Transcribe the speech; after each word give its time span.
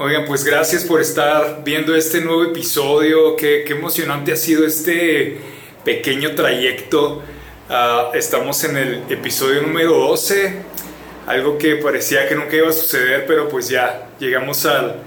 Oigan, 0.00 0.26
pues 0.26 0.44
gracias 0.44 0.84
por 0.84 1.00
estar 1.00 1.64
viendo 1.64 1.92
este 1.96 2.20
nuevo 2.20 2.44
episodio. 2.44 3.34
Qué, 3.34 3.64
emocionante 3.64 4.30
ha 4.30 4.36
sido 4.36 4.64
este 4.64 5.38
pequeño 5.84 6.36
trayecto. 6.36 7.20
Ah, 7.68 8.12
estamos 8.14 8.62
en 8.62 8.76
el 8.76 9.02
episodio 9.08 9.60
número 9.60 9.94
12. 9.94 10.54
Algo 11.26 11.58
que 11.58 11.74
parecía 11.74 12.28
que 12.28 12.36
nunca 12.36 12.54
iba 12.54 12.68
a 12.68 12.72
suceder, 12.72 13.26
pero 13.26 13.48
pues 13.48 13.68
ya 13.70 14.06
llegamos 14.20 14.66
al, 14.66 15.02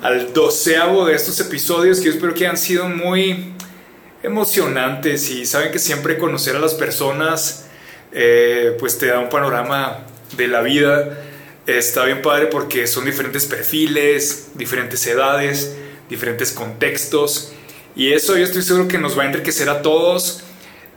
al 0.00 0.32
doceavo 0.32 1.04
de 1.04 1.16
estos 1.16 1.38
episodios 1.40 1.98
que 1.98 2.06
yo 2.06 2.12
espero 2.12 2.32
que 2.32 2.46
han 2.46 2.56
sido 2.56 2.88
muy 2.88 3.52
emocionantes 4.22 5.28
y 5.28 5.44
saben 5.44 5.70
que 5.70 5.78
siempre 5.78 6.16
conocer 6.16 6.56
a 6.56 6.60
las 6.60 6.72
personas 6.72 7.66
eh, 8.10 8.74
pues 8.80 8.96
te 8.96 9.08
da 9.08 9.18
un 9.18 9.28
panorama 9.28 9.98
de 10.34 10.48
la 10.48 10.62
vida 10.62 11.26
está 11.78 12.04
bien 12.04 12.22
padre 12.22 12.46
porque 12.46 12.86
son 12.86 13.04
diferentes 13.04 13.46
perfiles, 13.46 14.50
diferentes 14.54 15.06
edades, 15.06 15.76
diferentes 16.08 16.52
contextos. 16.52 17.52
Y 17.96 18.12
eso 18.12 18.36
yo 18.36 18.44
estoy 18.44 18.62
seguro 18.62 18.88
que 18.88 18.98
nos 18.98 19.18
va 19.18 19.24
a 19.24 19.26
enriquecer 19.26 19.68
a 19.68 19.82
todos. 19.82 20.42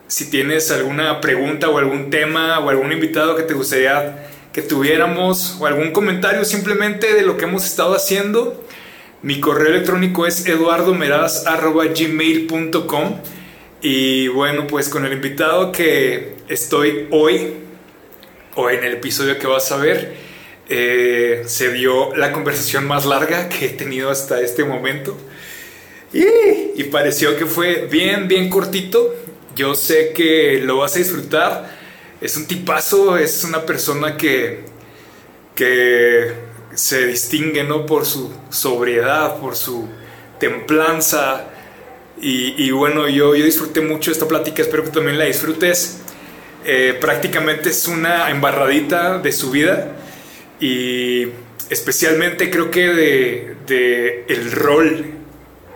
Si 0.08 0.30
tienes 0.30 0.70
alguna 0.72 1.22
pregunta 1.22 1.70
o 1.70 1.78
algún 1.78 2.10
tema 2.10 2.60
o 2.60 2.70
algún 2.70 2.92
invitado 2.92 3.36
que 3.36 3.44
te 3.44 3.54
gustaría 3.54 4.30
que 4.54 4.62
tuviéramos 4.62 5.58
o 5.60 5.66
algún 5.66 5.92
comentario 5.92 6.46
simplemente 6.46 7.14
de 7.14 7.24
lo 7.24 7.38
que 7.38 7.46
hemos 7.46 7.66
estado 7.66 7.96
haciendo, 7.96 8.64
mi 9.24 9.40
correo 9.40 9.70
electrónico 9.70 10.28
es 10.28 10.46
eduardomeraz.gmail.com 10.46 13.16
y 13.82 14.28
bueno, 14.28 14.68
pues 14.68 14.90
con 14.90 15.06
el 15.06 15.14
invitado 15.14 15.72
que 15.72 16.36
estoy 16.48 17.08
hoy 17.10 17.56
o 18.56 18.70
en 18.70 18.84
el 18.84 18.94
episodio 18.94 19.40
que 19.40 19.48
vas 19.48 19.72
a 19.72 19.78
ver, 19.78 20.14
eh, 20.70 21.44
se 21.46 21.74
dio 21.74 22.16
la 22.16 22.32
conversación 22.32 22.88
más 22.88 23.06
larga 23.06 23.50
que 23.50 23.66
he 23.66 23.70
tenido 23.70 24.10
hasta 24.10 24.42
este 24.42 24.64
momento. 24.64 25.18
Y, 26.14 26.84
pareció 26.86 27.36
que 27.36 27.46
fue 27.46 27.88
bien, 27.90 28.28
bien 28.28 28.50
cortito. 28.50 29.16
Yo 29.56 29.76
sé 29.76 30.14
que 30.14 30.62
lo 30.64 30.78
vas 30.78 30.96
a 30.96 31.00
disfrutar. 31.00 31.76
Es 32.22 32.38
un 32.38 32.46
tipazo, 32.46 33.18
es 33.18 33.44
una 33.44 33.66
persona 33.66 34.16
que, 34.16 34.64
que 35.56 36.32
se 36.76 37.08
distingue 37.08 37.64
¿no? 37.64 37.86
por 37.86 38.06
su 38.06 38.32
sobriedad, 38.50 39.40
por 39.40 39.56
su 39.56 39.90
templanza. 40.40 41.50
Y, 42.22 42.72
bueno, 42.72 43.10
yo, 43.10 43.36
yo 43.36 43.44
disfruté 43.44 43.82
mucho 43.82 44.12
esta 44.12 44.28
plática, 44.28 44.62
espero 44.62 44.84
que 44.86 44.92
también 44.92 45.18
la 45.18 45.26
disfrutes. 45.26 46.00
Eh, 46.64 46.98
prácticamente 47.02 47.70
es 47.70 47.88
una 47.88 48.30
embarradita 48.30 49.18
de 49.18 49.34
su 49.34 49.52
vida 49.52 49.98
y 50.64 51.28
especialmente 51.70 52.50
creo 52.50 52.72
que 52.72 52.88
de, 53.68 54.26
el 54.30 54.50
rol 54.54 55.08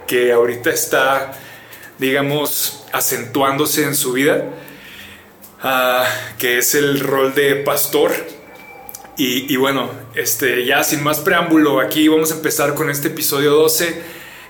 que 0.07 0.31
ahorita 0.31 0.69
está, 0.69 1.33
digamos, 1.99 2.85
acentuándose 2.93 3.83
en 3.83 3.95
su 3.95 4.13
vida, 4.13 4.45
ah, 5.61 6.07
que 6.37 6.59
es 6.59 6.73
el 6.73 7.01
rol 7.01 7.35
de 7.35 7.55
pastor. 7.55 8.13
Y, 9.17 9.57
bueno, 9.57 9.89
este, 10.15 10.63
ya 10.65 10.85
sin 10.85 11.03
más 11.03 11.19
preámbulo, 11.19 11.81
aquí 11.81 12.07
vamos 12.07 12.31
a 12.31 12.35
empezar 12.35 12.73
con 12.73 12.89
este 12.89 13.09
episodio 13.09 13.51
12. 13.55 14.01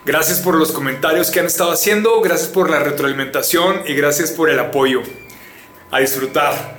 Gracias 0.05 0.39
por 0.39 0.53
los 0.53 0.71
comentarios 0.71 1.31
que 1.31 1.39
han 1.39 1.47
estado 1.47 1.71
haciendo, 1.71 2.21
gracias 2.21 2.49
por 2.49 2.69
la 2.69 2.77
retroalimentación 2.80 3.81
y 3.88 3.95
gracias 3.95 4.30
por 4.30 4.52
el 4.52 4.59
apoyo. 4.59 5.02
A 5.89 5.99
disfrutar. 5.99 6.77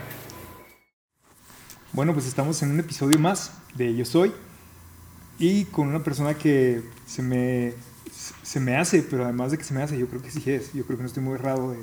Bueno, 1.90 2.12
pues 2.12 2.26
estamos 2.26 2.62
en 2.62 2.70
un 2.70 2.80
episodio 2.80 3.18
más 3.18 3.50
de 3.74 3.96
Yo 3.96 4.04
Soy 4.04 4.30
y 5.38 5.64
con 5.64 5.88
una 5.88 6.04
persona 6.04 6.34
que 6.34 6.82
se 7.06 7.22
me, 7.22 7.72
se 8.42 8.60
me 8.60 8.76
hace, 8.76 9.02
pero 9.02 9.24
además 9.24 9.52
de 9.52 9.58
que 9.58 9.64
se 9.64 9.72
me 9.72 9.82
hace, 9.82 9.96
yo 9.96 10.06
creo 10.06 10.20
que 10.20 10.30
sí 10.30 10.42
es, 10.50 10.74
yo 10.74 10.84
creo 10.84 10.98
que 10.98 11.04
no 11.04 11.06
estoy 11.06 11.22
muy 11.22 11.36
errado 11.36 11.74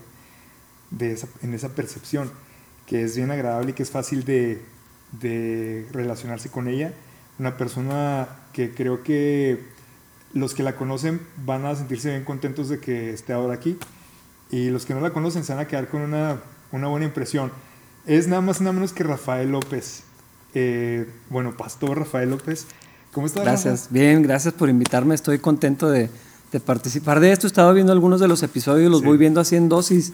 de, 0.91 1.19
en 1.41 1.53
esa 1.55 1.69
percepción, 1.69 2.31
que 2.85 3.01
es 3.01 3.17
bien 3.17 3.31
agradable 3.31 3.71
y 3.71 3.73
que 3.73 3.81
es 3.81 3.89
fácil 3.89 4.25
de, 4.25 4.61
de 5.11 5.87
relacionarse 5.91 6.51
con 6.51 6.67
ella. 6.67 6.93
Una 7.39 7.57
persona 7.57 8.29
que 8.53 8.75
creo 8.75 9.01
que 9.01 9.65
los 10.33 10.53
que 10.53 10.61
la 10.61 10.75
conocen 10.75 11.19
van 11.43 11.65
a 11.65 11.75
sentirse 11.75 12.11
bien 12.11 12.25
contentos 12.25 12.69
de 12.69 12.79
que 12.79 13.09
esté 13.09 13.33
ahora 13.33 13.55
aquí 13.55 13.75
y 14.51 14.69
los 14.69 14.85
que 14.85 14.93
no 14.93 15.01
la 15.01 15.09
conocen 15.09 15.43
se 15.43 15.53
van 15.53 15.63
a 15.63 15.67
quedar 15.67 15.87
con 15.89 16.01
una, 16.03 16.41
una 16.71 16.87
buena 16.89 17.07
impresión. 17.07 17.51
Es 18.05 18.27
nada 18.27 18.41
más 18.41 18.61
nada 18.61 18.73
menos 18.73 18.93
que 18.93 19.03
Rafael 19.03 19.51
López. 19.51 20.03
Eh, 20.53 21.07
bueno, 21.29 21.57
Pastor 21.57 21.99
Rafael 21.99 22.29
López. 22.29 22.67
¿Cómo 23.11 23.27
estás? 23.27 23.43
Gracias, 23.43 23.87
bien, 23.89 24.21
gracias 24.21 24.53
por 24.53 24.69
invitarme. 24.69 25.15
Estoy 25.15 25.39
contento 25.39 25.89
de, 25.89 26.09
participar 26.65 27.19
de 27.19 27.31
esto. 27.31 27.47
He 27.47 27.49
estado 27.49 27.73
viendo 27.73 27.91
algunos 27.91 28.19
de 28.19 28.27
los 28.27 28.43
episodios, 28.43 28.91
los 28.91 29.03
voy 29.03 29.17
viendo 29.17 29.41
así 29.41 29.55
en 29.55 29.69
dosis. 29.69 30.13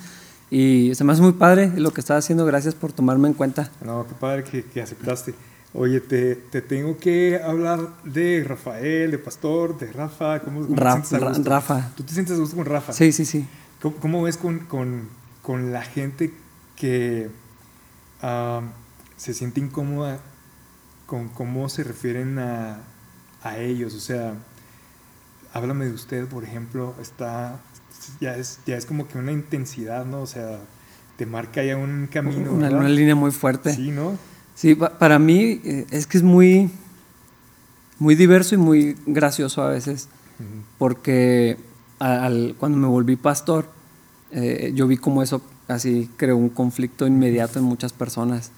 Y 0.49 0.93
se 0.95 1.03
me 1.03 1.13
hace 1.13 1.21
muy 1.21 1.33
padre 1.33 1.71
lo 1.75 1.91
que 1.91 2.01
estás 2.01 2.23
haciendo. 2.23 2.45
Gracias 2.45 2.75
por 2.75 2.91
tomarme 2.93 3.27
en 3.27 3.33
cuenta. 3.33 3.71
No, 3.83 4.05
qué 4.07 4.13
padre 4.13 4.43
que, 4.43 4.81
aceptaste. 4.81 5.33
Oye, 5.73 6.01
te, 6.01 6.35
tengo 6.61 6.97
que 6.97 7.41
hablar 7.41 7.89
de 8.03 8.43
Rafael, 8.45 9.11
de 9.11 9.17
Pastor, 9.17 9.79
de 9.79 9.91
Rafa. 9.91 10.39
¿Cómo, 10.41 10.67
Rafa. 10.75 11.91
¿Tú 11.95 12.03
te 12.03 12.13
sientes 12.13 12.35
a 12.35 12.39
gusto 12.39 12.55
con 12.55 12.65
Rafa? 12.65 12.93
Sí, 12.93 13.11
sí, 13.11 13.25
sí. 13.25 13.47
¿Cómo, 13.81 14.23
ves 14.23 14.37
con, 14.37 14.59
con, 15.41 15.71
la 15.71 15.81
gente 15.81 16.33
que 16.75 17.29
se 19.17 19.33
siente 19.33 19.59
incómoda 19.59 20.19
con 21.05 21.29
cómo 21.29 21.69
se 21.69 21.83
refieren 21.83 22.39
a, 22.39 22.79
a 23.43 23.57
ellos. 23.57 23.93
O 23.93 23.99
sea, 23.99 24.33
háblame 25.53 25.85
de 25.85 25.93
usted, 25.93 26.27
por 26.27 26.43
ejemplo, 26.43 26.95
está, 27.01 27.59
ya 28.19 28.35
es, 28.35 28.59
ya 28.65 28.77
es 28.77 28.85
como 28.85 29.07
que 29.07 29.17
una 29.17 29.31
intensidad, 29.31 30.05
¿no? 30.05 30.21
O 30.21 30.27
sea, 30.27 30.59
te 31.17 31.25
marca 31.25 31.63
ya 31.63 31.77
un 31.77 32.07
camino. 32.11 32.51
Una, 32.51 32.69
una 32.69 32.89
línea 32.89 33.15
muy 33.15 33.31
fuerte. 33.31 33.73
Sí, 33.73 33.91
¿no? 33.91 34.17
Sí, 34.55 34.75
para 34.75 35.19
mí 35.19 35.61
eh, 35.63 35.85
es 35.91 36.07
que 36.07 36.17
es 36.17 36.23
muy, 36.23 36.69
muy 37.99 38.15
diverso 38.15 38.55
y 38.55 38.57
muy 38.57 38.97
gracioso 39.05 39.61
a 39.63 39.69
veces, 39.69 40.09
porque 40.77 41.57
al, 41.99 42.55
cuando 42.57 42.77
me 42.77 42.87
volví 42.87 43.15
pastor, 43.15 43.69
eh, 44.31 44.71
yo 44.73 44.87
vi 44.87 44.97
como 44.97 45.21
eso 45.21 45.41
así 45.71 46.09
creó 46.17 46.37
un 46.37 46.49
conflicto 46.49 47.07
inmediato 47.07 47.59
en 47.59 47.65
muchas 47.65 47.93
personas 47.93 48.51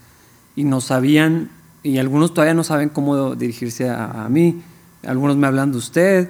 y 0.56 0.64
no 0.64 0.82
sabían 0.82 1.50
y 1.84 1.98
algunos 1.98 2.34
todavía 2.34 2.54
no 2.54 2.64
saben 2.64 2.90
cómo 2.90 3.36
dirigirse 3.36 3.90
a, 3.90 4.28
mí. 4.30 4.64
Algunos 5.06 5.36
me 5.36 5.48
hablan 5.48 5.74
de 5.74 5.78
usted, 5.78 6.30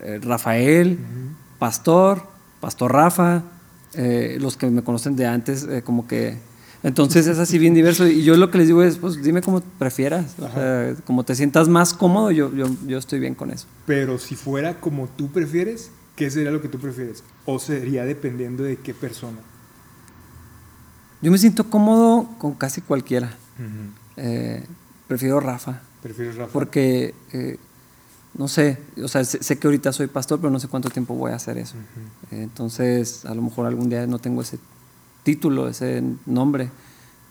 eh, 0.00 0.20
Rafael, 0.22 0.96
Pastor, 1.58 2.22
Pastor 2.60 2.92
Rafa, 2.92 3.42
eh, 3.94 4.38
los 4.40 4.56
que 4.56 4.70
me 4.70 4.82
conocen 4.82 5.16
de 5.16 5.26
antes, 5.26 5.64
eh, 5.64 5.82
como 5.82 6.06
que... 6.06 6.38
Entonces 6.84 7.28
es 7.28 7.38
así 7.38 7.58
bien 7.58 7.74
diverso 7.74 8.08
y 8.08 8.24
yo 8.24 8.36
lo 8.36 8.50
que 8.50 8.58
les 8.58 8.66
digo 8.66 8.82
es, 8.82 8.96
pues 8.98 9.22
dime 9.22 9.40
como 9.40 9.60
prefieras, 9.60 10.34
como 11.06 11.24
te 11.24 11.36
sientas 11.36 11.68
más 11.68 11.94
cómodo, 11.94 12.32
yo, 12.32 12.52
yo, 12.52 12.66
yo 12.88 12.98
estoy 12.98 13.20
bien 13.20 13.36
con 13.36 13.52
eso. 13.52 13.66
Pero 13.86 14.18
si 14.18 14.34
fuera 14.34 14.80
como 14.80 15.06
tú 15.06 15.30
prefieres, 15.30 15.92
¿qué 16.16 16.28
sería 16.28 16.50
lo 16.50 16.60
que 16.60 16.66
tú 16.66 16.80
prefieres? 16.80 17.22
¿O 17.46 17.60
sería 17.60 18.04
dependiendo 18.04 18.64
de 18.64 18.78
qué 18.78 18.94
persona? 18.94 19.38
Yo 21.22 21.30
me 21.30 21.38
siento 21.38 21.70
cómodo 21.70 22.28
con 22.38 22.54
casi 22.54 22.80
cualquiera. 22.80 23.32
Prefiero 25.06 25.40
Rafa. 25.40 25.80
Prefiero 26.02 26.32
Rafa. 26.32 26.52
Porque, 26.52 27.14
eh, 27.32 27.58
no 28.34 28.48
sé, 28.48 28.78
o 29.02 29.08
sea, 29.08 29.24
sé, 29.24 29.58
que 29.58 29.66
ahorita 29.66 29.92
soy 29.92 30.08
pastor, 30.08 30.40
pero 30.40 30.50
no 30.50 30.58
sé 30.58 30.68
cuánto 30.68 30.90
tiempo 30.90 31.14
voy 31.14 31.32
a 31.32 31.36
hacer 31.36 31.58
eso. 31.58 31.76
entonces, 32.30 33.24
a 33.24 33.34
lo 33.34 33.42
mejor 33.42 33.66
algún 33.66 33.88
día 33.88 34.06
no 34.06 34.18
tengo 34.18 34.42
ese 34.42 34.58
título, 35.22 35.68
ese 35.68 36.02
nombre, 36.26 36.70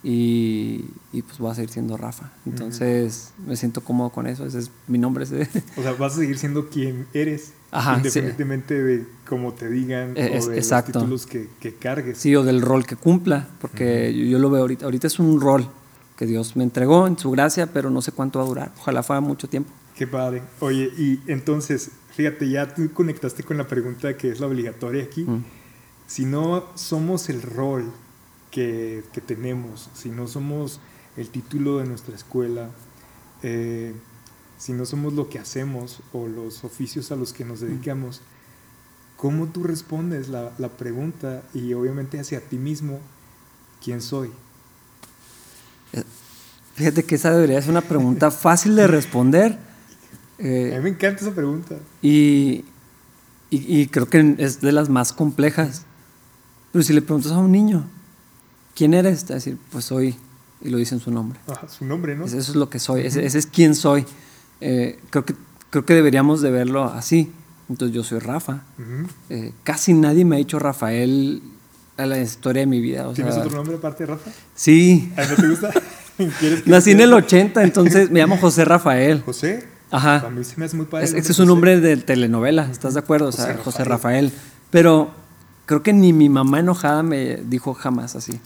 y, 0.04 0.84
pues 1.12 1.38
voy 1.38 1.52
a 1.52 1.56
seguir 1.56 1.70
siendo 1.70 1.96
Rafa. 1.96 2.32
Entonces, 2.46 3.34
me 3.46 3.56
siento 3.56 3.82
cómodo 3.82 4.10
con 4.10 4.26
eso, 4.28 4.46
ese 4.46 4.60
es 4.60 4.72
mi 4.88 4.98
nombre. 4.98 5.26
O 5.78 5.82
sea, 5.82 5.94
vas 5.94 6.14
a 6.14 6.18
seguir 6.18 6.38
siendo 6.38 6.70
quien 6.70 7.08
eres. 7.14 7.54
independientemente 7.98 8.82
de 8.82 9.06
cómo 9.28 9.54
te 9.54 9.70
digan 9.70 10.14
eh, 10.16 10.40
o 10.42 10.48
de 10.48 10.58
los 10.58 10.86
títulos 10.86 11.26
que, 11.26 11.50
que, 11.60 11.76
cargues. 11.76 12.18
Sí, 12.18 12.36
o 12.36 12.44
del 12.44 12.62
rol 12.62 12.86
que 12.86 12.96
cumpla, 12.96 13.48
porque 13.60 14.14
yo, 14.14 14.26
yo, 14.26 14.40
lo 14.40 14.50
veo 14.50 14.62
ahorita. 14.62 14.86
Ahorita 14.86 15.08
es 15.08 15.20
un 15.20 15.40
rol 15.40 15.70
que 16.18 16.26
Dios 16.26 16.56
me 16.56 16.64
entregó 16.64 17.08
en 17.08 17.18
su 17.18 17.32
gracia, 17.32 17.68
pero 17.68 17.90
no 17.90 18.02
sé 18.02 18.12
cuánto 18.12 18.40
va 18.40 18.46
a 18.46 18.48
durar. 18.48 18.72
Ojalá 18.80 19.04
fuera 19.04 19.22
mucho 19.22 19.48
tiempo. 19.48 19.72
Qué 19.96 20.08
padre. 20.08 20.42
Oye, 20.60 20.92
y 20.98 21.20
entonces, 21.28 21.92
fíjate, 22.16 22.50
ya 22.50 22.74
tú 22.74 22.92
conectaste 22.92 23.44
con 23.44 23.58
la 23.58 23.68
pregunta 23.68 24.18
que 24.18 24.32
es 24.32 24.40
la 24.40 24.48
obligatoria 24.48 25.04
aquí. 25.04 25.24
Mm. 25.24 25.44
Si 26.08 26.26
no 26.26 26.66
somos 26.76 27.30
el 27.30 27.42
rol 27.42 27.92
que, 28.52 29.04
que, 29.14 29.22
tenemos, 29.22 29.90
si 29.96 30.10
no 30.10 30.28
somos 30.28 30.80
el 31.18 31.30
título 31.30 31.78
de 31.78 31.86
nuestra 31.86 32.16
escuela, 32.16 32.70
eh, 33.42 33.94
si 34.58 34.74
no 34.74 34.86
somos 34.86 35.14
lo 35.14 35.30
que 35.30 35.40
hacemos 35.40 36.02
o 36.14 36.28
los 36.28 36.64
oficios 36.64 37.12
a 37.12 37.16
los 37.16 37.34
que 37.34 37.46
nos 37.46 37.62
mm. 37.62 37.66
dedicamos, 37.66 38.22
¿cómo 39.18 39.48
tú 39.48 39.64
respondes 39.64 40.30
la, 40.30 40.52
la 40.60 40.70
pregunta 40.70 41.44
y 41.54 41.74
obviamente 41.74 42.20
hacia 42.20 42.42
ti 42.42 42.58
mismo, 42.58 43.00
¿quién 43.84 44.02
soy? 44.02 44.30
Fíjate 46.76 47.04
que 47.04 47.16
esa 47.16 47.32
debería 47.32 47.62
ser 47.62 47.72
una 47.72 47.82
pregunta 47.82 48.32
fácil 48.32 48.76
de 48.76 48.88
responder, 48.88 49.58
Eh, 50.44 50.74
a 50.74 50.78
mí 50.78 50.86
me 50.86 50.90
encanta 50.90 51.22
esa 51.22 51.36
pregunta. 51.36 51.76
Y, 52.02 52.66
y, 53.52 53.82
y, 53.82 53.88
creo 53.88 54.08
que 54.08 54.36
es 54.40 54.60
de 54.60 54.72
las 54.72 54.90
más 54.90 55.14
complejas. 55.14 55.86
Pero 56.72 56.82
si 56.84 56.94
le 56.94 57.04
preguntas 57.04 57.32
a 57.32 57.38
un 57.38 57.52
niño, 57.52 57.86
¿quién 58.82 58.96
eres? 58.96 59.26
Te 59.26 59.34
va 59.34 59.36
a 59.36 59.38
decir, 59.38 59.60
pues 59.72 59.86
soy, 59.86 60.16
y 60.60 60.70
lo 60.72 60.80
dice 60.80 60.96
en 60.96 61.02
su 61.02 61.12
nombre. 61.12 61.38
Ah, 61.48 61.68
su 61.70 61.86
nombre, 61.86 62.16
¿no? 62.16 62.26
Eso 62.26 62.36
es 62.40 62.56
lo 62.56 62.68
que 62.68 62.80
soy, 62.80 63.02
ese, 63.06 63.24
ese 63.24 63.38
es 63.38 63.46
quién 63.46 63.76
soy. 63.76 64.08
Eh, 64.60 64.98
creo, 65.12 65.24
que, 65.24 65.36
creo 65.70 65.86
que 65.86 65.94
deberíamos 65.94 66.42
de 66.42 66.50
verlo 66.50 66.86
así. 66.86 67.32
Entonces 67.70 67.94
yo 67.96 68.04
soy 68.04 68.18
Rafa. 68.18 68.64
Ujú. 68.80 69.08
Eh, 69.30 69.54
casi 69.64 69.94
nadie 69.94 70.26
me 70.26 70.36
ha 70.36 70.40
dicho 70.40 70.58
Rafael 70.58 71.44
a 71.96 72.08
la 72.08 72.20
historia 72.20 72.62
de 72.62 72.66
mi 72.66 72.82
vida. 72.82 73.08
o 73.08 73.14
¿Tienes 73.14 73.36
sea, 73.36 73.44
otro 73.44 73.56
nombre 73.56 73.76
aparte 73.76 74.04
de 74.08 74.14
Rafa? 74.14 74.32
Sí, 74.56 75.14
¿Ah, 75.16 75.26
¿No 75.30 75.36
te 75.36 75.48
gusta? 75.48 75.70
¿Quieres 76.40 76.64
que 76.64 76.70
nací 76.72 76.90
en 76.90 77.02
el 77.02 77.14
80, 77.14 77.62
entonces 77.62 78.10
me 78.10 78.20
llamo 78.20 78.38
José 78.38 78.66
Rafael. 78.66 79.22
José. 79.22 79.68
A 79.92 79.98
Ajá. 79.98 80.30
mí 80.32 80.44
se 80.44 80.58
me 80.58 80.66
hace 80.66 80.76
muy 80.76 80.88
padre. 80.88 81.06
Es, 81.06 81.12
ese 81.12 81.20
es 81.20 81.28
José. 81.28 81.42
un 81.44 81.50
nombre 81.50 81.80
de 81.80 81.98
telenovela, 81.98 82.68
¿estás 82.72 82.96
de 82.96 83.00
acuerdo? 83.02 83.28
O 83.28 83.32
sea, 83.32 83.46
José 83.46 83.58
José 83.64 83.84
Rafael. 83.84 84.26
Rafael. 84.32 84.42
Pero 84.72 85.12
creo 85.68 85.84
que 85.84 85.94
ni 85.94 86.14
mi 86.14 86.30
mamá 86.30 86.60
enojada 86.62 87.04
me 87.04 87.36
dijo 87.38 87.76
jamás 87.76 88.16
así. 88.16 88.42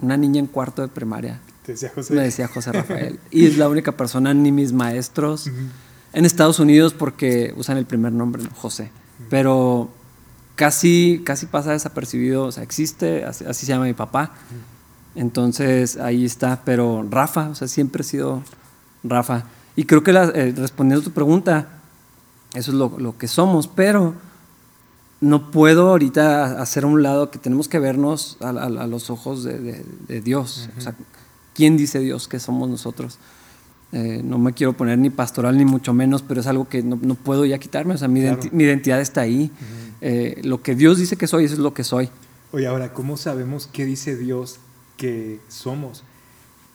Una 0.00 0.16
niña 0.16 0.40
en 0.40 0.46
cuarto 0.46 0.82
de 0.82 0.88
primaria 0.88 1.40
Te 1.64 1.72
decía 1.72 1.90
José. 1.94 2.14
me 2.14 2.22
decía 2.22 2.48
José 2.48 2.72
Rafael. 2.72 3.18
Y 3.30 3.46
es 3.46 3.56
la 3.58 3.68
única 3.68 3.92
persona, 3.92 4.34
ni 4.34 4.52
mis 4.52 4.72
maestros. 4.72 5.46
Ujú. 5.46 5.56
En 6.12 6.24
Estados 6.24 6.58
Unidos 6.60 6.94
porque 6.94 7.52
usan 7.56 7.76
el 7.78 7.86
primer 7.86 8.12
nombre, 8.12 8.42
¿no? 8.42 8.50
José. 8.54 8.90
Pero 9.30 9.90
casi, 10.54 11.20
casi 11.24 11.46
pasa 11.46 11.72
desapercibido, 11.72 12.44
o 12.44 12.52
sea, 12.52 12.62
existe, 12.62 13.24
así, 13.24 13.44
así 13.44 13.66
se 13.66 13.72
llama 13.72 13.84
mi 13.86 13.92
papá. 13.94 14.32
Entonces 15.14 15.96
ahí 15.96 16.24
está, 16.24 16.62
pero 16.64 17.06
Rafa, 17.10 17.48
o 17.48 17.54
sea, 17.54 17.68
siempre 17.68 18.02
he 18.02 18.04
sido 18.04 18.42
Rafa. 19.02 19.44
Y 19.74 19.84
creo 19.84 20.02
que 20.02 20.12
la- 20.12 20.30
eh, 20.34 20.54
respondiendo 20.56 21.00
a 21.02 21.04
tu 21.04 21.12
pregunta, 21.12 21.68
eso 22.54 22.70
es 22.70 22.76
lo, 22.76 22.98
lo 22.98 23.16
que 23.16 23.28
somos, 23.28 23.66
pero 23.68 24.14
no 25.20 25.50
puedo 25.50 25.88
ahorita 25.90 26.60
hacer 26.60 26.84
a 26.84 26.86
un 26.86 27.02
lado 27.02 27.30
que 27.30 27.38
tenemos 27.38 27.68
que 27.68 27.78
vernos 27.78 28.36
a, 28.40 28.50
a- 28.50 28.64
a 28.64 28.86
los 28.86 29.10
ojos 29.10 29.44
de, 29.44 29.58
de- 29.58 29.84
de 30.08 30.20
Dios. 30.20 30.68
O 30.76 30.80
sea, 30.80 30.94
¿quién 31.54 31.76
dice 31.76 31.98
Dios 32.00 32.28
que 32.28 32.38
somos 32.38 32.68
nosotros? 32.68 33.18
Eh, 33.92 34.20
no 34.24 34.38
me 34.38 34.52
quiero 34.52 34.74
poner 34.76 34.98
ni 34.98 35.10
pastoral 35.10 35.56
ni 35.56 35.64
mucho 35.64 35.94
menos, 35.94 36.22
pero 36.22 36.40
es 36.40 36.46
algo 36.46 36.68
que 36.68 36.82
no, 36.82 36.98
no 37.00 37.14
puedo 37.14 37.44
ya 37.46 37.58
quitarme. 37.58 37.94
O 37.94 37.98
sea, 37.98 38.08
mi, 38.08 38.20
identi- 38.20 38.40
Claro. 38.40 38.56
mi 38.56 38.64
identidad 38.64 39.00
está 39.00 39.22
ahí. 39.22 39.50
Eh, 40.02 40.40
lo 40.44 40.60
que 40.62 40.74
Dios 40.74 40.98
dice 40.98 41.16
que 41.16 41.26
soy, 41.26 41.44
eso 41.44 41.54
es 41.54 41.60
lo 41.60 41.72
que 41.72 41.84
soy. 41.84 42.10
Oye, 42.52 42.66
ahora, 42.66 42.92
¿cómo 42.92 43.16
sabemos 43.16 43.68
qué 43.72 43.84
dice 43.86 44.16
Dios 44.16 44.58
que 44.96 45.40
somos? 45.48 46.04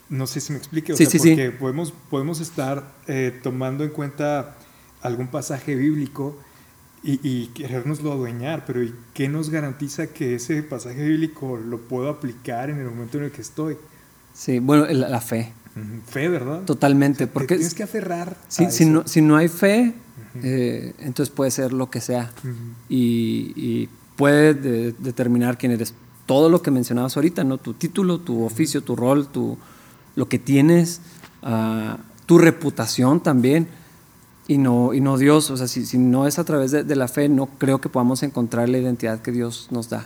No 0.10 0.26
sé 0.26 0.42
si 0.42 0.52
me 0.52 0.58
explique. 0.58 0.94
O 0.94 0.98
Sí, 0.98 1.06
sea, 1.06 1.12
sí, 1.12 1.20
sí. 1.20 1.30
porque 1.32 1.52
Podemos, 1.52 1.94
podemos 2.10 2.40
estar 2.40 2.92
eh, 3.08 3.40
tomando 3.44 3.84
en 3.84 3.92
cuenta 3.92 4.58
algún 5.02 5.28
pasaje 5.28 5.76
bíblico 5.76 6.36
y, 7.04 7.20
y 7.28 7.48
querérnoslo 7.48 8.12
adueñar, 8.12 8.66
pero 8.66 8.84
¿y 8.84 8.94
qué 9.14 9.28
nos 9.28 9.50
garantiza 9.50 10.08
que 10.08 10.36
ese 10.36 10.62
pasaje 10.64 11.04
bíblico 11.08 11.58
lo 11.58 11.80
puedo 11.80 12.10
aplicar 12.10 12.70
en 12.70 12.78
el 12.80 12.86
momento 12.86 13.18
en 13.18 13.26
el 13.26 13.32
que 13.32 13.42
estoy? 13.42 13.78
Sí, 14.34 14.60
bueno, 14.60 14.86
la, 14.88 15.10
la 15.10 15.22
fe, 15.22 15.52
Fe, 16.08 16.28
¿verdad? 16.30 16.62
totalmente. 16.64 17.26
Te 17.26 17.32
Porque 17.32 17.56
tienes 17.56 17.74
que 17.74 17.84
aferrar. 17.84 18.38
si, 18.50 18.66
a 18.66 18.72
si 18.72 18.86
no, 18.86 19.08
si 19.08 19.22
no 19.22 19.36
hay 19.38 19.48
fe, 19.48 19.94
eh, 20.44 20.94
entonces 21.00 21.34
puede 21.34 21.50
ser 21.52 21.74
lo 21.74 21.90
que 21.90 22.02
sea. 22.02 22.32
Ujú. 22.44 22.54
y, 22.90 23.54
y 23.56 23.90
puede 24.16 24.54
de- 24.54 24.92
determinar 24.94 25.58
quién 25.58 25.72
eres. 25.72 25.94
Todo 26.28 26.50
lo 26.50 26.62
que 26.62 26.72
mencionabas 26.72 27.16
ahorita, 27.18 27.44
¿no? 27.44 27.58
Tu 27.58 27.74
título, 27.74 28.20
tu 28.20 28.44
oficio, 28.46 28.84
tu 28.84 28.96
rol, 28.96 29.28
tu, 29.28 29.58
lo 30.16 30.30
que 30.30 30.40
tienes, 30.40 31.02
ah, 31.42 31.98
tu 32.26 32.38
reputación 32.38 33.22
también, 33.22 33.68
y 34.54 34.58
no, 34.58 34.94
y 34.94 35.00
no 35.02 35.18
Dios. 35.18 35.50
O 35.52 35.58
sea, 35.58 35.68
si, 35.68 35.86
si 35.86 35.98
no 35.98 36.28
es 36.28 36.40
a 36.40 36.44
través 36.44 36.72
de, 36.72 36.84
de 36.84 36.96
la 36.96 37.08
fe, 37.08 37.30
no 37.30 37.46
creo 37.58 37.80
que 37.82 37.90
podamos 37.90 38.24
encontrar 38.24 38.68
la 38.70 38.78
identidad 38.78 39.22
que 39.22 39.32
Dios 39.32 39.68
nos 39.72 39.90
da. 39.90 40.06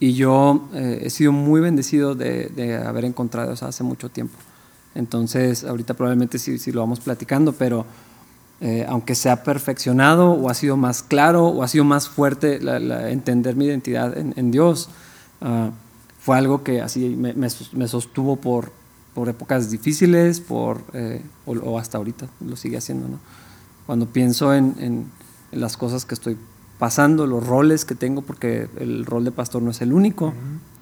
Y 0.00 0.14
yo 0.14 0.68
eh, 0.74 1.02
he 1.04 1.10
sido 1.10 1.30
muy 1.32 1.60
bendecido 1.60 2.14
de, 2.14 2.50
de 2.56 2.76
haber 2.76 3.04
encontrado 3.04 3.52
eso 3.52 3.66
hace 3.66 3.84
mucho 3.84 4.08
tiempo. 4.08 4.36
Entonces, 4.94 5.64
ahorita 5.64 5.94
probablemente 5.94 6.38
sí, 6.38 6.58
sí 6.58 6.72
lo 6.72 6.80
vamos 6.80 7.00
platicando, 7.00 7.52
pero 7.52 7.84
eh, 8.60 8.84
aunque 8.88 9.14
se 9.14 9.30
ha 9.30 9.42
perfeccionado 9.42 10.30
o 10.32 10.48
ha 10.50 10.54
sido 10.54 10.76
más 10.76 11.02
claro 11.02 11.46
o 11.46 11.62
ha 11.62 11.68
sido 11.68 11.84
más 11.84 12.08
fuerte 12.08 12.60
la- 12.60 12.78
la- 12.78 13.10
entender 13.10 13.56
mi 13.56 13.64
identidad 13.66 14.16
en, 14.16 14.34
en 14.36 14.50
Dios, 14.50 14.88
ah, 15.40 15.70
fue 16.20 16.36
algo 16.38 16.62
que 16.62 16.80
así 16.80 17.08
me, 17.16 17.34
me 17.34 17.88
sostuvo 17.88 18.36
por, 18.36 18.72
por 19.14 19.28
épocas 19.28 19.70
difíciles 19.70 20.40
por, 20.40 20.80
eh, 20.92 21.22
o, 21.46 21.52
o 21.52 21.78
hasta 21.78 21.98
ahorita 21.98 22.26
lo 22.46 22.56
sigue 22.56 22.76
haciendo. 22.78 23.08
¿no? 23.08 23.18
Cuando 23.86 24.06
pienso 24.06 24.54
en, 24.54 24.74
en- 24.78 25.06
en 25.52 25.60
las 25.60 25.76
cosas 25.76 26.04
que 26.04 26.14
estoy 26.14 26.36
pasando, 26.78 27.26
los 27.26 27.46
roles 27.46 27.84
que 27.84 27.94
tengo, 27.94 28.22
porque 28.22 28.68
el 28.78 29.04
rol 29.06 29.24
de 29.24 29.30
pastor 29.30 29.62
no 29.62 29.70
es 29.70 29.80
el 29.80 29.92
único, 29.92 30.32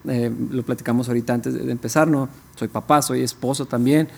eh, 0.09 0.33
lo 0.51 0.63
platicamos 0.65 1.09
ahorita 1.09 1.35
antes 1.35 1.55
de, 1.55 1.61
de 1.65 1.73
empezar, 1.73 2.09
¿no? 2.09 2.29
Soy 2.57 2.69
papá, 2.69 3.03
soy 3.03 3.23
esposo 3.23 3.67
también, 3.67 4.09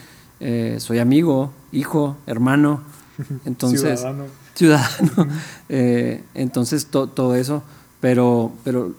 eh, 0.40 0.76
soy 0.78 0.98
amigo, 1.00 1.50
hijo, 1.72 2.16
hermano, 2.26 2.82
entonces 3.44 3.80
Ciudadano. 4.00 4.24
ciudadano. 4.54 5.28
Eh, 5.68 6.22
entonces, 6.34 6.86
to- 6.86 7.08
todo 7.08 7.34
eso, 7.34 7.62
pero, 8.00 8.52
pero 8.64 8.92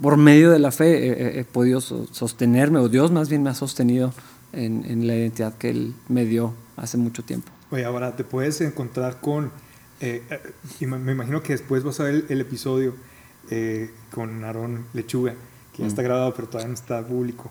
por 0.00 0.16
medio 0.16 0.50
de 0.50 0.58
la 0.58 0.70
fe 0.70 1.38
he- 1.40 1.44
podido 1.44 1.80
so- 1.80 2.06
sostenerme, 2.12 2.78
o 2.78 2.88
Dios 2.88 3.10
más 3.10 3.28
bien 3.28 3.42
me 3.42 3.50
ha 3.50 3.54
sostenido 3.54 4.12
en, 4.52 4.84
en 4.86 5.06
la 5.06 5.14
identidad 5.16 5.54
que 5.54 5.70
Él 5.70 5.94
me 6.08 6.24
dio 6.24 6.52
hace 6.78 6.96
mucho 6.96 7.22
tiempo. 7.22 7.50
Oye, 7.70 7.84
ahora 7.84 8.16
te 8.16 8.24
puedes 8.24 8.60
encontrar 8.60 9.20
con, 9.20 9.50
eh, 10.00 10.22
eh, 10.80 10.86
me 10.86 11.12
imagino 11.12 11.42
que 11.42 11.52
después 11.52 11.82
vas 11.84 12.00
a 12.00 12.04
ver 12.04 12.14
el, 12.14 12.26
el 12.28 12.40
episodio 12.40 12.94
eh, 13.50 13.90
con 14.10 14.44
Aarón 14.44 14.86
Lechuga, 14.94 15.32
que 15.72 15.78
ya 15.78 15.84
Mm. 15.84 15.88
está 15.88 16.02
grabado 16.02 16.34
pero 16.34 16.48
todavía 16.48 16.68
no 16.68 16.74
está 16.74 17.06
público. 17.06 17.50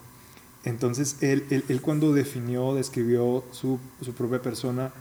Entonces, 0.64 1.18
él, 1.22 1.46
él, 1.50 1.64
él 1.70 1.82
cuando 1.82 2.14
definió, 2.14 2.74
describió 2.76 3.44
su, 3.52 3.80
su 4.02 4.14
propia 4.14 4.42
persona, 4.42 4.92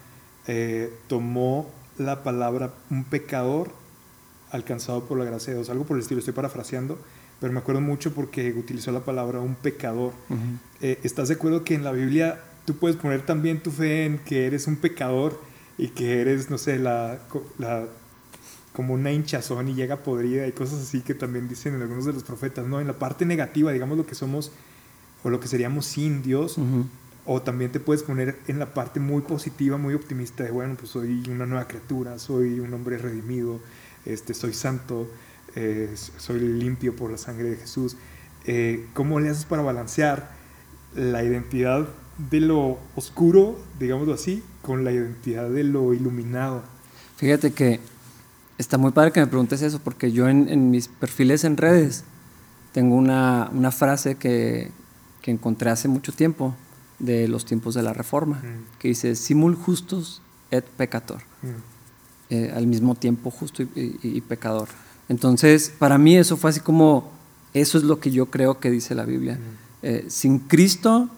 tomó 1.09 1.69
la 1.99 2.23
palabra 2.23 2.73
un 2.91 3.05
pecador 3.05 3.71
alcanzado 4.53 5.05
por 5.05 5.19
la 5.19 5.25
gracia 5.25 5.53
de 5.53 5.59
Dios, 5.59 5.71
algo 5.71 5.85
por 5.85 5.97
el 5.97 6.03
estilo, 6.03 6.21
estoy 6.21 6.35
parafraseando, 6.35 6.99
pero 7.41 7.53
me 7.53 7.59
acuerdo 7.59 7.81
mucho 7.81 8.13
porque 8.15 8.53
utilizó 8.53 8.93
la 8.93 9.01
palabra 9.01 9.41
un 9.41 9.55
pecador. 9.57 10.13
Eh, 10.81 11.01
¿Estás 11.03 11.29
de 11.29 11.35
acuerdo 11.35 11.65
que 11.65 11.75
en 11.75 11.83
la 11.85 11.93
Biblia 11.93 12.41
tú 12.67 12.77
puedes 12.77 12.97
poner 12.97 13.23
también 13.25 13.63
tu 13.63 13.71
fe 13.71 14.05
en 14.05 14.19
que 14.19 14.47
eres 14.47 14.67
un 14.67 14.77
pecador 14.77 15.41
y 15.79 15.89
que 15.89 16.21
eres, 16.21 16.51
no 16.51 16.59
sé, 16.59 16.79
la, 16.79 17.19
la- 17.59 17.87
como 18.73 18.93
una 18.93 19.11
hinchazón 19.11 19.69
y 19.69 19.75
llega 19.75 20.03
podrida 20.03 20.47
y 20.47 20.53
cosas 20.53 20.83
así 20.83 21.01
que 21.01 21.15
también 21.15 21.49
dicen 21.49 21.75
en 21.75 21.83
algunos 21.83 22.05
de 22.05 22.13
los 22.13 22.25
profetas, 22.25 22.67
¿no? 22.67 22.79
En 22.81 22.87
la 22.87 22.99
parte 22.99 23.25
negativa, 23.25 23.73
digamos 23.73 23.97
lo 23.97 24.05
que 24.07 24.15
somos 24.15 24.53
o 25.25 25.31
lo 25.31 25.41
que 25.41 25.49
seríamos 25.49 25.87
sin 25.87 26.23
Dios, 26.23 26.59
o 27.25 27.41
también 27.43 27.73
te 27.73 27.81
puedes 27.81 28.03
poner 28.03 28.37
en 28.49 28.59
la 28.59 28.75
parte 28.75 29.01
muy 29.01 29.23
positiva, 29.23 29.79
muy 29.79 29.95
optimista 29.95 30.45
de, 30.45 30.51
bueno, 30.51 30.75
pues 30.79 30.91
soy 30.91 31.23
una 31.31 31.47
nueva 31.47 31.67
criatura, 31.67 32.19
soy 32.19 32.61
un 32.61 32.73
hombre 32.75 32.99
redimido, 32.99 33.61
este, 34.05 34.35
soy 34.35 34.53
santo, 34.53 35.11
eh, 35.57 35.93
soy 36.19 36.39
limpio 36.41 36.95
por 36.95 37.11
la 37.11 37.19
sangre 37.19 37.49
de 37.51 37.57
Jesús. 37.57 37.97
Eh, 38.45 38.87
¿Cómo 38.93 39.19
le 39.21 39.31
haces 39.31 39.47
para 39.47 39.63
balancear 39.63 40.31
la 40.95 41.25
identidad 41.25 41.89
de 42.19 42.41
lo 42.41 42.79
oscuro, 42.95 43.59
digámoslo 43.79 44.15
así, 44.15 44.43
con 44.63 44.85
la 44.85 44.93
identidad 44.93 45.49
de 45.51 45.65
lo 45.65 45.93
iluminado? 45.95 46.63
Fíjate 47.17 47.53
que 47.53 47.81
está 48.59 48.79
muy 48.79 48.93
padre 48.93 49.13
que 49.13 49.21
me 49.21 49.27
preguntes 49.27 49.63
eso, 49.63 49.81
porque 49.81 50.13
yo 50.13 50.29
en, 50.29 50.49
en 50.49 50.71
mis 50.71 50.89
perfiles 50.89 51.45
en 51.45 51.57
redes 51.57 52.05
tengo 52.73 52.95
una, 52.97 53.51
una 53.53 53.71
frase 53.71 54.17
que, 54.17 54.71
que 55.23 55.31
encontré 55.31 55.71
hace 55.71 55.89
mucho 55.89 56.13
tiempo 56.13 56.55
de 56.99 57.29
los 57.29 57.45
tiempos 57.45 57.75
de 57.75 57.83
la 57.83 57.93
Reforma, 57.93 58.37
Mm. 58.43 58.79
que 58.79 58.89
dice, 58.89 59.15
simul 59.17 59.55
justus 59.55 60.21
et 60.51 60.65
peccator, 60.65 61.21
Mm, 61.43 61.47
eh, 62.31 62.53
al 62.57 62.67
mismo 62.67 62.95
tiempo 62.95 63.31
justo 63.31 63.63
y, 63.63 63.69
y- 63.77 63.99
y 64.03 64.21
pecador. 64.23 64.69
Entonces, 65.09 65.73
para 65.79 65.99
mí 65.99 66.17
eso 66.17 66.37
fue 66.37 66.51
así 66.51 66.61
como, 66.61 67.13
eso 67.55 67.79
es 67.79 67.85
lo 67.85 68.01
que 68.01 68.11
yo 68.11 68.27
creo 68.27 68.59
que 68.59 68.71
dice 68.71 68.95
la 68.95 69.05
Biblia. 69.05 69.39
Eh, 69.83 70.07
sin 70.09 70.39
Cristo 70.41 71.09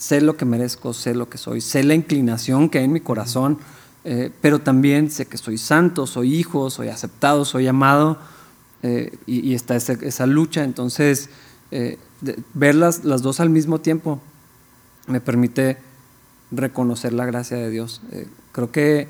sé 0.00 0.22
lo 0.22 0.38
que 0.38 0.46
merezco, 0.46 0.94
sé 0.94 1.14
lo 1.14 1.28
que 1.28 1.36
soy, 1.36 1.60
sé 1.60 1.84
la 1.84 1.94
inclinación 1.94 2.70
que 2.70 2.78
hay 2.78 2.84
en 2.86 2.92
mi 2.92 3.00
corazón, 3.00 3.58
eh, 4.04 4.32
pero 4.40 4.58
también 4.58 5.10
sé 5.10 5.26
que 5.26 5.36
soy 5.36 5.58
santo, 5.58 6.06
soy 6.06 6.34
hijo, 6.34 6.70
soy 6.70 6.88
aceptado, 6.88 7.44
soy 7.44 7.66
amado, 7.66 8.16
eh, 8.82 9.14
y, 9.26 9.52
está 9.52 9.76
esa, 9.76 10.26
lucha. 10.26 10.64
Entonces, 10.64 11.28
eh, 11.70 11.98
ver 12.54 12.76
las, 12.76 13.04
las 13.04 13.20
dos 13.20 13.40
al 13.40 13.50
mismo 13.50 13.82
tiempo 13.82 14.22
me 15.06 15.20
permite 15.20 15.76
reconocer 16.50 17.12
la 17.12 17.26
gracia 17.26 17.58
de 17.58 17.68
Dios. 17.68 18.00
Creo 18.52 18.72
que 18.72 19.06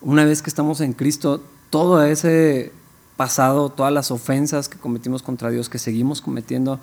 una 0.00 0.24
vez 0.24 0.42
que 0.42 0.50
estamos 0.50 0.80
en 0.80 0.92
Cristo, 0.92 1.40
todo 1.70 2.02
ese 2.02 2.72
pasado, 3.16 3.70
todas 3.70 3.92
las 3.92 4.10
ofensas 4.10 4.68
que 4.68 4.76
cometimos 4.76 5.22
contra 5.22 5.50
Dios, 5.50 5.68
que 5.68 5.78
seguimos 5.78 6.20
cometiendo, 6.20 6.80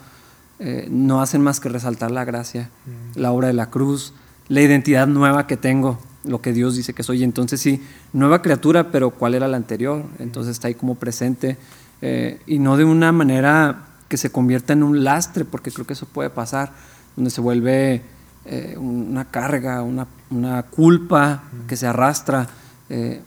eh, 0.59 0.87
no 0.89 1.21
hacen 1.21 1.41
más 1.41 1.59
que 1.59 1.69
resaltar 1.69 2.11
la 2.11 2.25
gracia, 2.25 2.69
Mm. 2.85 3.19
la 3.19 3.31
obra 3.31 3.47
de 3.47 3.53
la 3.53 3.69
cruz, 3.69 4.13
la 4.47 4.61
identidad 4.61 5.07
nueva 5.07 5.47
que 5.47 5.57
tengo 5.57 5.99
lo 6.23 6.41
que 6.41 6.53
Dios 6.53 6.75
dice 6.75 6.93
que 6.93 7.03
soy. 7.03 7.23
Entonces 7.23 7.59
sí, 7.59 7.81
nueva 8.13 8.41
criatura, 8.41 8.91
pero 8.91 9.09
¿cuál 9.11 9.35
era 9.35 9.47
la 9.47 9.57
anterior? 9.57 10.05
Entonces 10.19 10.51
está 10.51 10.67
ahí 10.69 10.75
como 10.75 10.95
presente 10.95 11.57
eh, 12.01 12.39
y 12.45 12.59
no 12.59 12.77
de 12.77 12.85
una 12.85 13.11
manera 13.11 13.87
que 14.07 14.17
se 14.17 14.29
convierta 14.29 14.73
en 14.73 14.83
un 14.83 15.03
lastre, 15.03 15.43
porque 15.43 15.71
creo 15.71 15.85
que 15.87 15.93
eso 15.93 16.05
puede 16.05 16.29
pasar, 16.29 16.71
donde 17.15 17.29
se 17.31 17.41
vuelve 17.41 18.01
eh, 18.45 18.75
una 18.77 19.25
carga, 19.25 19.81
una, 19.81 20.07
una 20.29 20.63
culpa 20.63 21.43
que 21.67 21.75
se 21.75 21.87
arrastra, 21.87 22.47
eh, 22.89 23.21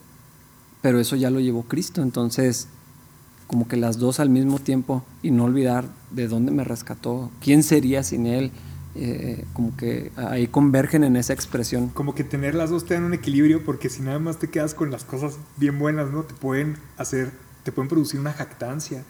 pero 0.82 1.00
eso 1.00 1.16
ya 1.16 1.30
lo 1.30 1.40
llevó 1.40 1.64
Cristo, 1.64 2.02
entonces 2.02 2.68
como 3.46 3.68
que 3.68 3.76
las 3.76 3.98
dos 3.98 4.20
al 4.20 4.30
mismo 4.30 4.58
tiempo 4.58 5.04
y 5.22 5.30
no 5.30 5.44
olvidar 5.44 5.88
de 6.10 6.28
dónde 6.28 6.52
me 6.52 6.64
rescató, 6.64 7.30
quién 7.40 7.62
sería 7.62 8.02
sin 8.02 8.26
Él, 8.26 8.50
eh, 8.94 9.44
como 9.52 9.76
que 9.76 10.10
ahí 10.16 10.46
convergen 10.46 11.04
en 11.04 11.16
esa 11.16 11.32
expresión. 11.32 11.88
Como 11.88 12.14
que 12.14 12.24
tener 12.24 12.54
las 12.54 12.70
dos 12.70 12.86
te 12.86 12.94
dan 12.94 13.04
un 13.04 13.14
equilibrio 13.14 13.62
porque 13.64 13.90
si 13.90 14.02
nada 14.02 14.18
más 14.18 14.38
te 14.38 14.48
quedas 14.48 14.74
con 14.74 14.90
las 14.90 15.04
cosas 15.04 15.38
bien 15.56 15.78
buenas, 15.78 16.10
¿no? 16.10 16.22
Te 16.22 16.34
pueden 16.34 16.76
hacer, 16.96 17.30
te 17.62 17.72
pueden 17.72 17.88
producir 17.88 18.18
una 18.18 18.32
jactancia 18.32 19.04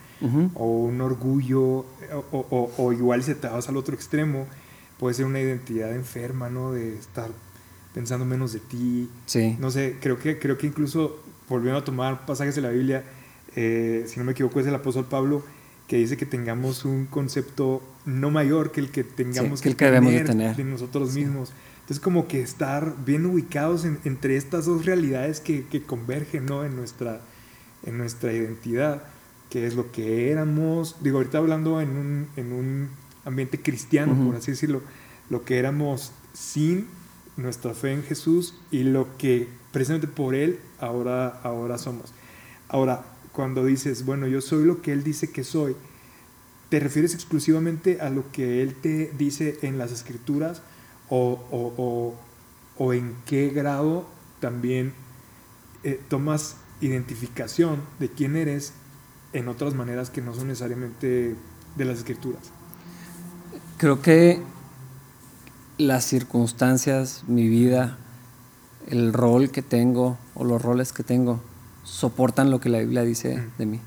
o 0.54 0.84
un 0.84 1.00
orgullo 1.02 1.84
o, 2.32 2.72
o, 2.78 2.92
igual 2.92 3.22
si 3.22 3.34
te 3.34 3.48
vas 3.48 3.68
al 3.68 3.76
otro 3.76 3.94
extremo, 3.94 4.46
puede 4.98 5.14
ser 5.14 5.26
una 5.26 5.40
identidad 5.40 5.94
enferma, 5.94 6.48
¿no? 6.48 6.72
De 6.72 6.96
estar 6.96 7.28
pensando 7.94 8.24
menos 8.24 8.52
de 8.52 8.60
ti. 8.60 9.10
Sí. 9.26 9.56
No 9.60 9.70
sé, 9.70 9.98
creo 10.00 10.18
que, 10.18 10.38
creo 10.38 10.58
que 10.58 10.66
incluso 10.66 11.22
volviendo 11.48 11.78
a 11.78 11.84
tomar 11.84 12.26
pasajes 12.26 12.56
de 12.56 12.62
la 12.62 12.70
Biblia, 12.70 13.04
eh, 13.56 14.04
si 14.06 14.18
no 14.18 14.24
me 14.24 14.32
equivoco 14.32 14.60
es 14.60 14.66
el 14.66 14.74
apóstol 14.74 15.06
Pablo, 15.06 15.42
que 15.88 15.96
dice 15.96 16.16
que 16.16 16.26
tengamos 16.26 16.84
un 16.84 17.06
concepto 17.06 17.82
no 18.04 18.30
mayor 18.30 18.70
que 18.70 18.80
el 18.80 18.90
que 18.90 19.02
tengamos 19.02 19.62
que, 19.62 19.70
el 19.70 19.76
que, 19.76 19.86
debemos 19.86 20.12
de, 20.12 20.20
tener. 20.20 20.56
de 20.56 20.64
nosotros 20.64 21.14
mismos. 21.14 21.52
Entonces 21.80 22.00
como 22.00 22.26
que 22.26 22.40
estar 22.42 22.94
bien 23.04 23.24
ubicados 23.26 23.84
entre 23.84 24.36
estas 24.36 24.66
dos 24.66 24.84
realidades 24.84 25.40
que, 25.40 25.66
que, 25.66 25.82
convergen 25.82 26.46
¿no? 26.46 26.64
en, 26.64 26.74
nuestra, 26.74 27.20
en 27.84 27.96
nuestra 27.96 28.32
identidad, 28.32 29.04
que 29.50 29.66
es 29.66 29.74
lo 29.74 29.92
que 29.92 30.32
éramos, 30.32 30.96
digo, 31.00 31.18
ahorita 31.18 31.38
hablando 31.38 31.80
en 31.80 31.90
un, 31.90 32.28
en 32.36 32.52
un 32.52 32.88
ambiente 33.24 33.60
cristiano, 33.62 34.14
por 34.26 34.34
así 34.34 34.50
decirlo, 34.50 34.82
lo 35.30 35.44
que 35.44 35.58
éramos 35.58 36.12
sin 36.32 36.88
nuestra 37.36 37.72
fe 37.74 37.92
en 37.92 38.02
Jesús 38.02 38.54
y 38.70 38.82
lo 38.82 39.16
que 39.16 39.48
precisamente 39.70 40.08
por 40.08 40.34
Él 40.34 40.58
ahora, 40.80 41.28
ahora 41.42 41.78
somos. 41.78 42.12
Ahora, 42.68 43.04
cuando 43.36 43.66
dices, 43.66 44.06
bueno, 44.06 44.26
yo 44.26 44.40
soy 44.40 44.64
lo 44.64 44.80
que 44.80 44.92
Él 44.92 45.04
dice 45.04 45.30
que 45.30 45.44
soy, 45.44 45.76
¿te 46.70 46.80
refieres 46.80 47.12
exclusivamente 47.12 48.00
a 48.00 48.08
lo 48.08 48.32
que 48.32 48.62
Él 48.62 48.74
te 48.74 49.12
dice 49.18 49.58
en 49.60 49.76
las 49.76 49.92
escrituras 49.92 50.62
o, 51.10 52.14
o, 52.78 52.92
en 52.94 53.14
qué 53.26 53.50
grado 53.50 54.06
también 54.40 54.94
eh, 55.84 56.00
tomas 56.08 56.56
identificación 56.80 57.82
de 57.98 58.08
quién 58.08 58.36
eres 58.36 58.72
en 59.34 59.48
otras 59.48 59.74
maneras 59.74 60.08
que 60.08 60.22
no 60.22 60.32
son 60.32 60.48
necesariamente 60.48 61.36
de 61.76 61.84
las 61.84 61.98
escrituras? 61.98 62.40
Creo 63.76 64.00
que 64.00 64.40
las 65.76 66.06
circunstancias, 66.06 67.24
mi 67.26 67.50
vida, 67.50 67.98
el 68.88 69.12
rol 69.12 69.50
que 69.50 69.60
tengo 69.60 70.16
o 70.34 70.44
los 70.44 70.62
roles 70.62 70.94
que 70.94 71.02
tengo, 71.02 71.42
soportan 71.86 72.50
lo 72.50 72.60
que 72.60 72.68
la 72.68 72.80
Biblia 72.80 73.02
dice 73.02 73.48
de 73.56 73.66
mí 73.66 73.80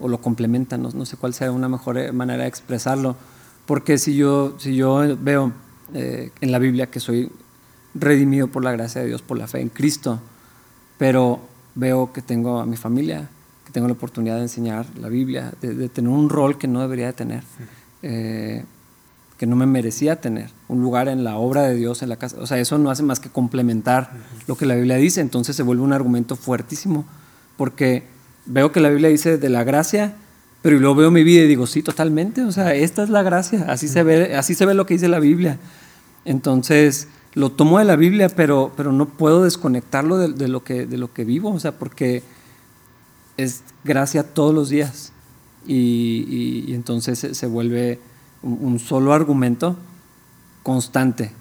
o 0.00 0.08
lo 0.08 0.20
complementan, 0.20 0.82
no, 0.82 1.06
sé 1.06 1.16
cuál 1.16 1.34
sea 1.34 1.50
una 1.50 1.68
mejor 1.68 1.98
eh, 1.98 2.12
manera 2.12 2.44
de 2.44 2.48
expresarlo, 2.48 3.16
porque 3.66 3.98
si 3.98 4.14
yo, 4.14 4.54
si 4.58 4.76
yo 4.76 5.16
veo 5.20 5.52
eh, 5.92 6.30
en 6.40 6.52
la 6.52 6.60
Biblia 6.60 6.88
que 6.88 7.00
soy 7.00 7.32
redimido 7.94 8.46
por 8.46 8.62
la 8.62 8.70
gracia 8.72 9.00
de 9.00 9.08
Dios, 9.08 9.22
por 9.22 9.38
la 9.38 9.48
fe 9.48 9.60
en 9.60 9.70
Cristo, 9.70 10.20
pero 10.98 11.40
veo 11.74 12.12
que 12.12 12.22
tengo 12.22 12.60
a 12.60 12.66
mi 12.66 12.76
familia, 12.76 13.28
que 13.64 13.72
tengo 13.72 13.88
la 13.88 13.94
oportunidad 13.94 14.36
de 14.36 14.42
enseñar 14.42 14.86
la 14.96 15.08
Biblia, 15.08 15.52
de, 15.60 15.88
tener 15.88 16.10
un 16.10 16.28
rol 16.28 16.58
que 16.58 16.68
no 16.68 16.80
debería 16.80 17.06
de 17.06 17.12
tener, 17.14 17.42
eh, 18.02 18.64
que 19.36 19.46
no 19.46 19.56
me 19.56 19.66
merecía 19.66 20.20
tener, 20.20 20.50
un 20.68 20.80
lugar 20.80 21.08
en 21.08 21.24
la 21.24 21.38
obra 21.38 21.62
de 21.62 21.74
Dios, 21.74 22.02
en 22.02 22.08
la 22.08 22.16
casa, 22.16 22.36
o 22.40 22.46
sea, 22.46 22.58
eso 22.58 22.78
no 22.78 22.90
hace 22.90 23.02
más 23.02 23.18
que 23.18 23.30
complementar 23.30 24.12
lo 24.46 24.56
que 24.56 24.64
la 24.64 24.76
Biblia 24.76 24.96
dice, 24.96 25.20
entonces 25.20 25.56
se 25.56 25.64
vuelve 25.64 25.82
un 25.82 25.92
argumento 25.92 26.36
fuertísimo 26.36 27.04
porque 27.58 28.04
veo 28.46 28.72
que 28.72 28.80
la 28.80 28.88
Biblia 28.88 29.10
dice 29.10 29.36
de 29.36 29.48
la 29.50 29.64
gracia, 29.64 30.14
pero 30.62 30.78
luego 30.78 30.94
veo 30.94 31.10
mi 31.10 31.24
vida 31.24 31.42
y 31.42 31.48
digo, 31.48 31.66
sí, 31.66 31.82
totalmente, 31.82 32.42
o 32.42 32.52
sea, 32.52 32.74
esta 32.74 33.02
es 33.02 33.10
la 33.10 33.22
gracia, 33.22 33.66
así 33.68 33.88
se 33.88 34.02
ve, 34.02 34.36
así 34.36 34.54
se 34.54 34.64
ve 34.64 34.72
lo 34.72 34.86
que 34.86 34.94
dice 34.94 35.08
la 35.08 35.20
Biblia. 35.20 35.58
Entonces, 36.24 37.08
lo 37.34 37.50
tomo 37.50 37.78
de 37.78 37.84
la 37.84 37.96
Biblia, 37.96 38.28
pero, 38.28 38.72
pero 38.76 38.92
no 38.92 39.08
puedo 39.08 39.44
desconectarlo 39.44 40.16
de, 40.16 40.48
lo 40.48 40.64
que, 40.64 40.86
de 40.86 40.96
lo 40.98 41.12
que 41.12 41.24
vivo, 41.24 41.50
o 41.50 41.60
sea, 41.60 41.72
porque 41.72 42.22
es 43.36 43.62
gracia 43.84 44.22
todos 44.22 44.54
los 44.54 44.68
días. 44.68 45.12
Y, 45.66 46.72
entonces 46.72 47.18
se, 47.18 47.46
vuelve 47.46 47.98
un, 48.42 48.78
solo 48.78 49.12
argumento 49.12 49.76
constante, 50.62 51.32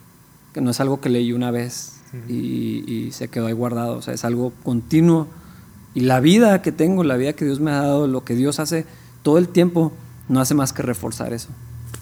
que 0.53 0.61
no 0.61 0.71
es 0.71 0.79
algo 0.79 0.99
que 0.99 1.09
leí 1.09 1.31
una 1.31 1.51
vez 1.51 2.01
y, 2.27 2.83
y 2.91 3.11
se 3.11 3.29
quedó 3.29 3.45
ahí 3.45 3.53
guardado, 3.53 3.97
o 3.97 4.01
sea, 4.01 4.13
es 4.13 4.25
algo 4.25 4.51
continuo 4.63 5.27
y 5.97 6.01
la 6.01 6.19
vida 6.19 6.61
que 6.61 6.71
tengo, 6.71 7.03
la 7.03 7.17
vida 7.17 7.33
que 7.33 7.43
Dios 7.43 7.59
me 7.59 7.71
ha 7.71 7.81
dado, 7.81 8.05
lo 8.05 8.23
que 8.23 8.35
Dios 8.35 8.59
hace 8.59 8.85
todo 9.23 9.39
el 9.39 9.49
tiempo, 9.49 9.91
no 10.29 10.39
hace 10.39 10.53
más 10.53 10.71
que 10.71 10.83
reforzar 10.83 11.33
eso. 11.33 11.49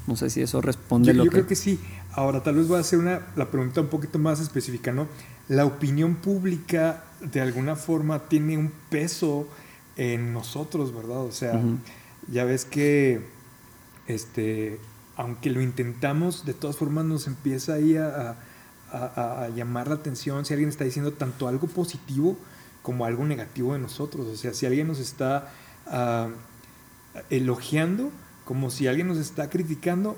No 0.06 0.18
sé 0.18 0.30
si 0.30 0.42
eso 0.42 0.60
responde 0.60 1.14
yo, 1.14 1.20
lo 1.20 1.24
yo 1.24 1.32
creo 1.32 1.48
que 1.48 1.56
sí. 1.56 1.80
Ahora, 2.12 2.44
tal 2.44 2.56
vez 2.56 2.68
voy 2.68 2.76
a 2.76 2.82
hacer 2.82 3.00
una, 3.00 3.22
la 3.38 3.50
pregunta 3.50 3.80
un 3.80 3.88
poquito 3.88 4.20
más 4.20 4.42
específica, 4.42 4.92
¿no? 4.92 5.08
La 5.48 5.64
opinión 5.64 6.16
pública, 6.16 7.06
de 7.22 7.40
alguna 7.40 7.78
forma, 7.78 8.28
tiene 8.28 8.58
un 8.58 8.74
peso 8.90 9.48
en 9.96 10.34
nosotros, 10.34 10.94
¿verdad? 10.94 11.22
O 11.22 11.32
sea, 11.32 11.58
ya 12.30 12.44
ves 12.44 12.66
que, 12.66 13.22
este, 14.08 14.78
aunque 15.16 15.50
lo 15.50 15.62
intentamos, 15.62 16.46
de 16.46 16.54
todas 16.54 16.76
formas 16.76 17.06
nos 17.06 17.28
empieza 17.28 17.76
ahí 17.76 17.96
a, 17.96 18.36
a, 18.92 19.44
a 19.46 19.50
llamar 19.56 19.88
la 19.88 19.96
atención 19.96 20.44
si 20.44 20.52
alguien 20.52 20.68
está 20.68 20.84
diciendo 20.84 21.14
tanto 21.14 21.48
algo 21.48 21.68
positivo 21.68 22.38
como 22.86 23.04
algo 23.04 23.26
negativo 23.26 23.74
de 23.74 23.80
nosotros. 23.80 24.28
O 24.28 24.36
sea, 24.36 24.54
si 24.54 24.68
alguien 24.68 24.88
nos 24.88 25.00
está 25.00 25.52
ah, 25.88 26.28
elogiando, 27.32 28.12
como 28.46 28.70
si 28.70 28.86
alguien 28.86 29.08
nos 29.08 29.18
está 29.18 29.50
criticando, 29.50 30.16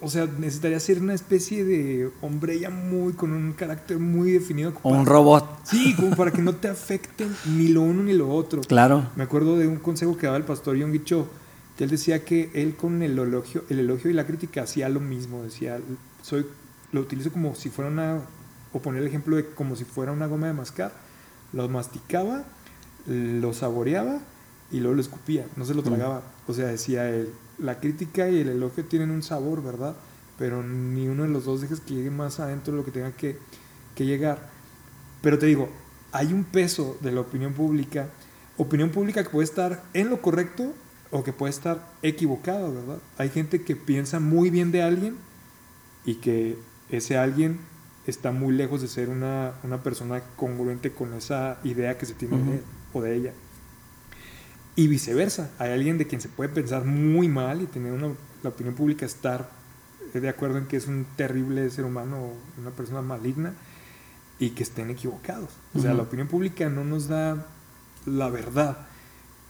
o 0.00 0.08
sea, 0.08 0.26
necesitaría 0.38 0.80
ser 0.80 1.02
una 1.02 1.12
especie 1.12 1.62
de 1.62 2.10
hombre 2.22 2.58
ya 2.58 2.70
muy, 2.70 3.12
con 3.12 3.34
un 3.34 3.52
carácter 3.52 3.98
muy 3.98 4.30
definido. 4.30 4.72
O 4.82 4.94
un 4.94 5.04
robot. 5.04 5.60
Sí, 5.64 5.94
como 5.94 6.16
para 6.16 6.30
que 6.30 6.40
no 6.40 6.54
te 6.54 6.68
afecten 6.68 7.36
ni 7.54 7.68
lo 7.68 7.82
uno 7.82 8.02
ni 8.02 8.14
lo 8.14 8.30
otro. 8.30 8.62
Claro. 8.62 9.10
Me 9.14 9.24
acuerdo 9.24 9.58
de 9.58 9.68
un 9.68 9.76
consejo 9.76 10.16
que 10.16 10.24
daba 10.24 10.38
el 10.38 10.44
pastor 10.44 10.76
Yonggi 10.76 11.04
Cho, 11.04 11.28
que 11.76 11.84
él 11.84 11.90
decía 11.90 12.24
que 12.24 12.50
él 12.54 12.76
con 12.76 13.02
el 13.02 13.18
elogio, 13.18 13.62
el 13.68 13.80
elogio 13.80 14.10
y 14.10 14.14
la 14.14 14.26
crítica 14.26 14.62
hacía 14.62 14.88
lo 14.88 15.00
mismo. 15.00 15.42
Decía, 15.42 15.78
soy, 16.22 16.46
lo 16.92 17.02
utilizo 17.02 17.30
como 17.30 17.54
si 17.54 17.68
fuera 17.68 17.90
una, 17.90 18.22
o 18.72 18.78
poner 18.78 19.02
el 19.02 19.08
ejemplo 19.08 19.36
de 19.36 19.44
como 19.50 19.76
si 19.76 19.84
fuera 19.84 20.12
una 20.12 20.26
goma 20.26 20.46
de 20.46 20.54
mascar 20.54 21.03
lo 21.54 21.68
masticaba, 21.68 22.44
lo 23.06 23.52
saboreaba 23.52 24.18
y 24.70 24.80
luego 24.80 24.94
lo 24.96 25.00
escupía, 25.00 25.46
no 25.56 25.64
se 25.64 25.74
lo 25.74 25.82
tragaba. 25.82 26.22
O 26.48 26.52
sea, 26.52 26.66
decía 26.66 27.08
él, 27.08 27.30
la 27.58 27.80
crítica 27.80 28.28
y 28.28 28.40
el 28.40 28.48
elogio 28.48 28.84
tienen 28.84 29.10
un 29.10 29.22
sabor, 29.22 29.62
¿verdad? 29.62 29.94
Pero 30.38 30.62
ni 30.62 31.08
uno 31.08 31.22
de 31.22 31.28
los 31.28 31.44
dos 31.44 31.60
dejes 31.60 31.80
que 31.80 31.94
llegue 31.94 32.10
más 32.10 32.40
adentro 32.40 32.72
de 32.72 32.80
lo 32.80 32.84
que 32.84 32.90
tenga 32.90 33.12
que, 33.12 33.38
que 33.94 34.04
llegar. 34.04 34.50
Pero 35.22 35.38
te 35.38 35.46
digo, 35.46 35.68
hay 36.12 36.32
un 36.32 36.44
peso 36.44 36.98
de 37.00 37.12
la 37.12 37.20
opinión 37.20 37.52
pública, 37.52 38.08
opinión 38.56 38.90
pública 38.90 39.22
que 39.22 39.30
puede 39.30 39.44
estar 39.44 39.84
en 39.94 40.10
lo 40.10 40.20
correcto 40.20 40.72
o 41.10 41.22
que 41.22 41.32
puede 41.32 41.50
estar 41.50 41.92
equivocada, 42.02 42.68
¿verdad? 42.68 42.98
Hay 43.16 43.28
gente 43.28 43.62
que 43.62 43.76
piensa 43.76 44.18
muy 44.18 44.50
bien 44.50 44.72
de 44.72 44.82
alguien 44.82 45.16
y 46.04 46.16
que 46.16 46.58
ese 46.90 47.16
alguien 47.16 47.60
está 48.06 48.32
muy 48.32 48.54
lejos 48.54 48.82
de 48.82 48.88
ser 48.88 49.08
una, 49.08 49.54
una 49.62 49.82
persona 49.82 50.22
congruente 50.36 50.92
con 50.92 51.14
esa 51.14 51.58
idea 51.64 51.96
que 51.96 52.06
se 52.06 52.14
tiene 52.14 52.36
de 52.38 52.54
él 52.56 52.62
o 52.92 53.02
de 53.02 53.16
ella. 53.16 53.32
Y 54.76 54.88
viceversa, 54.88 55.50
hay 55.58 55.70
alguien 55.70 55.98
de 55.98 56.06
quien 56.06 56.20
se 56.20 56.28
puede 56.28 56.50
pensar 56.50 56.84
muy 56.84 57.28
mal 57.28 57.62
y 57.62 57.66
tener 57.66 57.92
una, 57.92 58.12
la 58.42 58.50
opinión 58.50 58.74
pública 58.74 59.06
estar 59.06 59.48
de 60.12 60.28
acuerdo 60.28 60.58
en 60.58 60.66
que 60.66 60.76
es 60.76 60.86
un 60.86 61.06
terrible 61.16 61.68
ser 61.70 61.84
humano, 61.84 62.32
una 62.60 62.70
persona 62.70 63.02
maligna, 63.02 63.52
y 64.38 64.50
que 64.50 64.62
estén 64.62 64.90
equivocados. 64.90 65.50
O 65.74 65.80
sea, 65.80 65.94
la 65.94 66.02
opinión 66.02 66.28
pública 66.28 66.68
no 66.68 66.84
nos 66.84 67.08
da 67.08 67.46
la 68.06 68.28
verdad. 68.28 68.78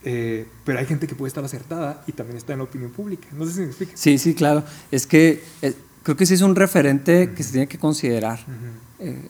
Eh, 0.07 0.47
pero 0.65 0.79
hay 0.79 0.87
gente 0.87 1.07
que 1.07 1.15
puede 1.15 1.29
estar 1.29 1.43
acertada 1.43 2.05
y 2.07 2.13
también 2.13 2.37
está 2.37 2.53
en 2.53 2.59
la 2.59 2.65
opinión 2.65 2.91
pública. 2.91 3.27
No 3.33 3.47
sé 3.47 3.53
si 3.53 3.61
me 3.61 3.67
explica. 3.67 3.93
Sí, 3.97 4.19
sí, 4.19 4.35
claro. 4.35 4.63
Es 4.91 5.07
que 5.07 5.43
eh, 5.63 5.75
creo 6.05 6.17
que 6.17 6.27
sí 6.27 6.35
es 6.35 6.43
un 6.43 6.55
referente 6.55 7.33
que 7.33 7.43
se 7.43 7.53
tiene 7.53 7.67
que 7.67 7.79
considerar. 7.79 8.39
Eh, 9.01 9.29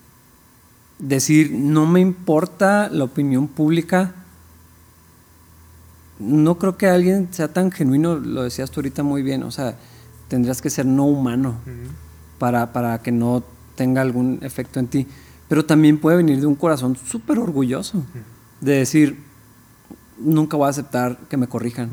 decir, 0.99 1.53
no 1.53 1.87
me 1.87 2.01
importa 2.01 2.91
la 2.91 3.05
opinión 3.05 3.49
pública. 3.49 4.13
No 6.19 6.59
creo 6.59 6.77
que 6.77 6.89
alguien 6.89 7.29
sea 7.31 7.49
tan 7.49 7.71
genuino, 7.71 8.17
lo 8.17 8.43
decías 8.43 8.71
tú 8.71 8.81
ahorita 8.81 9.03
muy 9.03 9.23
bien, 9.23 9.45
o 9.45 9.51
sea, 9.51 9.77
tendrías 10.29 10.61
que 10.61 10.69
ser 10.69 10.85
no 10.85 11.05
humano 11.07 11.57
para, 12.39 12.73
para 12.73 13.03
que 13.03 13.13
no 13.13 13.45
tenga 13.77 14.01
algún 14.03 14.39
efecto 14.43 14.81
en 14.81 14.89
ti. 14.89 15.07
pero 15.49 15.65
también 15.65 15.99
puede 15.99 16.17
venir 16.17 16.41
de 16.41 16.47
un 16.47 16.55
corazón 16.55 16.97
súper 16.97 17.39
orgulloso, 17.39 18.05
de 18.61 18.79
decir, 18.79 19.19
nunca 20.19 20.57
voy 20.57 20.67
a 20.67 20.71
aceptar 20.71 21.19
que 21.29 21.37
me 21.37 21.47
corrijan. 21.47 21.91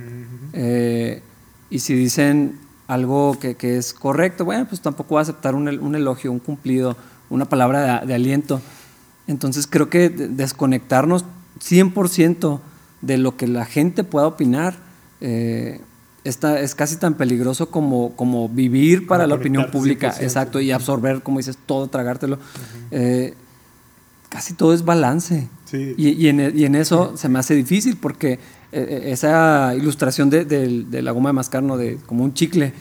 Eh, 0.53 1.21
y 1.69 1.79
si 1.79 1.93
dicen 1.93 2.57
algo 2.91 3.37
que, 3.39 3.77
es 3.77 3.93
correcto, 3.93 4.43
bueno, 4.43 4.65
pues 4.67 4.81
tampoco 4.81 5.11
voy 5.11 5.19
a 5.19 5.21
aceptar 5.21 5.55
un, 5.55 5.95
elogio, 5.95 6.29
un 6.29 6.39
cumplido, 6.39 6.97
una 7.29 7.45
palabra 7.45 8.03
de, 8.05 8.13
aliento. 8.13 8.59
Entonces 9.27 9.65
creo 9.65 9.89
que 9.89 10.09
desconectarnos 10.09 11.23
100% 11.61 12.59
de 12.99 13.17
lo 13.17 13.37
que 13.37 13.47
la 13.47 13.63
gente 13.63 14.03
pueda 14.03 14.27
opinar 14.27 14.75
eh, 15.21 15.79
es 16.25 16.75
casi 16.75 16.97
tan 16.97 17.13
peligroso 17.13 17.69
como, 17.69 18.13
como 18.17 18.49
vivir 18.49 19.07
para 19.07 19.25
la 19.25 19.35
opinión 19.35 19.71
pública, 19.71 20.13
exacto, 20.19 20.59
y 20.59 20.71
absorber, 20.71 21.23
como 21.23 21.37
dices, 21.37 21.57
todo, 21.65 21.87
tragártelo. 21.87 22.39
Eh, 22.91 23.35
casi 24.27 24.53
todo 24.53 24.73
es 24.73 24.83
balance. 24.83 25.47
Y, 25.97 26.27
en, 26.27 26.75
eso 26.75 27.15
se 27.15 27.29
me 27.29 27.39
hace 27.39 27.55
difícil 27.55 27.95
porque 27.95 28.39
eh, 28.71 28.85
eh, 28.89 29.11
esa 29.11 29.73
ilustración 29.75 30.29
de, 30.29 31.01
la 31.01 31.11
goma 31.11 31.29
de 31.29 31.33
mascar, 31.33 31.63
de, 31.63 31.97
como 32.05 32.23
un 32.23 32.33
chicle, 32.33 32.73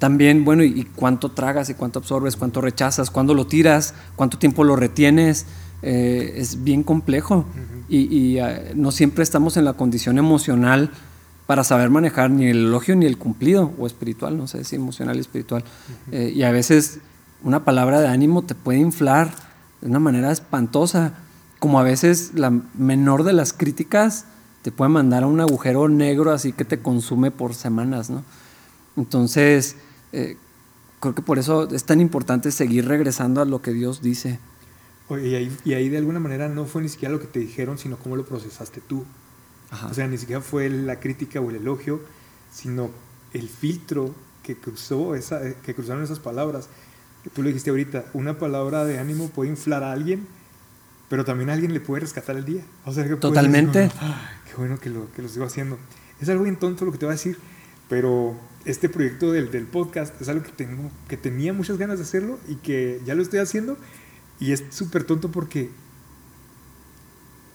también, 0.00 0.44
bueno, 0.44 0.64
y, 0.64 0.84
cuánto 0.96 1.30
tragas 1.30 1.70
y 1.70 1.74
cuánto 1.74 2.00
absorbes, 2.00 2.34
cuánto 2.34 2.60
rechazas, 2.60 3.10
cuándo 3.10 3.34
lo 3.34 3.46
tiras, 3.46 3.94
cuánto 4.16 4.36
tiempo 4.36 4.64
lo 4.64 4.74
retienes, 4.74 5.46
es 5.80 6.64
bien 6.64 6.82
complejo. 6.82 7.46
Y, 7.88 8.38
no 8.74 8.90
siempre 8.90 9.22
estamos 9.22 9.56
en 9.56 9.64
la 9.64 9.74
condición 9.74 10.18
emocional 10.18 10.90
para 11.46 11.64
saber 11.64 11.90
manejar 11.90 12.30
ni 12.30 12.46
el 12.46 12.66
elogio 12.66 12.96
ni 12.96 13.06
el 13.06 13.18
cumplido, 13.18 13.72
o 13.78 13.86
espiritual, 13.86 14.36
no 14.36 14.46
sé 14.46 14.64
si 14.64 14.76
emocional 14.76 15.16
y 15.16 15.20
espiritual. 15.20 15.64
Eh, 16.10 16.32
y 16.34 16.42
a 16.42 16.50
veces 16.50 17.00
una 17.42 17.64
palabra 17.64 18.00
de 18.00 18.08
ánimo 18.08 18.42
te 18.42 18.54
puede 18.54 18.78
inflar 18.78 19.30
de 19.80 19.88
una 19.88 19.98
manera 19.98 20.32
espantosa, 20.32 21.14
como 21.58 21.78
a 21.78 21.82
veces 21.82 22.32
la 22.34 22.50
menor 22.74 23.24
de 23.24 23.34
las 23.34 23.52
críticas 23.52 24.26
te 24.64 24.72
puede 24.72 24.88
mandar 24.88 25.24
a 25.24 25.26
un 25.26 25.40
agujero 25.40 25.90
negro 25.90 26.32
así 26.32 26.54
que 26.54 26.64
te 26.64 26.80
consume 26.80 27.30
por 27.30 27.54
semanas, 27.54 28.08
¿no? 28.08 28.24
Entonces, 28.96 29.76
eh, 30.12 30.38
creo 31.00 31.14
que 31.14 31.20
por 31.20 31.38
eso 31.38 31.68
es 31.68 31.84
tan 31.84 32.00
importante 32.00 32.50
seguir 32.50 32.88
regresando 32.88 33.42
a 33.42 33.44
lo 33.44 33.60
que 33.60 33.74
Dios 33.74 34.00
dice. 34.00 34.38
Oye, 35.08 35.28
y 35.28 35.34
ahí, 35.34 35.56
y 35.66 35.74
ahí 35.74 35.90
de 35.90 35.98
alguna 35.98 36.18
manera 36.18 36.48
no 36.48 36.64
fue 36.64 36.80
ni 36.80 36.88
siquiera 36.88 37.12
lo 37.12 37.20
que 37.20 37.26
te 37.26 37.40
dijeron, 37.40 37.76
sino 37.76 37.98
cómo 37.98 38.16
lo 38.16 38.24
procesaste 38.24 38.80
tú. 38.80 39.04
O 39.90 39.92
sea, 39.92 40.08
ni 40.08 40.16
siquiera 40.16 40.40
fue 40.40 40.70
la 40.70 40.98
crítica 40.98 41.42
o 41.42 41.50
el 41.50 41.56
elogio, 41.56 42.00
sino 42.50 42.88
el 43.34 43.50
filtro 43.50 44.14
que 44.42 44.56
cruzó 44.56 45.14
esa, 45.14 45.42
que 45.60 45.74
cruzaron 45.74 46.02
esas 46.02 46.20
palabras. 46.20 46.70
Tú 47.34 47.42
lo 47.42 47.48
dijiste 47.48 47.68
ahorita, 47.68 48.06
una 48.14 48.38
palabra 48.38 48.86
de 48.86 48.98
ánimo 48.98 49.28
puede 49.28 49.50
inflar 49.50 49.82
a 49.82 49.92
alguien, 49.92 50.26
pero 51.14 51.24
también 51.24 51.48
alguien 51.48 51.72
le 51.72 51.78
puede 51.78 52.00
rescatar 52.00 52.34
el 52.36 52.44
día. 52.44 52.64
O 52.84 52.92
sea, 52.92 53.06
que 53.06 53.14
Totalmente. 53.14 53.88
qué 54.50 54.56
bueno 54.56 54.80
que 54.80 54.90
lo, 54.90 55.12
que 55.12 55.22
lo 55.22 55.28
sigo 55.28 55.44
haciendo. 55.44 55.78
Es 56.20 56.28
algo 56.28 56.42
bien 56.42 56.56
tonto 56.56 56.84
lo 56.84 56.90
que 56.90 56.98
te 56.98 57.06
voy 57.06 57.12
a 57.12 57.14
decir, 57.14 57.38
pero 57.88 58.36
este 58.64 58.88
proyecto 58.88 59.30
del, 59.30 59.52
del 59.52 59.64
podcast 59.66 60.20
es 60.20 60.28
algo 60.28 60.42
que, 60.42 60.50
tengo, 60.50 60.90
que 61.06 61.16
tenía 61.16 61.52
muchas 61.52 61.78
ganas 61.78 61.98
de 61.98 62.02
hacerlo 62.02 62.40
y 62.48 62.56
que 62.56 63.00
ya 63.06 63.14
lo 63.14 63.22
estoy 63.22 63.38
haciendo. 63.38 63.78
Y 64.40 64.50
es 64.50 64.64
súper 64.70 65.04
tonto 65.04 65.30
porque 65.30 65.70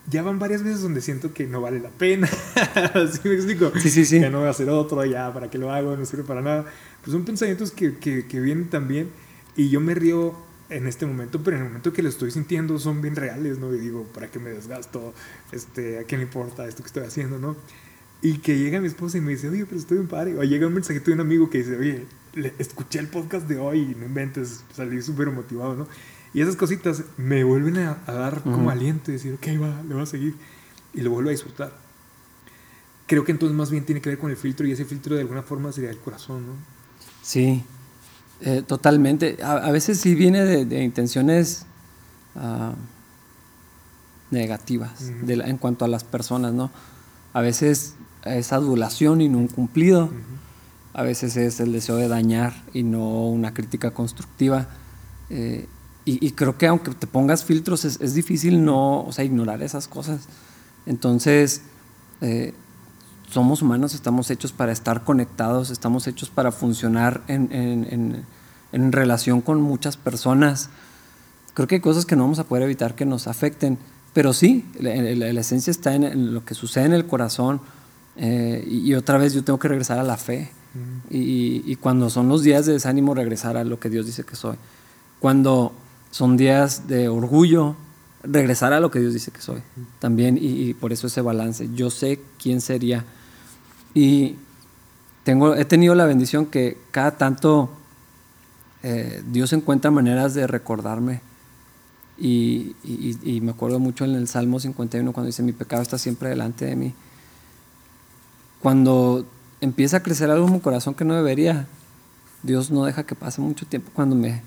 ya 0.10 0.24
van 0.24 0.40
varias 0.40 0.64
veces 0.64 0.82
donde 0.82 1.02
siento 1.02 1.34
que 1.34 1.46
no 1.46 1.60
vale 1.60 1.82
la 1.82 1.90
pena. 1.90 2.28
¿Sí 3.12 3.28
me 3.28 3.34
explico? 3.34 3.74
Sí, 3.78 3.90
sí, 3.90 4.06
sí. 4.06 4.22
Ya 4.22 4.30
no 4.30 4.38
voy 4.38 4.48
a 4.48 4.52
hacer 4.52 4.70
otro, 4.70 5.04
ya, 5.04 5.34
¿para 5.34 5.50
qué 5.50 5.58
lo 5.58 5.70
hago? 5.74 5.98
No 5.98 6.06
sirve 6.06 6.24
para 6.24 6.42
nada. 6.42 6.64
Pues 7.02 7.12
son 7.12 7.26
pensamientos 7.26 7.72
que, 7.72 7.98
que, 7.98 8.26
que 8.26 8.40
vienen 8.40 8.70
también 8.70 9.10
y 9.58 9.68
yo 9.68 9.82
me 9.82 9.96
río 9.96 10.48
en 10.70 10.88
este 10.88 11.06
momento, 11.06 11.42
pero 11.44 11.58
en 11.58 11.64
el 11.64 11.70
momento 11.70 11.92
que 11.92 12.04
lo 12.04 12.10
estoy 12.10 12.32
sintiendo 12.32 12.78
son 12.78 13.02
bien 13.02 13.16
reales, 13.16 13.58
¿no? 13.58 13.74
Y 13.74 13.80
digo, 13.80 14.04
¿para 14.14 14.30
qué 14.30 14.40
me 14.40 14.52
desgasto? 14.52 15.14
Este, 15.52 16.00
¿A 16.00 16.04
quién 16.04 16.22
le 16.22 16.28
importa 16.28 16.68
esto 16.68 16.84
que 16.84 16.88
estoy 16.88 17.04
haciendo, 17.04 17.40
no? 17.40 17.56
Y 18.22 18.40
que 18.40 18.58
llega 18.58 18.80
mi 18.80 18.88
esposa 18.88 19.18
y 19.18 19.22
me 19.22 19.32
dice, 19.32 19.50
oye, 19.50 19.66
pero 19.66 19.80
estoy 19.80 19.98
bien 19.98 20.10
padre. 20.10 20.38
O 20.38 20.44
llega 20.44 20.68
un 20.68 20.74
mensajito 20.74 21.06
de 21.06 21.14
un 21.14 21.22
amigo 21.22 21.50
que 21.50 21.60
dice, 21.60 21.78
oye, 21.78 22.06
escuché 22.60 23.00
el 23.00 23.08
podcast 23.08 23.48
de 23.48 23.58
hoy 23.58 23.80
y 23.80 23.96
no 23.96 24.06
inventes, 24.06 24.64
salí 24.74 25.02
súper 25.02 25.32
motivado, 25.32 25.76
¿no? 25.76 25.88
Y 26.34 26.42
esas 26.42 26.56
cositas 26.56 27.04
me 27.18 27.44
vuelven 27.44 27.78
a, 27.78 27.96
dar 28.06 28.44
como 28.44 28.70
aliento 28.70 29.10
y 29.10 29.16
decir, 29.16 29.34
ok, 29.34 29.48
va, 29.62 29.82
le 29.82 29.96
voy 29.96 30.04
a 30.04 30.06
seguir. 30.06 30.36
Y 30.94 31.02
lo 31.02 31.10
vuelvo 31.12 31.30
a 31.30 31.32
disfrutar. 31.32 31.74
Creo 33.08 33.24
que 33.24 33.32
entonces 33.32 33.58
más 33.58 33.72
bien 33.72 33.86
tiene 33.86 34.02
que 34.02 34.10
ver 34.10 34.20
con 34.20 34.30
el 34.30 34.38
filtro 34.38 34.68
y 34.68 34.72
ese 34.72 34.86
filtro 34.86 35.16
de 35.16 35.22
alguna 35.22 35.42
forma 35.42 35.72
sería 35.72 35.90
el 35.90 35.98
corazón, 35.98 36.46
¿no? 36.46 36.54
Sí, 37.24 37.64
eh, 38.42 38.64
totalmente. 38.66 39.38
A, 39.44 39.72
veces 39.72 40.00
sí 40.00 40.16
viene 40.16 40.44
de, 40.44 40.84
intenciones 40.84 41.66
ah, 42.36 42.74
negativas 44.32 45.12
en 45.28 45.58
cuanto 45.58 45.86
a 45.86 45.88
las 45.88 46.04
personas, 46.04 46.54
¿no? 46.54 46.72
A 47.34 47.42
veces 47.42 47.96
es 48.24 48.54
adulación 48.54 49.22
y 49.22 49.30
no 49.30 49.38
un 49.38 49.48
cumplido. 49.48 50.10
A 50.94 51.04
veces 51.04 51.38
es 51.38 51.60
el 51.60 51.72
deseo 51.72 51.96
de 51.98 52.08
dañar 52.08 52.54
y 52.74 52.84
no 52.84 53.28
una 53.28 53.54
crítica 53.54 53.92
constructiva. 53.92 54.68
Eh, 55.30 55.68
y, 56.06 56.32
creo 56.32 56.58
que 56.58 56.66
aunque 56.66 56.90
te 56.92 57.06
pongas 57.06 57.46
filtros, 57.46 57.86
es, 57.86 58.14
difícil 58.16 58.66
no, 58.66 59.04
o 59.04 59.12
sea, 59.12 59.24
ignorar 59.24 59.62
esas 59.62 59.88
cosas. 59.88 60.22
Entonces, 60.88 61.62
eh, 62.22 62.56
somos 63.30 63.62
humanos, 63.62 63.94
estamos 63.94 64.30
hechos 64.32 64.52
para 64.52 64.72
estar 64.72 65.04
conectados, 65.04 65.70
estamos 65.70 66.08
hechos 66.08 66.30
para 66.30 66.52
funcionar 66.52 67.22
en, 67.28 67.50
en, 67.52 68.26
en, 68.72 68.92
relación 68.92 69.42
con 69.42 69.62
muchas 69.62 69.98
personas. 69.98 70.70
Creo 71.54 71.68
que 71.68 71.76
hay 71.76 71.82
cosas 71.82 72.06
que 72.06 72.16
no 72.16 72.24
vamos 72.24 72.40
a 72.40 72.46
poder 72.46 72.64
evitar 72.64 72.96
que 72.96 73.06
nos 73.06 73.28
afecten, 73.28 73.78
pero 74.14 74.34
sí, 74.34 74.66
la, 74.80 74.94
esencia 75.40 75.72
está 75.72 75.94
en, 75.96 76.34
lo 76.34 76.44
que 76.44 76.56
sucede 76.56 76.86
en 76.86 76.94
el 76.94 77.06
corazón. 77.06 77.62
Eh, 78.16 78.68
y, 78.70 78.94
otra 78.96 79.18
vez 79.18 79.34
yo 79.34 79.44
tengo 79.44 79.60
que 79.60 79.68
regresar 79.68 80.00
a 80.00 80.04
la 80.04 80.18
fe. 80.18 80.52
Y, 81.10 81.64
y, 81.66 81.76
cuando 81.78 82.10
son 82.10 82.30
los 82.30 82.44
días 82.44 82.66
de 82.66 82.74
desánimo, 82.74 83.16
regresar 83.16 83.58
a 83.58 83.64
lo 83.64 83.80
que 83.80 83.90
Dios 83.90 84.06
dice 84.06 84.24
que 84.24 84.36
soy. 84.36 84.58
Cuando 85.20 85.74
son 86.12 86.38
días 86.38 86.88
de 86.88 87.10
orgullo, 87.10 87.76
regresar 88.24 88.74
a 88.74 88.80
lo 88.80 88.92
que 88.92 89.00
Dios 89.00 89.14
dice 89.14 89.32
que 89.32 89.42
soy 89.42 89.62
también 90.00 90.38
y, 90.40 90.74
por 90.74 90.92
eso 90.94 91.08
ese 91.08 91.22
balance. 91.22 91.70
Yo 91.74 91.90
sé 91.90 92.20
quién 92.42 92.62
sería 92.62 93.06
y 94.00 94.38
tengo, 95.26 95.56
he 95.56 95.66
tenido 95.66 95.94
la 95.94 96.06
bendición 96.06 96.46
que 96.46 96.78
cada 96.92 97.18
tanto 97.18 97.70
eh, 98.82 99.22
Dios 99.30 99.52
encuentra 99.52 99.92
maneras 99.92 100.34
de 100.34 100.48
recordarme. 100.48 101.20
Y, 102.18 102.76
me 103.42 103.52
acuerdo 103.52 103.80
mucho 103.80 104.06
en 104.06 104.16
el 104.16 104.30
Salmo 104.30 104.60
51 104.60 105.12
cuando 105.12 105.28
dice 105.28 105.44
mi 105.44 105.52
pecado 105.52 105.82
está 105.82 105.98
siempre 105.98 106.30
delante 106.30 106.64
de 106.64 106.78
mí. 106.78 106.94
Cuando 108.62 109.26
empieza 109.60 109.98
a 109.98 110.04
crecer 110.04 110.32
algo 110.32 110.48
en 110.48 110.54
mi 110.54 110.60
corazón 110.62 110.94
que 110.94 111.04
no 111.04 111.14
debería, 111.14 111.68
Dios 112.42 112.72
no 112.72 112.86
deja 112.86 113.04
que 113.04 113.16
pase 113.16 113.42
mucho 113.42 113.66
tiempo 113.66 113.92
cuando 113.94 114.16
me, 114.16 114.44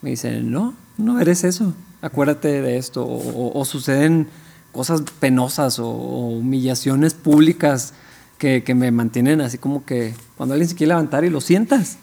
me 0.00 0.08
dice, 0.08 0.40
no, 0.40 0.74
no 0.96 1.20
eres 1.20 1.44
eso, 1.44 1.74
acuérdate 2.00 2.62
de 2.62 2.78
esto, 2.78 3.06
o, 3.06 3.62
suceden 3.66 4.28
cosas 4.72 5.02
penosas 5.20 5.78
o, 5.78 5.90
humillaciones 5.90 7.12
públicas 7.12 7.92
que, 8.38 8.62
me 8.74 8.90
mantienen 8.90 9.40
así 9.40 9.58
como 9.58 9.84
que 9.84 10.14
cuando 10.36 10.54
alguien 10.54 10.68
se 10.68 10.74
quiere 10.74 10.88
levantar 10.88 11.24
y 11.24 11.30
lo 11.30 11.40
sientas, 11.40 11.98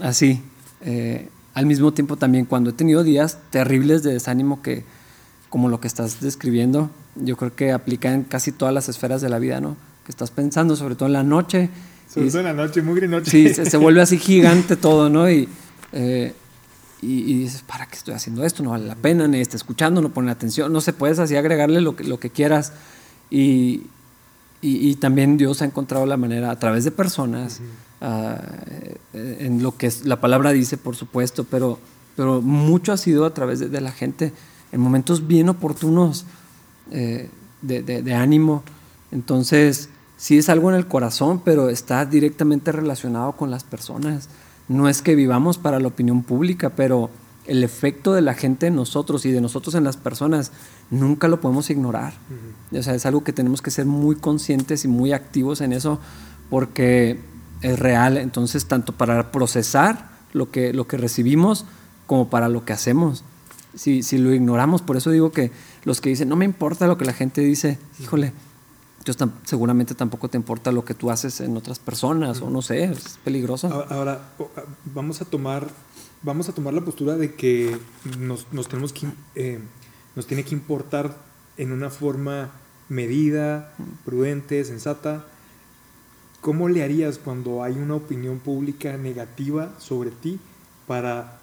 así. 0.00 0.42
Eh, 0.80 1.28
al 1.54 1.66
mismo 1.66 1.92
tiempo 1.92 2.16
también 2.16 2.44
cuando 2.44 2.70
he 2.70 2.72
tenido 2.72 3.02
días 3.02 3.38
terribles 3.50 4.02
de 4.04 4.12
desánimo 4.12 4.62
que, 4.62 4.84
como 5.48 5.68
lo 5.68 5.80
que 5.80 5.88
estás 5.88 6.20
describiendo, 6.20 6.90
yo 7.16 7.36
creo 7.36 7.54
que 7.54 7.72
aplica 7.72 8.12
en 8.12 8.22
casi 8.22 8.52
todas 8.52 8.72
las 8.72 8.88
esferas 8.88 9.20
de 9.20 9.28
la 9.28 9.38
vida, 9.38 9.60
¿no? 9.60 9.76
Que 10.04 10.12
estás 10.12 10.30
pensando, 10.30 10.76
sobre 10.76 10.94
todo 10.94 11.06
en 11.06 11.14
la 11.14 11.24
noche. 11.24 11.68
Sobre 12.08 12.28
todo 12.28 12.38
en 12.40 12.46
la 12.46 12.54
noche, 12.54 12.80
muy 12.80 13.00
noche. 13.08 13.30
Sí, 13.30 13.52
se, 13.52 13.76
vuelve 13.76 14.00
así 14.00 14.18
gigante 14.18 14.76
todo, 14.76 15.10
¿no? 15.10 15.28
Y 15.28 15.48
eh, 15.92 16.32
y, 17.00 17.34
dices, 17.34 17.62
¿para 17.62 17.86
qué 17.86 17.96
estoy 17.96 18.14
haciendo 18.14 18.44
esto? 18.44 18.62
No 18.64 18.70
vale 18.70 18.86
la 18.86 18.96
pena, 18.96 19.28
ni 19.28 19.40
está 19.40 19.56
escuchando, 19.56 20.02
no 20.02 20.08
pone 20.08 20.32
atención, 20.32 20.72
no 20.72 20.80
se 20.80 20.92
puedes 20.92 21.20
así 21.20 21.36
agregarle 21.36 21.80
lo 21.80 21.94
que, 21.94 22.02
lo 22.02 22.18
que 22.18 22.30
quieras. 22.30 22.72
Y, 23.30 23.82
y, 24.60 24.94
también 24.96 25.36
Dios 25.36 25.62
ha 25.62 25.66
encontrado 25.66 26.04
la 26.06 26.16
manera 26.16 26.50
a 26.50 26.58
través 26.58 26.84
de 26.84 26.90
personas, 26.90 27.60
ah, 28.00 28.40
en 29.12 29.62
lo 29.62 29.76
que 29.76 29.92
la 30.04 30.20
palabra 30.20 30.52
dice, 30.52 30.76
por 30.76 30.96
supuesto, 30.96 31.44
pero, 31.44 31.78
pero 32.16 32.42
mucho 32.42 32.92
ha 32.92 32.96
sido 32.96 33.24
a 33.24 33.34
través 33.34 33.60
de, 33.60 33.80
la 33.80 33.92
gente, 33.92 34.32
en 34.72 34.80
momentos 34.80 35.26
bien 35.26 35.48
oportunos 35.48 36.26
eh, 36.90 37.30
de, 37.62 37.82
de, 37.82 38.02
de 38.02 38.14
ánimo. 38.14 38.64
Entonces, 39.12 39.90
sí 40.16 40.38
es 40.38 40.48
algo 40.48 40.70
en 40.70 40.76
el 40.76 40.86
corazón, 40.86 41.40
pero 41.44 41.68
está 41.68 42.04
directamente 42.04 42.72
relacionado 42.72 43.32
con 43.32 43.50
las 43.50 43.62
personas 43.62 44.28
no 44.68 44.88
es 44.88 45.02
que 45.02 45.14
vivamos 45.14 45.58
para 45.58 45.80
la 45.80 45.88
opinión 45.88 46.22
pública, 46.22 46.70
pero 46.70 47.10
el 47.48 47.64
efecto 47.64 48.12
de 48.12 48.20
la 48.20 48.34
gente 48.34 48.66
en 48.66 48.76
nosotros 48.76 49.24
y 49.24 49.32
de 49.32 49.40
nosotros 49.40 49.74
en 49.74 49.82
las 49.82 49.96
personas 49.96 50.52
nunca 50.90 51.28
lo 51.28 51.40
podemos 51.40 51.70
ignorar. 51.70 52.14
O 52.72 52.82
sea, 52.82 52.94
es 52.94 53.06
algo 53.06 53.24
que 53.24 53.32
tenemos 53.32 53.62
que 53.62 53.70
ser 53.70 53.86
muy 53.86 54.16
conscientes 54.16 54.84
y 54.84 54.88
muy 54.88 55.12
activos 55.12 55.60
en 55.60 55.72
eso 55.72 55.98
porque 56.50 57.18
es 57.62 57.78
real. 57.78 58.18
Entonces, 58.18 58.66
tanto 58.66 58.92
para 58.92 59.32
procesar 59.32 60.10
lo 60.32 60.50
que, 60.50 60.72
lo 60.72 60.86
que 60.86 60.98
recibimos 60.98 61.64
como 62.06 62.28
para 62.28 62.48
lo 62.48 62.64
que 62.64 62.74
hacemos. 62.74 63.24
si, 63.74 64.02
si 64.02 64.18
lo 64.18 64.34
ignoramos. 64.34 64.82
Por 64.82 64.96
eso 64.96 65.10
digo 65.10 65.32
que 65.32 65.50
los 65.84 66.00
que 66.00 66.10
dicen, 66.10 66.28
no 66.28 66.36
me 66.36 66.44
importa 66.44 66.86
lo 66.86 66.98
que 66.98 67.06
la 67.06 67.12
gente 67.14 67.40
dice, 67.40 67.78
híjole, 67.98 68.32
entonces 68.98 69.28
seguramente 69.44 69.94
tampoco 69.94 70.28
te 70.28 70.36
importa 70.36 70.72
lo 70.72 70.84
que 70.84 70.94
tú 70.94 71.10
haces 71.10 71.40
en 71.40 71.56
otras 71.56 71.78
personas, 71.78 72.40
o 72.42 72.50
no 72.50 72.62
sé, 72.62 72.84
es 72.84 73.18
peligroso. 73.24 73.86
Ahora, 73.88 74.20
vamos 74.84 75.22
a 75.22 75.24
tomar, 75.24 75.68
vamos 76.22 76.48
a 76.48 76.52
tomar 76.52 76.74
la 76.74 76.82
postura 76.82 77.16
de 77.16 77.34
que 77.34 77.78
nos, 78.18 78.46
tenemos 78.68 78.92
que, 78.92 79.08
eh, 79.34 79.60
nos 80.14 80.26
tiene 80.26 80.44
que 80.44 80.54
importar 80.54 81.16
en 81.56 81.72
una 81.72 81.90
forma 81.90 82.50
medida, 82.88 83.72
prudente, 84.04 84.64
sensata. 84.64 85.24
¿Cómo 86.40 86.68
le 86.68 86.82
harías 86.82 87.18
cuando 87.18 87.62
hay 87.62 87.74
una 87.74 87.94
opinión 87.94 88.38
pública 88.38 88.96
negativa 88.96 89.74
sobre 89.78 90.10
ti 90.10 90.38
para, 90.86 91.40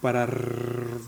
para, 0.00 0.28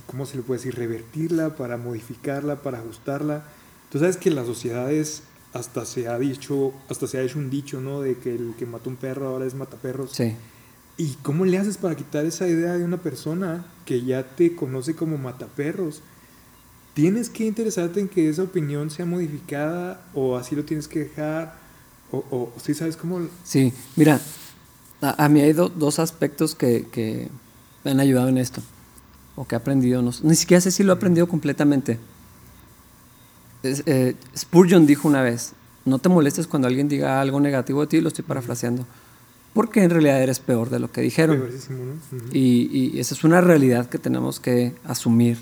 ¿cómo 0.06 0.26
se 0.26 0.36
le 0.36 0.42
puede 0.42 0.58
decir? 0.58 0.76
Revertirla, 0.76 1.56
para 1.56 1.76
modificarla, 1.76 2.56
para 2.56 2.78
ajustarla. 2.78 3.44
Tú 3.90 3.98
sabes 3.98 4.16
que 4.16 4.28
en 4.28 4.34
las 4.36 4.46
sociedades 4.46 5.22
hasta 5.52 5.86
se 5.86 6.08
ha 6.08 6.18
dicho, 6.18 6.72
hasta 6.88 7.06
se 7.06 7.18
ha 7.18 7.22
hecho 7.22 7.38
un 7.38 7.50
dicho, 7.50 7.80
¿no? 7.80 8.00
De 8.00 8.16
que 8.18 8.34
el 8.34 8.54
que 8.58 8.66
mata 8.66 8.90
un 8.90 8.96
perro 8.96 9.28
ahora 9.28 9.46
es 9.46 9.54
mataperros. 9.54 10.12
Sí. 10.12 10.34
¿Y 10.98 11.14
cómo 11.22 11.44
le 11.44 11.58
haces 11.58 11.76
para 11.78 11.94
quitar 11.94 12.24
esa 12.26 12.48
idea 12.48 12.72
de 12.74 12.84
una 12.84 12.96
persona 12.98 13.64
que 13.84 14.02
ya 14.02 14.22
te 14.24 14.54
conoce 14.56 14.94
como 14.94 15.18
mataperros? 15.18 16.00
¿Tienes 16.94 17.28
que 17.28 17.44
interesarte 17.44 18.00
en 18.00 18.08
que 18.08 18.28
esa 18.30 18.42
opinión 18.42 18.90
sea 18.90 19.04
modificada 19.04 20.02
o 20.14 20.36
así 20.36 20.56
lo 20.56 20.64
tienes 20.64 20.88
que 20.88 21.00
dejar? 21.00 21.58
O, 22.10 22.18
o 22.30 22.52
sí 22.62 22.72
sabes 22.74 22.96
cómo... 22.96 23.20
Sí, 23.44 23.72
mira, 23.96 24.20
a, 25.02 25.24
a 25.24 25.28
mí 25.28 25.40
hay 25.40 25.52
do- 25.52 25.68
dos 25.68 25.98
aspectos 25.98 26.54
que, 26.54 26.86
que 26.90 27.28
me 27.84 27.90
han 27.90 28.00
ayudado 28.00 28.28
en 28.28 28.38
esto, 28.38 28.62
o 29.36 29.46
que 29.46 29.54
he 29.54 29.58
aprendido, 29.58 30.00
no, 30.00 30.10
ni 30.22 30.34
siquiera 30.36 30.60
sé 30.62 30.70
si 30.70 30.82
lo 30.82 30.92
he 30.92 30.96
aprendido 30.96 31.28
completamente. 31.28 31.98
Eh, 33.86 34.14
Spurgeon 34.36 34.86
dijo 34.86 35.08
una 35.08 35.22
vez, 35.22 35.52
no 35.84 35.98
te 35.98 36.08
molestes 36.08 36.46
cuando 36.46 36.68
alguien 36.68 36.88
diga 36.88 37.20
algo 37.20 37.40
negativo 37.40 37.80
de 37.82 37.86
ti, 37.86 38.00
lo 38.00 38.08
estoy 38.08 38.24
parafraseando, 38.24 38.86
porque 39.54 39.82
en 39.82 39.90
realidad 39.90 40.20
eres 40.22 40.38
peor 40.40 40.68
de 40.70 40.78
lo 40.80 40.90
que 40.90 41.00
dijeron. 41.00 41.36
Y, 42.32 42.92
y 42.96 43.00
esa 43.00 43.14
es 43.14 43.24
una 43.24 43.40
realidad 43.40 43.88
que 43.88 43.98
tenemos 43.98 44.40
que 44.40 44.74
asumir. 44.84 45.38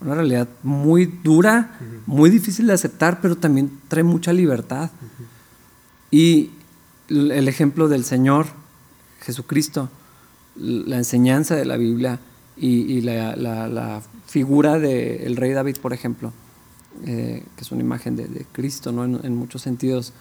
Una 0.00 0.14
realidad 0.16 0.48
muy 0.62 1.06
dura, 1.06 1.78
muy 2.06 2.28
difícil 2.28 2.66
de 2.66 2.74
aceptar, 2.74 3.20
pero 3.22 3.36
también 3.36 3.70
trae 3.88 4.02
mucha 4.02 4.32
libertad. 4.32 4.90
Y 6.10 6.50
el 7.08 7.48
ejemplo 7.48 7.88
del 7.88 8.04
Señor 8.04 8.46
Jesucristo, 9.20 9.88
la 10.56 10.96
enseñanza 10.98 11.54
de 11.56 11.64
la 11.64 11.76
Biblia 11.76 12.18
y, 12.56 12.68
y 12.92 13.00
la, 13.00 13.34
la- 13.36 13.68
la 13.68 14.02
figura 14.26 14.78
del 14.78 15.36
rey 15.36 15.52
David, 15.52 15.76
por 15.80 15.92
ejemplo, 15.92 16.32
eh, 17.06 17.44
que 17.56 17.62
es 17.62 17.72
una 17.72 17.82
imagen 17.82 18.16
de, 18.16 18.26
de 18.26 18.46
Cristo 18.52 18.92
¿no? 18.92 19.04
en, 19.04 19.20
en 19.24 19.36
muchos 19.36 19.62
sentidos, 19.62 20.12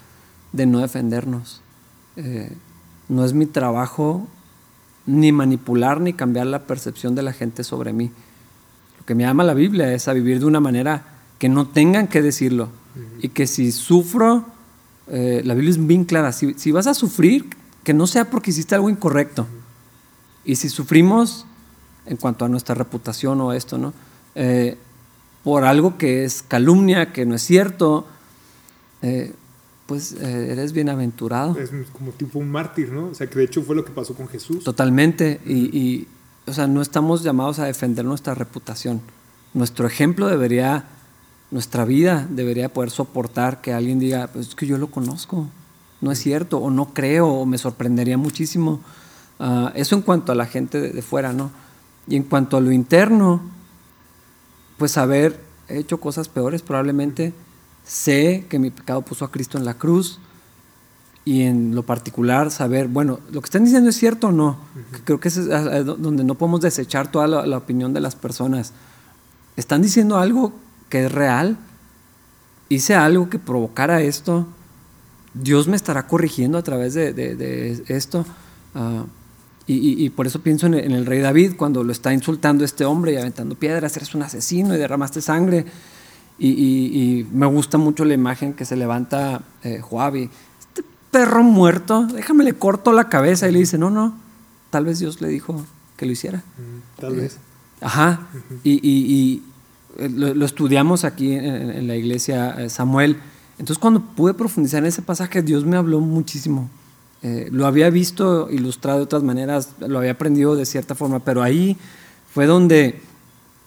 de 0.51 0.65
no 0.65 0.79
defendernos. 0.79 1.61
Eh, 2.15 2.51
no 3.09 3.25
es 3.25 3.33
mi 3.33 3.45
trabajo 3.45 4.27
ni 5.05 5.31
manipular 5.31 5.99
ni 5.99 6.13
cambiar 6.13 6.47
la 6.47 6.65
percepción 6.65 7.15
de 7.15 7.23
la 7.23 7.33
gente 7.33 7.63
sobre 7.63 7.91
mí. 7.91 8.11
Lo 8.99 9.05
que 9.05 9.15
me 9.15 9.23
llama 9.23 9.43
la 9.43 9.53
Biblia 9.53 9.93
es 9.93 10.07
a 10.07 10.13
vivir 10.13 10.39
de 10.39 10.45
una 10.45 10.59
manera 10.59 11.05
que 11.39 11.49
no 11.49 11.67
tengan 11.67 12.07
que 12.07 12.21
decirlo 12.21 12.69
y 13.19 13.29
que 13.29 13.47
si 13.47 13.71
sufro, 13.71 14.45
eh, 15.07 15.41
la 15.43 15.55
Biblia 15.55 15.71
es 15.71 15.87
bien 15.87 16.05
clara, 16.05 16.31
si, 16.31 16.53
si 16.53 16.71
vas 16.71 16.87
a 16.87 16.93
sufrir, 16.93 17.49
que 17.83 17.93
no 17.93 18.07
sea 18.07 18.29
porque 18.29 18.51
hiciste 18.51 18.75
algo 18.75 18.89
incorrecto. 18.89 19.47
Y 20.45 20.55
si 20.55 20.69
sufrimos 20.69 21.45
en 22.05 22.17
cuanto 22.17 22.45
a 22.45 22.49
nuestra 22.49 22.75
reputación 22.75 23.41
o 23.41 23.51
esto, 23.51 23.77
¿no? 23.77 23.93
Eh, 24.35 24.77
por 25.43 25.65
algo 25.65 25.97
que 25.97 26.23
es 26.23 26.41
calumnia, 26.41 27.11
que 27.11 27.25
no 27.25 27.35
es 27.35 27.41
cierto, 27.41 28.07
eh, 29.01 29.33
pues 29.85 30.13
eh, 30.13 30.51
eres 30.51 30.71
bienaventurado. 30.71 31.57
Es 31.59 31.71
como 31.91 32.11
tipo 32.11 32.39
un 32.39 32.49
mártir, 32.49 32.91
¿no? 32.91 33.07
O 33.07 33.13
sea, 33.13 33.27
que 33.27 33.37
de 33.37 33.45
hecho 33.45 33.61
fue 33.61 33.75
lo 33.75 33.83
que 33.83 33.91
pasó 33.91 34.13
con 34.13 34.27
Jesús. 34.27 34.63
Totalmente. 34.63 35.41
Y, 35.45 35.77
y, 35.77 36.07
o 36.47 36.53
sea, 36.53 36.67
no 36.67 36.81
estamos 36.81 37.23
llamados 37.23 37.59
a 37.59 37.65
defender 37.65 38.05
nuestra 38.05 38.33
reputación. 38.33 39.01
Nuestro 39.53 39.85
ejemplo 39.85 40.27
debería, 40.27 40.85
nuestra 41.51 41.83
vida 41.83 42.25
debería 42.29 42.69
poder 42.69 42.89
soportar 42.89 43.61
que 43.61 43.73
alguien 43.73 43.99
diga, 43.99 44.27
pues 44.27 44.49
es 44.49 44.55
que 44.55 44.65
yo 44.65 44.77
lo 44.77 44.89
conozco, 44.89 45.47
no 45.99 46.11
es 46.11 46.19
cierto, 46.19 46.57
o 46.57 46.69
no 46.69 46.93
creo, 46.93 47.27
o 47.27 47.45
me 47.45 47.57
sorprendería 47.57 48.17
muchísimo. 48.17 48.79
Ah, 49.39 49.73
eso 49.75 49.95
en 49.95 50.01
cuanto 50.01 50.31
a 50.31 50.35
la 50.35 50.45
gente 50.45 50.79
de, 50.79 50.89
de 50.91 51.01
fuera, 51.01 51.33
¿no? 51.33 51.51
Y 52.07 52.15
en 52.15 52.23
cuanto 52.23 52.57
a 52.57 52.61
lo 52.61 52.71
interno, 52.71 53.41
pues 54.83 54.97
haber 54.97 55.39
hecho 55.69 55.97
cosas 56.01 56.27
peores 56.27 56.61
probablemente. 56.61 57.31
Sé 57.85 58.45
que 58.49 58.59
mi 58.59 58.69
pecado 58.69 59.01
puso 59.01 59.23
a 59.23 59.31
Cristo 59.31 59.57
en 59.57 59.63
la 59.63 59.75
cruz 59.75 60.19
y 61.23 61.43
en 61.43 61.73
lo 61.73 61.83
particular 61.83 62.51
saber, 62.51 62.89
bueno, 62.89 63.21
lo 63.31 63.39
que 63.39 63.45
están 63.45 63.63
diciendo 63.63 63.89
es 63.89 63.95
cierto 63.95 64.27
o 64.27 64.31
no. 64.33 64.57
Que 64.91 64.99
Creo 65.05 65.19
que 65.21 65.29
es 65.29 65.35
donde 65.85 66.25
no 66.25 66.35
podemos 66.35 66.59
desechar 66.59 67.09
toda 67.09 67.27
la, 67.27 67.45
la 67.45 67.57
opinión 67.59 67.93
de 67.93 68.01
las 68.01 68.15
personas. 68.15 68.73
¿Están 69.55 69.81
diciendo 69.81 70.17
algo 70.17 70.51
que 70.89 71.05
es 71.05 71.11
real? 71.13 71.55
¿Hice 72.67 72.93
algo 72.93 73.29
que 73.29 73.39
provocara 73.39 74.01
esto? 74.01 74.45
¿Dios 75.33 75.69
me 75.69 75.77
estará 75.77 76.07
corrigiendo 76.07 76.57
a 76.57 76.61
través 76.63 76.93
de, 76.93 77.13
de- 77.13 77.37
de 77.37 77.83
esto? 77.87 78.25
Ah, 78.75 79.05
y, 79.67 79.73
y- 79.75 80.05
y 80.05 80.09
por 80.09 80.27
eso 80.27 80.41
pienso 80.41 80.67
en 80.67 80.73
el, 80.73 80.83
en 80.85 80.91
el 80.91 81.05
rey 81.05 81.19
David, 81.19 81.53
cuando 81.55 81.83
lo 81.83 81.91
está 81.91 82.13
insultando 82.13 82.65
este 82.65 82.85
hombre 82.85 83.13
y 83.13 83.17
aventando 83.17 83.55
piedras, 83.55 83.95
eres 83.97 84.13
un 84.15 84.21
asesino 84.23 84.75
y 84.75 84.77
derramaste 84.77 85.21
sangre. 85.21 85.65
Y, 86.39 86.49
y- 86.49 87.27
me 87.31 87.45
gusta 87.45 87.77
mucho 87.77 88.03
la 88.05 88.13
imagen 88.13 88.53
que 88.53 88.65
se 88.65 88.75
levanta 88.75 89.41
eh, 89.63 89.79
Joab 89.81 90.15
y, 90.17 90.29
este 90.59 90.83
perro 91.11 91.43
muerto, 91.43 92.05
déjame 92.07 92.43
le 92.43 92.53
corto 92.53 92.91
la 92.91 93.07
cabeza 93.07 93.47
y 93.47 93.51
le 93.53 93.59
dice, 93.59 93.77
no, 93.77 93.89
no, 93.89 94.15
tal 94.71 94.85
vez 94.85 94.99
Dios 94.99 95.21
le 95.21 95.27
dijo 95.29 95.63
que 95.95 96.05
lo 96.07 96.11
hiciera. 96.11 96.39
Mm, 96.39 96.99
Tal 97.01 97.15
vez. 97.15 97.37
Ajá, 97.81 98.21
y, 98.63 98.71
y- 98.73 98.81
y, 99.13 99.43
eh, 99.99 100.09
lo, 100.09 100.33
lo 100.33 100.45
estudiamos 100.45 101.03
aquí 101.05 101.33
en, 101.33 101.45
en 101.45 101.87
la 101.87 101.95
iglesia 101.95 102.55
eh, 102.59 102.69
Samuel. 102.69 103.17
Entonces 103.59 103.77
cuando 103.77 104.01
pude 104.01 104.33
profundizar 104.33 104.79
en 104.79 104.87
ese 104.87 105.01
pasaje, 105.03 105.41
Dios 105.43 105.63
me 105.65 105.77
habló 105.77 105.99
muchísimo. 105.99 106.69
Eh, 107.23 107.47
lo 107.51 107.65
había 107.65 107.89
visto 107.89 108.49
ilustrado 108.51 108.97
de 108.99 109.03
otras 109.05 109.23
maneras, 109.23 109.69
lo 109.79 109.97
había 109.99 110.11
aprendido 110.11 110.55
de 110.55 110.65
cierta 110.65 110.93
forma, 110.93 111.19
pero 111.19 111.41
ahí 111.41 111.77
fue 112.33 112.45
donde 112.45 113.01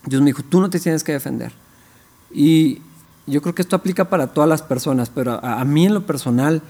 Dios 0.05 0.21
me 0.21 0.27
dijo, 0.27 0.43
tú 0.43 0.61
no 0.61 0.69
te 0.71 0.79
tienes 0.79 1.03
que 1.03 1.13
defender. 1.13 1.53
Y 2.33 2.83
yo 3.27 3.41
creo 3.43 3.55
que 3.55 3.63
esto 3.63 3.75
aplica 3.77 4.09
para 4.11 4.29
todas 4.29 4.49
las 4.49 4.63
personas, 4.63 5.11
pero 5.11 5.43
a, 5.45 5.61
a 5.61 5.65
mí 5.65 5.87
en 5.87 5.95
lo 5.95 6.05
personal, 6.07 6.63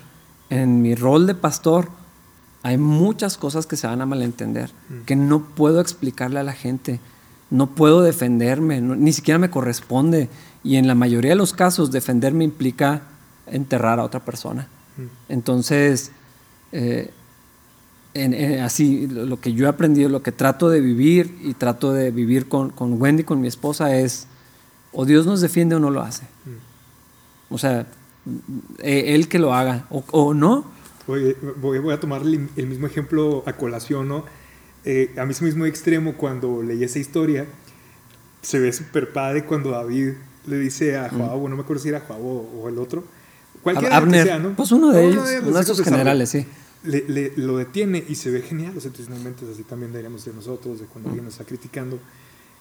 en 0.49 0.81
mi 0.81 0.95
rol 0.95 1.27
de 1.27 1.35
pastor, 1.35 1.89
hay 2.63 2.79
muchas 2.79 3.37
cosas 3.37 3.67
que 3.67 3.77
se 3.77 3.87
van 3.87 4.01
a 4.01 4.07
malentender, 4.07 4.71
que 5.07 5.17
no 5.17 5.41
puedo 5.45 5.81
explicarle 5.81 6.39
a 6.41 6.43
la 6.45 6.53
gente, 6.53 7.01
no 7.51 7.69
puedo 7.69 8.03
defenderme, 8.03 8.81
no- 8.81 8.97
ni 8.97 9.13
siquiera 9.13 9.39
me 9.39 9.51
corresponde. 9.51 10.29
Y 10.65 10.77
en 10.77 10.87
la 10.87 10.95
mayoría 10.95 11.31
de 11.33 11.37
los 11.37 11.53
casos, 11.53 11.91
defenderme 11.93 12.45
implica 12.45 13.03
enterrar 13.47 13.99
a 14.01 14.05
otra 14.05 14.21
persona. 14.25 14.67
Entonces, 15.29 16.11
eh, 16.73 17.11
en- 18.15 18.35
en- 18.35 18.61
así, 18.61 19.07
lo, 19.07 19.27
lo 19.27 19.41
que 19.41 19.53
yo 19.53 19.67
he 19.67 19.69
aprendido, 19.69 20.09
lo 20.09 20.23
que 20.23 20.33
trato 20.33 20.69
de 20.71 20.81
vivir 20.81 21.37
y 21.43 21.55
trato 21.55 21.93
de 21.93 22.11
vivir 22.11 22.49
con, 22.49 22.71
con 22.71 23.01
Wendy, 23.01 23.25
con 23.25 23.41
mi 23.41 23.49
esposa, 23.49 23.97
es 23.97 24.27
o 24.93 25.05
Dios 25.05 25.27
nos 25.27 25.41
defiende 25.43 25.75
o 25.75 25.81
no 25.81 25.91
lo 25.91 26.01
hace. 26.01 26.25
O 27.51 27.59
sea, 27.59 27.87
eh, 28.83 29.15
él 29.15 29.29
que 29.29 29.39
lo 29.39 29.55
haga, 29.55 29.87
o, 29.91 30.03
o 30.11 30.33
no. 30.35 30.65
Oye, 31.07 31.37
voy, 31.61 31.79
voy 31.79 31.95
a 31.95 32.01
tomar 32.01 32.23
el, 32.23 32.49
el 32.57 32.67
mismo 32.67 32.87
ejemplo 32.87 33.43
a 33.47 33.53
colación, 33.53 34.09
¿no? 34.09 34.25
Eh, 34.85 35.15
a 35.19 35.25
mí 35.27 35.33
ese 35.33 35.45
mismo 35.45 35.67
extremo, 35.67 36.15
cuando 36.17 36.63
leí 36.63 36.83
esa 36.83 36.99
historia, 36.99 37.47
se 38.43 38.59
ve 38.59 38.73
súper 38.73 39.13
padre 39.13 39.45
cuando 39.45 39.71
David 39.71 40.13
le 40.47 40.59
dice 40.59 40.97
a 40.97 41.09
Joab, 41.11 41.43
o 41.45 41.49
no 41.49 41.57
me 41.57 41.63
acuerdo 41.63 41.83
si 41.83 41.89
era 41.91 42.01
Joab 42.01 42.21
o, 42.25 42.63
o 42.63 42.69
el 42.69 42.79
otro, 42.79 43.05
cualquiera 43.75 43.97
Abner, 43.97 44.23
que 44.25 44.29
sea, 44.31 44.39
¿no? 44.39 44.51
pues 44.57 44.73
uno 44.73 44.91
de 44.93 45.03
No, 45.03 45.09
ellos, 45.09 45.31
los 45.33 45.43
uno 45.49 45.57
de 45.57 45.63
esos 45.63 45.79
de 45.79 45.85
generales, 45.85 46.31
sí. 46.31 46.47
Le, 46.85 47.05
le- 47.09 47.33
lo 47.37 47.57
detiene 47.59 48.05
y 48.09 48.15
se 48.15 48.31
ve 48.31 48.43
genial. 48.43 48.73
O 48.77 48.81
sea, 48.81 48.91
entonces, 48.91 49.49
así 49.55 49.63
también 49.65 49.91
deberíamos 49.93 50.23
ser 50.23 50.35
nosotros, 50.35 50.79
de 50.81 50.87
cuando 50.87 51.09
alguien 51.11 51.25
nos 51.25 51.35
está 51.35 51.45
criticando. 51.45 51.99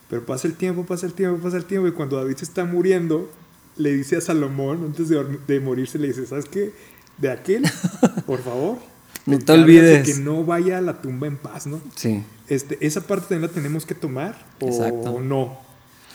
Pero 0.10 0.26
pasa 0.26 0.48
el 0.48 0.56
tiempo, 0.56 0.84
pasa 0.86 1.06
el 1.06 1.14
tiempo, 1.14 1.42
pasa 1.44 1.58
el 1.58 1.66
tiempo, 1.66 1.88
y 1.88 1.92
cuando 1.92 2.18
David 2.18 2.36
se 2.38 2.46
está 2.46 2.66
muriendo, 2.66 3.30
le 3.78 3.94
dice 3.94 4.16
a 4.18 4.22
Salomón, 4.22 4.84
antes 4.86 5.10
de, 5.10 5.60
morirse, 5.60 6.00
le 6.00 6.08
dice, 6.08 6.26
¿sabes 6.26 6.46
qué? 6.46 6.74
De 7.18 7.30
aquel, 7.32 7.64
por 8.26 8.42
favor. 8.42 8.78
No 9.26 9.40
te 9.40 9.52
olvides. 9.54 10.06
Que 10.08 10.22
no 10.22 10.44
vaya 10.44 10.78
a 10.78 10.82
la 10.82 11.02
tumba 11.02 11.28
en 11.28 11.38
paz, 11.38 11.66
¿no? 11.68 11.80
Sí. 11.96 12.24
Este, 12.48 12.78
¿Esa 12.86 13.02
parte 13.02 13.26
también 13.30 13.42
la 13.50 13.54
tenemos 13.56 13.86
que 13.86 13.96
tomar 13.96 14.46
o 14.62 14.68
Exacto. 14.68 15.20
no? 15.20 15.58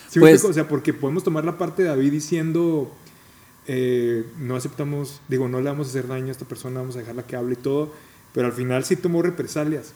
¿Sí 0.08 0.18
Pues- 0.20 0.44
o 0.44 0.52
sea, 0.52 0.66
porque 0.68 0.92
podemos 0.94 1.22
tomar 1.24 1.44
la 1.44 1.58
parte 1.58 1.82
de 1.82 1.88
David 1.88 2.12
diciendo, 2.12 2.92
eh, 3.66 4.24
no 4.38 4.56
aceptamos, 4.56 5.20
digo, 5.28 5.48
no 5.48 5.60
le 5.60 5.70
vamos 5.70 5.88
a 5.88 5.90
hacer 5.90 6.08
daño 6.08 6.28
a 6.28 6.30
esta 6.30 6.44
persona, 6.44 6.80
vamos 6.80 6.96
a 6.96 7.00
dejarla 7.00 7.24
que 7.24 7.36
hable 7.36 7.54
y 7.54 7.56
todo, 7.56 7.92
pero 8.32 8.46
al 8.46 8.52
final 8.52 8.84
sí 8.84 8.96
tomó 8.96 9.22
represalias. 9.22 9.92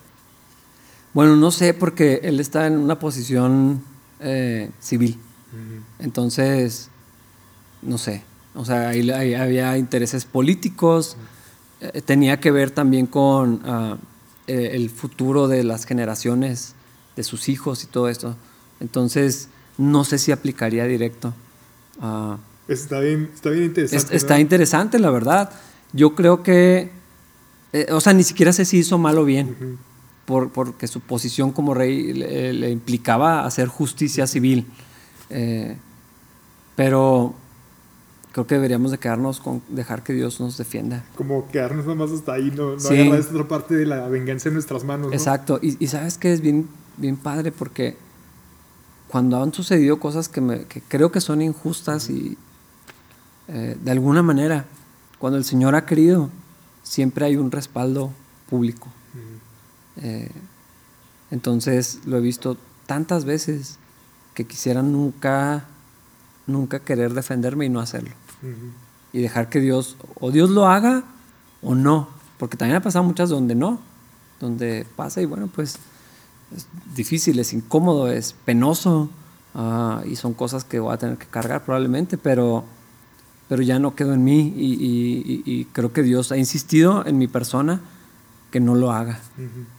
Bueno, 1.12 1.36
no 1.36 1.50
sé, 1.50 1.74
porque 1.74 2.20
él 2.24 2.40
está 2.40 2.66
en 2.66 2.76
una 2.78 2.98
posición 2.98 3.82
eh, 4.20 4.70
civil. 4.80 5.18
Entonces, 6.00 6.90
no 7.80 7.98
sé, 7.98 8.24
o 8.56 8.64
sea, 8.64 8.88
ahí, 8.88 9.34
había 9.34 9.78
intereses 9.78 10.24
políticos, 10.24 11.16
eh, 11.80 12.02
tenía 12.02 12.40
que 12.40 12.50
ver 12.50 12.72
también 12.72 13.06
con 13.06 13.60
ah, 13.64 13.96
el 14.48 14.90
futuro 14.90 15.46
de 15.46 15.62
las 15.62 15.84
generaciones, 15.84 16.74
de 17.14 17.22
sus 17.22 17.48
hijos 17.48 17.84
y 17.84 17.86
todo 17.86 18.08
esto. 18.08 18.36
Entonces, 18.80 19.48
no 19.78 20.04
sé 20.04 20.18
si 20.18 20.32
aplicaría 20.32 20.84
directo. 20.84 21.32
Ah, 22.00 22.38
está, 22.68 23.00
bien, 23.00 23.30
está 23.34 23.50
bien 23.50 23.64
interesante. 23.64 24.16
está 24.16 24.40
interesante, 24.40 24.98
la 24.98 25.10
verdad. 25.10 25.50
Yo 25.92 26.14
creo 26.14 26.42
que, 26.42 26.90
eh, 27.72 27.86
o 27.90 28.00
sea, 28.00 28.12
ni 28.12 28.24
siquiera 28.24 28.52
sé 28.52 28.64
si 28.64 28.78
hizo 28.78 28.98
mal 28.98 29.18
o 29.18 29.24
bien, 29.24 29.78
por, 30.24 30.50
porque 30.50 30.86
su 30.86 31.00
posición 31.00 31.52
como 31.52 31.74
rey 31.74 32.12
le, 32.12 32.70
implicaba 32.70 33.44
hacer 33.44 33.68
justicia 33.68 34.26
civil. 34.26 34.66
Eh, 35.30 35.76
pero 36.76 37.34
creo 38.32 38.46
que 38.48 38.56
deberíamos 38.56 38.90
de 38.90 38.98
quedarnos 38.98 39.38
con 39.38 39.62
dejar 39.68 40.02
que 40.02 40.12
Dios 40.12 40.40
nos 40.40 40.58
defienda. 40.58 41.04
Como 41.16 41.48
quedarnos 41.48 41.86
nomás 41.86 42.10
hasta 42.10 42.32
ahí, 42.32 42.50
no, 42.50 42.76
no 42.76 42.88
agarrar 42.88 43.20
esta 43.20 43.32
otra 43.32 43.48
parte 43.48 43.76
de 43.76 43.86
la 43.86 44.08
venganza 44.08 44.48
en 44.48 44.54
nuestras 44.54 44.82
manos. 44.82 45.12
Exacto, 45.12 45.60
y, 45.62 45.86
sabes 45.86 46.18
que 46.18 46.32
es 46.32 46.40
bien, 46.40 46.68
bien 46.96 47.16
padre 47.16 47.52
porque 47.52 47.96
cuando 49.06 49.40
han 49.40 49.54
sucedido 49.54 50.00
cosas 50.00 50.28
que, 50.28 50.40
me, 50.40 50.64
que 50.64 50.80
creo 50.80 51.12
que 51.12 51.20
son 51.20 51.42
injustas 51.42 52.10
y 52.10 52.36
eh, 53.48 53.76
de 53.82 53.90
alguna 53.90 54.22
manera, 54.22 54.64
cuando 55.18 55.38
el 55.38 55.44
Señor 55.44 55.74
ha 55.74 55.86
querido, 55.86 56.30
siempre 56.82 57.26
hay 57.26 57.36
un 57.36 57.50
respaldo 57.50 58.12
público. 58.48 58.88
Eh, 59.96 60.30
entonces 61.30 62.00
lo 62.04 62.16
he 62.16 62.20
visto 62.20 62.56
tantas 62.86 63.24
veces 63.24 63.78
que 64.34 64.44
quisiera 64.44 64.82
nunca, 64.82 65.64
nunca 66.46 66.80
querer 66.80 67.14
defenderme 67.14 67.66
y 67.66 67.68
no 67.68 67.80
hacerlo. 67.80 68.10
Y 69.12 69.20
dejar 69.20 69.48
que 69.48 69.60
Dios, 69.60 69.96
o 70.20 70.30
Dios 70.30 70.50
lo 70.50 70.66
haga 70.66 71.04
o 71.62 71.74
no. 71.74 72.08
Porque 72.38 72.56
también 72.56 72.76
ha 72.76 72.82
pasado 72.82 73.04
muchas 73.04 73.30
donde 73.30 73.54
no, 73.54 73.80
donde 74.40 74.86
pasa 74.96 75.22
y 75.22 75.24
bueno, 75.24 75.46
pues 75.46 75.78
es 76.54 76.66
difícil, 76.94 77.38
es 77.38 77.52
incómodo, 77.52 78.10
es 78.10 78.34
penoso 78.44 79.08
ah, 79.54 80.02
y 80.04 80.16
son 80.16 80.34
cosas 80.34 80.64
que 80.64 80.78
voy 80.80 80.92
a 80.92 80.98
tener 80.98 81.16
que 81.16 81.26
cargar 81.26 81.64
probablemente, 81.64 82.18
pero 82.18 82.64
pero 83.48 83.62
ya 83.62 83.78
no 83.78 83.94
quedó 83.94 84.14
en 84.14 84.24
mí 84.24 84.54
y, 84.56 85.66
creo 85.72 85.92
que 85.92 86.02
Dios 86.02 86.32
ha 86.32 86.36
insistido 86.36 87.06
en 87.06 87.18
mi 87.18 87.28
persona 87.28 87.80
que 88.50 88.60
no 88.60 88.74
lo 88.74 88.92
haga, 88.92 89.20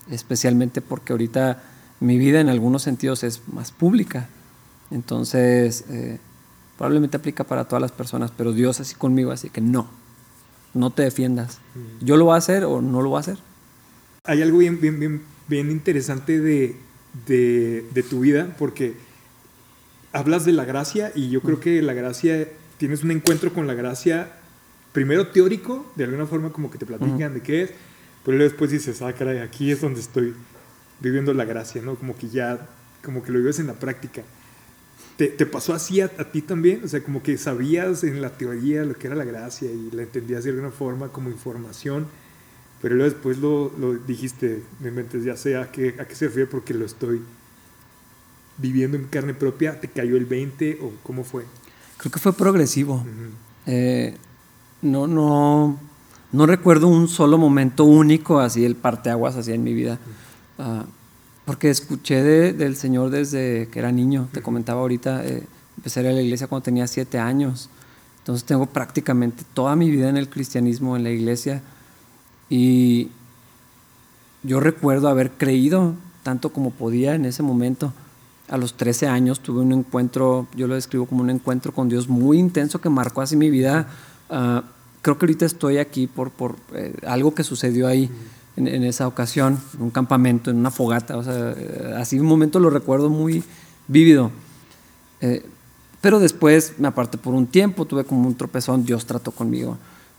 especialmente 0.10 0.82
porque 0.82 1.14
ahorita 1.14 1.64
mi 2.00 2.18
vida 2.18 2.42
en 2.42 2.50
algunos 2.50 2.82
sentidos 2.84 3.24
es 3.24 3.42
más 3.52 3.72
pública, 3.72 4.28
entonces 4.92 5.86
eh, 5.90 6.20
probablemente 6.78 7.18
aplica 7.18 7.44
para 7.44 7.66
todas 7.66 7.82
las 7.82 7.92
personas, 7.92 8.32
pero 8.36 8.52
Dios 8.52 8.80
así 8.80 8.96
conmigo, 8.96 9.32
así 9.32 9.50
que 9.50 9.62
no, 9.62 9.88
no 10.74 10.90
te 10.92 11.04
defiendas, 11.04 11.60
yo 12.02 12.18
lo 12.18 12.26
voy 12.26 12.36
a 12.36 12.38
hacer 12.38 12.66
o 12.66 12.82
no 12.82 13.02
lo 13.02 13.10
voy 13.10 13.18
a 13.18 13.22
hacer. 13.22 13.38
Hay 14.26 14.42
algo 14.42 14.58
bien, 14.58 14.82
bien, 14.82 15.00
bien, 15.00 15.22
bien 15.48 15.72
interesante 15.72 16.40
de, 16.40 16.76
de 17.26 18.04
tu 18.10 18.20
vida, 18.20 18.56
porque 18.60 18.96
hablas 20.12 20.46
de 20.46 20.52
la 20.52 20.66
gracia 20.66 21.12
y 21.16 21.30
yo 21.30 21.42
creo 21.42 21.60
que 21.60 21.82
la 21.82 21.94
gracia 21.94 22.48
tienes 22.78 23.04
un 23.04 23.12
encuentro 23.12 23.54
con 23.54 23.68
la 23.68 23.74
gracia, 23.74 24.32
primero 24.92 25.28
teórico, 25.28 25.92
de 25.96 26.06
alguna 26.06 26.26
forma 26.26 26.52
como 26.52 26.70
que 26.70 26.78
te 26.78 26.86
platican 26.86 27.34
de 27.34 27.42
qué 27.42 27.64
es, 27.64 27.72
pero 28.24 28.38
luego 28.38 28.52
después 28.52 28.72
dices, 28.72 29.02
ah, 29.02 29.14
caray, 29.14 29.40
aquí 29.40 29.72
es 29.72 29.82
donde 29.82 30.00
estoy 30.00 30.34
viviendo 31.00 31.34
la 31.34 31.46
gracia, 31.46 31.82
¿no? 31.82 31.96
Como 31.96 32.16
que 32.18 32.30
ya, 32.30 32.68
como 33.04 33.24
que 33.24 33.32
lo 33.32 33.40
vives 33.40 33.60
en 33.60 33.68
la 33.68 33.74
práctica. 33.74 34.24
¿Te, 35.18 35.28
te 35.28 35.46
pasó 35.46 35.74
así 35.74 36.02
a, 36.02 36.10
ti 36.10 36.42
también? 36.42 36.82
O 36.84 36.88
sea, 36.88 37.02
como 37.02 37.24
que 37.24 37.38
sabías 37.38 38.04
en 38.04 38.22
la 38.22 38.32
teoría 38.32 38.84
lo 38.84 38.96
que 38.96 39.08
era 39.08 39.16
la 39.16 39.24
gracia 39.24 39.72
y 39.72 39.92
la 39.92 40.04
entendías 40.04 40.44
de 40.44 40.50
alguna 40.50 40.72
forma 40.72 41.10
como 41.10 41.30
información, 41.30 42.08
pero 42.82 42.96
luego 42.96 43.14
después 43.14 43.38
lo, 43.38 43.72
lo 43.80 43.94
dijiste, 43.94 44.62
me 44.82 44.92
mentes, 44.92 45.24
ya 45.24 45.38
sé 45.38 45.56
a 45.56 45.72
qué, 45.72 45.96
a 46.00 46.06
qué 46.06 46.16
se 46.16 46.26
refiere 46.26 46.48
porque 46.48 46.74
lo 46.74 46.86
estoy 46.86 47.22
viviendo 48.58 48.98
en 48.98 49.06
carne 49.06 49.34
propia, 49.34 49.80
¿te 49.80 49.88
cayó 49.88 50.18
el 50.18 50.26
20 50.26 50.80
o 50.82 50.92
cómo 51.04 51.24
fue? 51.24 51.44
Creo 51.98 52.12
que 52.12 52.20
fue 52.20 52.34
progresivo. 52.34 53.04
Eh, 53.66 54.16
no, 54.82 55.08
no, 55.08 55.80
no 56.32 56.46
recuerdo 56.46 56.88
un 56.88 57.08
solo 57.08 57.38
momento 57.38 57.86
único, 57.86 58.40
así 58.40 58.66
el 58.66 58.76
parteaguas 58.76 59.36
así 59.36 59.52
en 59.54 59.64
mi 59.64 59.74
vida. 59.74 60.00
Ah, 60.60 60.86
porque 61.46 61.70
escuché 61.70 62.24
del 62.54 62.76
Señor 62.76 63.12
desde 63.12 63.68
que 63.72 63.80
era 63.80 63.92
niño. 63.92 64.28
Te 64.32 64.42
comentaba 64.42 64.82
ahorita, 64.82 65.26
eh, 65.26 65.44
empecé 65.78 66.00
a 66.00 66.04
ir 66.04 66.10
a 66.10 66.14
la 66.14 66.22
iglesia 66.22 66.48
cuando 66.48 66.64
tenía 66.64 66.88
siete 66.88 67.20
años. 67.20 67.70
Entonces 68.20 68.44
tengo 68.46 68.66
prácticamente 68.66 69.44
toda 69.54 69.76
mi 69.76 69.92
vida 69.92 70.10
en 70.10 70.18
el 70.18 70.30
cristianismo, 70.30 70.96
en 70.96 71.04
la 71.04 71.12
iglesia. 71.12 71.62
Y 72.50 73.12
yo 74.44 74.60
recuerdo 74.60 75.08
haber 75.08 75.32
creído 75.32 75.94
tanto 76.24 76.52
como 76.52 76.72
podía 76.72 77.14
en 77.14 77.26
ese 77.26 77.44
momento 77.44 77.94
a 78.48 78.58
los 78.58 78.76
13 78.76 79.08
años 79.08 79.40
tuve 79.40 79.62
un 79.62 79.72
encuentro, 79.72 80.48
yo 80.56 80.68
lo 80.68 80.76
describo 80.76 81.06
como 81.06 81.22
un 81.22 81.30
encuentro 81.30 81.72
con 81.72 81.90
Dios 81.90 82.08
muy 82.08 82.38
intenso 82.38 82.80
que 82.80 82.90
marcó 82.90 83.22
así 83.22 83.36
mi 83.36 83.50
vida. 83.50 83.88
Ah, 84.30 84.64
creo 85.02 85.18
que 85.18 85.26
ahorita 85.26 85.46
estoy 85.46 85.78
aquí 85.78 86.08
por, 86.08 86.32
por 86.32 86.56
eh, 86.74 86.96
algo 87.06 87.34
que 87.34 87.44
sucedió 87.44 87.88
ahí 87.88 88.10
en, 88.56 88.84
esa 88.84 89.08
ocasión, 89.08 89.60
en 89.76 89.84
un 89.84 89.90
campamento, 89.90 90.50
en 90.50 90.58
una 90.58 90.72
fogata. 90.72 91.18
O 91.18 91.24
sea, 91.24 91.54
eh, 91.58 91.94
así 91.98 92.20
un 92.20 92.28
momento 92.28 92.60
lo 92.60 92.70
recuerdo 92.70 93.10
muy 93.10 93.44
vívido. 93.88 94.32
Eh, 95.22 95.46
pero 96.02 96.20
después 96.20 96.74
me 96.78 96.88
aparté 96.88 97.18
por 97.18 97.34
un 97.34 97.48
tiempo, 97.48 97.86
tuve 97.86 98.04
como 98.04 98.28
un 98.28 98.36
tropezón, 98.36 98.86
Dios 98.86 99.06
trató 99.06 99.32
conmigo. 99.32 99.78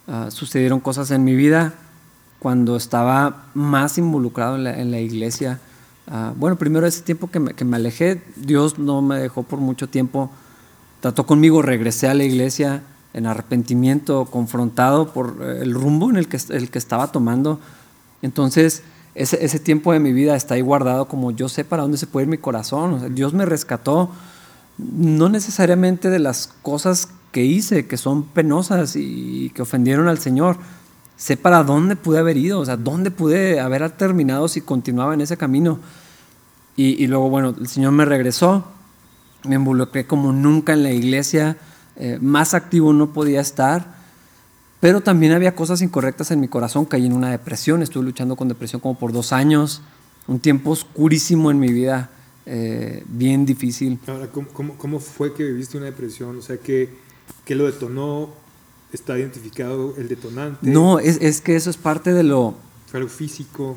Ah, 0.09 0.31
sucedieron 0.31 0.81
cosas 0.81 1.11
en 1.11 1.25
mi 1.25 1.35
vida 1.35 1.75
cuando 2.39 2.77
estaba 2.77 3.47
más 3.55 3.99
involucrado 3.99 4.57
en 4.57 4.65
la, 4.65 4.81
en 4.81 4.91
la 4.91 5.01
iglesia. 5.01 5.61
Ah, 6.09 6.33
bueno, 6.37 6.57
primero 6.57 6.87
ese 6.87 7.03
tiempo 7.03 7.29
que 7.29 7.40
me, 7.40 7.77
alejé, 7.77 8.23
Dios 8.37 8.79
no 8.79 9.03
me 9.03 9.19
dejó 9.19 9.42
por 9.42 9.59
mucho 9.59 9.88
tiempo, 9.88 10.31
trató 11.01 11.27
conmigo, 11.27 11.62
regresé 11.62 12.09
a 12.09 12.14
la 12.14 12.25
iglesia 12.25 12.83
en 13.12 13.27
arrepentimiento, 13.27 14.27
confrontado 14.27 15.12
por 15.12 15.38
eh, 15.40 15.62
el 15.62 15.75
rumbo 15.75 16.11
en 16.11 16.16
el 16.16 16.29
que, 16.29 16.38
el 16.51 16.71
que 16.71 16.79
estaba 16.79 17.11
tomando. 17.11 17.59
Entonces, 18.23 18.83
ese, 19.16 19.59
tiempo 19.59 19.92
de 19.92 19.99
mi 19.99 20.12
vida 20.12 20.37
está 20.37 20.55
ahí 20.55 20.61
guardado 20.61 21.09
como 21.09 21.31
yo 21.31 21.49
sé 21.49 21.64
para 21.64 21.83
dónde 21.83 21.97
se 21.97 22.07
puede 22.07 22.25
ir 22.25 22.31
mi 22.31 22.38
corazón. 22.38 23.14
Dios 23.14 23.33
me 23.33 23.47
rescató, 23.47 24.11
no 24.79 25.31
necesariamente 25.31 26.11
de 26.11 26.19
las 26.19 26.49
cosas 26.61 27.09
que 27.33 27.42
hice, 27.42 27.87
que 27.87 27.97
son 27.97 28.25
penosas 28.25 28.95
y 28.95 29.51
que 29.55 29.62
ofendieron 29.62 30.09
al 30.09 30.19
Señor, 30.19 30.59
sé 31.16 31.37
para 31.37 31.64
dónde 31.64 31.96
pude 31.96 32.18
haber 32.18 32.37
ido, 32.37 32.61
o 32.61 32.64
sea, 32.64 32.76
dónde 32.76 33.11
pude 33.11 33.61
haber 33.61 33.90
terminado 33.90 34.48
si 34.48 34.61
continuaba 34.61 35.14
en 35.14 35.22
ese 35.22 35.37
camino. 35.37 35.81
Y, 36.79 37.07
luego, 37.07 37.31
bueno, 37.31 37.55
el 37.59 37.68
Señor 37.68 37.92
me 37.92 38.05
regresó, 38.05 38.66
me 39.44 39.55
involucré 39.55 40.07
como 40.07 40.31
nunca 40.31 40.74
en 40.74 40.83
la 40.83 40.92
iglesia, 40.92 41.57
eh, 41.96 42.18
más 42.20 42.52
activo 42.52 42.92
no 42.92 43.14
podía 43.14 43.40
estar, 43.40 43.96
pero 44.79 45.00
también 45.00 45.33
había 45.33 45.55
cosas 45.55 45.81
incorrectas 45.81 46.33
en 46.33 46.40
mi 46.40 46.48
corazón, 46.48 46.85
caí 46.85 47.07
en 47.07 47.14
una 47.14 47.31
depresión, 47.31 47.83
estuve 47.83 48.05
luchando 48.05 48.37
con 48.37 48.48
depresión 48.48 48.83
como 48.83 48.98
por 48.98 49.12
dos 49.12 49.33
años, 49.33 49.81
un 50.26 50.38
tiempo 50.38 50.72
oscurísimo 50.72 51.50
en 51.50 51.59
mi 51.59 51.72
vida, 51.72 52.11
eh, 52.44 53.02
bien 53.09 53.46
difícil. 53.46 53.98
Ahora, 54.07 54.29
¿cómo, 54.31 54.76
¿cómo, 54.76 55.00
fue 55.00 55.33
que 55.33 55.44
viviste 55.44 55.79
una 55.79 55.87
depresión? 55.87 56.37
O 56.37 56.42
sea, 56.42 56.59
¿qué, 56.59 56.90
qué 57.46 57.55
lo 57.55 57.64
detonó? 57.64 58.35
Está 58.92 59.18
identificado 59.18 59.94
el 59.96 60.09
detonante. 60.09 60.59
No, 60.62 60.99
es, 60.99 61.18
es, 61.20 61.40
que 61.40 61.57
eso 61.57 61.70
es 61.70 61.77
parte 61.77 62.12
de 62.12 62.22
lo... 62.22 62.55
Fue 62.87 62.99
algo 62.99 63.11
físico. 63.11 63.77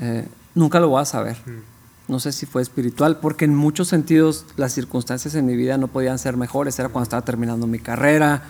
Eh, 0.00 0.26
nunca 0.54 0.80
lo 0.80 0.88
voy 0.88 1.02
a 1.02 1.04
saber. 1.04 1.36
Mm. 1.46 2.12
No 2.12 2.20
sé 2.20 2.30
si 2.32 2.46
fue 2.46 2.62
espiritual, 2.62 3.18
porque 3.18 3.44
en 3.44 3.54
muchos 3.54 3.88
sentidos 3.88 4.46
las 4.56 4.72
circunstancias 4.72 5.34
en 5.34 5.44
mi 5.44 5.56
vida 5.56 5.76
no 5.76 5.88
podían 5.88 6.18
ser 6.18 6.36
mejores. 6.36 6.78
Era 6.78 6.88
cuando 6.88 7.04
estaba 7.04 7.22
terminando 7.22 7.66
mi 7.66 7.80
carrera, 7.80 8.44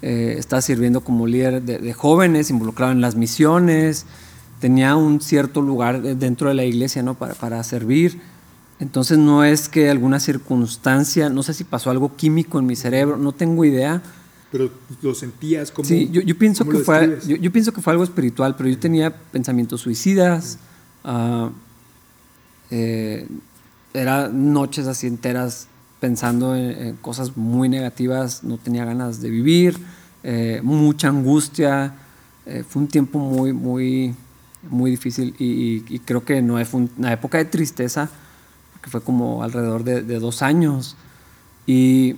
eh, 0.00 0.36
estaba 0.38 0.62
sirviendo 0.62 1.02
como 1.02 1.26
líder 1.26 1.62
de, 1.62 1.92
jóvenes, 1.92 2.48
involucrado 2.48 2.92
en 2.92 3.02
las 3.02 3.14
misiones, 3.14 4.06
tenía 4.58 4.96
un 4.96 5.20
cierto 5.20 5.60
lugar 5.60 6.00
dentro 6.00 6.48
de 6.48 6.54
la 6.54 6.64
iglesia 6.64 7.02
¿no? 7.02 7.14
para, 7.14 7.34
para 7.34 7.62
servir. 7.62 8.20
Entonces 8.80 9.18
no 9.18 9.44
es 9.44 9.68
que 9.68 9.90
alguna 9.90 10.18
circunstancia, 10.18 11.28
no 11.28 11.42
sé 11.42 11.52
si 11.52 11.64
pasó 11.64 11.90
algo 11.90 12.16
químico 12.16 12.58
en 12.58 12.66
mi 12.66 12.74
cerebro, 12.74 13.18
no 13.18 13.32
tengo 13.32 13.64
idea, 13.64 14.02
pero 14.54 14.70
lo 15.02 15.16
sentías 15.16 15.72
como... 15.72 15.88
Sí, 15.88 16.08
yo, 16.12 16.22
yo 16.22 16.38
pienso, 16.38 16.64
que 16.64 16.78
fue, 16.78 17.18
yo, 17.26 17.34
yo, 17.34 17.50
pienso 17.50 17.72
que 17.72 17.80
fue 17.80 17.92
algo 17.92 18.04
espiritual, 18.04 18.54
pero 18.54 18.68
yo 18.68 18.78
tenía 18.78 19.12
pensamientos 19.12 19.80
suicidas, 19.80 20.60
uh, 21.02 21.48
eh, 22.70 23.26
era 23.92 24.28
noches 24.28 24.86
así 24.86 25.08
enteras 25.08 25.66
pensando 25.98 26.54
en, 26.54 26.94
cosas 26.98 27.36
muy 27.36 27.68
negativas, 27.68 28.44
no 28.44 28.56
tenía 28.58 28.84
ganas 28.84 29.20
de 29.20 29.28
vivir, 29.28 29.76
eh, 30.22 30.60
mucha 30.62 31.08
angustia, 31.08 31.96
eh, 32.46 32.62
fue 32.62 32.82
un 32.82 32.86
tiempo 32.86 33.18
muy, 33.18 33.52
muy, 33.52 34.14
muy 34.70 34.92
difícil 34.92 35.34
y, 35.36 35.82
y, 35.92 35.98
creo 35.98 36.24
que 36.24 36.40
no 36.42 36.64
fue 36.64 36.86
una 36.96 37.12
época 37.12 37.38
de 37.38 37.46
tristeza, 37.46 38.08
que 38.80 38.88
fue 38.88 39.00
como 39.00 39.42
alrededor 39.42 39.82
de, 39.82 40.02
de 40.02 40.20
dos 40.20 40.42
años. 40.42 40.96
Y 41.66 42.14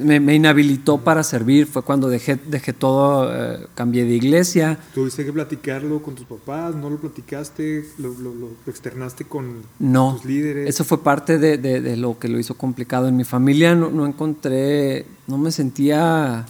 me, 0.00 0.20
me, 0.20 0.34
inhabilitó 0.34 0.98
para 0.98 1.22
servir. 1.22 1.66
Fue 1.66 1.82
cuando 1.82 2.08
dejé, 2.08 2.36
dejé 2.36 2.72
todo, 2.72 3.30
eh, 3.32 3.66
cambié 3.74 4.04
de 4.04 4.14
iglesia. 4.14 4.78
¿Tuviste 4.94 5.24
que 5.24 5.32
platicarlo 5.32 6.02
con 6.02 6.14
tus 6.14 6.26
papás? 6.26 6.74
¿No 6.74 6.90
lo 6.90 6.98
platicaste? 6.98 7.84
¿Lo, 7.98 8.08
lo, 8.14 8.34
lo 8.34 8.48
externaste 8.66 9.24
con 9.24 9.62
no, 9.78 10.14
tus 10.14 10.24
líderes? 10.24 10.68
Eso 10.68 10.84
fue 10.84 11.02
parte 11.02 11.38
de, 11.38 11.58
de, 11.58 11.80
de, 11.80 11.96
lo 11.96 12.18
que 12.18 12.28
lo 12.28 12.38
hizo 12.38 12.54
complicado. 12.54 13.08
En 13.08 13.16
mi 13.16 13.24
familia 13.24 13.74
no, 13.74 13.90
no 13.90 14.06
encontré, 14.06 15.06
no 15.26 15.38
me 15.38 15.52
sentía 15.52 16.46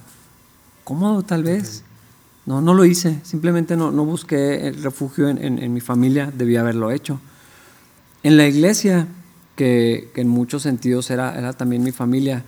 cómodo 0.85 1.23
tal 1.23 1.45
vez. 1.45 1.85
No, 2.47 2.61
no 2.61 2.75
lo 2.75 2.85
hice. 2.85 3.21
Simplemente 3.23 3.77
no, 3.77 3.91
no 3.91 4.05
busqué 4.05 4.69
el 4.69 4.83
refugio 4.83 5.29
en, 5.29 5.39
en, 5.39 5.59
en 5.59 5.73
mi 5.73 5.81
familia. 5.81 6.33
Debía 6.37 6.61
haberlo 6.61 6.91
hecho. 6.91 7.21
En 8.23 8.37
la 8.37 8.47
iglesia, 8.47 9.07
que, 9.57 10.11
que 10.15 10.23
en 10.23 10.29
muchos 10.29 10.63
sentidos 10.63 11.11
era, 11.11 11.37
era 11.39 11.53
también 11.53 11.83
mi 11.83 11.93
familia, 11.93 12.45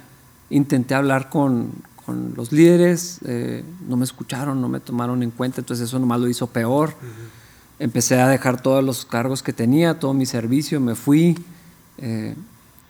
intenté 0.53 0.95
hablar 0.95 1.31
con, 1.31 1.73
con 2.05 2.35
los 2.37 2.53
líderes, 2.53 3.19
eh, 3.25 3.65
no 3.89 3.97
me 3.97 4.05
escucharon, 4.05 4.61
no 4.61 4.69
me 4.69 4.81
tomaron 4.81 5.23
en 5.23 5.31
cuenta, 5.31 5.61
entonces 5.61 5.89
eso 5.89 5.99
nomás 5.99 6.21
lo 6.21 6.29
hizo 6.29 6.47
peor. 6.47 6.91
Uh 6.91 7.05
-huh. 7.05 7.85
Empecé 7.85 8.21
a 8.21 8.29
dejar 8.29 8.61
todos 8.61 8.85
los 8.85 9.05
cargos 9.05 9.43
que 9.43 9.53
tenía, 9.53 9.99
todo 9.99 10.15
mi 10.15 10.27
servicio, 10.27 10.81
me 10.81 10.95
fui. 10.95 11.37
Eh, 11.99 12.35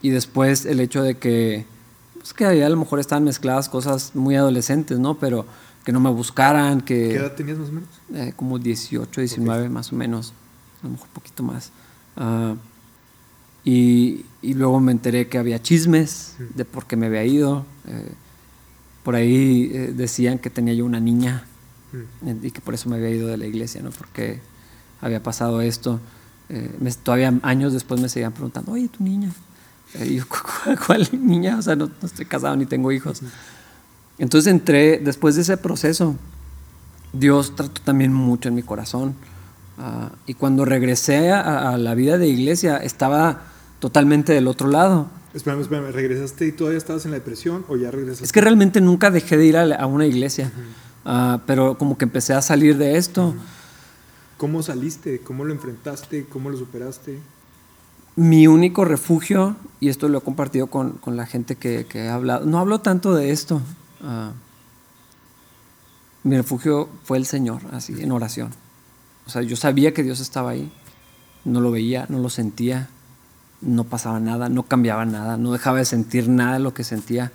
y 0.02 0.10
después 0.10 0.66
el 0.66 0.80
hecho 0.80 1.02
de 1.02 1.16
que, 1.16 1.64
pues 2.18 2.34
que 2.34 2.44
ahí 2.44 2.60
a 2.62 2.68
lo 2.68 2.76
mejor 2.76 2.98
estaban 2.98 3.24
mezcladas 3.24 3.68
cosas 3.68 4.14
muy 4.14 4.34
adolescentes, 4.36 4.98
¿no? 4.98 5.18
Pero 5.18 5.46
que 5.84 5.92
no 5.92 6.00
me 6.00 6.10
buscaran, 6.10 6.80
que... 6.80 7.08
¿Qué 7.08 7.16
edad 7.16 7.32
tenías 7.32 7.58
más 7.58 7.68
o 7.68 7.72
menos? 7.72 7.88
Eh, 8.14 8.32
como 8.36 8.58
18, 8.58 9.20
19 9.20 9.60
okay. 9.60 9.70
más 9.70 9.92
o 9.92 9.96
menos, 9.96 10.32
a 10.82 10.86
lo 10.86 10.92
mejor 10.92 11.06
un 11.08 11.14
poquito 11.14 11.42
más. 11.42 11.70
Uh, 12.16 12.56
y, 13.64 14.24
y, 14.42 14.54
luego 14.54 14.80
me 14.80 14.92
enteré 14.92 15.28
que 15.28 15.38
había 15.38 15.62
chismes 15.62 16.34
de 16.54 16.64
por 16.64 16.86
qué 16.86 16.96
me 16.96 17.06
había 17.06 17.24
ido. 17.24 17.64
Eh, 17.86 18.12
por 19.02 19.14
ahí 19.14 19.70
eh, 19.72 19.92
decían 19.94 20.38
que 20.38 20.50
tenía 20.50 20.74
yo 20.74 20.84
una 20.84 21.00
niña 21.00 21.44
mm. 21.92 22.46
y 22.46 22.50
que 22.50 22.60
por 22.60 22.74
eso 22.74 22.88
me 22.88 22.96
había 22.96 23.10
ido 23.10 23.28
de 23.28 23.36
la 23.36 23.46
iglesia, 23.46 23.82
¿no? 23.82 23.90
Porque 23.90 24.40
había 25.00 25.22
pasado 25.22 25.60
esto. 25.60 26.00
Eh, 26.48 26.70
me, 26.80 26.90
todavía 26.92 27.32
años 27.42 27.72
después 27.72 28.00
me 28.00 28.08
seguían 28.08 28.32
preguntando, 28.32 28.72
oye, 28.72 28.88
tu 28.88 29.02
niña. 29.02 29.30
y 30.04 30.16
yo, 30.16 30.24
¿cuál, 30.28 30.78
¿cuál, 30.86 31.08
niña? 31.12 31.58
O 31.58 31.62
sea, 31.62 31.76
no, 31.76 31.86
no, 31.86 32.06
estoy 32.06 32.26
casado 32.26 32.56
ni 32.56 32.66
tengo 32.66 32.92
hijos. 32.92 33.22
Entonces 34.18 34.52
entré, 34.52 34.98
después 34.98 35.34
de 35.34 35.42
ese 35.42 35.56
proceso, 35.56 36.16
Dios 37.12 37.54
trató 37.56 37.80
también 37.82 38.12
mucho 38.12 38.48
en 38.48 38.54
mi 38.54 38.62
corazón. 38.62 39.14
Uh, 39.78 40.14
y 40.26 40.34
cuando 40.34 40.64
regresé 40.64 41.32
a, 41.32 41.70
a 41.70 41.78
la 41.78 41.94
vida 41.94 42.18
de 42.18 42.28
iglesia, 42.28 42.76
estaba 42.76 43.42
totalmente 43.82 44.32
del 44.32 44.46
otro 44.46 44.68
lado. 44.68 45.08
Espérame, 45.34 45.62
espérame, 45.62 45.90
¿regresaste 45.90 46.46
y 46.46 46.52
todavía 46.52 46.78
estabas 46.78 47.04
en 47.04 47.10
la 47.10 47.16
depresión 47.16 47.64
o 47.66 47.76
ya 47.76 47.90
regresaste? 47.90 48.24
Es 48.24 48.30
que 48.30 48.40
realmente 48.40 48.80
nunca 48.80 49.10
dejé 49.10 49.36
de 49.36 49.44
ir 49.44 49.56
a, 49.56 49.62
a 49.74 49.86
una 49.86 50.06
iglesia, 50.06 50.52
uh 51.04 51.10
-huh. 51.10 51.36
uh, 51.36 51.40
pero 51.48 51.76
como 51.76 51.98
que 51.98 52.04
empecé 52.04 52.32
a 52.32 52.42
salir 52.42 52.78
de 52.78 52.96
esto. 52.96 53.30
Uh 53.30 53.32
-huh. 53.32 53.40
¿Cómo 54.36 54.62
saliste? 54.62 55.18
¿Cómo 55.18 55.44
lo 55.44 55.52
enfrentaste? 55.52 56.26
¿Cómo 56.26 56.48
lo 56.48 56.58
superaste? 56.58 57.18
Mi 58.14 58.46
único 58.46 58.84
refugio, 58.84 59.56
y 59.80 59.88
esto 59.88 60.08
lo 60.08 60.18
he 60.18 60.20
compartido 60.20 60.68
con, 60.68 60.92
con 60.92 61.16
la 61.16 61.26
gente 61.26 61.56
que, 61.56 61.84
que, 61.88 62.04
he 62.04 62.08
hablado, 62.08 62.46
no 62.46 62.60
hablo 62.60 62.78
tanto 62.82 63.14
de 63.16 63.32
esto. 63.32 63.60
Ah, 64.00 64.30
mi 66.22 66.36
refugio 66.36 66.88
fue 67.02 67.18
el 67.18 67.26
Señor, 67.26 67.62
así, 67.72 68.00
en 68.00 68.12
oración. 68.12 68.50
O 69.26 69.30
sea, 69.30 69.42
yo 69.42 69.56
sabía 69.56 69.92
que 69.92 70.04
Dios 70.04 70.20
estaba 70.20 70.50
ahí, 70.50 70.70
no 71.44 71.60
lo 71.60 71.72
veía, 71.72 72.06
no 72.08 72.20
lo 72.20 72.28
sentía, 72.28 72.88
no 73.62 73.84
pasaba 73.84 74.20
nada, 74.20 74.48
no 74.48 74.64
cambiaba 74.64 75.04
nada, 75.06 75.36
no 75.36 75.52
dejaba 75.52 75.78
de 75.78 75.84
sentir 75.84 76.28
nada 76.28 76.54
de 76.54 76.58
lo 76.58 76.74
que 76.74 76.84
sentía 76.84 77.32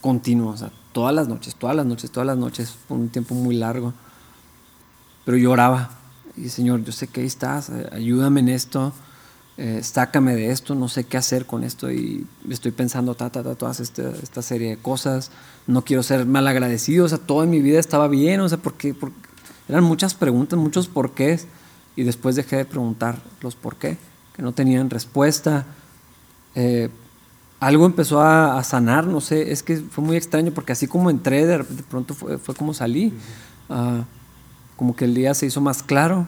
continuo, 0.00 0.50
o 0.50 0.56
sea, 0.56 0.70
todas 0.92 1.14
las 1.14 1.28
noches, 1.28 1.56
todas 1.56 1.74
las 1.74 1.86
noches, 1.86 2.10
todas 2.10 2.26
las 2.26 2.36
noches, 2.36 2.76
por 2.86 2.98
un 2.98 3.08
tiempo 3.08 3.34
muy 3.34 3.56
largo. 3.56 3.94
Pero 5.24 5.38
yo 5.38 5.50
oraba, 5.50 5.90
y 6.36 6.50
Señor, 6.50 6.84
yo 6.84 6.92
sé 6.92 7.06
que 7.06 7.22
ahí 7.22 7.26
estás, 7.26 7.70
ayúdame 7.90 8.40
en 8.40 8.50
esto, 8.50 8.92
eh, 9.56 9.80
sácame 9.82 10.34
de 10.34 10.50
esto, 10.50 10.74
no 10.74 10.88
sé 10.88 11.04
qué 11.04 11.16
hacer 11.16 11.46
con 11.46 11.64
esto, 11.64 11.90
y 11.90 12.26
estoy 12.50 12.72
pensando 12.72 13.14
ta, 13.14 13.30
ta, 13.30 13.42
ta, 13.42 13.54
todas 13.54 13.80
esta, 13.80 14.10
esta 14.22 14.42
serie 14.42 14.68
de 14.70 14.76
cosas, 14.76 15.30
no 15.66 15.82
quiero 15.82 16.02
ser 16.02 16.26
mal 16.26 16.46
agradecido, 16.46 17.06
o 17.06 17.08
sea, 17.08 17.18
todo 17.18 17.42
en 17.42 17.50
mi 17.50 17.62
vida 17.62 17.80
estaba 17.80 18.08
bien, 18.08 18.40
o 18.40 18.48
sea, 18.48 18.58
porque, 18.58 18.94
eran 19.66 19.84
muchas 19.84 20.12
preguntas, 20.12 20.58
muchos 20.58 20.88
porqués, 20.88 21.46
y 21.96 22.02
después 22.02 22.36
dejé 22.36 22.56
de 22.56 22.64
preguntar 22.66 23.22
los 23.40 23.54
por 23.56 23.76
qué 23.76 23.96
que 24.34 24.42
no 24.42 24.52
tenían 24.52 24.90
respuesta. 24.90 25.64
Eh, 26.54 26.90
algo 27.60 27.86
empezó 27.86 28.20
a, 28.20 28.58
a, 28.58 28.64
sanar, 28.64 29.06
no 29.06 29.20
sé, 29.20 29.52
es 29.52 29.62
que 29.62 29.78
fue 29.78 30.04
muy 30.04 30.16
extraño 30.16 30.52
porque 30.52 30.72
así 30.72 30.86
como 30.86 31.08
entré, 31.08 31.46
de, 31.46 31.58
de 31.58 31.82
pronto 31.88 32.14
fue, 32.14 32.38
fue, 32.38 32.54
como 32.54 32.74
salí. 32.74 33.12
Uh 33.68 34.02
como 34.76 34.96
que 34.96 35.04
el 35.04 35.14
día 35.14 35.34
se 35.34 35.46
hizo 35.46 35.60
más 35.60 35.82
claro, 35.82 36.26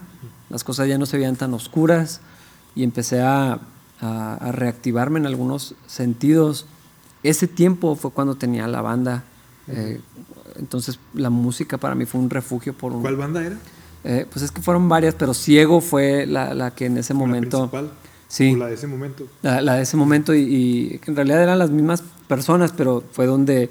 las 0.51 0.65
cosas 0.65 0.89
ya 0.89 0.99
no 0.99 1.07
se 1.07 1.17
veían 1.17 1.37
tan 1.37 1.53
oscuras 1.55 2.21
y 2.75 2.85
empecé 2.85 3.21
a, 3.21 3.61
a, 4.01 4.35
a 4.35 4.53
reactivarme 4.53 5.19
en 5.19 5.27
algunos 5.27 5.75
sentidos. 5.87 6.67
Ese 7.23 7.49
tiempo 7.49 7.97
fue 7.97 8.13
cuando 8.13 8.37
tenía 8.37 8.69
la 8.69 8.83
banda. 8.83 9.25
Eh, 9.69 10.01
entonces 10.57 11.01
la 11.13 11.31
música 11.31 11.79
para 11.79 11.95
mí 11.95 12.07
fue 12.07 12.21
un 12.21 12.31
refugio 12.31 12.73
por 12.73 12.93
un... 12.93 13.03
¿Cuál 13.03 13.17
banda 13.17 13.45
era? 13.45 13.57
Eh, 14.05 14.27
pues 14.31 14.45
es 14.45 14.51
que 14.51 14.63
fueron 14.63 14.89
varias, 14.89 15.15
pero 15.15 15.35
Ciego 15.35 15.81
fue 15.81 16.27
la, 16.27 16.55
la 16.55 16.71
que 16.73 16.87
en 16.87 16.99
ese 16.99 17.15
momento... 17.15 17.65
¿La 17.65 17.71
principal? 17.71 17.99
Sí. 18.29 18.55
¿O 18.55 18.57
la 18.57 18.67
de 18.67 18.75
ese 18.75 18.87
momento? 18.87 19.27
La, 19.43 19.61
la 19.61 19.75
de 19.75 19.83
ese 19.83 19.97
momento 19.97 20.35
y, 20.35 20.41
y, 20.41 21.01
en 21.07 21.17
realidad 21.17 21.43
eran 21.43 21.59
las 21.59 21.71
mismas 21.71 22.03
personas, 22.27 22.73
pero 22.73 23.03
fue 23.13 23.27
donde 23.27 23.71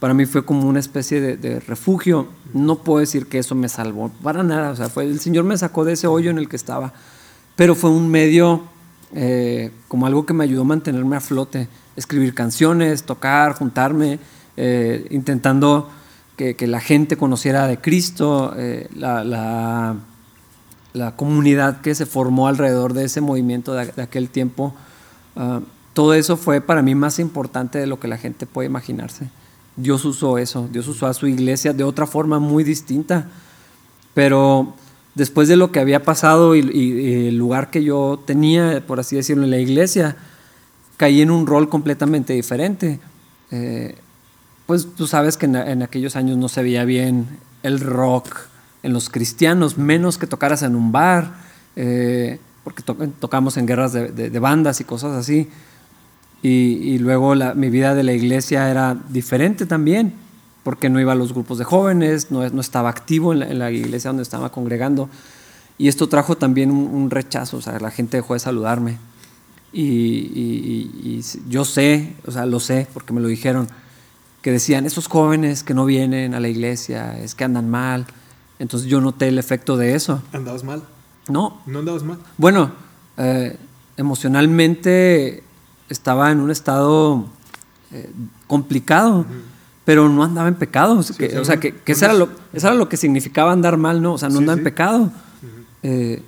para 0.00 0.14
mí 0.14 0.26
fue 0.26 0.44
como 0.44 0.68
una 0.68 0.80
especie 0.80 1.20
de, 1.20 1.36
de, 1.36 1.60
refugio. 1.60 2.26
No 2.52 2.80
puedo 2.80 2.98
decir 2.98 3.26
que 3.26 3.38
eso 3.38 3.54
me 3.54 3.68
salvó, 3.68 4.10
para 4.22 4.42
nada. 4.42 4.70
O 4.70 4.76
sea, 4.76 4.88
fue, 4.88 5.04
el 5.04 5.20
Señor 5.20 5.44
me 5.44 5.56
sacó 5.56 5.84
de 5.84 5.92
ese 5.92 6.08
hoyo 6.08 6.30
en 6.30 6.38
el 6.38 6.48
que 6.48 6.56
estaba, 6.56 6.92
pero 7.54 7.76
fue 7.76 7.90
un 7.90 8.10
medio 8.10 8.64
eh, 9.14 9.70
como 9.88 10.06
algo 10.06 10.24
que 10.24 10.32
me 10.32 10.44
ayudó 10.44 10.62
a 10.62 10.64
mantenerme 10.64 11.16
a 11.16 11.20
flote. 11.20 11.68
Escribir 11.96 12.34
canciones, 12.34 13.04
tocar, 13.04 13.54
juntarme, 13.54 14.18
eh, 14.56 15.06
intentando 15.10 15.90
que, 16.36 16.66
la 16.66 16.80
gente 16.80 17.16
conociera 17.16 17.66
de 17.66 17.78
Cristo, 17.78 18.54
eh, 18.56 18.88
la, 18.94 19.24
la, 20.92 21.16
comunidad 21.16 21.80
que 21.80 21.94
se 21.94 22.06
formó 22.06 22.48
alrededor 22.48 22.94
de 22.94 23.04
ese 23.04 23.20
movimiento 23.20 23.74
de, 23.74 24.02
aquel 24.02 24.28
tiempo. 24.28 24.74
Uh, 25.36 25.60
todo 25.92 26.14
eso 26.14 26.36
fue 26.36 26.60
para 26.60 26.82
mí 26.82 26.94
más 26.94 27.18
importante 27.18 27.78
de 27.78 27.86
lo 27.86 28.00
que 28.00 28.08
la 28.08 28.18
gente 28.18 28.46
puede 28.46 28.66
imaginarse. 28.66 29.28
Dios 29.76 30.04
usó 30.04 30.38
eso, 30.38 30.68
Dios 30.70 30.88
usó 30.88 31.06
a 31.06 31.14
su 31.14 31.26
iglesia 31.26 31.72
de 31.72 31.84
otra 31.84 32.06
forma 32.06 32.38
muy 32.38 32.64
distinta, 32.64 33.28
pero 34.14 34.74
después 35.14 35.48
de 35.48 35.56
lo 35.56 35.70
que 35.70 35.80
había 35.80 36.02
pasado 36.02 36.54
y 36.56 37.28
el 37.28 37.36
lugar 37.36 37.70
que 37.70 37.84
yo 37.84 38.22
tenía, 38.24 38.82
por 38.86 39.00
así 39.00 39.16
decirlo, 39.16 39.44
en 39.44 39.50
la 39.50 39.58
iglesia, 39.58 40.16
caí 40.96 41.20
en 41.20 41.30
un 41.30 41.46
rol 41.46 41.68
completamente 41.68 42.32
diferente. 42.32 43.00
Eh, 43.50 43.96
pues 44.72 44.88
tú 44.96 45.06
sabes 45.06 45.36
que 45.36 45.44
en, 45.44 45.82
aquellos 45.82 46.16
años 46.16 46.38
no 46.38 46.48
se 46.48 46.62
veía 46.62 46.86
bien 46.86 47.26
el 47.62 47.78
rock 47.78 48.38
en 48.82 48.94
los 48.94 49.10
cristianos, 49.10 49.76
menos 49.76 50.16
que 50.16 50.26
tocaras 50.26 50.62
en 50.62 50.74
un 50.74 50.92
bar, 50.92 51.34
eh, 51.76 52.40
porque 52.64 52.82
to 52.82 52.96
tocamos 53.20 53.58
en 53.58 53.66
guerras 53.66 53.92
de, 53.92 54.38
bandas 54.38 54.80
y 54.80 54.84
cosas 54.84 55.14
así. 55.14 55.50
Y, 56.42 56.96
luego 57.00 57.34
mi 57.54 57.68
vida 57.68 57.94
de 57.94 58.02
la 58.02 58.14
iglesia 58.14 58.70
era 58.70 58.96
diferente 59.10 59.66
también, 59.66 60.14
porque 60.62 60.88
no 60.88 60.98
iba 60.98 61.12
a 61.12 61.16
los 61.16 61.34
grupos 61.34 61.58
de 61.58 61.64
jóvenes, 61.64 62.30
no, 62.30 62.42
estaba 62.42 62.88
activo 62.88 63.34
en 63.34 63.58
la, 63.58 63.70
iglesia 63.70 64.08
donde 64.08 64.22
estaba 64.22 64.52
congregando. 64.52 65.10
Y 65.76 65.88
esto 65.88 66.08
trajo 66.08 66.38
también 66.38 66.70
un, 66.70 66.86
un 66.86 67.10
rechazo, 67.10 67.58
o 67.58 67.60
sea, 67.60 67.78
la 67.78 67.90
gente 67.90 68.16
dejó 68.16 68.32
de 68.32 68.40
saludarme. 68.40 68.96
Y, 69.70 69.82
y, 69.84 71.20
yo 71.50 71.66
sé, 71.66 72.14
o 72.26 72.30
sea, 72.30 72.46
lo 72.46 72.58
sé, 72.58 72.86
porque 72.94 73.12
me 73.12 73.20
lo 73.20 73.28
dijeron, 73.28 73.68
que 74.42 74.50
decían, 74.50 74.84
esos 74.84 75.06
jóvenes 75.06 75.62
que 75.62 75.72
no 75.72 75.84
vienen 75.86 76.34
a 76.34 76.40
la 76.40 76.48
iglesia, 76.48 77.18
es 77.18 77.34
que 77.34 77.44
andan 77.44 77.70
mal. 77.70 78.06
Entonces 78.58 78.88
yo 78.88 79.00
noté 79.00 79.28
el 79.28 79.38
efecto 79.38 79.76
de 79.76 79.94
eso. 79.94 80.20
¿Andabas 80.32 80.64
mal? 80.64 80.82
No. 81.28 81.62
¿No 81.66 81.78
andabas 81.78 82.02
mal? 82.02 82.18
Bueno, 82.36 82.72
eh, 83.16 83.56
emocionalmente 83.96 85.44
estaba 85.88 86.32
en 86.32 86.40
un 86.40 86.50
estado 86.50 87.26
eh, 87.92 88.10
complicado, 88.48 89.20
uh 89.20 89.22
-huh. 89.22 89.42
pero 89.84 90.08
no 90.08 90.24
andaba 90.24 90.48
en 90.48 90.56
pecado. 90.56 91.02
Sí, 91.02 91.14
que, 91.14 91.26
o 91.26 91.30
sea, 91.30 91.40
o 91.40 91.44
sea 91.44 91.60
que, 91.60 91.76
que 91.76 91.92
eso, 91.92 92.04
era 92.06 92.14
lo, 92.14 92.28
eso, 92.52 92.66
era 92.66 92.74
lo, 92.74 92.88
que 92.88 92.96
significaba 92.96 93.52
andar 93.52 93.76
mal, 93.76 94.02
¿no? 94.02 94.14
O 94.14 94.18
sea, 94.18 94.28
no 94.28 94.36
sí, 94.36 94.38
andaba 94.40 94.58
en 94.58 94.64
pecado. 94.64 94.98
Uh 94.98 95.06
-huh. 95.06 95.64
eh, 95.84 96.22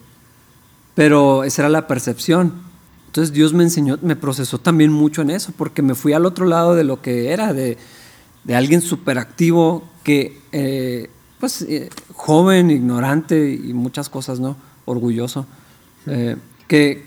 pero 0.94 1.42
esa 1.42 1.62
era 1.62 1.68
la 1.68 1.88
percepción. 1.88 2.52
Entonces 3.06 3.32
Dios 3.32 3.52
me 3.52 3.64
enseñó, 3.64 3.98
me 4.02 4.16
procesó 4.16 4.58
también 4.58 4.92
mucho 4.92 5.22
en 5.22 5.30
eso, 5.30 5.52
porque 5.56 5.82
me 5.82 5.94
fui 5.94 6.12
al 6.12 6.26
otro 6.26 6.46
lado 6.46 6.74
de 6.74 6.84
lo 6.84 7.00
que 7.00 7.32
era, 7.32 7.52
de, 7.52 7.78
de 8.45 8.55
alguien 8.55 8.80
súper 8.80 9.18
activo 9.18 9.84
que, 10.03 10.38
eh, 10.53 11.11
pues, 11.40 11.62
eh, 11.62 11.90
joven, 12.12 12.70
ignorante 12.70 13.51
y 13.53 13.72
muchas 13.72 14.09
cosas, 14.09 14.40
¿no? 14.40 14.57
Orgulloso. 14.84 15.47
Eh, 16.07 16.36
que 16.68 17.07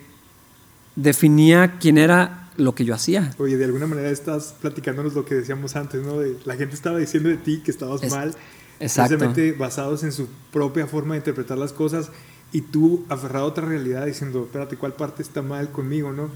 definía 0.95 1.77
quién 1.79 1.97
era 1.97 2.49
lo 2.57 2.73
que 2.73 2.85
yo 2.85 2.95
hacía. 2.95 3.33
Oye, 3.38 3.57
de 3.57 3.65
alguna 3.65 3.85
manera 3.88 4.09
estás 4.09 4.55
platicándonos 4.59 5.13
lo 5.13 5.25
que 5.25 5.35
decíamos 5.35 5.75
antes, 5.75 6.03
¿no? 6.03 6.19
De, 6.19 6.35
la 6.45 6.55
gente 6.55 6.73
estaba 6.75 6.97
diciendo 6.97 7.29
de 7.29 7.38
ti 7.38 7.61
que 7.63 7.69
estabas 7.71 8.01
Es- 8.01 8.11
mal, 8.11 8.35
exacto. 8.79 9.17
precisamente 9.17 9.51
basados 9.51 10.03
en 10.03 10.11
su 10.11 10.27
propia 10.51 10.88
forma 10.88 11.13
de 11.13 11.19
interpretar 11.19 11.57
las 11.57 11.73
cosas 11.73 12.09
y 12.51 12.61
tú 12.61 13.05
aferrado 13.09 13.45
a 13.45 13.49
otra 13.49 13.65
realidad 13.65 14.05
diciendo, 14.05 14.43
espérate, 14.45 14.77
¿cuál 14.77 14.93
parte 14.93 15.21
está 15.21 15.41
mal 15.43 15.71
conmigo, 15.71 16.11
no? 16.13 16.29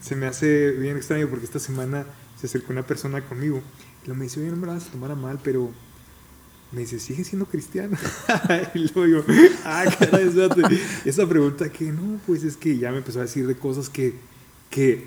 Se 0.00 0.16
me 0.16 0.26
hace 0.26 0.70
bien 0.70 0.96
extraño 0.96 1.28
porque 1.28 1.44
esta 1.44 1.58
semana 1.58 2.06
se 2.40 2.46
acercó 2.46 2.72
una 2.72 2.86
persona 2.86 3.20
conmigo 3.20 3.60
y 4.02 4.06
luego 4.06 4.18
me 4.18 4.24
dice, 4.24 4.40
oye, 4.40 4.50
no 4.50 4.56
me 4.56 4.66
la 4.66 4.74
vas 4.74 4.86
a 4.88 4.90
tomar 4.90 5.10
a 5.10 5.14
mal, 5.14 5.38
pero 5.42 5.70
me 6.72 6.80
dice, 6.80 6.98
¿sigue 7.00 7.24
siendo 7.24 7.46
cristiano? 7.46 7.96
y 8.74 8.78
luego 8.92 9.04
digo, 9.04 9.24
ah, 9.64 9.84
caray, 9.98 10.28
espérate. 10.28 10.62
Esa 11.04 11.28
pregunta 11.28 11.68
que 11.70 11.90
no, 11.92 12.20
pues 12.26 12.44
es 12.44 12.56
que 12.56 12.78
ya 12.78 12.90
me 12.92 12.98
empezó 12.98 13.18
a 13.18 13.22
decir 13.22 13.46
de 13.46 13.56
cosas 13.56 13.88
que, 13.88 14.14
que 14.70 15.06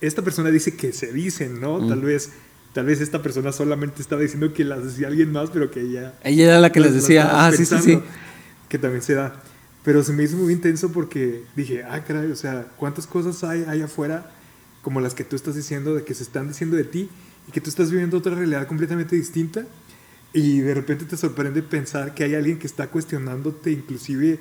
esta 0.00 0.22
persona 0.22 0.50
dice 0.50 0.76
que 0.76 0.92
se 0.92 1.12
dicen, 1.12 1.60
¿no? 1.60 1.80
Mm. 1.80 1.88
Tal 1.88 2.00
vez 2.02 2.30
tal 2.72 2.86
vez 2.86 3.02
esta 3.02 3.20
persona 3.20 3.52
solamente 3.52 4.00
estaba 4.00 4.22
diciendo 4.22 4.54
que 4.54 4.64
las 4.64 4.82
decía 4.82 5.08
alguien 5.08 5.30
más, 5.30 5.50
pero 5.50 5.70
que 5.70 5.82
ella 5.82 6.14
Ella 6.24 6.44
era 6.46 6.58
la 6.58 6.72
que 6.72 6.80
les 6.80 6.92
las- 6.92 6.94
las 6.94 7.02
decía, 7.02 7.46
ah, 7.46 7.52
sí, 7.52 7.66
sí, 7.66 7.76
sí. 7.82 8.00
Que 8.70 8.78
también 8.78 9.02
se 9.02 9.14
da. 9.14 9.42
Pero 9.84 10.02
se 10.02 10.12
me 10.14 10.22
hizo 10.22 10.36
muy 10.36 10.52
intenso 10.54 10.90
porque 10.90 11.42
dije, 11.54 11.82
ah, 11.84 12.02
caray, 12.04 12.30
o 12.30 12.36
sea, 12.36 12.68
¿cuántas 12.78 13.06
cosas 13.06 13.42
hay 13.44 13.64
allá 13.68 13.84
afuera 13.86 14.30
como 14.80 15.00
las 15.00 15.12
que 15.14 15.22
tú 15.24 15.36
estás 15.36 15.54
diciendo, 15.54 15.94
de 15.94 16.04
que 16.04 16.14
se 16.14 16.22
están 16.22 16.48
diciendo 16.48 16.76
de 16.76 16.84
ti 16.84 17.10
y 17.48 17.52
que 17.52 17.60
tú 17.60 17.70
estás 17.70 17.90
viviendo 17.90 18.18
otra 18.18 18.34
realidad 18.34 18.66
completamente 18.66 19.16
distinta? 19.16 19.64
Y 20.32 20.60
de 20.60 20.74
repente 20.74 21.04
te 21.04 21.16
sorprende 21.16 21.62
pensar 21.62 22.14
que 22.14 22.24
hay 22.24 22.34
alguien 22.34 22.58
que 22.58 22.66
está 22.66 22.88
cuestionándote 22.88 23.70
inclusive 23.70 24.40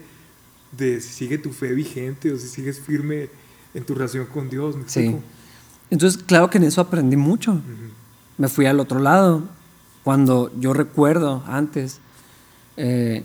de 0.72 1.02
si 1.02 1.10
sigue 1.10 1.38
tu 1.38 1.52
fe 1.52 1.74
vigente 1.74 2.32
o 2.32 2.38
si 2.38 2.48
sigues 2.48 2.80
firme 2.80 3.30
en 3.74 3.84
tu 3.84 3.94
relación 3.94 4.26
con 4.28 4.50
Dios. 4.50 4.76
¿me 4.78 4.84
Sí. 4.88 5.16
Entonces, 5.90 6.24
claro 6.24 6.50
que 6.50 6.58
en 6.58 6.64
eso 6.64 6.80
aprendí 6.80 7.18
mucho. 7.18 7.52
Ujú. 7.52 7.62
Me 8.38 8.48
fui 8.48 8.66
al 8.66 8.80
otro 8.80 9.00
lado. 9.00 9.44
Cuando 10.04 10.52
yo 10.58 10.74
recuerdo 10.74 11.44
antes, 11.46 12.00
eh, 12.78 13.24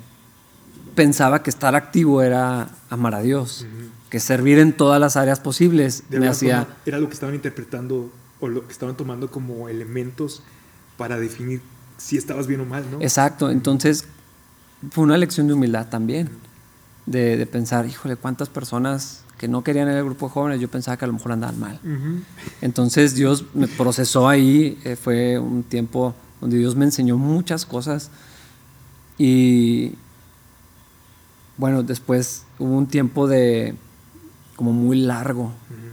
pensaba 0.97 1.43
que 1.43 1.51
estar 1.51 1.75
activo 1.77 2.23
era 2.23 2.69
amar 2.91 3.15
a 3.15 3.23
Dios, 3.23 3.63
Ujú. 3.63 3.89
que 4.11 4.19
servir 4.19 4.59
en 4.59 4.73
todas 4.73 5.01
las 5.01 5.17
áreas 5.17 5.39
posibles 5.41 6.03
De 6.11 6.19
me 6.19 6.29
hacía... 6.29 6.67
era 6.85 6.99
lo 6.99 7.07
que 7.07 7.15
estaban 7.15 7.35
interpretando 7.35 8.11
o 8.41 8.49
lo 8.49 8.67
que 8.67 8.73
estaban 8.73 8.97
tomando 8.97 9.31
como 9.31 9.69
elementos 9.69 10.43
para 10.97 11.19
definir 11.19 11.61
si 11.99 12.17
estabas 12.17 12.47
bien 12.47 12.61
o 12.61 12.67
mal, 12.67 12.85
¿no? 12.91 13.01
Exacto, 13.01 13.51
entonces 13.51 14.05
fue 14.91 15.05
una 15.05 15.17
lección 15.17 15.47
de 15.47 15.55
humildad 15.55 15.89
también, 15.89 16.31
de, 17.07 17.37
de 17.37 17.47
pensar, 17.47 17.87
híjole, 17.87 18.17
cuántas 18.17 18.49
personas 18.49 19.23
que 19.39 19.49
no 19.49 19.63
querían 19.63 19.89
ir 19.89 19.95
al 19.95 20.05
grupo 20.05 20.27
de 20.27 20.33
jóvenes, 20.33 20.61
yo 20.61 20.69
pensaba 20.69 20.97
que 20.97 21.05
a 21.05 21.09
lo 21.09 21.15
mejor 21.15 21.33
andaban 21.33 21.61
mal. 21.61 21.81
Entonces 22.61 23.15
Dios 23.15 23.45
me 23.55 23.69
procesó 23.69 24.29
ahí, 24.29 24.79
eh, 24.85 24.97
fue 24.97 25.39
un 25.39 25.63
tiempo 25.63 26.15
donde 26.41 26.59
Dios 26.59 26.75
me 26.75 26.85
enseñó 26.85 27.19
muchas 27.19 27.67
cosas 27.67 28.11
y 29.19 29.95
bueno, 31.59 31.83
después 31.83 32.45
hubo 32.59 32.77
un 32.77 32.87
tiempo 32.87 33.27
de 33.27 33.75
como 34.57 34.73
muy 34.73 34.99
largo 34.99 35.45
Ujú. 35.45 35.86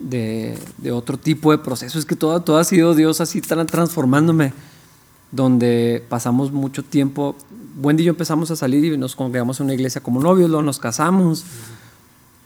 De, 0.00 0.58
de 0.78 0.90
otro 0.90 1.18
tipo 1.18 1.52
de 1.52 1.58
proceso. 1.58 1.98
Es 1.98 2.06
que 2.06 2.16
todo, 2.16 2.40
todo 2.40 2.58
ha 2.58 2.64
sido 2.64 2.94
Dios 2.94 3.20
así 3.20 3.40
transformándome, 3.40 4.52
donde 5.30 6.04
pasamos 6.08 6.50
mucho 6.50 6.82
tiempo. 6.82 7.36
Wendy 7.80 8.02
y 8.02 8.06
yo 8.06 8.10
empezamos 8.10 8.50
a 8.50 8.56
salir 8.56 8.84
y 8.84 8.98
nos 8.98 9.14
congregamos 9.14 9.60
en 9.60 9.66
una 9.66 9.74
iglesia 9.74 10.02
como 10.02 10.20
novios, 10.20 10.50
luego 10.50 10.62
nos 10.62 10.78
casamos. 10.78 11.44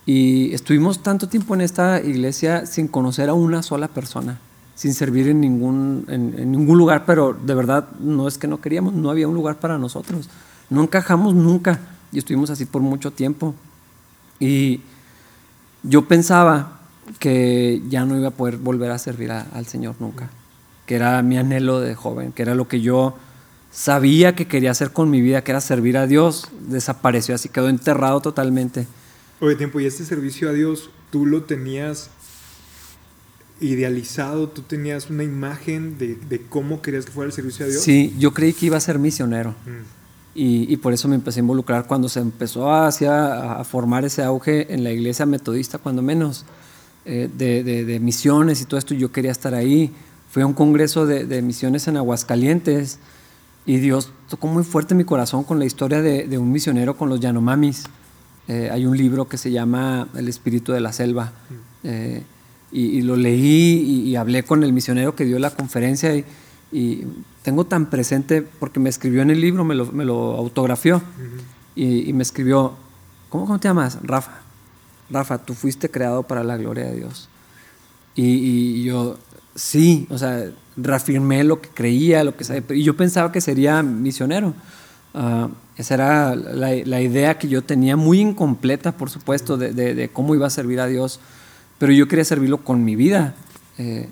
Y 0.04 0.52
estuvimos 0.52 1.02
tanto 1.02 1.28
tiempo 1.28 1.54
en 1.54 1.62
esta 1.62 2.02
iglesia 2.02 2.66
sin 2.66 2.88
conocer 2.88 3.30
a 3.30 3.34
una 3.34 3.62
sola 3.62 3.88
persona, 3.88 4.38
sin 4.74 4.92
servir 4.92 5.28
en 5.28 5.40
ningún, 5.40 6.04
en 6.08 6.52
ningún 6.52 6.76
lugar, 6.76 7.04
pero 7.06 7.32
de 7.32 7.54
verdad 7.54 7.88
no 8.00 8.28
es 8.28 8.36
que 8.36 8.46
no 8.46 8.60
queríamos, 8.60 8.92
no 8.92 9.10
había 9.10 9.28
un 9.28 9.34
lugar 9.34 9.56
para 9.60 9.78
nosotros. 9.78 10.28
No 10.68 10.82
encajamos 10.82 11.34
nunca 11.34 11.80
y 12.12 12.18
estuvimos 12.18 12.50
así 12.50 12.66
por 12.66 12.82
mucho 12.82 13.12
tiempo. 13.12 13.54
Y 14.38 14.80
yo 15.82 16.06
pensaba 16.06 16.73
que 17.18 17.82
ya 17.88 18.04
no 18.04 18.16
iba 18.18 18.28
a 18.28 18.30
poder 18.32 18.56
volver 18.56 18.90
a 18.90 18.98
servir 18.98 19.30
a- 19.32 19.46
al 19.52 19.66
Señor 19.66 19.94
nunca, 20.00 20.30
que 20.86 20.94
era 20.96 21.20
mi 21.22 21.36
anhelo 21.38 21.80
de 21.80 21.94
joven, 21.94 22.32
que 22.32 22.42
era 22.42 22.54
lo 22.54 22.68
que 22.68 22.80
yo 22.80 23.16
sabía 23.70 24.34
que 24.34 24.46
quería 24.46 24.70
hacer 24.70 24.92
con 24.92 25.10
mi 25.10 25.20
vida, 25.20 25.42
que 25.42 25.50
era 25.52 25.60
servir 25.60 25.96
a 25.98 26.06
Dios, 26.06 26.48
desapareció 26.68 27.34
así, 27.34 27.48
quedó 27.48 27.68
enterrado 27.68 28.20
totalmente. 28.20 28.86
Oye, 29.40 29.56
tiempo, 29.56 29.80
y 29.80 29.86
este 29.86 30.04
servicio 30.04 30.48
a 30.48 30.52
Dios, 30.52 30.90
tú 31.10 31.26
lo 31.26 31.42
tenías 31.42 32.10
idealizado, 33.60 34.48
tú 34.48 34.62
tenías 34.62 35.10
una 35.10 35.22
imagen 35.22 35.96
de, 35.98 36.16
de 36.16 36.42
cómo 36.42 36.82
querías 36.82 37.04
que 37.06 37.12
fuera 37.12 37.28
el 37.28 37.32
servicio 37.32 37.64
a 37.64 37.68
Dios. 37.68 37.82
Sí, 37.82 38.14
yo 38.18 38.34
creí 38.34 38.52
que 38.52 38.66
iba 38.66 38.76
a 38.76 38.80
ser 38.80 38.98
misionero 38.98 39.50
Mm. 39.66 39.84
y, 40.34 40.72
y 40.72 40.76
por 40.76 40.92
eso 40.92 41.06
me 41.08 41.14
empecé 41.14 41.38
a 41.40 41.42
involucrar 41.42 41.86
cuando 41.86 42.08
se 42.08 42.20
empezó 42.20 42.70
a, 42.70 42.88
hacia- 42.88 43.54
a 43.60 43.64
formar 43.64 44.04
ese 44.04 44.22
auge 44.22 44.72
en 44.74 44.82
la 44.82 44.90
iglesia 44.90 45.24
metodista, 45.24 45.78
cuando 45.78 46.02
menos, 46.02 46.44
eh, 47.04 47.28
de, 47.36 47.62
de- 47.64 47.84
de 47.84 48.00
misiones 48.00 48.60
y 48.60 48.64
todo 48.64 48.78
esto, 48.78 48.94
yo 48.94 49.12
quería 49.12 49.30
estar 49.32 49.54
ahí. 49.54 49.90
Fui 50.30 50.42
a 50.42 50.46
un 50.46 50.52
congreso 50.54 51.06
de, 51.06 51.26
de 51.26 51.42
misiones 51.42 51.86
en 51.88 51.96
Aguascalientes 51.96 52.98
y 53.66 53.76
Dios 53.78 54.10
tocó 54.28 54.46
muy 54.48 54.64
fuerte 54.64 54.94
mi 54.94 55.04
corazón 55.04 55.44
con 55.44 55.58
la 55.58 55.64
historia 55.64 56.02
de, 56.02 56.26
de 56.26 56.38
un 56.38 56.50
misionero 56.50 56.96
con 56.96 57.08
los 57.08 57.20
Yanomamis. 57.20 57.84
Eh, 58.48 58.68
hay 58.72 58.84
un 58.84 58.96
libro 58.96 59.26
que 59.28 59.38
se 59.38 59.50
llama 59.50 60.08
El 60.14 60.28
espíritu 60.28 60.72
de 60.72 60.80
la 60.80 60.92
selva. 60.92 61.32
Eh, 61.82 62.22
y, 62.72 62.98
y 62.98 63.02
lo 63.02 63.14
leí 63.16 63.84
y, 63.86 64.00
y 64.10 64.16
hablé 64.16 64.42
con 64.42 64.64
el 64.64 64.72
misionero 64.72 65.14
que 65.14 65.24
dio 65.24 65.38
la 65.38 65.50
conferencia 65.50 66.14
y, 66.16 66.24
y 66.72 67.04
tengo 67.42 67.64
tan 67.66 67.86
presente, 67.88 68.42
porque 68.42 68.80
me 68.80 68.90
escribió 68.90 69.22
en 69.22 69.30
el 69.30 69.40
libro, 69.40 69.64
me 69.64 69.74
lo, 69.76 69.86
me 69.92 70.04
lo 70.04 70.34
autografió 70.36 71.00
y, 71.76 72.08
y 72.08 72.12
me 72.12 72.22
escribió, 72.22 72.72
¿cómo, 73.28 73.44
¿cómo 73.46 73.60
te 73.60 73.68
llamas? 73.68 73.98
Rafa. 74.02 74.40
Rafa, 75.10 75.38
tú 75.38 75.54
fuiste 75.54 75.90
creado 75.90 76.22
para 76.22 76.44
la 76.44 76.56
gloria 76.56 76.86
de 76.86 76.96
Dios. 76.96 77.28
Y, 78.14 78.84
yo, 78.84 79.18
sí, 79.54 80.06
o 80.10 80.18
sea, 80.18 80.50
reafirmé 80.76 81.42
lo 81.44 81.60
que 81.60 81.68
creía, 81.68 82.22
lo 82.24 82.36
que 82.36 82.44
sabía, 82.44 82.62
y 82.70 82.82
yo 82.82 82.96
pensaba 82.96 83.32
que 83.32 83.40
sería 83.40 83.82
misionero. 83.82 84.54
Ah, 85.14 85.48
esa 85.76 85.94
era 85.94 86.36
la, 86.36 87.00
idea 87.00 87.38
que 87.38 87.48
yo 87.48 87.62
tenía, 87.62 87.96
muy 87.96 88.20
incompleta, 88.20 88.92
por 88.92 89.10
supuesto, 89.10 89.56
de 89.56 90.10
cómo 90.12 90.34
iba 90.34 90.46
a 90.46 90.50
servir 90.50 90.78
a 90.80 90.86
Dios, 90.86 91.18
pero 91.78 91.92
yo 91.92 92.08
quería 92.08 92.24
servirlo 92.24 92.64
con 92.64 92.84
mi 92.84 92.96
vida. 92.96 93.34
Eh, 93.78 94.08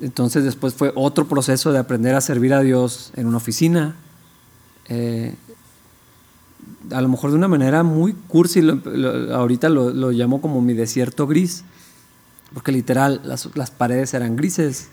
entonces 0.00 0.44
después 0.44 0.74
fue 0.74 0.92
otro 0.94 1.28
proceso 1.28 1.72
de 1.72 1.78
aprender 1.78 2.14
a 2.14 2.20
servir 2.20 2.54
a 2.54 2.60
Dios 2.60 3.12
en 3.16 3.26
una 3.26 3.36
oficina. 3.36 3.94
Eh, 4.88 5.34
a 6.90 7.00
lo 7.00 7.08
mejor 7.08 7.30
de 7.30 7.36
una 7.36 7.48
manera 7.48 7.82
muy 7.82 8.14
cursi, 8.28 8.62
lo- 8.62 8.76
lo- 8.76 9.34
ahorita 9.34 9.68
lo, 9.68 10.10
llamo 10.10 10.40
como 10.40 10.60
mi 10.60 10.74
desierto 10.74 11.26
gris, 11.26 11.64
porque 12.54 12.72
literal 12.72 13.20
las, 13.24 13.70
paredes 13.70 14.14
eran 14.14 14.36
grises, 14.36 14.88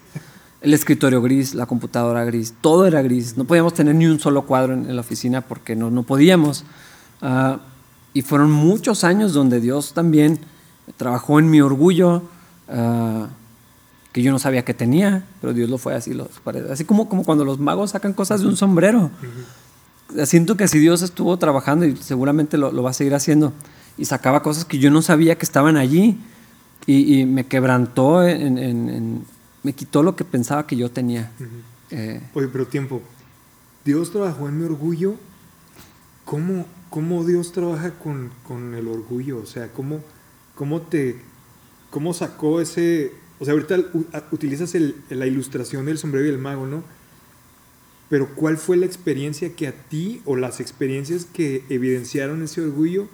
el 0.62 0.74
escritorio 0.74 1.22
gris, 1.22 1.56
la 1.56 1.66
computadora 1.66 2.24
gris, 2.26 2.54
todo 2.62 2.86
era 2.86 3.02
gris, 3.02 3.38
no 3.38 3.46
podíamos 3.46 3.74
tener 3.74 3.96
ni 3.96 4.06
un 4.06 4.20
solo 4.20 4.44
cuadro 4.44 4.74
en, 4.74 4.94
la 4.96 5.02
oficina 5.02 5.42
porque 5.42 5.76
no, 5.76 5.90
no 5.90 6.04
podíamos. 6.04 6.66
Ah, 7.22 7.60
y 8.14 8.22
fueron 8.22 8.52
muchos 8.52 9.04
años 9.04 9.34
donde 9.34 9.60
Dios 9.60 9.94
también 9.94 10.40
trabajó 10.98 11.40
en 11.40 11.50
mi 11.50 11.62
orgullo, 11.62 12.24
ah, 12.70 13.28
que 14.12 14.24
yo 14.24 14.32
no 14.32 14.40
sabía 14.40 14.66
que 14.66 14.74
tenía, 14.74 15.26
pero 15.42 15.54
Dios 15.54 15.70
lo 15.70 15.78
fue 15.78 15.94
así, 15.94 16.14
los 16.14 16.28
así 16.72 16.86
como, 16.86 17.08
como 17.08 17.24
cuando 17.24 17.46
los 17.46 17.60
magos 17.60 17.92
sacan 17.92 18.14
cosas 18.14 18.42
de 18.42 18.48
un 18.48 18.58
sombrero 18.58 19.12
siento 20.26 20.58
que 20.58 20.64
así 20.66 20.80
Dios 20.80 21.02
estuvo 21.02 21.38
trabajando 21.38 21.86
y 21.86 21.96
seguramente 21.98 22.58
lo, 22.58 22.72
lo 22.72 22.84
va 22.84 22.92
a 22.92 22.94
seguir 22.94 23.14
haciendo. 23.16 23.54
Y 23.98 24.06
sacaba 24.06 24.42
cosas 24.44 24.66
que 24.66 24.78
yo 24.80 24.92
no 24.92 25.02
sabía 25.02 25.38
que 25.38 25.46
estaban 25.46 25.76
allí 25.78 26.18
y, 26.86 27.20
y 27.22 27.26
me 27.26 27.46
quebrantó, 27.46 28.24
en, 28.26 28.58
en- 28.58 28.90
en- 28.90 29.26
me 29.64 29.74
quitó 29.74 30.02
lo 30.04 30.16
que 30.16 30.24
pensaba 30.24 30.66
que 30.68 30.76
yo 30.78 30.90
tenía. 30.92 31.32
Eh, 31.92 32.22
Oye, 32.34 32.48
pero 32.48 32.68
tiempo. 32.68 33.02
Dios 33.84 34.12
trabajó 34.12 34.48
en 34.48 34.58
mi 34.60 34.66
orgullo. 34.66 35.16
¿Cómo, 36.26 36.66
cómo 36.90 37.24
Dios 37.26 37.52
trabaja 37.52 37.92
con, 37.92 38.30
con 38.48 38.74
el 38.76 38.88
orgullo? 38.88 39.40
O 39.40 39.46
sea, 39.46 39.70
¿cómo, 39.74 40.00
cómo 40.56 40.82
te 40.82 41.20
cómo 41.90 42.14
sacó 42.14 42.60
ese... 42.62 43.14
O 43.40 43.46
sea, 43.46 43.54
ahorita 43.54 43.78
utilizas 44.32 44.74
el- 44.76 44.96
la 45.10 45.26
ilustración 45.26 45.86
del 45.86 45.98
sombrero 45.98 46.26
y 46.26 46.30
el 46.30 46.38
mago, 46.38 46.66
¿no? 46.68 46.84
Pero 48.10 48.34
¿cuál 48.36 48.58
fue 48.58 48.78
la 48.78 48.86
experiencia 48.86 49.54
que 49.54 49.68
a 49.68 49.74
ti 49.74 50.22
o 50.26 50.36
las 50.36 50.60
experiencias 50.60 51.26
que 51.26 51.64
evidenciaron 51.70 52.42
ese 52.42 52.62
orgullo 52.62 53.08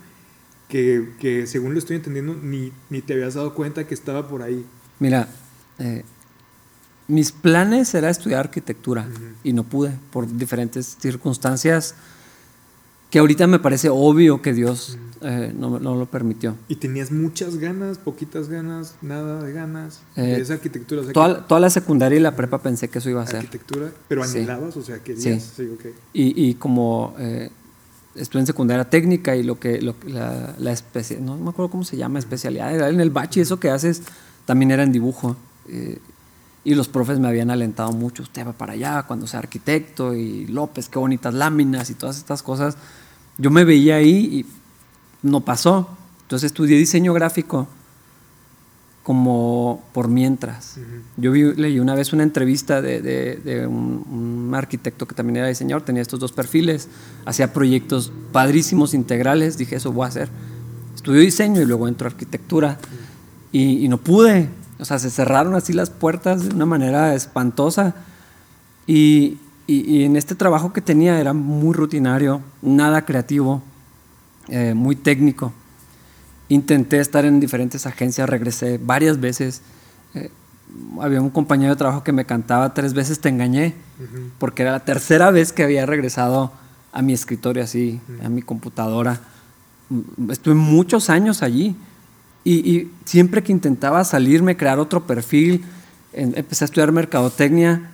que, 0.70 1.10
que 1.20 1.48
según 1.48 1.74
lo 1.74 1.80
estoy 1.80 1.96
entendiendo 1.96 2.36
ni, 2.36 2.72
ni 2.90 3.02
te 3.02 3.14
habías 3.14 3.34
dado 3.34 3.54
cuenta 3.56 3.88
que 3.88 3.94
estaba 3.94 4.28
por 4.28 4.42
ahí? 4.42 4.66
mira, 5.00 5.28
eh, 5.80 6.04
mis 7.08 7.32
planes 7.32 7.94
era 7.94 8.10
estudiar 8.10 8.42
arquitectura 8.42 9.08
y 9.44 9.52
no 9.54 9.64
pude 9.64 9.92
por 10.12 10.32
diferentes 10.38 10.98
circunstancias 11.00 11.96
que 13.14 13.20
ahorita 13.20 13.46
me 13.46 13.60
parece 13.60 13.90
obvio 13.90 14.42
que 14.42 14.54
Dios 14.54 14.98
eh, 15.22 15.54
no, 15.56 15.78
no 15.80 15.94
lo 15.96 16.08
permitió. 16.08 16.56
¿Y 16.68 16.78
tenías 16.78 17.12
muchas 17.12 17.58
ganas, 17.58 18.00
poquitas 18.00 18.50
ganas, 18.50 18.96
nada 19.04 19.44
de 19.44 19.54
ganas? 19.54 20.02
Eh, 20.16 20.22
de 20.22 20.42
esa 20.42 20.54
arquitectura. 20.56 21.02
o 21.02 21.04
sea, 21.04 21.14
Toda, 21.14 21.46
toda 21.46 21.60
la 21.62 21.70
secundaria 21.70 22.18
y 22.18 22.22
la 22.24 22.36
prepa 22.36 22.58
pensé 22.64 22.88
que 22.88 22.98
eso 22.98 23.12
iba 23.12 23.22
a 23.22 23.28
ser. 23.28 23.36
arquitectura, 23.36 23.92
pero 24.08 24.24
Sí. 24.24 24.40
anhelabas, 24.40 24.76
o 24.78 24.82
sea, 24.82 24.98
querías. 24.98 25.44
Sí. 25.44 25.52
Sí, 25.58 25.70
ok. 25.72 25.94
Y, 26.14 26.50
y 26.50 26.56
como 26.56 27.14
eh, 27.20 27.52
estuve 28.16 28.40
en 28.40 28.48
secundaria 28.48 28.90
técnica 28.90 29.36
y 29.36 29.44
lo 29.44 29.60
que, 29.60 29.80
lo 29.80 30.00
que- 30.00 30.10
la, 30.10 30.56
la 30.58 30.72
especia- 30.72 31.20
no 31.20 31.38
me 31.38 31.52
acuerdo 31.52 31.70
cómo 31.70 31.84
se 31.84 31.96
llama, 31.98 32.18
especialidad, 32.18 32.90
en 32.90 33.00
el 33.00 33.12
bachi, 33.12 33.42
eso 33.42 33.60
que 33.60 33.70
haces 33.70 34.02
también 34.46 34.72
era 34.72 34.82
en 34.82 34.92
dibujo. 34.92 35.38
Y 36.66 36.76
los 36.76 36.88
profes 36.88 37.20
me 37.20 37.28
habían 37.28 37.50
alentado 37.52 37.92
mucho, 37.92 38.24
usted 38.24 38.48
va 38.48 38.54
para 38.54 38.74
allá 38.74 39.04
cuando 39.04 39.28
sea 39.28 39.40
arquitecto 39.40 40.14
y 40.14 40.48
López, 40.48 40.88
qué 40.90 40.98
bonitas 41.00 41.34
láminas 41.34 41.90
y 41.90 41.94
todas 41.96 42.18
estas 42.18 42.42
cosas. 42.42 42.78
Yo 43.38 43.50
me 43.52 43.64
veía 43.66 43.96
ahí 43.98 44.40
y 44.40 44.46
no 45.28 45.42
pasó. 45.42 45.90
Entonces 46.22 46.48
estudié 46.48 46.78
diseño 46.78 47.14
gráfico 47.14 47.68
como 49.04 49.84
por 49.92 50.08
mientras. 50.08 50.78
Yo 51.18 51.32
vi- 51.34 51.54
leí 51.56 51.80
una 51.80 51.94
vez 51.96 52.14
una 52.14 52.24
entrevista 52.24 52.82
de, 52.82 53.02
de- 53.02 53.36
de 53.44 53.68
un, 53.68 54.48
un 54.48 54.56
arquitecto 54.56 55.06
que 55.06 55.14
también 55.16 55.38
era 55.38 55.48
diseñador, 55.48 55.84
tenía 55.84 56.02
estos 56.02 56.20
dos 56.22 56.32
perfiles, 56.32 56.88
hacía 57.26 57.52
proyectos 57.52 58.14
padrísimos, 58.32 58.94
integrales, 58.94 59.58
dije, 59.58 59.76
eso 59.76 59.92
voy 59.92 60.06
a 60.06 60.08
hacer. 60.08 60.30
Estudió 60.96 61.20
diseño 61.20 61.62
y 61.62 61.66
luego 61.66 61.90
entró 61.90 62.08
a 62.08 62.12
arquitectura 62.12 62.80
y, 63.52 63.84
y 63.84 63.90
no 63.90 63.98
pude, 63.98 64.48
o 64.84 64.86
sea, 64.86 65.00
se 65.00 65.10
cerraron 65.10 65.56
así 65.56 65.72
las 65.72 65.90
puertas 65.90 66.44
de 66.50 66.54
una 66.54 66.66
manera 66.66 67.16
espantosa 67.16 67.96
y, 68.86 69.38
y- 69.66 69.80
y 70.00 70.04
en 70.04 70.18
este 70.18 70.36
trabajo 70.36 70.74
que 70.74 70.82
tenía 70.82 71.22
era 71.22 71.32
muy 71.32 71.74
rutinario, 71.74 72.42
nada 72.62 73.06
creativo, 73.06 73.62
eh, 74.50 74.74
muy 74.74 74.98
técnico. 74.98 75.54
Intenté 76.50 77.00
estar 77.00 77.24
en 77.24 77.40
diferentes 77.40 77.86
agencias, 77.86 78.30
regresé 78.30 78.78
varias 78.78 79.22
veces. 79.22 79.62
Eh, 80.16 80.30
había 81.00 81.22
un 81.22 81.30
compañero 81.30 81.72
de 81.72 81.78
trabajo 81.78 82.04
que 82.04 82.12
me 82.12 82.26
cantaba 82.26 82.74
tres 82.74 82.94
veces 82.94 83.20
Te 83.22 83.30
engañé, 83.30 83.76
porque 84.38 84.64
era 84.64 84.74
la 84.74 84.84
tercera 84.84 85.32
vez 85.32 85.54
que 85.54 85.64
había 85.64 85.86
regresado 85.86 86.52
a 86.92 87.02
mi 87.02 87.14
escritorio 87.14 87.64
así, 87.64 88.02
a 88.22 88.28
mi 88.28 88.42
computadora. 88.42 89.22
Estuve 90.30 90.56
muchos 90.56 91.10
años 91.10 91.42
allí 91.42 91.78
y, 92.44 92.54
y 92.70 92.92
siempre 93.06 93.44
que 93.44 93.52
intentaba 93.52 94.04
salirme, 94.04 94.58
crear 94.58 94.80
otro 94.80 95.06
perfil, 95.08 95.64
empecé 96.14 96.64
a 96.64 96.68
estudiar 96.68 96.92
mercadotecnia, 96.92 97.90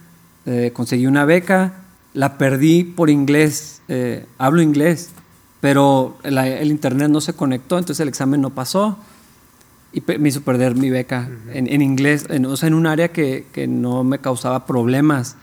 eh, 0.45 0.71
conseguí 0.73 1.05
una 1.07 1.25
beca, 1.25 1.73
la 2.13 2.37
perdí 2.37 2.83
por 2.83 3.09
inglés, 3.09 3.81
eh, 3.87 4.25
hablo 4.37 4.61
inglés, 4.61 5.09
pero 5.61 6.17
la- 6.23 6.47
el 6.47 6.69
internet 6.71 7.09
no 7.09 7.21
se 7.21 7.33
conectó, 7.33 7.77
entonces 7.77 8.01
el 8.01 8.07
examen 8.09 8.41
no 8.41 8.49
pasó 8.49 8.97
y 9.93 10.01
pe- 10.01 10.17
me 10.17 10.29
hizo 10.29 10.41
perder 10.41 10.75
mi 10.75 10.89
beca 10.89 11.29
en, 11.53 11.71
en 11.71 11.81
inglés, 11.81 12.25
en, 12.29 12.45
o 12.45 12.55
sea, 12.57 12.67
en 12.67 12.73
un 12.73 12.87
área 12.87 13.09
que, 13.11 13.45
que 13.53 13.67
no 13.67 14.03
me 14.03 14.19
causaba 14.19 14.65
problemas. 14.65 15.35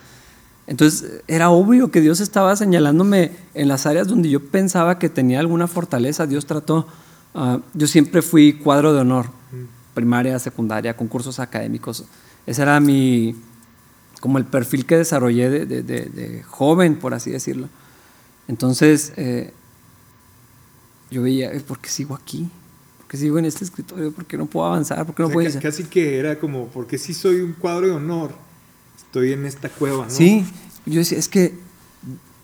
Entonces 0.66 1.20
era 1.28 1.50
obvio 1.50 1.90
que 1.92 2.00
Dios 2.00 2.20
estaba 2.20 2.56
señalándome 2.56 3.30
en 3.54 3.68
las 3.68 3.86
áreas 3.86 4.08
donde 4.08 4.28
yo 4.30 4.40
pensaba 4.44 4.98
que 4.98 5.08
tenía 5.08 5.38
alguna 5.38 5.68
fortaleza. 5.68 6.26
Dios 6.26 6.46
trató, 6.46 6.88
ah, 7.36 7.60
yo 7.74 7.86
siempre 7.86 8.20
fui 8.22 8.54
cuadro 8.54 8.92
de 8.92 9.00
honor, 9.00 9.26
primaria, 9.94 10.38
secundaria, 10.38 10.96
concursos 10.96 11.38
académicos. 11.38 12.04
Ese 12.46 12.62
era 12.62 12.80
mi, 12.80 13.34
como 14.20 14.38
el 14.38 14.44
perfil 14.44 14.84
que 14.86 14.96
desarrollé 14.96 15.48
de, 15.50 15.66
de- 15.66 15.82
de- 15.82 16.06
de 16.06 16.42
joven, 16.42 16.96
por 16.96 17.14
así 17.14 17.30
decirlo. 17.30 17.68
Entonces, 18.48 19.12
eh, 19.16 19.52
yo 21.10 21.22
veía, 21.22 21.52
"Eh, 21.52 21.60
¿por 21.60 21.78
qué 21.78 21.88
sigo 21.88 22.14
aquí? 22.14 22.48
¿Por 22.98 23.06
qué 23.08 23.16
sigo 23.16 23.38
en 23.38 23.44
este 23.44 23.64
escritorio? 23.64 24.12
¿Por 24.12 24.24
qué 24.26 24.36
no 24.36 24.46
puedo 24.46 24.66
avanzar? 24.66 25.04
¿Por 25.06 25.14
qué 25.14 25.22
no 25.22 25.28
O 25.28 25.30
sea, 25.30 25.34
puedo 25.34 25.60
casi 25.60 25.84
que 25.84 26.18
era 26.18 26.38
como, 26.38 26.66
porque 26.68 26.98
si 26.98 27.14
soy 27.14 27.40
un 27.40 27.52
cuadro 27.52 27.86
de 27.86 27.92
honor, 27.92 28.32
estoy 28.96 29.32
en 29.32 29.46
esta 29.46 29.68
cueva, 29.68 30.04
¿no? 30.04 30.10
Sí, 30.10 30.44
yo 30.84 30.98
decía, 30.98 31.18
es 31.18 31.28
que 31.28 31.54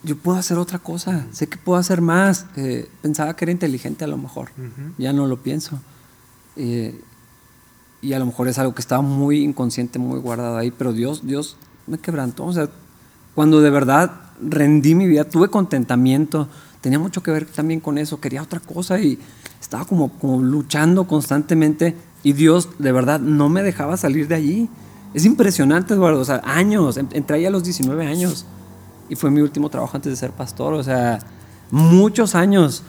yo 0.05 0.17
puedo 0.17 0.37
hacer 0.39 0.59
otra 0.59 0.79
cosa, 0.79 1.27
sé 1.33 1.47
que 1.47 1.57
puedo 1.59 1.79
hacer 1.79 2.01
más. 2.01 2.47
Eh, 2.57 2.89
pensaba 3.03 3.35
que 3.37 3.45
era 3.45 3.53
inteligente 3.53 4.05
a 4.05 4.09
lo 4.09 4.17
mejor, 4.19 4.51
ya 4.99 5.13
no 5.13 5.27
lo 5.27 5.43
pienso. 5.43 5.79
Eh, 6.57 7.01
y 8.01 8.13
a 8.15 8.19
lo 8.19 8.27
mejor 8.27 8.49
es 8.49 8.59
algo 8.59 8.75
que 8.75 8.81
estaba 8.81 9.01
muy 9.03 9.39
inconsciente, 9.45 9.99
muy 9.99 10.19
guardado 10.19 10.57
ahí, 10.57 10.71
pero 10.73 10.93
Dios, 10.93 11.25
Dios 11.25 11.57
me 11.87 11.99
quebrantó. 11.99 12.45
O 12.47 12.53
sea, 12.53 12.69
cuando 13.35 13.61
de 13.61 13.71
verdad 13.71 14.11
rendí 14.41 14.95
mi 14.97 15.07
vida, 15.07 15.25
tuve 15.25 15.49
contentamiento, 15.49 16.49
tenía 16.81 16.99
mucho 16.99 17.23
que 17.23 17.31
ver 17.31 17.47
también 17.47 17.79
con 17.79 17.97
eso, 17.99 18.21
quería 18.21 18.43
otra 18.43 18.59
cosa 18.59 18.99
y 19.01 19.19
estaba 19.61 19.85
como, 19.85 20.11
como 20.19 20.43
luchando 20.43 21.07
constantemente 21.07 21.95
y 22.25 22.33
Dios 22.33 22.71
de 22.81 22.91
verdad 22.91 23.21
no 23.21 23.49
me 23.49 23.63
dejaba 23.63 23.97
salir 23.97 24.27
de 24.27 24.35
allí. 24.35 24.69
Es 25.15 25.25
impresionante, 25.25 25.95
Eduardo, 25.95 26.21
o 26.21 26.25
sea, 26.25 26.41
años, 26.45 26.97
en- 26.97 27.09
entré 27.13 27.37
ahí 27.37 27.47
a 27.47 27.51
los 27.51 27.63
19 27.63 28.05
años 28.07 28.47
y 29.13 29.15
fue 29.15 29.31
mi 29.31 29.43
último 29.43 29.69
trabajo 29.69 29.95
antes 29.95 30.11
de 30.11 30.17
ser 30.17 30.31
pastor, 30.31 30.73
o 30.73 30.83
sea, 30.83 31.19
muchos 31.71 32.35
años. 32.35 32.83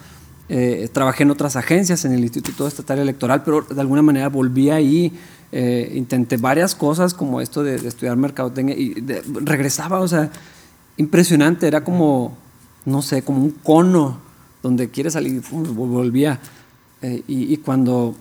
Eh, 0.48 0.88
trabajé 0.92 1.22
en 1.22 1.30
otras 1.30 1.56
agencias, 1.56 2.04
en 2.04 2.12
el 2.12 2.22
Instituto 2.22 2.66
Estatal 2.66 2.98
Electoral, 2.98 3.42
pero 3.44 3.62
de 3.62 3.80
alguna 3.80 4.00
manera 4.02 4.28
volví 4.28 4.70
ahí, 4.70 5.12
eh, 5.52 5.92
intenté 5.94 6.36
varias 6.38 6.74
cosas 6.74 7.12
como 7.14 7.40
esto 7.40 7.62
de, 7.62 7.78
de 7.78 7.88
estudiar 7.88 8.16
mercadotecnia 8.16 8.74
y 8.76 8.94
de- 9.00 9.22
regresaba, 9.42 10.00
o 10.00 10.08
sea, 10.08 10.30
impresionante, 10.96 11.66
era 11.66 11.82
como, 11.84 12.36
no 12.86 13.02
sé, 13.02 13.22
como 13.22 13.42
un 13.42 13.50
cono 13.50 14.18
donde 14.62 14.88
quieres 14.90 15.12
salir, 15.14 15.42
volvía. 15.50 16.40
Eh, 17.02 17.22
y, 17.28 17.52
y 17.52 17.56
cuando 17.58 18.14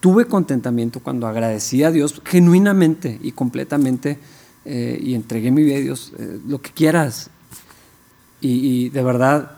tuve 0.00 0.24
contentamiento, 0.24 0.98
cuando 1.00 1.26
agradecí 1.28 1.82
a 1.84 1.90
Dios 1.92 2.22
genuinamente 2.24 3.18
y 3.22 3.32
completamente 3.32 4.18
eh, 4.64 4.98
y 5.02 5.14
entregué 5.14 5.50
mi 5.50 5.62
vida 5.62 5.76
a 5.76 5.80
Dios, 5.80 6.12
eh, 6.18 6.38
lo 6.46 6.60
que 6.60 6.70
quieras, 6.70 7.30
y, 8.40 8.84
y 8.84 8.88
de 8.90 9.02
verdad 9.02 9.52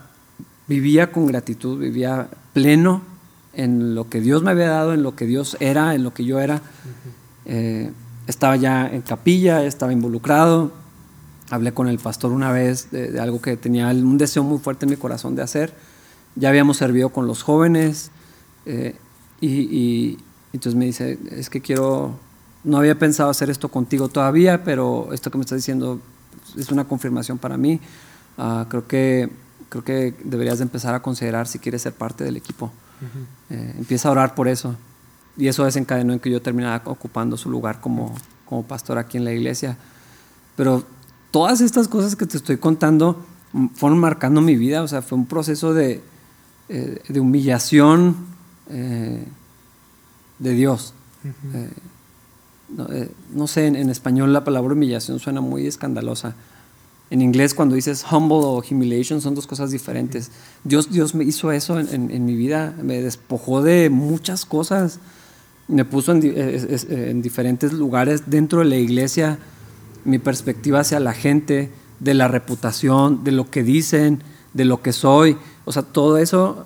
vivía 0.67 1.11
con 1.11 1.25
gratitud, 1.25 1.79
vivía 1.79 2.29
pleno 2.53 3.01
en 3.53 3.95
lo 3.95 4.09
que 4.09 4.21
Dios 4.21 4.43
me 4.43 4.51
había 4.51 4.69
dado, 4.69 4.93
en 4.93 5.03
lo 5.03 5.15
que 5.15 5.25
Dios 5.25 5.57
era, 5.59 5.95
en 5.95 6.03
lo 6.03 6.13
que 6.13 6.25
yo 6.25 6.39
era. 6.39 6.61
Eh, 7.45 7.91
estaba 8.27 8.55
ya 8.55 8.87
en 8.87 9.01
capilla, 9.01 9.63
estaba 9.63 9.93
involucrado. 9.93 10.71
Hablé 11.49 11.73
con 11.73 11.87
el 11.87 11.99
pastor 11.99 12.31
una 12.31 12.51
vez 12.51 12.89
de, 12.91 13.11
de 13.11 13.19
algo 13.19 13.41
que 13.41 13.57
tenía 13.57 13.87
un 13.89 14.17
deseo 14.17 14.43
muy 14.43 14.57
fuerte 14.57 14.85
en 14.85 14.91
mi 14.91 14.97
corazón 14.97 15.35
de 15.35 15.43
hacer. 15.43 15.73
Ya 16.35 16.49
habíamos 16.49 16.77
servido 16.77 17.09
con 17.09 17.27
los 17.27 17.43
jóvenes 17.43 18.09
eh, 18.65 18.95
y, 19.39 19.49
y 19.49 20.17
entonces 20.51 20.75
me 20.75 20.85
dice, 20.85 21.19
es 21.31 21.49
que 21.49 21.61
quiero, 21.61 22.17
no 22.63 22.77
había 22.77 22.97
pensado 22.97 23.29
hacer 23.29 23.49
esto 23.49 23.69
contigo 23.69 24.09
todavía, 24.09 24.63
pero 24.63 25.09
esto 25.11 25.29
que 25.29 25.37
me 25.37 25.43
estás 25.43 25.57
diciendo 25.57 25.99
es 26.57 26.69
una 26.71 26.85
confirmación 26.85 27.37
para 27.37 27.57
mí. 27.57 27.79
Ah, 28.37 28.65
creo, 28.69 28.87
que, 28.87 29.29
creo 29.69 29.83
que 29.83 30.15
deberías 30.23 30.59
de 30.59 30.63
empezar 30.63 30.95
a 30.95 31.01
considerar 31.01 31.47
si 31.47 31.59
quieres 31.59 31.81
ser 31.81 31.93
parte 31.93 32.23
del 32.23 32.37
equipo. 32.37 32.71
Eh, 33.49 33.75
empieza 33.77 34.07
a 34.07 34.11
orar 34.11 34.35
por 34.35 34.47
eso. 34.47 34.75
Y 35.35 35.47
eso 35.47 35.65
desencadenó 35.65 36.13
en 36.13 36.19
que 36.19 36.29
yo 36.29 36.41
terminara 36.41 36.81
ocupando 36.85 37.37
su 37.37 37.49
lugar 37.49 37.81
como, 37.81 38.15
como 38.45 38.63
pastor 38.63 38.97
aquí 38.97 39.17
en 39.17 39.25
la 39.25 39.33
iglesia. 39.33 39.77
Pero 40.55 40.83
todas 41.31 41.59
estas 41.61 41.87
cosas 41.87 42.15
que 42.15 42.25
te 42.25 42.37
estoy 42.37 42.57
contando 42.57 43.25
fueron 43.75 43.99
marcando 43.99 44.41
mi 44.41 44.55
vida. 44.55 44.83
O 44.83 44.87
sea, 44.87 45.01
fue 45.01 45.17
un 45.17 45.25
proceso 45.25 45.73
de, 45.73 46.01
eh, 46.69 47.01
de 47.07 47.19
humillación 47.19 48.15
eh, 48.69 49.25
de 50.39 50.51
Dios. 50.53 50.93
No, 52.75 52.87
eh, 52.91 53.09
no 53.33 53.47
sé, 53.47 53.67
en, 53.67 53.89
español 53.89 54.33
la 54.33 54.43
palabra 54.43 54.73
humillación 54.73 55.19
suena 55.19 55.41
muy 55.41 55.67
escandalosa. 55.67 56.35
En 57.09 57.21
inglés 57.21 57.53
cuando 57.53 57.75
dices 57.75 58.03
humble 58.11 58.37
o 58.37 58.63
humiliation 58.69 59.21
son 59.21 59.35
dos 59.35 59.45
cosas 59.45 59.71
diferentes. 59.71 60.31
Dios, 60.63 60.91
Dios 60.91 61.13
me 61.15 61.23
hizo 61.23 61.51
eso 61.51 61.79
en, 61.79 61.87
en- 61.93 62.11
en 62.11 62.25
mi 62.25 62.35
vida, 62.35 62.73
me 62.81 63.01
despojó 63.01 63.61
de 63.61 63.89
muchas 63.89 64.45
cosas, 64.45 64.99
me 65.67 65.85
puso 65.85 66.11
en, 66.11 66.23
eh, 66.23 66.31
eh, 66.35 67.07
en 67.11 67.21
diferentes 67.21 67.73
lugares 67.73 68.23
dentro 68.27 68.59
de 68.59 68.65
la 68.65 68.77
iglesia, 68.77 69.37
mi 70.05 70.17
perspectiva 70.19 70.79
hacia 70.81 70.99
la 70.99 71.13
gente, 71.13 71.71
de 71.99 72.13
la 72.13 72.27
reputación, 72.27 73.23
de 73.23 73.31
lo 73.31 73.49
que 73.49 73.63
dicen, 73.63 74.21
de 74.53 74.65
lo 74.65 74.81
que 74.81 74.91
soy. 74.91 75.37
O 75.65 75.71
sea, 75.71 75.83
todo 75.83 76.17
eso, 76.17 76.65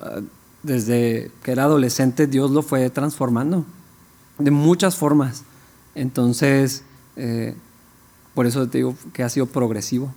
desde 0.64 1.30
que 1.44 1.52
era 1.52 1.64
adolescente, 1.66 2.26
Dios 2.26 2.50
lo 2.52 2.62
fue 2.64 2.90
transformando 2.90 3.66
de 4.40 4.50
muchas 4.52 4.96
formas. 4.96 5.44
Entonces, 5.98 6.84
eh, 7.16 7.56
por 8.36 8.46
eso 8.46 8.70
te 8.70 8.78
digo 8.78 8.96
que 9.14 9.24
ha 9.24 9.30
sido 9.30 9.48
progresivo. 9.48 10.14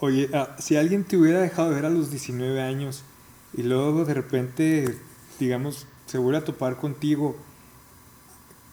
Oye, 0.00 0.28
ah, 0.34 0.56
si 0.58 0.76
alguien 0.76 1.04
te 1.04 1.16
hubiera 1.16 1.40
dejado 1.40 1.70
de 1.70 1.76
ver 1.76 1.86
a 1.86 1.90
los 1.90 2.10
19 2.10 2.60
años 2.60 3.04
y 3.56 3.62
luego 3.62 4.04
de 4.04 4.12
repente, 4.12 4.98
digamos, 5.38 5.86
se 6.06 6.18
vuelve 6.18 6.38
a 6.38 6.44
topar 6.44 6.78
contigo, 6.78 7.36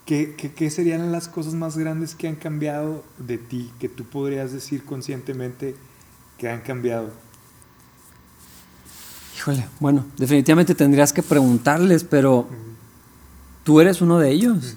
¿qué, 0.06 0.34
qué, 0.36 0.52
qué 0.52 0.72
serían 0.72 1.12
las 1.12 1.28
cosas 1.28 1.54
más 1.54 1.78
grandes 1.78 2.16
que 2.16 2.28
han 2.28 2.36
cambiado 2.36 3.04
de 3.20 3.38
ti, 3.38 3.72
que 3.80 3.88
tú 3.88 4.04
podrías 4.04 4.52
decir 4.52 4.84
conscientemente 4.84 5.76
que 6.40 6.50
han 6.50 6.62
cambiado? 6.62 7.12
Híjole, 9.38 9.68
bueno, 9.80 10.06
definitivamente 10.18 10.74
tendrías 10.74 11.14
que 11.14 11.22
preguntarles, 11.22 12.04
pero 12.04 12.48
tú 13.64 13.80
eres 13.80 14.02
uno 14.02 14.18
de 14.18 14.32
ellos. 14.32 14.76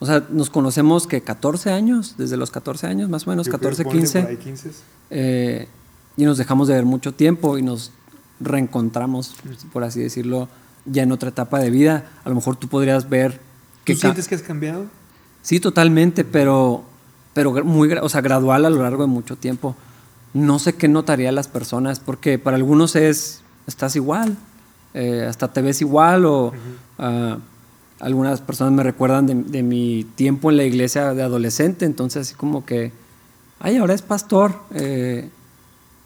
O 0.00 0.06
sea, 0.06 0.26
nos 0.30 0.50
conocemos 0.50 1.06
que 1.06 1.22
14 1.22 1.70
años, 1.70 2.14
desde 2.18 2.36
los 2.36 2.50
14 2.50 2.86
años, 2.86 3.08
más 3.08 3.26
o 3.26 3.30
menos, 3.30 3.46
Yo 3.46 3.52
creo 3.52 3.70
14, 3.70 3.82
que 3.82 3.88
ponle 3.88 4.00
15. 4.00 4.20
por 4.20 4.30
ahí 4.30 4.36
15. 4.36 4.70
eh, 5.10 5.68
y 6.16 6.24
nos 6.24 6.38
dejamos 6.38 6.68
de 6.68 6.74
ver 6.74 6.84
mucho 6.84 7.12
tiempo 7.12 7.58
y 7.58 7.62
nos 7.62 7.90
reencontramos, 8.40 9.34
por 9.72 9.84
así 9.84 10.00
decirlo, 10.00 10.48
ya 10.84 11.02
en 11.02 11.12
otra 11.12 11.30
etapa 11.30 11.58
de 11.58 11.70
vida. 11.70 12.10
A 12.24 12.28
lo 12.28 12.34
mejor 12.34 12.56
tú 12.56 12.68
podrías 12.68 13.08
ver 13.08 13.32
¿Tú 13.32 13.38
que... 13.84 13.96
sientes 13.96 14.28
que 14.28 14.34
has 14.34 14.42
cambiado? 14.42 14.86
Sí, 15.42 15.60
totalmente, 15.60 16.24
pero, 16.24 16.84
pero 17.32 17.64
muy, 17.64 17.92
o 17.92 18.08
sea, 18.08 18.20
gradual 18.20 18.64
a 18.64 18.70
lo 18.70 18.82
largo 18.82 19.02
de 19.02 19.08
mucho 19.08 19.36
tiempo. 19.36 19.76
No 20.32 20.58
sé 20.58 20.74
qué 20.74 20.88
notaría 20.88 21.30
las 21.32 21.48
personas, 21.48 22.00
porque 22.00 22.38
para 22.38 22.56
algunos 22.56 22.96
es, 22.96 23.42
estás 23.66 23.94
igual, 23.96 24.36
eh, 24.94 25.26
hasta 25.28 25.52
te 25.52 25.62
ves 25.62 25.80
igual, 25.80 26.24
o 26.26 26.52
ah, 26.98 27.38
algunas 28.00 28.40
personas 28.40 28.72
me 28.72 28.82
recuerdan 28.82 29.26
de, 29.26 29.34
de 29.34 29.62
mi 29.62 30.04
tiempo 30.16 30.50
en 30.50 30.56
la 30.56 30.64
iglesia 30.64 31.14
de 31.14 31.22
adolescente, 31.22 31.84
entonces 31.84 32.22
así 32.28 32.34
como 32.34 32.64
que, 32.66 32.92
ay, 33.60 33.76
ahora 33.76 33.94
es 33.94 34.02
pastor, 34.02 34.56
eh, 34.74 35.28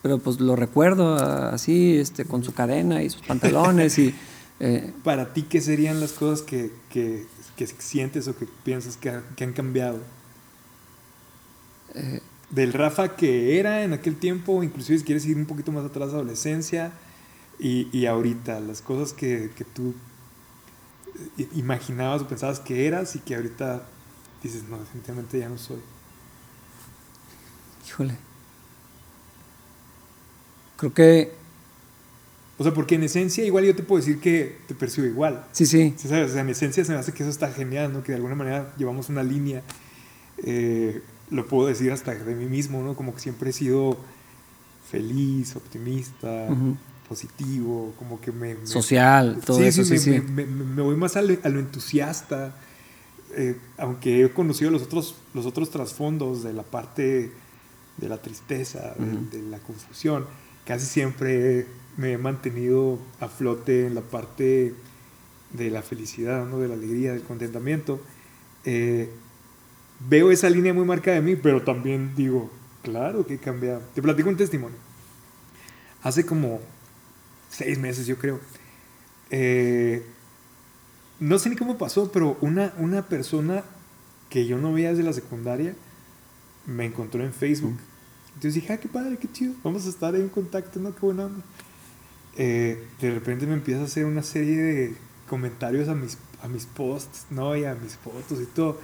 pero 0.02 0.18
pues 0.18 0.38
lo 0.40 0.54
recuerdo 0.56 1.16
ah, 1.16 1.50
así, 1.50 1.96
este, 1.96 2.24
con 2.24 2.44
su 2.44 2.52
cadena 2.54 3.02
y 3.02 3.10
sus 3.10 3.22
pantalones 3.22 3.98
y... 3.98 4.14
eh, 4.60 4.92
Para 5.02 5.32
ti, 5.32 5.42
¿qué 5.42 5.60
serían 5.60 6.00
las 6.00 6.12
cosas 6.12 6.42
que, 6.42 6.70
que- 6.90 7.26
que 7.56 7.66
sientes 7.66 8.28
o 8.28 8.36
que 8.36 8.46
piensas 8.64 8.96
que, 8.96 9.10
ha- 9.10 9.24
que 9.34 9.42
han 9.44 9.52
cambiado? 9.52 9.98
Eh. 11.94 12.20
Del 12.50 12.72
Rafa 12.72 13.16
que 13.16 13.58
era 13.58 13.82
en 13.82 13.92
aquel 13.92 14.16
tiempo, 14.16 14.62
inclusive 14.62 14.98
si 14.98 15.04
quieres 15.04 15.26
ir 15.26 15.36
un 15.36 15.44
poquito 15.46 15.70
más 15.72 15.84
atrás, 15.84 16.10
adolescencia, 16.10 16.92
y, 17.58 17.88
y 17.92 18.06
ahorita, 18.06 18.60
las 18.60 18.80
cosas 18.80 19.12
que, 19.12 19.50
que 19.56 19.64
tú 19.64 19.94
imaginabas 21.54 22.22
o 22.22 22.28
pensabas 22.28 22.60
que 22.60 22.86
eras 22.86 23.16
y 23.16 23.20
que 23.20 23.34
ahorita 23.34 23.82
dices, 24.42 24.64
no, 24.68 24.78
definitivamente 24.78 25.38
ya 25.38 25.48
no 25.48 25.58
soy. 25.58 25.80
híjole. 27.86 28.14
Creo 30.76 30.94
que 30.94 31.32
O 32.58 32.62
sea, 32.64 32.72
porque 32.74 32.94
en 32.96 33.02
esencia 33.04 33.44
igual 33.44 33.64
yo 33.64 33.74
te 33.74 33.82
puedo 33.82 34.00
decir 34.00 34.20
que 34.20 34.58
te 34.66 34.74
percibo 34.74 35.06
igual. 35.06 35.44
sí, 35.52 35.66
sí. 35.66 35.94
Sí, 35.96 36.08
¿sabes? 36.08 36.30
O 36.30 36.32
sea, 36.32 36.42
en 36.42 36.48
esencia 36.50 36.84
se 36.84 36.92
me 36.92 36.98
hace 36.98 37.12
que 37.12 37.22
eso 37.22 37.30
está 37.30 37.50
genial, 37.52 37.92
¿no? 37.92 38.02
Que 38.02 38.12
de 38.12 38.16
alguna 38.16 38.34
manera 38.34 38.74
llevamos 38.76 39.08
una 39.08 39.22
línea, 39.22 39.62
eh, 40.44 41.02
lo 41.30 41.46
puedo 41.46 41.68
decir 41.68 41.90
hasta 41.92 42.14
de 42.14 42.34
mí 42.34 42.46
mismo, 42.46 42.82
¿no? 42.82 42.94
Como 42.94 43.14
que 43.14 43.20
siempre 43.20 43.50
he 43.50 43.52
sido 43.52 43.96
feliz, 44.90 45.54
optimista, 45.56 46.46
Ujú. 46.48 46.76
Positivo, 47.08 47.94
como 47.98 48.20
que 48.20 48.30
me... 48.32 48.54
me- 48.54 48.66
social, 48.66 49.40
todo 49.44 49.58
sí, 49.58 49.64
eso, 49.64 49.84
sí, 49.84 49.92
me, 49.92 49.98
sí. 49.98 50.10
me- 50.20 50.46
me- 50.46 50.82
voy 50.82 50.96
más 50.96 51.16
a 51.16 51.22
lo, 51.22 51.36
a 51.42 51.48
lo 51.48 51.58
entusiasta, 51.60 52.54
eh, 53.34 53.56
aunque 53.78 54.24
he 54.24 54.30
conocido 54.30 54.70
los 54.70 54.82
otros, 54.82 55.16
los 55.34 55.46
otros 55.46 55.70
trasfondos 55.70 56.42
de 56.42 56.52
la 56.52 56.62
parte 56.62 57.30
de 57.96 58.08
la 58.08 58.18
tristeza, 58.22 58.94
de, 58.98 59.04
Ujú. 59.16 59.30
de 59.30 59.42
la 59.50 59.58
confusión, 59.58 60.26
casi 60.64 60.86
siempre 60.86 61.66
me 61.96 62.12
he 62.12 62.18
mantenido 62.18 62.98
a 63.20 63.28
flote 63.28 63.86
en 63.86 63.94
la 63.94 64.02
parte 64.02 64.74
de 65.52 65.70
la 65.70 65.82
felicidad, 65.82 66.46
¿no? 66.46 66.58
de 66.58 66.68
la 66.68 66.74
alegría, 66.74 67.12
del 67.12 67.22
contentamiento. 67.22 68.00
Eh, 68.64 69.10
veo 70.08 70.30
esa 70.30 70.48
línea 70.50 70.72
muy 70.74 70.84
marcada 70.84 71.16
de 71.16 71.22
mí, 71.22 71.36
pero 71.36 71.62
también 71.62 72.14
digo, 72.14 72.50
claro 72.82 73.26
que 73.26 73.34
he 73.34 73.38
cambiado. 73.38 73.80
Te 73.94 74.02
platico 74.02 74.28
un 74.28 74.36
testimonio. 74.36 74.76
Hace 76.02 76.24
como 76.24 76.60
seis 77.50 77.78
meses, 77.78 78.06
yo 78.06 78.16
creo. 78.18 78.40
eh, 79.30 80.02
no 81.20 81.38
sé 81.38 81.50
ni 81.50 81.56
cómo 81.56 81.78
pasó, 81.78 82.12
pero 82.12 82.38
una, 82.40 82.72
una 82.78 83.08
persona 83.08 83.64
que 84.30 84.46
yo 84.46 84.58
no 84.58 84.72
veía 84.72 84.90
desde 84.90 85.02
la 85.02 85.12
secundaria 85.12 85.74
me 86.66 86.84
encontró 86.84 87.24
en 87.24 87.32
Facebook. 87.32 87.76
Entonces 88.28 88.54
dije, 88.54 88.72
ah, 88.72 88.78
qué 88.78 88.88
padre, 88.88 89.18
qué 89.18 89.30
chido, 89.32 89.54
vamos 89.64 89.86
a 89.86 89.88
estar 89.88 90.14
en 90.14 90.28
contacto, 90.28 90.78
¿no? 90.78 90.94
Qué 90.94 91.00
buena 91.00 91.26
onda. 91.26 91.44
Eh, 92.36 92.86
de 93.00 93.10
repente 93.10 93.46
me 93.46 93.54
empieza 93.54 93.80
a 93.80 93.84
hacer 93.84 94.04
una 94.04 94.22
serie 94.22 94.56
de 94.56 94.96
comentarios 95.28 95.88
a 95.88 95.94
mis, 95.94 96.18
a 96.40 96.46
mis 96.48 96.66
posts, 96.66 97.26
¿no? 97.30 97.56
Y 97.56 97.64
a 97.64 97.74
mis 97.74 97.96
fotos 97.96 98.40
y 98.40 98.46
todo. 98.46 98.78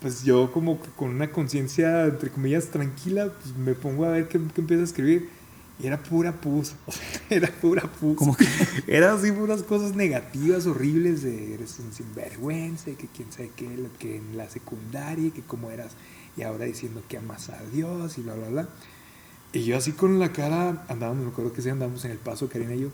Pues 0.00 0.24
yo 0.24 0.50
como 0.50 0.80
con 0.96 1.10
una 1.10 1.30
conciencia, 1.30 2.06
entre 2.06 2.30
comillas, 2.30 2.66
tranquila, 2.68 3.32
pues 3.32 3.56
me 3.56 3.74
pongo 3.74 4.04
a 4.06 4.10
ver 4.10 4.26
qué, 4.28 4.40
qué 4.52 4.60
empieza 4.60 4.80
a 4.82 4.86
escribir. 4.86 5.28
Y 5.82 5.88
era 5.88 6.00
pura 6.00 6.32
pus, 6.32 6.74
o 6.86 6.92
sea, 6.92 7.20
era 7.28 7.48
pura 7.50 7.82
pus. 7.82 8.16
¿Cómo 8.16 8.36
que? 8.36 8.46
Era 8.86 9.14
así 9.14 9.32
puras 9.32 9.62
cosas 9.64 9.96
negativas, 9.96 10.66
horribles, 10.66 11.22
de 11.22 11.54
eres 11.54 11.78
un 11.80 11.92
sinvergüenza, 11.92 12.90
y 12.90 12.94
que 12.94 13.08
quién 13.08 13.32
sabe 13.32 13.50
qué, 13.56 13.76
lo 13.76 13.92
que 13.98 14.16
en 14.16 14.36
la 14.36 14.48
secundaria, 14.48 15.26
y 15.26 15.30
que 15.32 15.42
cómo 15.42 15.72
eras, 15.72 15.92
y 16.36 16.42
ahora 16.42 16.66
diciendo 16.66 17.02
que 17.08 17.18
amas 17.18 17.48
a 17.48 17.60
Dios, 17.72 18.16
y 18.16 18.22
bla, 18.22 18.34
bla, 18.34 18.48
bla. 18.48 18.68
Y 19.52 19.64
yo 19.64 19.76
así 19.76 19.90
con 19.92 20.20
la 20.20 20.32
cara, 20.32 20.84
andábamos, 20.88 21.24
me 21.24 21.30
acuerdo 21.30 21.52
que 21.52 21.62
sí 21.62 21.68
andábamos 21.68 22.04
en 22.04 22.12
el 22.12 22.18
paso, 22.18 22.48
Karina 22.48 22.74
y 22.74 22.82
yo, 22.82 22.88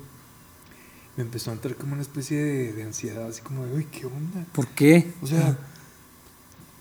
me 1.19 1.25
empezó 1.25 1.51
a 1.51 1.55
entrar 1.55 1.77
como 1.77 1.93
una 1.93 2.03
especie 2.03 2.43
de, 2.43 2.73
de 2.73 2.83
ansiedad, 2.85 3.27
así 3.27 3.43
como 3.43 3.67
de, 3.67 3.75
uy, 3.75 3.85
¿qué 3.85 4.07
onda? 4.07 4.47
¿Por 4.53 4.67
qué? 4.69 5.13
O 5.21 5.27
sea, 5.27 5.59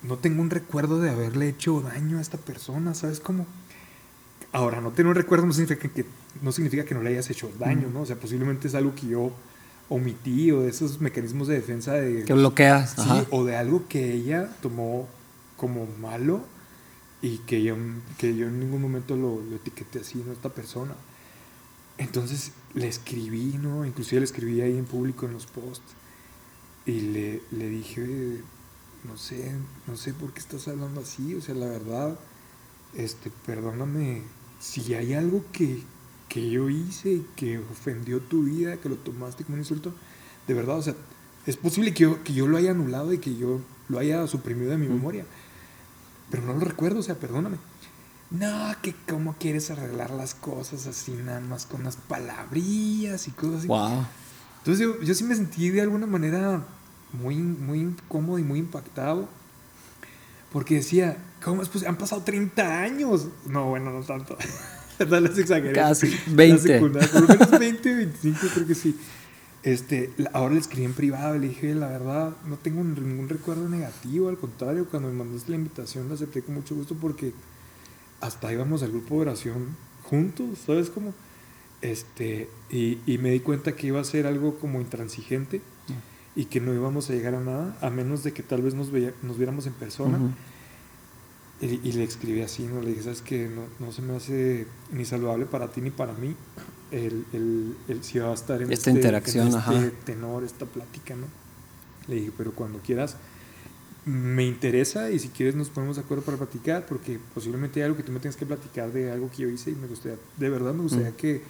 no 0.03 0.17
tengo 0.17 0.41
un 0.41 0.51
recuerdo 0.51 1.01
de 1.01 1.09
haberle 1.09 1.49
hecho 1.49 1.81
daño 1.81 2.19
a 2.19 2.21
esta 2.21 2.37
persona, 2.37 2.93
¿sabes 2.93 3.19
cómo? 3.19 3.45
Ahora, 4.51 4.81
no 4.81 4.91
tener 4.91 5.07
un 5.07 5.15
recuerdo 5.15 5.45
no 5.45 5.53
significa 5.53 5.87
que, 5.89 6.05
no 6.41 6.51
significa 6.51 6.85
que 6.85 6.95
no 6.95 7.03
le 7.03 7.09
hayas 7.09 7.29
hecho 7.29 7.51
daño, 7.59 7.89
¿no? 7.93 8.01
O 8.01 8.05
sea, 8.05 8.15
posiblemente 8.15 8.67
es 8.67 8.75
algo 8.75 8.95
que 8.95 9.07
yo 9.07 9.31
omití 9.89 10.51
o 10.51 10.61
de 10.61 10.69
esos 10.69 10.99
mecanismos 11.01 11.47
de 11.47 11.55
defensa 11.55 11.93
de... 11.93 12.23
Que 12.23 12.33
bloqueas. 12.33 12.91
Sí, 12.91 13.01
Ajá. 13.01 13.25
o 13.31 13.45
de 13.45 13.55
algo 13.55 13.87
que 13.87 14.13
ella 14.13 14.49
tomó 14.61 15.07
como 15.57 15.87
malo 15.99 16.41
y 17.21 17.39
que 17.39 17.63
yo, 17.63 17.75
que 18.17 18.35
yo 18.35 18.47
en 18.47 18.59
ningún 18.59 18.81
momento 18.81 19.15
lo, 19.15 19.41
lo 19.41 19.55
etiqueté 19.55 19.99
así, 19.99 20.23
¿no? 20.25 20.31
Esta 20.33 20.49
persona. 20.49 20.95
Entonces 21.97 22.51
le 22.73 22.87
escribí, 22.87 23.57
¿no? 23.61 23.85
Inclusive 23.85 24.21
le 24.21 24.25
escribí 24.25 24.61
ahí 24.61 24.77
en 24.77 24.85
público 24.85 25.25
en 25.25 25.33
los 25.33 25.45
posts 25.47 25.95
y 26.85 27.01
le, 27.01 27.41
le 27.51 27.69
dije, 27.69 28.41
no 29.03 29.17
sé, 29.17 29.51
no 29.87 29.97
sé 29.97 30.13
por 30.13 30.33
qué 30.33 30.39
estás 30.39 30.67
hablando 30.67 31.01
así, 31.01 31.35
o 31.35 31.41
sea, 31.41 31.55
la 31.55 31.65
verdad, 31.65 32.17
este, 32.95 33.31
perdóname, 33.45 34.21
si 34.59 34.93
hay 34.93 35.13
algo 35.13 35.43
que, 35.51 35.83
que 36.29 36.49
yo 36.49 36.69
hice 36.69 37.13
y 37.13 37.27
que 37.35 37.59
ofendió 37.59 38.19
tu 38.19 38.43
vida, 38.43 38.77
que 38.77 38.89
lo 38.89 38.95
tomaste 38.95 39.43
como 39.43 39.55
un 39.55 39.61
insulto, 39.61 39.93
de 40.47 40.53
verdad, 40.53 40.77
o 40.77 40.81
sea, 40.81 40.95
es 41.45 41.57
posible 41.57 41.93
que 41.93 42.03
yo, 42.03 42.23
que 42.23 42.33
yo 42.33 42.47
lo 42.47 42.57
haya 42.57 42.71
anulado 42.71 43.13
y 43.13 43.19
que 43.19 43.35
yo 43.35 43.61
lo 43.89 43.99
haya 43.99 44.25
suprimido 44.27 44.71
de 44.71 44.77
mi 44.77 44.87
memoria, 44.87 45.25
pero 46.29 46.43
no 46.43 46.53
lo 46.53 46.59
recuerdo, 46.59 46.99
o 46.99 47.03
sea, 47.03 47.15
perdóname. 47.15 47.57
No, 48.29 48.75
que 48.81 48.93
cómo 49.07 49.35
quieres 49.39 49.71
arreglar 49.71 50.11
las 50.11 50.35
cosas 50.35 50.85
así 50.85 51.13
nada 51.13 51.39
más 51.39 51.65
con 51.65 51.81
unas 51.81 51.95
palabrillas 51.95 53.27
y 53.27 53.31
cosas 53.31 53.59
así. 53.59 53.67
Wow. 53.67 54.05
Entonces 54.57 54.85
yo, 54.85 55.01
yo 55.01 55.13
sí 55.13 55.23
me 55.23 55.35
sentí 55.35 55.69
de 55.69 55.81
alguna 55.81 56.07
manera 56.07 56.65
muy, 57.13 57.37
muy 57.37 57.79
incómodo 57.79 58.37
y 58.37 58.43
muy 58.43 58.59
impactado. 58.59 59.29
Porque 60.51 60.75
decía, 60.75 61.17
¿cómo 61.43 61.61
es 61.61 61.67
posible? 61.69 61.89
Han 61.89 61.97
pasado 61.97 62.21
30 62.23 62.81
años. 62.81 63.27
No, 63.47 63.69
bueno, 63.69 63.91
no 63.91 64.01
tanto. 64.05 64.37
Tal 64.97 65.27
vez 65.27 65.37
exageré. 65.37 65.73
Casi, 65.73 66.07
La 66.09 66.17
20. 66.35 66.61
secundaria, 66.61 67.09
Por 67.11 67.21
lo 67.21 67.27
menos 67.27 67.59
20, 67.59 67.95
25 67.95 68.39
creo 68.53 68.67
que 68.67 68.75
sí. 68.75 68.97
Este, 69.63 70.11
ahora 70.33 70.53
le 70.53 70.59
escribí 70.59 70.85
en 70.85 70.93
privado, 70.93 71.37
le 71.37 71.49
dije, 71.49 71.75
la 71.75 71.87
verdad, 71.87 72.35
no 72.47 72.55
tengo 72.57 72.83
ningún 72.83 73.27
recuerdo 73.27 73.67
negativo, 73.67 74.29
al 74.29 74.37
contrario, 74.37 74.87
cuando 74.89 75.09
me 75.09 75.15
mandaste 75.15 75.51
la 75.51 75.57
invitación 75.57 76.07
la 76.07 76.13
acepté 76.15 76.41
con 76.41 76.55
mucho 76.55 76.73
gusto 76.73 76.95
porque 76.95 77.33
hasta 78.21 78.51
íbamos 78.53 78.81
al 78.83 78.91
grupo 78.91 79.15
de 79.15 79.21
oración 79.21 79.75
juntos, 80.03 80.59
¿sabes 80.65 80.89
cómo? 80.89 81.13
Este, 81.81 82.49
y, 82.71 82.99
y 83.05 83.17
me 83.17 83.31
di 83.31 83.39
cuenta 83.41 83.75
que 83.75 83.87
iba 83.87 83.99
a 83.99 84.03
ser 84.03 84.25
algo 84.25 84.57
como 84.57 84.79
intransigente 84.81 85.61
y 86.35 86.45
que 86.45 86.59
no 86.61 86.73
íbamos 86.73 87.09
a 87.09 87.13
llegar 87.13 87.35
a 87.35 87.39
nada, 87.41 87.77
a 87.81 87.89
menos 87.89 88.23
de 88.23 88.31
que 88.31 88.43
tal 88.43 88.61
vez 88.61 88.73
nos, 88.73 88.91
veía- 88.91 89.13
nos 89.21 89.37
viéramos 89.37 89.67
en 89.67 89.73
persona. 89.73 90.17
Y, 91.59 91.79
y 91.89 91.91
le 91.93 92.03
escribí 92.03 92.41
así, 92.41 92.63
¿no? 92.67 92.81
Le 92.81 92.89
dije, 92.89 93.03
¿sabes 93.03 93.21
que 93.21 93.49
no, 93.49 93.63
no 93.83 93.91
se 93.91 94.01
me 94.03 94.15
hace 94.15 94.67
ni 94.91 95.05
saludable 95.05 95.45
para 95.47 95.69
ti 95.71 95.81
ni 95.81 95.89
para 95.89 96.13
mí 96.13 96.35
el, 96.91 97.25
el, 97.33 97.75
el 97.87 98.03
si 98.03 98.19
va 98.19 98.29
a 98.29 98.33
estar 98.33 98.61
en 98.61 98.71
Esta 98.71 98.91
este, 98.91 98.91
interacción, 98.91 99.47
en 99.47 99.55
este 99.57 99.59
ajá. 99.59 99.91
tenor, 100.05 100.43
esta 100.43 100.65
plática, 100.65 101.15
¿no? 101.15 101.25
Le 102.07 102.15
dije, 102.17 102.31
pero 102.37 102.51
cuando 102.51 102.79
quieras, 102.79 103.17
me 104.05 104.45
interesa 104.45 105.09
y 105.09 105.19
si 105.19 105.29
quieres 105.29 105.55
nos 105.55 105.69
ponemos 105.69 105.95
de 105.97 106.03
acuerdo 106.03 106.23
para 106.23 106.37
platicar, 106.37 106.85
porque 106.85 107.19
posiblemente 107.33 107.79
hay 107.81 107.85
algo 107.85 107.97
que 107.97 108.03
tú 108.03 108.11
me 108.11 108.19
tengas 108.19 108.37
que 108.37 108.45
platicar 108.45 108.91
de 108.93 109.11
algo 109.11 109.29
que 109.31 109.41
yo 109.43 109.49
hice 109.49 109.71
y 109.71 109.75
me 109.75 109.87
gustaría, 109.87 110.17
de 110.37 110.49
verdad 110.49 110.73
me 110.73 110.83
gustaría 110.83 111.09
Mm. 111.09 111.15
que, 111.15 111.41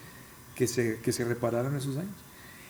que, 0.55 0.67
se, 0.67 0.99
que 1.03 1.11
se 1.11 1.25
repararan 1.25 1.75
esos 1.75 1.97
años. 1.97 2.15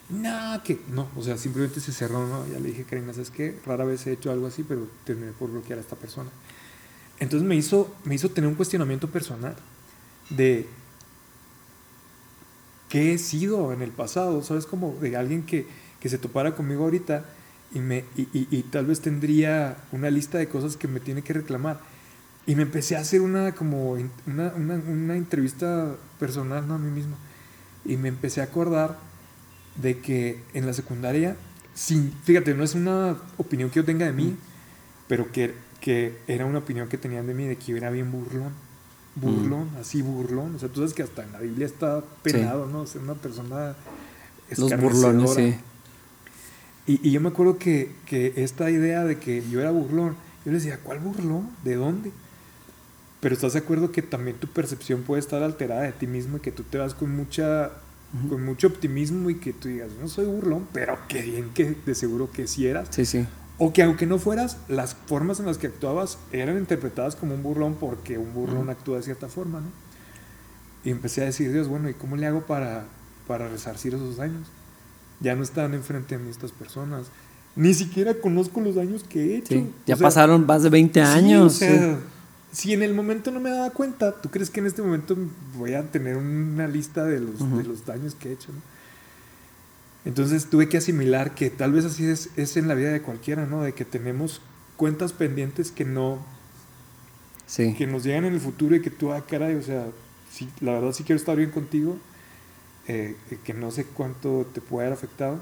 No, 0.09 0.61
que 0.63 0.79
no, 0.93 1.07
o 1.15 1.21
sea, 1.21 1.37
simplemente 1.37 1.79
se 1.81 1.91
cerró, 1.91 2.27
¿no? 2.27 2.47
Ya 2.47 2.59
le 2.59 2.69
dije, 2.69 2.83
Karina, 2.83 3.13
¿sabes 3.13 3.29
qué? 3.29 3.59
Rara 3.65 3.85
vez 3.85 4.07
he 4.07 4.13
hecho 4.13 4.31
algo 4.31 4.47
así, 4.47 4.63
pero 4.63 4.87
terminé 5.05 5.33
por 5.33 5.51
bloquear 5.51 5.77
a 5.79 5.81
esta 5.81 5.95
persona. 5.97 6.29
Entonces 7.19 7.47
me 7.47 7.55
hizo, 7.55 7.93
me 8.03 8.15
hizo 8.15 8.29
tener 8.29 8.47
un 8.47 8.55
cuestionamiento 8.55 9.09
personal 9.09 9.55
de 10.29 10.67
qué 12.89 13.13
he 13.13 13.17
sido 13.17 13.73
en 13.73 13.81
el 13.81 13.91
pasado, 13.91 14.43
¿sabes? 14.43 14.65
Como 14.65 14.93
de 15.01 15.15
alguien 15.17 15.43
que, 15.43 15.67
que 15.99 16.09
se 16.09 16.17
topara 16.17 16.55
conmigo 16.55 16.83
ahorita 16.83 17.25
y, 17.73 17.79
me, 17.79 18.05
y, 18.15 18.21
y, 18.33 18.47
y, 18.51 18.63
tal 18.63 18.85
vez 18.85 19.01
tendría 19.01 19.77
una 19.91 20.09
lista 20.09 20.37
de 20.37 20.47
cosas 20.47 20.77
que 20.77 20.87
me 20.87 20.99
tiene 20.99 21.21
que 21.21 21.33
reclamar. 21.33 21.81
Y 22.45 22.55
me 22.55 22.63
empecé 22.63 22.95
a 22.95 23.01
hacer 23.01 23.21
una, 23.21 23.53
como, 23.53 23.91
una, 24.25 24.53
una, 24.55 24.75
una 24.75 25.17
entrevista 25.17 25.95
personal 26.17 26.65
¿no? 26.65 26.75
a 26.75 26.77
mí 26.77 26.89
mismo. 26.89 27.17
Y 27.83 27.97
me 27.97 28.07
empecé 28.07 28.39
a 28.39 28.45
acordar 28.45 28.97
de 29.75 29.99
que 29.99 30.41
en 30.53 30.65
la 30.65 30.73
secundaria, 30.73 31.35
sin, 31.73 32.13
fíjate, 32.23 32.53
no 32.53 32.63
es 32.63 32.73
una 32.73 33.17
opinión 33.37 33.69
que 33.69 33.77
yo 33.77 33.85
tenga 33.85 34.05
de 34.05 34.13
mí, 34.13 34.27
mm. 34.27 34.37
pero 35.07 35.31
que, 35.31 35.53
que 35.87 36.17
era 36.27 36.45
una 36.45 36.57
opinión 36.57 36.89
que 36.89 36.97
tenían 36.97 37.27
de 37.27 37.33
mí 37.33 37.45
de 37.45 37.55
que 37.55 37.67
yo 37.67 37.77
era 37.77 37.89
bien 37.89 38.11
burlón. 38.11 38.51
Burlón, 39.15 39.71
mm. 39.73 39.77
así 39.79 40.01
burlón. 40.01 40.55
O 40.55 40.59
sea, 40.59 40.67
tú 40.67 40.81
sabes 40.81 40.93
que 40.93 41.01
hasta 41.01 41.23
en 41.23 41.31
la 41.31 41.39
Biblia 41.39 41.65
está 41.65 42.03
penado, 42.23 42.65
sí. 42.65 42.73
¿no? 42.73 42.85
Ser 42.85 43.01
una 43.03 43.13
persona 43.13 43.73
Los 44.57 44.77
burlones, 44.81 45.33
sí. 45.33 45.55
Y, 46.87 47.07
y, 47.07 47.11
yo 47.11 47.21
me 47.21 47.29
acuerdo 47.29 47.57
que, 47.57 47.95
que 48.05 48.33
esta 48.35 48.69
idea 48.69 49.05
de 49.05 49.17
que 49.17 49.41
yo 49.49 49.61
era 49.61 49.71
burlón, 49.71 50.17
yo 50.43 50.51
le 50.51 50.57
decía, 50.57 50.77
¿cuál 50.83 50.99
burlón? 50.99 51.51
¿De 51.63 51.75
dónde? 51.75 52.11
Pero 53.21 53.33
estás 53.33 53.53
de 53.53 53.59
acuerdo 53.59 53.93
que 53.93 54.01
también 54.01 54.35
tu 54.35 54.47
percepción 54.47 55.03
puede 55.03 55.21
estar 55.21 55.41
alterada 55.41 55.83
de 55.83 55.93
ti 55.93 56.05
mismo 56.05 56.35
y 56.35 56.39
que 56.41 56.51
tú 56.51 56.63
te 56.63 56.79
vas 56.79 56.95
con 56.95 57.15
mucha 57.15 57.67
uh 58.13 58.25
-huh. 58.25 58.27
con 58.27 58.43
mucho 58.43 58.67
optimismo 58.67 59.29
y 59.29 59.35
que 59.35 59.53
tú 59.53 59.69
digas, 59.69 59.89
no 60.01 60.09
soy 60.09 60.25
burlón, 60.25 60.67
pero 60.73 60.97
qué 61.07 61.21
bien 61.21 61.51
que 61.53 61.77
de 61.85 61.95
seguro 61.95 62.29
que 62.29 62.45
sí 62.45 62.67
eras. 62.67 62.89
Sí, 62.91 63.05
sí. 63.05 63.25
O 63.59 63.73
que 63.73 63.81
aunque 63.83 64.05
no 64.05 64.19
fueras, 64.19 64.57
las 64.67 64.95
formas 65.07 65.39
en 65.39 65.47
las 65.47 65.57
que 65.57 65.67
actuabas 65.67 66.17
eran 66.31 66.57
interpretadas 66.57 67.15
como 67.15 67.33
un 67.33 67.41
burlón 67.41 67.75
porque 67.75 68.17
un 68.17 68.33
burlón 68.33 68.67
uh 68.67 68.69
-huh. 68.69 68.71
actúa 68.71 68.97
de 68.97 69.03
cierta 69.03 69.27
forma, 69.27 69.61
¿no? 69.61 69.67
Y 70.83 70.91
empecé 70.91 71.21
a 71.23 71.25
decir, 71.25 71.51
Dios, 71.51 71.67
bueno, 71.67 71.89
¿y 71.89 71.93
cómo 71.93 72.15
le 72.15 72.27
hago 72.27 72.45
para, 72.45 72.85
para 73.27 73.49
resarcir 73.49 73.95
esos 73.95 74.17
daños? 74.17 74.47
Ya 75.19 75.35
no 75.35 75.43
están 75.43 75.73
enfrente 75.73 76.17
de 76.17 76.23
mí 76.23 76.29
estas 76.29 76.51
personas. 76.51 77.07
Ni 77.55 77.73
siquiera 77.73 78.13
conozco 78.13 78.61
los 78.61 78.75
daños 78.75 79.03
que 79.03 79.33
he 79.33 79.37
hecho. 79.37 79.55
Sí, 79.55 79.71
ya 79.87 79.95
o 79.95 79.97
sea, 79.97 80.07
pasaron 80.07 80.45
más 80.45 80.61
de 80.61 80.69
20 80.69 81.01
años. 81.01 81.53
Sí, 81.53 81.65
o 81.65 81.67
sea, 81.69 81.95
sí 81.95 81.97
si 82.51 82.73
en 82.73 82.81
el 82.81 82.93
momento 82.93 83.31
no 83.31 83.39
me 83.39 83.49
daba 83.49 83.69
cuenta, 83.71 84.13
¿tú 84.13 84.29
crees 84.29 84.49
que 84.49 84.59
en 84.59 84.67
este 84.67 84.81
momento 84.81 85.15
voy 85.57 85.73
a 85.73 85.83
tener 85.83 86.17
una 86.17 86.67
lista 86.67 87.03
de 87.03 87.19
los, 87.19 87.41
uh 87.41 87.45
-huh. 87.45 87.57
de 87.57 87.63
los 87.63 87.85
daños 87.85 88.15
que 88.15 88.29
he 88.29 88.33
hecho? 88.33 88.51
¿no? 88.51 88.59
Entonces 90.07 90.49
tuve 90.49 90.69
que 90.69 90.77
asimilar 90.77 91.35
que 91.35 91.49
tal 91.49 91.73
vez 91.73 91.83
así 91.83 92.05
es, 92.05 92.29
es, 92.37 92.55
en 92.55 92.69
la 92.69 92.75
vida 92.75 92.91
de 92.91 93.01
cualquiera, 93.01 93.45
¿no? 93.45 93.61
De 93.61 93.73
que 93.73 93.83
tenemos 93.83 94.41
cuentas 94.77 95.11
pendientes 95.11 95.69
que 95.69 95.83
no... 95.83 96.25
Sí. 97.45 97.73
Que 97.73 97.87
nos 97.87 98.05
llegan 98.05 98.23
en 98.23 98.33
el 98.33 98.39
futuro 98.39 98.73
y 98.77 98.81
que 98.81 98.89
tú, 98.89 99.11
ah, 99.11 99.25
caray, 99.27 99.55
o 99.55 99.61
sea, 99.61 99.87
sí, 100.31 100.47
la 100.61 100.71
verdad 100.71 100.93
sí 100.93 101.03
quiero 101.03 101.17
estar 101.17 101.35
bien 101.35 101.51
contigo, 101.51 101.97
eh, 102.87 103.17
que 103.43 103.53
no 103.53 103.69
sé 103.69 103.83
cuánto 103.83 104.49
te 104.53 104.61
puede 104.61 104.87
haber 104.87 104.97
afectado. 104.97 105.39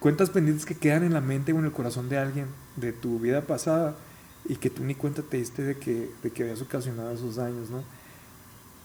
Cuentas 0.00 0.28
pendientes 0.28 0.66
que 0.66 0.74
quedan 0.74 1.02
en 1.04 1.14
la 1.14 1.22
mente 1.22 1.54
o 1.54 1.58
en 1.58 1.64
el 1.64 1.72
corazón 1.72 2.10
de 2.10 2.18
alguien 2.18 2.48
de 2.76 2.92
tu 2.92 3.20
vida 3.20 3.46
pasada 3.46 3.96
y 4.44 4.56
que 4.56 4.68
tú 4.68 4.84
ni 4.84 4.94
cuenta 4.94 5.22
te 5.22 5.38
diste 5.38 5.62
de 5.62 5.78
que, 5.78 6.10
de 6.22 6.30
que 6.30 6.42
habías 6.42 6.60
ocasionado 6.60 7.10
esos 7.12 7.36
daños, 7.36 7.70
¿no? 7.70 7.82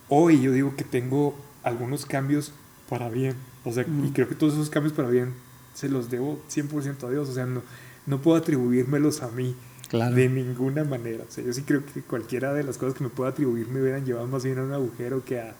Hoy 0.08 0.42
yo 0.42 0.54
digo 0.54 0.78
que 0.78 0.86
tengo 0.86 1.36
algunos 1.64 2.06
cambios 2.06 2.54
para 2.88 3.10
bien, 3.10 3.36
o 3.68 3.74
sea, 3.74 3.86
mm. 3.86 4.06
y 4.06 4.12
creo 4.12 4.28
que 4.28 4.36
todos 4.36 4.54
esos 4.54 4.70
cambios 4.70 4.94
para 4.94 5.10
bien 5.10 5.34
se 5.74 5.90
los 5.90 6.10
debo 6.10 6.42
100% 6.50 7.04
a 7.04 7.10
Dios, 7.10 7.30
o 7.30 7.34
sea, 7.34 7.46
no, 7.46 7.62
no 8.06 8.22
puedo 8.22 8.38
atribuírmelos 8.38 9.22
a 9.22 9.30
mí 9.30 9.56
claro. 9.90 10.16
de 10.16 10.30
ninguna 10.30 10.84
manera, 10.84 11.24
o 11.28 11.32
sea, 11.32 11.44
yo 11.44 11.54
sí 11.54 11.64
creo 11.64 11.86
que 11.86 12.02
cualquiera 12.02 12.54
de 12.54 12.64
las 12.64 12.78
cosas 12.78 12.98
que 12.98 13.04
me 13.04 13.10
puedo 13.10 13.30
atribuir 13.30 13.68
me 13.68 13.82
hubieran 13.82 14.06
llevado 14.06 14.28
más 14.28 14.44
bien 14.44 14.58
a 14.60 14.64
un 14.64 14.74
agujero 14.74 15.24
que 15.24 15.40
a, 15.40 15.56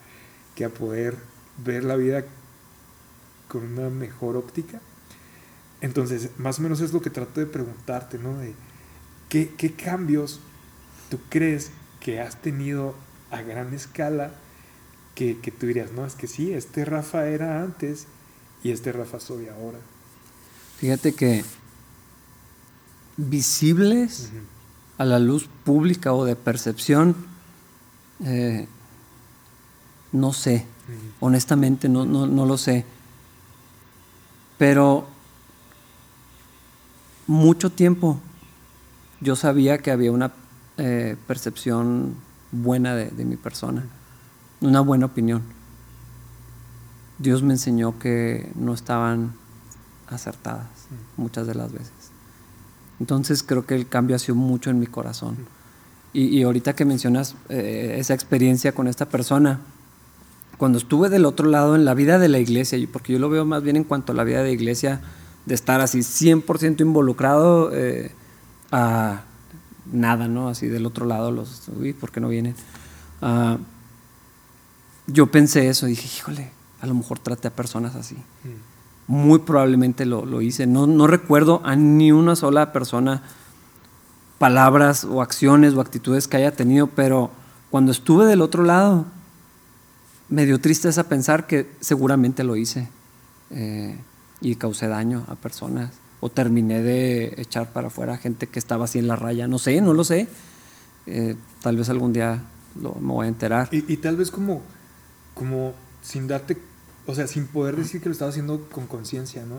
que 0.56 0.66
a 0.66 0.70
poder 0.70 1.16
ver 1.64 1.84
la 1.84 1.96
vida 1.96 2.26
con 3.48 3.64
una 3.64 3.90
mejor 3.90 4.36
óptica. 4.38 4.82
Entonces, 5.82 6.32
más 6.38 6.60
o 6.60 6.64
menos 6.64 6.82
es 6.82 6.94
lo 6.94 7.02
que 7.02 7.10
trato 7.10 7.40
de 7.40 7.46
preguntarte, 7.46 8.18
¿no? 8.18 8.38
De, 8.38 8.54
¿Qué, 9.30 9.54
¿Qué, 9.58 9.74
cambios 9.74 10.40
tú 11.10 11.20
crees 11.30 11.72
que 12.00 12.20
has 12.20 12.42
tenido 12.42 12.96
a 13.30 13.42
gran 13.42 13.74
escala 13.74 14.32
que, 15.18 15.40
que, 15.40 15.50
tú 15.50 15.66
dirías, 15.66 15.92
no, 15.94 16.06
es 16.06 16.14
que 16.14 16.28
sí, 16.28 16.54
este 16.54 16.86
Rafa 16.86 17.28
era 17.28 17.64
antes 17.64 18.06
y 18.64 18.70
este 18.70 18.92
Rafa 18.92 19.20
soy 19.20 19.48
ahora? 19.48 19.80
Fíjate 20.78 21.16
que 21.16 21.44
visibles 23.18 24.30
uh 24.32 24.36
-huh. 24.36 24.42
a 25.00 25.06
la 25.06 25.18
luz 25.18 25.50
pública 25.66 26.14
o 26.14 26.24
de 26.24 26.36
percepción, 26.36 27.16
eh, 28.24 28.68
no 30.12 30.34
sé, 30.34 30.66
uh 30.88 30.92
-huh. 30.92 30.98
honestamente 31.22 31.90
no, 31.90 32.06
no, 32.06 32.28
no 32.28 32.46
lo 32.46 32.58
sé, 32.60 32.86
pero 34.60 35.08
mucho 37.26 37.72
tiempo 37.72 38.20
yo 39.20 39.36
sabía 39.36 39.80
que 39.80 39.90
había 39.90 40.12
una 40.12 40.32
eh, 40.78 41.16
percepción 41.26 42.14
buena 42.52 42.94
de, 42.94 43.10
de, 43.10 43.26
mi 43.26 43.36
persona, 43.36 43.84
una 44.62 44.82
buena 44.82 45.06
opinión. 45.06 45.42
Dios 47.20 47.44
me 47.44 47.54
enseñó 47.54 47.98
que 48.00 48.52
no 48.56 48.74
estaban 48.74 49.34
acertadas 50.08 50.68
muchas 51.18 51.48
de 51.48 51.56
las 51.56 51.72
veces. 51.72 51.92
Entonces 53.00 53.44
creo 53.44 53.66
que 53.66 53.76
el 53.76 53.88
cambio 53.88 54.16
ha 54.16 54.20
sido 54.20 54.36
mucho 54.36 54.70
en 54.70 54.80
mi 54.80 54.88
corazón. 54.88 55.38
Y, 56.14 56.26
y 56.26 56.44
ahorita 56.44 56.74
que 56.74 56.86
mencionas 56.86 57.36
eh, 57.50 57.98
esa 58.00 58.14
experiencia 58.14 58.72
con 58.72 58.88
esta 58.88 59.08
persona, 59.10 59.60
cuando 60.58 60.78
estuve 60.80 61.10
del 61.10 61.26
otro 61.26 61.48
lado 61.48 61.76
en 61.76 61.86
la 61.86 61.94
vida 61.94 62.18
de 62.18 62.30
la 62.30 62.40
iglesia, 62.40 62.80
porque 62.92 63.14
yo 63.14 63.20
lo 63.20 63.30
veo 63.30 63.46
más 63.46 63.62
bien 63.62 63.76
en 63.76 63.84
cuanto 63.84 64.12
a 64.12 64.16
la 64.16 64.24
vida 64.24 64.42
de 64.42 64.52
iglesia, 64.52 65.02
de 65.46 65.54
estar 65.56 65.82
así 65.82 66.00
100% 66.00 66.82
involucrado, 66.82 67.72
eh, 67.74 68.12
a 68.72 69.22
nada, 69.92 70.28
¿no? 70.28 70.50
Así 70.50 70.68
del 70.68 70.86
otro 70.86 71.06
lado, 71.06 71.32
los, 71.32 71.70
uy, 71.70 71.94
¿por 71.94 72.12
qué 72.12 72.20
no 72.20 72.30
vienen? 72.30 72.56
Uh, 73.22 73.58
yo 75.08 75.28
pensé 75.28 75.70
eso, 75.70 75.86
dije, 75.86 76.06
híjole, 76.06 76.52
a 76.82 76.88
lo 76.88 76.94
mejor 76.94 77.20
traté 77.20 77.48
a 77.48 77.56
personas 77.56 77.96
así. 77.96 78.16
Mm. 78.16 79.12
Muy 79.12 79.40
probablemente 79.40 80.06
lo, 80.06 80.26
lo 80.26 80.42
hice. 80.42 80.68
No, 80.68 80.86
no, 80.86 81.08
recuerdo 81.08 81.62
a 81.64 81.76
ni 81.76 82.12
una 82.12 82.36
sola 82.36 82.74
persona 82.74 83.24
palabras 84.38 85.06
o 85.06 85.22
acciones 85.22 85.74
o 85.74 85.82
actitudes 85.82 86.28
que 86.28 86.38
haya 86.38 86.52
tenido, 86.52 86.88
pero 86.88 87.32
cuando 87.72 87.92
estuve 87.92 88.26
del 88.26 88.42
otro 88.42 88.64
lado, 88.64 89.06
me 90.30 90.46
dio 90.46 90.60
tristeza 90.60 91.08
pensar 91.08 91.48
que 91.48 91.70
seguramente 91.80 92.44
lo 92.44 92.58
hice 92.58 92.90
eh, 93.50 93.98
y 94.42 94.56
causé 94.56 94.88
daño 94.88 95.26
a 95.30 95.36
personas 95.36 95.92
o 96.20 96.30
terminé 96.30 96.82
de 96.82 97.34
echar 97.38 97.72
para 97.72 97.88
afuera 97.88 98.18
gente 98.18 98.48
que 98.48 98.60
estaba 98.60 98.86
así 98.86 99.00
en 99.00 99.08
la 99.08 99.16
raya. 99.16 99.48
No 99.48 99.58
sé, 99.58 99.80
no 99.82 99.94
lo 99.94 100.04
sé. 100.04 100.28
Eh, 101.06 101.36
tal 101.62 101.78
vez 101.78 101.90
algún 101.90 102.12
día 102.12 102.44
lo, 102.82 102.96
me 102.96 103.14
voy 103.14 103.26
a 103.26 103.30
enterar. 103.30 103.70
Y, 103.72 103.86
y, 103.92 103.98
tal 103.98 104.18
vez 104.18 104.32
como, 104.32 104.62
como 105.38 105.76
sin 106.02 106.28
darte, 106.28 106.58
o 107.06 107.16
sea, 107.16 107.28
sin 107.28 107.46
poder 107.48 107.76
decir 107.76 108.02
que 108.02 108.10
lo 108.10 108.14
estaba 108.14 108.30
haciendo 108.30 108.68
con 108.70 108.88
conciencia, 108.88 109.46
¿no? 109.46 109.58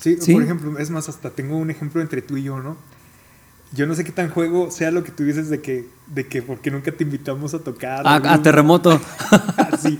Sí, 0.00 0.16
sí, 0.20 0.32
por 0.32 0.42
ejemplo, 0.42 0.78
es 0.78 0.90
más, 0.90 1.08
hasta 1.08 1.30
tengo 1.30 1.56
un 1.56 1.70
ejemplo 1.70 2.00
entre 2.00 2.22
tú 2.22 2.36
y 2.36 2.44
yo, 2.44 2.60
¿no? 2.60 2.76
Yo 3.72 3.86
no 3.86 3.94
sé 3.94 4.04
qué 4.04 4.12
tan 4.12 4.30
juego 4.30 4.70
sea 4.70 4.90
lo 4.90 5.02
que 5.02 5.10
tú 5.10 5.24
dices 5.24 5.50
de 5.50 5.60
que, 5.60 5.88
de 6.06 6.26
que 6.26 6.40
porque 6.40 6.70
nunca 6.70 6.92
te 6.92 7.04
invitamos 7.04 7.52
a 7.52 7.58
tocar. 7.58 8.06
A, 8.06 8.14
a 8.16 8.42
terremoto. 8.42 8.98
sí. 9.82 9.98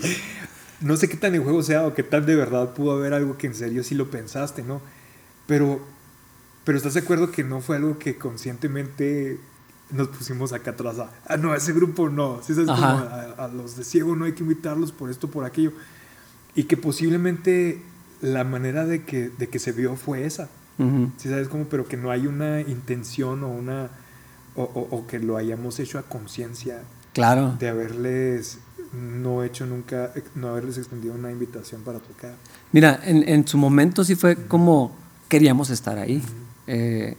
No 0.81 0.97
sé 0.97 1.09
qué 1.09 1.16
tan 1.16 1.35
en 1.35 1.43
juego 1.43 1.62
sea 1.62 1.87
o 1.87 1.93
qué 1.93 2.03
tan 2.03 2.24
de 2.24 2.37
verdad 2.37 2.72
pudo 2.72 2.93
haber 2.93 3.12
algo 3.12 3.37
que 3.37 3.49
en 3.49 3.55
serio 3.55 3.83
sí 3.83 3.95
lo 3.95 4.11
pensaste, 4.11 4.62
¿no? 4.62 4.81
Pero, 5.47 5.81
pero 6.64 6.79
¿estás 6.79 6.95
de 6.95 7.01
acuerdo 7.01 7.31
que 7.31 7.43
no 7.43 7.61
fue 7.61 7.76
algo 7.76 7.99
que 7.99 8.16
conscientemente 8.16 9.41
nos 9.91 10.09
pusimos 10.09 10.53
acá 10.53 10.72
atrás 10.72 10.99
a, 10.99 11.11
ah, 11.26 11.36
no, 11.36 11.53
a 11.53 11.57
ese 11.57 11.72
grupo 11.72 12.09
no, 12.11 12.41
¿sí 12.43 12.55
sabes? 12.55 12.68
Como 12.68 12.84
a, 12.84 13.34
a, 13.39 13.49
los 13.49 13.76
de 13.76 13.84
ciego 13.84 14.14
no 14.16 14.24
hay 14.24 14.32
que 14.32 14.43
invitarlos 14.43 14.93
por 14.93 15.11
esto, 15.11 15.28
por 15.28 15.45
aquello. 15.45 15.72
Y 16.55 16.64
que 16.64 16.76
posiblemente 16.76 17.82
la 18.20 18.45
manera 18.45 18.84
de 18.84 19.05
que, 19.05 19.30
de 19.30 19.49
que 19.49 19.59
se 19.59 19.72
vio 19.72 19.97
fue 19.97 20.26
esa. 20.26 20.49
Uh 20.78 20.84
-huh. 20.84 21.11
¿Sí 21.16 21.28
sabes 21.28 21.49
cómo? 21.49 21.64
Pero 21.64 21.86
que 21.86 21.97
no 21.97 22.11
hay 22.11 22.26
una 22.26 22.61
intención 22.61 23.45
o 23.45 23.49
una... 23.49 23.91
O, 24.57 24.62
o, 24.62 24.97
o 24.97 25.07
que 25.07 25.20
lo 25.20 25.36
hayamos 25.36 25.78
hecho 25.78 26.01
a 26.01 26.03
conciencia. 26.03 26.82
Claro. 27.12 27.55
De 27.61 27.68
haberles 27.68 28.59
no 28.93 29.45
hecho 29.45 29.66
nunca, 29.66 30.12
no 30.34 30.49
haberles 30.49 30.78
extendido 30.78 31.14
una 31.14 31.30
invitación 31.30 31.82
para 31.82 31.99
tocar. 32.01 32.34
Mira, 32.72 32.99
en, 33.05 33.28
en 33.28 33.47
su 33.47 33.57
momento 33.57 34.03
sí 34.03 34.16
fue 34.16 34.32
uh 34.32 34.36
-huh. 34.36 34.49
como 34.49 34.97
queríamos 35.28 35.70
estar 35.70 35.99
ahí. 35.99 36.22
Eh, 36.66 37.16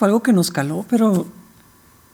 fue 0.00 0.08
algo 0.08 0.22
que 0.22 0.32
nos 0.32 0.50
caló, 0.50 0.86
pero 0.88 1.26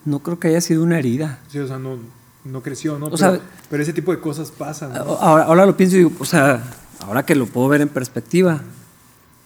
no 0.03 0.19
creo 0.19 0.37
que 0.37 0.49
haya 0.49 0.59
sido 0.59 0.83
una 0.83 0.99
herida. 0.99 1.39
Sí, 1.49 1.57
o 1.57 1.67
sea, 1.67 1.79
no, 1.79 1.97
no 2.43 2.61
creció, 2.61 2.99
¿no? 2.99 3.05
O 3.05 3.11
pero, 3.11 3.17
sea, 3.17 3.39
pero, 3.69 3.81
ese 3.81 3.93
tipo 3.93 4.11
de 4.11 4.19
cosas 4.19 4.51
pasan. 4.51 4.91
¿no? 4.91 4.99
Ahora, 4.99 5.45
ahora, 5.45 5.65
lo 5.65 5.77
pienso 5.77 5.95
y 5.95 5.99
digo, 5.99 6.11
o 6.19 6.25
sea, 6.25 6.61
ahora 6.99 7.25
que 7.25 7.33
lo 7.33 7.45
puedo 7.45 7.69
ver 7.69 7.79
en 7.79 7.87
perspectiva, 7.87 8.61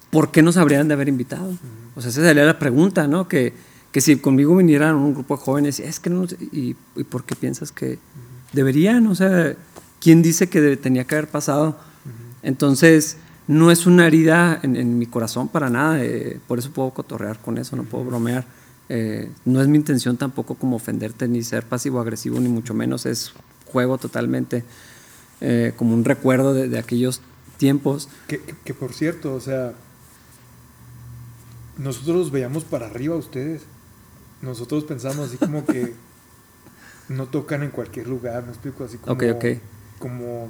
¿por 0.10 0.32
qué 0.32 0.42
nos 0.42 0.58
habrían 0.58 0.88
de 0.88 0.96
haber 0.96 1.08
invitado? 1.08 1.50
Uh 1.50 1.52
-huh. 1.52 1.98
O 1.98 2.02
sea, 2.02 2.10
esa 2.10 2.24
sería 2.24 2.44
la 2.44 2.58
pregunta, 2.58 3.06
¿no? 3.08 3.28
Que, 3.28 3.54
que 3.92 4.02
si 4.02 4.16
conmigo 4.16 4.56
vinieran 4.56 4.96
un 4.96 5.14
grupo 5.14 5.38
de 5.38 5.44
jóvenes, 5.44 5.80
es 5.80 6.00
que 6.00 6.10
no, 6.10 6.26
¿y, 6.52 6.76
y 6.96 7.04
por 7.04 7.26
qué 7.26 7.36
piensas 7.36 7.72
que 7.72 7.86
uh 7.86 7.94
-huh. 7.94 8.54
deberían? 8.54 9.06
O 9.06 9.14
sea, 9.14 9.54
¿quién 10.00 10.24
dice 10.24 10.50
que 10.50 10.78
tenía 10.78 11.04
que 11.06 11.14
haber 11.14 11.30
pasado? 11.30 11.78
Entonces, 12.42 13.18
no 13.48 13.72
es 13.72 13.86
una 13.86 14.08
herida 14.08 14.60
en, 14.64 14.98
mi 14.98 15.06
corazón 15.06 15.48
para 15.48 15.70
nada, 15.70 16.04
eh, 16.04 16.40
por 16.48 16.60
eso 16.60 16.72
puedo 16.72 16.92
cotorrear 16.92 17.40
con 17.40 17.58
eso, 17.58 17.76
no 17.76 17.84
puedo 17.84 18.06
bromear. 18.06 18.46
Eh, 18.90 19.32
no 19.46 19.62
es 19.62 19.68
mi 19.68 19.78
intención 19.78 20.18
tampoco 20.18 20.56
como 20.56 20.76
ofenderte 20.76 21.28
ni 21.28 21.44
ser 21.44 21.66
pasivo-agresivo, 21.66 22.40
ni 22.40 22.50
mucho 22.50 22.74
menos, 22.74 23.06
es 23.06 23.34
juego 23.66 23.98
totalmente 23.98 24.64
eh, 25.40 25.74
como 25.78 25.94
un 25.94 26.06
recuerdo 26.06 26.54
de, 26.54 26.78
aquellos 26.78 27.22
tiempos. 27.58 28.10
Que, 28.28 28.74
por 28.74 28.94
cierto, 28.94 29.34
o 29.34 29.40
sea, 29.40 29.74
nosotros 31.78 32.16
los 32.18 32.32
veíamos 32.32 32.64
para 32.64 32.88
arriba 32.88 33.16
ustedes. 33.16 33.64
Nosotros 34.42 34.84
pensamos 34.84 35.30
así 35.30 35.38
como 35.38 35.66
que 35.66 35.94
no 37.10 37.28
tocan 37.28 37.64
en 37.64 37.72
cualquier 37.72 38.08
lugar, 38.08 38.44
me 38.44 38.50
explico, 38.50 38.84
así 38.84 38.98
como, 38.98 39.18
como 40.00 40.50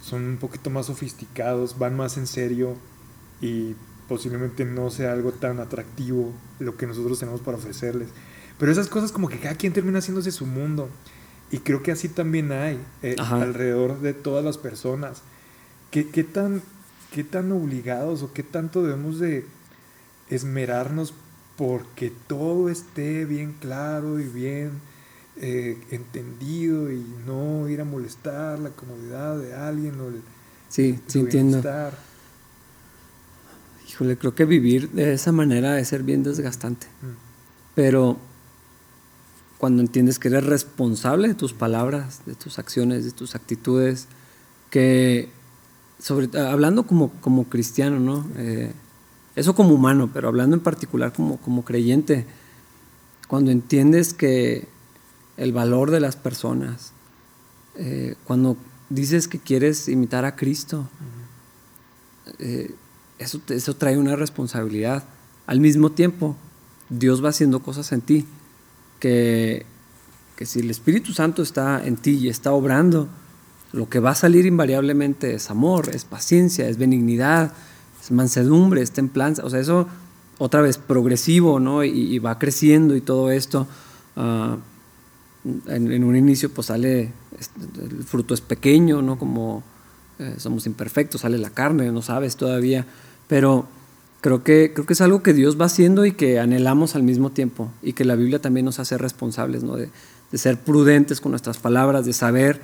son 0.00 0.24
un 0.24 0.36
poquito 0.38 0.70
más 0.70 0.86
sofisticados, 0.86 1.78
van 1.78 1.96
más 1.96 2.16
en 2.16 2.26
serio 2.26 2.74
y 3.40 3.74
posiblemente 4.08 4.64
no 4.64 4.90
sea 4.90 5.12
algo 5.12 5.32
tan 5.32 5.60
atractivo 5.60 6.32
lo 6.58 6.76
que 6.76 6.86
nosotros 6.86 7.18
tenemos 7.18 7.40
para 7.40 7.58
ofrecerles. 7.58 8.08
Pero 8.58 8.72
esas 8.72 8.88
cosas 8.88 9.12
como 9.12 9.28
que 9.28 9.38
cada 9.38 9.54
quien 9.54 9.72
termina 9.72 9.98
haciéndose 9.98 10.32
su 10.32 10.46
mundo. 10.46 10.88
Y 11.50 11.58
creo 11.58 11.82
que 11.82 11.92
así 11.92 12.08
también 12.08 12.52
hay 12.52 12.78
eh, 13.02 13.16
alrededor 13.18 14.00
de 14.00 14.12
todas 14.12 14.44
las 14.44 14.58
personas. 14.58 15.22
¿Qué, 15.90 16.08
¿Qué, 16.08 16.24
tan, 16.24 16.62
¿Qué 17.12 17.24
tan 17.24 17.50
obligados 17.52 18.22
o 18.22 18.32
qué 18.32 18.42
tanto 18.42 18.82
debemos 18.82 19.18
de 19.18 19.46
esmerarnos 20.28 21.14
porque 21.56 22.12
todo 22.26 22.68
esté 22.68 23.24
bien 23.24 23.54
claro 23.60 24.20
y 24.20 24.24
bien 24.24 24.72
eh, 25.36 25.78
entendido 25.90 26.92
y 26.92 27.04
no 27.26 27.68
ir 27.68 27.80
a 27.80 27.84
molestar 27.84 28.58
la 28.58 28.70
comodidad 28.70 29.38
de 29.38 29.54
alguien 29.54 30.00
o 30.00 30.08
el, 30.08 30.22
sí, 30.68 30.98
sí 31.06 31.20
entiendo. 31.20 31.62
Híjole, 33.88 34.16
creo 34.16 34.34
que 34.34 34.44
vivir 34.44 34.90
de 34.90 35.12
esa 35.14 35.32
manera 35.32 35.72
debe 35.72 35.84
ser 35.84 36.02
bien 36.02 36.22
desgastante. 36.22 36.86
Mm. 37.02 37.16
Pero 37.74 38.18
cuando 39.58 39.82
entiendes 39.82 40.18
que 40.18 40.28
eres 40.28 40.44
responsable 40.44 41.28
de 41.28 41.34
tus 41.34 41.52
palabras, 41.52 42.22
de 42.24 42.34
tus 42.34 42.58
acciones, 42.58 43.04
de 43.04 43.10
tus 43.10 43.34
actitudes, 43.34 44.06
que 44.70 45.28
sobre, 45.98 46.28
hablando 46.40 46.86
como, 46.86 47.10
como 47.20 47.44
cristiano, 47.44 48.00
¿no? 48.00 48.26
Eh, 48.36 48.72
eso 49.36 49.54
como 49.54 49.74
humano, 49.74 50.10
pero 50.12 50.28
hablando 50.28 50.56
en 50.56 50.62
particular 50.62 51.12
como, 51.12 51.36
como 51.38 51.64
creyente, 51.64 52.26
cuando 53.28 53.50
entiendes 53.50 54.14
que 54.14 54.66
el 55.40 55.52
valor 55.52 55.90
de 55.90 56.00
las 56.00 56.16
personas, 56.16 56.92
eh, 57.76 58.14
cuando 58.24 58.58
dices 58.90 59.26
que 59.26 59.38
quieres 59.38 59.88
imitar 59.88 60.26
a 60.26 60.36
Cristo, 60.36 60.86
eh, 62.38 62.74
eso, 63.18 63.40
eso 63.48 63.74
trae 63.74 63.96
una 63.96 64.16
responsabilidad. 64.16 65.02
Al 65.46 65.60
mismo 65.60 65.92
tiempo, 65.92 66.36
Dios 66.90 67.24
va 67.24 67.30
haciendo 67.30 67.60
cosas 67.60 67.90
en 67.92 68.02
ti 68.02 68.26
que, 68.98 69.64
que 70.36 70.44
si 70.44 70.60
el 70.60 70.70
Espíritu 70.70 71.14
Santo 71.14 71.42
está 71.42 71.86
en 71.86 71.96
ti 71.96 72.18
y 72.18 72.28
está 72.28 72.52
obrando, 72.52 73.08
lo 73.72 73.88
que 73.88 73.98
va 73.98 74.10
a 74.10 74.14
salir 74.14 74.44
invariablemente 74.44 75.32
es 75.34 75.50
amor, 75.50 75.88
es 75.94 76.04
paciencia, 76.04 76.68
es 76.68 76.76
benignidad, 76.76 77.54
es 77.98 78.10
mansedumbre, 78.10 78.82
es 78.82 78.90
templanza. 78.90 79.42
O 79.46 79.48
sea, 79.48 79.60
eso 79.60 79.88
otra 80.36 80.60
vez 80.60 80.76
progresivo, 80.76 81.60
¿no? 81.60 81.82
Y, 81.82 82.18
va 82.18 82.38
creciendo 82.38 82.94
y 82.94 83.00
todo 83.00 83.30
esto. 83.30 83.66
Ah, 84.16 84.58
en, 85.44 86.04
un 86.04 86.16
inicio 86.16 86.50
pues 86.50 86.68
sale, 86.68 87.12
el 87.80 88.04
fruto 88.04 88.34
es 88.34 88.40
pequeño, 88.40 89.02
¿no? 89.02 89.18
Como 89.18 89.62
eh, 90.18 90.34
somos 90.38 90.66
imperfectos, 90.66 91.22
sale 91.22 91.38
la 91.38 91.50
carne, 91.50 91.90
no 91.92 92.02
sabes 92.02 92.36
todavía. 92.36 92.86
Pero 93.28 93.66
creo 94.20 94.42
que, 94.42 94.72
creo 94.74 94.86
que 94.86 94.92
es 94.92 95.00
algo 95.00 95.22
que 95.22 95.32
Dios 95.32 95.60
va 95.60 95.66
haciendo 95.66 96.04
y 96.04 96.12
que 96.12 96.38
anhelamos 96.38 96.94
al 96.94 97.02
mismo 97.02 97.30
tiempo. 97.30 97.70
Y 97.82 97.94
que 97.94 98.04
la 98.04 98.16
Biblia 98.16 98.40
también 98.40 98.66
nos 98.66 98.78
hace 98.78 98.98
responsables, 98.98 99.62
¿no? 99.62 99.76
De, 99.76 99.90
de 100.30 100.38
ser 100.38 100.58
prudentes 100.58 101.20
con 101.20 101.32
nuestras 101.32 101.58
palabras, 101.58 102.04
de 102.04 102.12
saber 102.12 102.60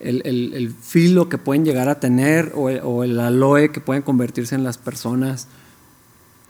el, 0.00 0.74
filo 0.80 1.28
que 1.28 1.38
pueden 1.38 1.64
llegar 1.64 1.88
a 1.88 2.00
tener 2.00 2.52
o 2.54 3.02
el, 3.02 3.20
aloe 3.20 3.70
que 3.70 3.80
pueden 3.80 4.02
convertirse 4.02 4.54
en 4.54 4.64
las 4.64 4.78
personas. 4.78 5.48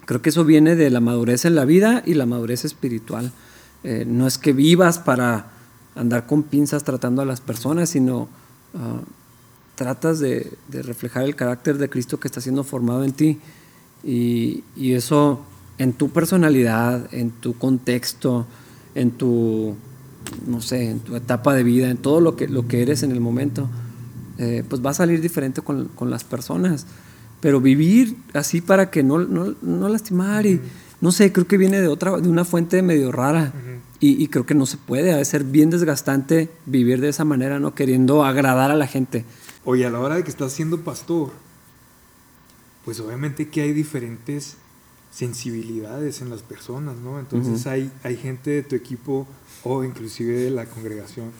Creo 0.05 0.23
que 0.23 0.31
eso 0.31 0.45
viene 0.45 0.77
de 0.77 0.91
la 0.91 1.01
madurez 1.01 1.45
en 1.45 1.55
la 1.55 1.65
vida 1.65 2.03
y 2.05 2.15
la 2.15 2.27
madurez 2.27 2.65
espiritual. 2.65 3.33
Eh, 3.85 4.05
no 4.07 4.27
es 4.27 4.39
que 4.39 4.53
vivas 4.53 4.99
para 4.99 5.53
andar 5.97 6.27
con 6.27 6.43
pinzas 6.43 6.85
tratando 6.85 7.23
a 7.23 7.25
las 7.25 7.41
personas, 7.41 7.91
sino 7.91 8.29
ah, 8.75 9.01
tratas 9.75 10.21
de, 10.21 10.53
reflejar 10.71 11.25
el 11.25 11.35
carácter 11.35 11.79
de 11.79 11.89
Cristo 11.89 12.21
que 12.21 12.29
está 12.29 12.41
siendo 12.41 12.65
formado 12.65 13.05
en 13.05 13.13
ti. 13.13 13.41
Y, 14.05 14.63
y, 14.77 14.93
eso 14.93 15.41
en 15.79 15.93
tu 15.93 16.11
personalidad, 16.11 17.13
en 17.13 17.31
tu 17.31 17.59
contexto, 17.59 18.47
en 18.95 19.11
tu 19.11 19.75
no 20.47 20.61
sé, 20.61 20.91
en 20.91 21.01
tu 21.01 21.17
etapa 21.17 21.55
de 21.55 21.63
vida, 21.63 21.91
en 21.91 21.97
todo 21.97 22.21
lo 22.21 22.37
que, 22.37 22.49
lo 22.49 22.67
que 22.67 22.83
eres 22.83 23.03
en 23.03 23.13
el 23.13 23.21
momento, 23.21 23.69
eh, 24.39 24.65
pues 24.69 24.85
va 24.85 24.91
a 24.91 24.95
salir 24.95 25.21
diferente 25.21 25.63
con, 25.63 25.89
con, 25.89 26.11
las 26.11 26.25
personas. 26.25 26.87
Pero 27.41 27.61
vivir 27.61 28.17
así 28.33 28.61
para 28.61 28.91
que 28.91 29.03
no, 29.03 29.19
no, 29.19 29.55
no 29.63 29.89
lastimar 29.89 30.47
y, 30.47 30.61
no 31.01 31.13
sé, 31.13 31.33
creo 31.33 31.47
que 31.47 31.57
viene 31.57 31.81
de, 31.81 31.89
otra, 31.89 32.19
de 32.19 32.29
una 32.29 32.45
fuente 32.45 32.83
medio 32.83 33.13
rara. 33.13 33.53
Y, 34.01 34.23
y, 34.23 34.29
creo 34.29 34.47
que 34.47 34.55
no 34.55 34.67
se 34.67 34.77
puede, 34.77 35.13
ha 35.13 35.17
de 35.17 35.25
ser 35.25 35.45
bien 35.45 35.71
desgastante 35.71 36.51
vivir 36.67 37.01
de 37.01 37.09
esa 37.09 37.25
manera, 37.25 37.59
¿no? 37.59 37.75
Queriendo 37.75 38.25
agradar 38.25 38.71
a 38.71 38.77
la 38.77 38.87
gente. 38.87 39.25
Oye, 39.65 39.87
a 39.87 39.91
la 39.91 40.01
hora 40.01 40.17
de 40.17 40.25
que 40.25 40.31
estás 40.31 40.53
siendo 40.53 40.81
pastor, 40.81 41.31
pues 42.85 43.01
obviamente 43.01 43.49
que 43.49 43.63
hay 43.63 43.73
diferentes 43.73 44.57
sensibilidades 45.11 46.21
en 46.21 46.31
las 46.31 46.43
personas, 46.43 46.99
¿no? 46.99 47.19
Entonces 47.19 47.67
hay, 47.67 47.91
hay 48.03 48.17
gente 48.17 48.51
de 48.51 48.63
tu 48.63 48.77
equipo 48.77 49.27
o 49.65 49.83
inclusive 49.83 50.39
de 50.39 50.51
la 50.51 50.67
congregación 50.67 51.33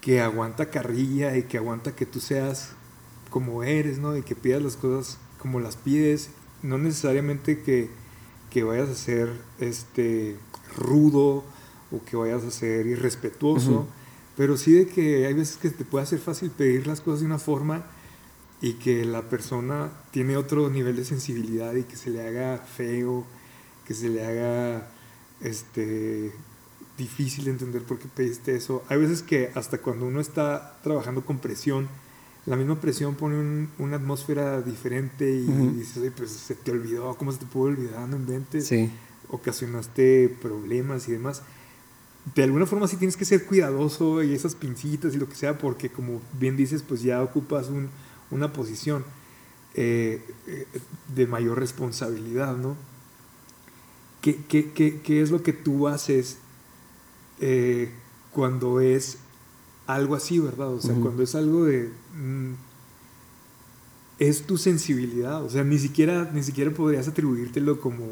que 0.00 0.20
aguanta 0.20 0.68
carrilla 0.68 1.36
y 1.36 1.44
que 1.44 1.58
aguanta 1.58 1.94
que 1.94 2.06
tú 2.06 2.20
seas 2.20 2.72
como 3.30 3.62
eres, 3.62 3.98
¿no? 3.98 4.16
Y 4.16 4.22
que 4.22 4.34
pidas 4.34 4.62
las 4.62 4.76
cosas 4.76 5.18
como 5.38 5.60
las 5.60 5.76
pides, 5.76 6.30
no 6.62 6.76
necesariamente 6.76 7.62
que, 7.62 7.88
que 8.50 8.62
vayas 8.62 8.88
a 8.88 8.94
ser 8.94 9.32
este 9.58 10.36
rudo 10.76 11.44
o 11.90 12.04
que 12.04 12.16
vayas 12.16 12.44
a 12.44 12.50
ser 12.50 12.86
irrespetuoso, 12.86 13.86
pero 14.36 14.56
sí 14.56 14.72
de 14.72 14.86
que 14.86 15.26
hay 15.26 15.34
veces 15.34 15.56
que 15.56 15.70
te 15.70 15.84
puede 15.84 16.04
hacer 16.04 16.18
fácil 16.18 16.50
pedir 16.50 16.86
las 16.86 17.00
cosas 17.00 17.20
de 17.20 17.26
una 17.26 17.38
forma 17.38 17.84
y 18.60 18.74
que 18.74 19.04
la 19.04 19.22
persona 19.22 19.90
tiene 20.10 20.36
otro 20.36 20.70
nivel 20.70 20.96
de 20.96 21.04
sensibilidad 21.04 21.74
y 21.74 21.84
que 21.84 21.96
se 21.96 22.10
le 22.10 22.26
haga 22.26 22.58
feo, 22.58 23.24
que 23.86 23.94
se 23.94 24.08
le 24.08 24.24
haga 24.24 24.88
este 25.40 26.32
difícil 26.96 27.44
de 27.44 27.50
entender 27.50 27.82
por 27.82 27.98
qué 27.98 28.08
pediste 28.08 28.56
eso. 28.56 28.82
Hay 28.88 28.98
veces 28.98 29.22
que 29.22 29.50
hasta 29.54 29.78
cuando 29.78 30.06
uno 30.06 30.20
está 30.20 30.78
trabajando 30.82 31.24
con 31.24 31.38
presión, 31.38 31.88
la 32.46 32.56
misma 32.56 32.80
presión 32.80 33.16
pone 33.16 33.68
una 33.78 33.96
atmósfera 33.96 34.62
diferente 34.62 35.28
y 35.28 35.46
dices, 35.76 36.12
pues 36.16 36.30
se 36.30 36.54
te 36.54 36.70
olvidó, 36.70 37.14
¿cómo 37.16 37.32
se 37.32 37.38
te 37.38 37.46
pudo 37.46 37.64
olvidar? 37.64 38.08
No 38.08 38.16
inventes. 38.16 38.66
Sí. 38.66 38.90
Ocasionaste 39.30 40.28
problemas 40.40 41.08
y 41.08 41.12
demás. 41.12 41.42
De 42.34 42.42
alguna 42.42 42.66
forma 42.66 42.88
sí 42.88 42.96
tienes 42.96 43.16
que 43.16 43.24
ser 43.24 43.46
cuidadoso 43.46 44.22
y 44.22 44.34
esas 44.34 44.54
pincitas 44.54 45.14
y 45.14 45.18
lo 45.18 45.28
que 45.28 45.36
sea, 45.36 45.58
porque 45.58 45.90
como 45.90 46.20
bien 46.38 46.56
dices, 46.56 46.82
pues 46.82 47.02
ya 47.02 47.22
ocupas 47.22 47.68
un, 47.68 47.88
una 48.30 48.52
posición 48.52 49.04
eh, 49.74 50.22
eh, 50.46 50.66
de 51.14 51.26
mayor 51.26 51.58
responsabilidad, 51.58 52.56
¿no? 52.56 52.76
¿Qué, 54.20 54.36
qué, 54.48 54.72
qué, 54.72 55.00
qué 55.02 55.22
es 55.22 55.30
lo 55.30 55.42
que 55.42 55.52
tú 55.52 55.86
haces 55.86 56.38
eh, 57.40 57.90
cuando 58.32 58.80
es 58.80 59.18
algo 59.86 60.14
así, 60.14 60.38
¿verdad? 60.38 60.72
O 60.72 60.80
sea, 60.80 60.94
cuando 60.94 61.22
es 61.22 61.34
algo 61.34 61.64
de... 61.64 61.90
Mm, 62.16 62.54
es 64.18 64.46
tu 64.46 64.56
sensibilidad, 64.56 65.44
o 65.44 65.50
sea, 65.50 65.62
ni 65.62 65.78
siquiera, 65.78 66.30
ni 66.32 66.42
siquiera 66.42 66.70
podrías 66.70 67.06
atribuírtelo 67.06 67.80
como 67.80 68.04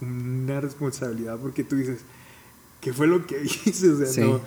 una 0.00 0.60
responsabilidad 0.60 1.38
porque 1.38 1.64
tú 1.64 1.76
dices, 1.76 2.00
¿qué 2.80 2.92
fue 2.92 3.06
lo 3.06 3.26
que 3.26 3.42
hice? 3.64 3.90
O 3.90 4.06
sea, 4.06 4.24
no, 4.24 4.40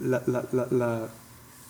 la, 0.00 0.22
la, 0.26 0.68
la 0.70 1.10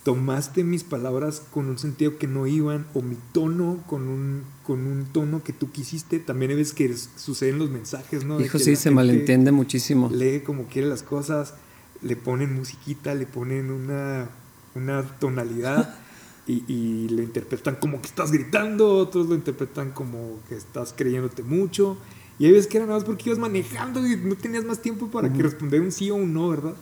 tomaste 0.05 0.65
mis 0.65 0.83
palabras 0.83 1.43
con 1.53 1.69
un 1.69 1.79
sentido 1.79 2.19
que 2.19 2.27
no 2.27 2.47
iban 2.47 2.87
o 2.95 3.03
mi 3.03 3.17
tono 3.33 3.83
con 3.87 4.09
un, 4.09 4.43
con 4.65 4.87
un 4.87 5.05
tono 5.07 5.45
que 5.45 5.53
tú 5.53 5.71
quisiste. 5.71 6.19
También 6.19 6.57
ves 6.57 6.73
que 6.73 6.93
suceden 7.17 7.59
los 7.59 7.71
mensajes, 7.71 8.25
¿no? 8.25 8.41
Hijo, 8.41 8.59
sí, 8.59 8.75
se 8.77 8.91
malentiende 8.91 9.53
muchísimo. 9.53 10.11
Lee 10.13 10.41
como 10.41 10.67
quiere 10.67 10.89
las 10.89 11.03
cosas, 11.03 11.55
le 12.03 12.17
ponen 12.17 12.55
musiquita, 12.55 13.15
le 13.15 13.27
ponen 13.27 13.71
una, 13.71 14.29
una 14.75 15.03
tonalidad 15.19 15.95
y, 16.47 16.65
y 16.67 17.09
le 17.09 17.23
interpretan 17.23 17.77
como 17.77 18.01
que 18.01 18.09
estás 18.09 18.33
gritando, 18.33 18.97
otros 18.97 19.29
lo 19.29 19.37
interpretan 19.37 19.93
como 19.93 20.41
que 20.49 20.57
estás 20.57 20.95
creyéndote 20.97 21.45
mucho. 21.45 21.97
Y 22.43 22.47
hay 22.47 22.51
veces 22.51 22.67
que 22.67 22.79
era 22.79 22.87
nada 22.87 22.99
más 22.99 23.07
porque 23.07 23.31
ibas 23.31 23.39
manejando 23.39 24.05
y 24.05 24.17
no 24.17 24.35
tenías 24.35 24.65
más 24.65 24.83
tiempo 24.83 25.07
para 25.07 25.33
que 25.33 25.45
responder 25.45 25.81
un 25.81 25.93
sí 25.93 26.11
o 26.11 26.17
un 26.17 26.35
no, 26.35 26.49
¿verdad? 26.49 26.75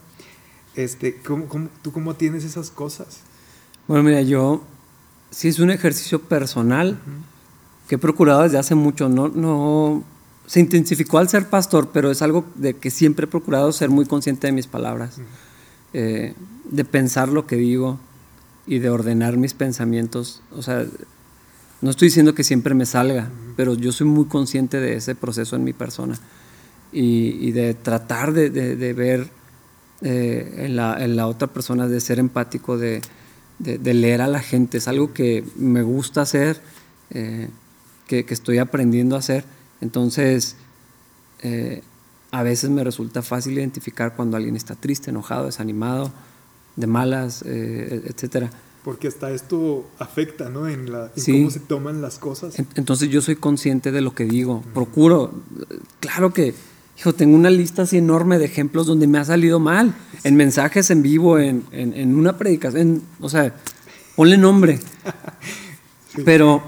Este, 0.74 1.16
¿cómo, 1.16 1.48
cómo, 1.48 1.68
¿Tú 1.82 1.92
cómo 1.92 2.14
tienes 2.14 2.44
esas 2.44 2.70
cosas? 2.70 3.18
Bueno, 3.86 4.04
mira, 4.04 4.22
yo 4.22 4.62
sí 5.30 5.48
es 5.48 5.58
un 5.58 5.70
ejercicio 5.70 6.18
personal 6.18 6.98
que 7.88 7.96
he 7.96 7.98
procurado 7.98 8.40
desde 8.44 8.56
hace 8.56 8.74
mucho. 8.74 9.10
No, 9.10 9.28
no 9.28 10.02
se 10.46 10.60
intensificó 10.60 11.18
al 11.18 11.28
ser 11.28 11.50
pastor, 11.50 11.90
pero 11.92 12.10
es 12.10 12.22
algo 12.22 12.46
de 12.54 12.72
que 12.72 12.90
siempre 12.90 13.24
he 13.24 13.28
procurado 13.28 13.70
ser 13.72 13.90
muy 13.90 14.06
consciente 14.06 14.46
de 14.46 14.54
mis 14.54 14.66
palabras, 14.66 15.18
eh, 15.92 16.32
de 16.70 16.84
pensar 16.86 17.28
lo 17.28 17.46
que 17.46 17.56
digo 17.56 18.00
y 18.66 18.78
de 18.78 18.88
ordenar 18.88 19.36
mis 19.36 19.52
pensamientos. 19.52 20.40
O 20.52 20.62
sea, 20.62 20.86
no 21.82 21.90
estoy 21.90 22.08
diciendo 22.08 22.34
que 22.34 22.44
siempre 22.44 22.74
me 22.74 22.86
salga, 22.86 23.28
pero 23.60 23.74
yo 23.74 23.92
soy 23.92 24.06
muy 24.06 24.24
consciente 24.24 24.80
de 24.80 24.96
ese 24.96 25.14
proceso 25.14 25.54
en 25.54 25.64
mi 25.64 25.74
persona 25.74 26.18
y, 26.92 27.50
de 27.50 27.74
tratar 27.74 28.32
de, 28.32 28.48
ver 28.94 29.28
eh, 30.00 30.64
en, 30.64 30.76
la, 30.76 31.26
otra 31.26 31.46
persona, 31.46 31.86
de 31.86 32.00
ser 32.00 32.18
empático, 32.18 32.78
de, 32.78 33.02
leer 33.58 34.22
a 34.22 34.28
la 34.28 34.40
gente. 34.40 34.78
Es 34.78 34.88
algo 34.88 35.12
que 35.12 35.44
me 35.56 35.82
gusta 35.82 36.22
hacer, 36.22 36.58
eh, 37.10 37.50
que, 38.06 38.24
estoy 38.30 38.56
aprendiendo 38.56 39.14
a 39.14 39.18
hacer. 39.18 39.44
Entonces, 39.82 40.56
eh, 41.42 41.82
a 42.30 42.42
veces 42.42 42.70
me 42.70 42.82
resulta 42.82 43.20
fácil 43.20 43.58
identificar 43.58 44.16
cuando 44.16 44.38
alguien 44.38 44.56
está 44.56 44.74
triste, 44.74 45.10
enojado, 45.10 45.44
desanimado, 45.44 46.10
de 46.76 46.86
malas, 46.86 47.42
etcétera 47.42 48.50
porque 48.84 49.08
hasta 49.08 49.30
esto 49.30 49.88
afecta, 49.98 50.48
¿no? 50.48 50.68
En, 50.68 50.90
la, 50.90 51.10
cómo 51.24 51.50
se 51.50 51.60
toman 51.60 52.00
las 52.00 52.18
cosas. 52.18 52.54
Entonces 52.74 53.10
yo 53.10 53.20
soy 53.20 53.36
consciente 53.36 53.92
de 53.92 54.00
lo 54.00 54.14
que 54.14 54.24
digo. 54.24 54.62
Procuro, 54.72 55.32
claro 56.00 56.32
que, 56.32 56.54
hijo, 56.98 57.12
tengo 57.12 57.36
una 57.36 57.50
lista 57.50 57.82
así 57.82 57.98
enorme 57.98 58.38
de 58.38 58.46
ejemplos 58.46 58.86
donde 58.86 59.06
me 59.06 59.18
ha 59.18 59.24
salido 59.24 59.60
mal. 59.60 59.94
En 60.24 60.36
mensajes 60.36 60.90
en 60.90 61.02
vivo, 61.02 61.38
en, 61.38 61.64
en, 61.72 62.14
una 62.14 62.38
predicación, 62.38 63.02
o 63.20 63.28
sea, 63.28 63.54
ponle 64.16 64.38
nombre. 64.38 64.80
Pero 66.24 66.62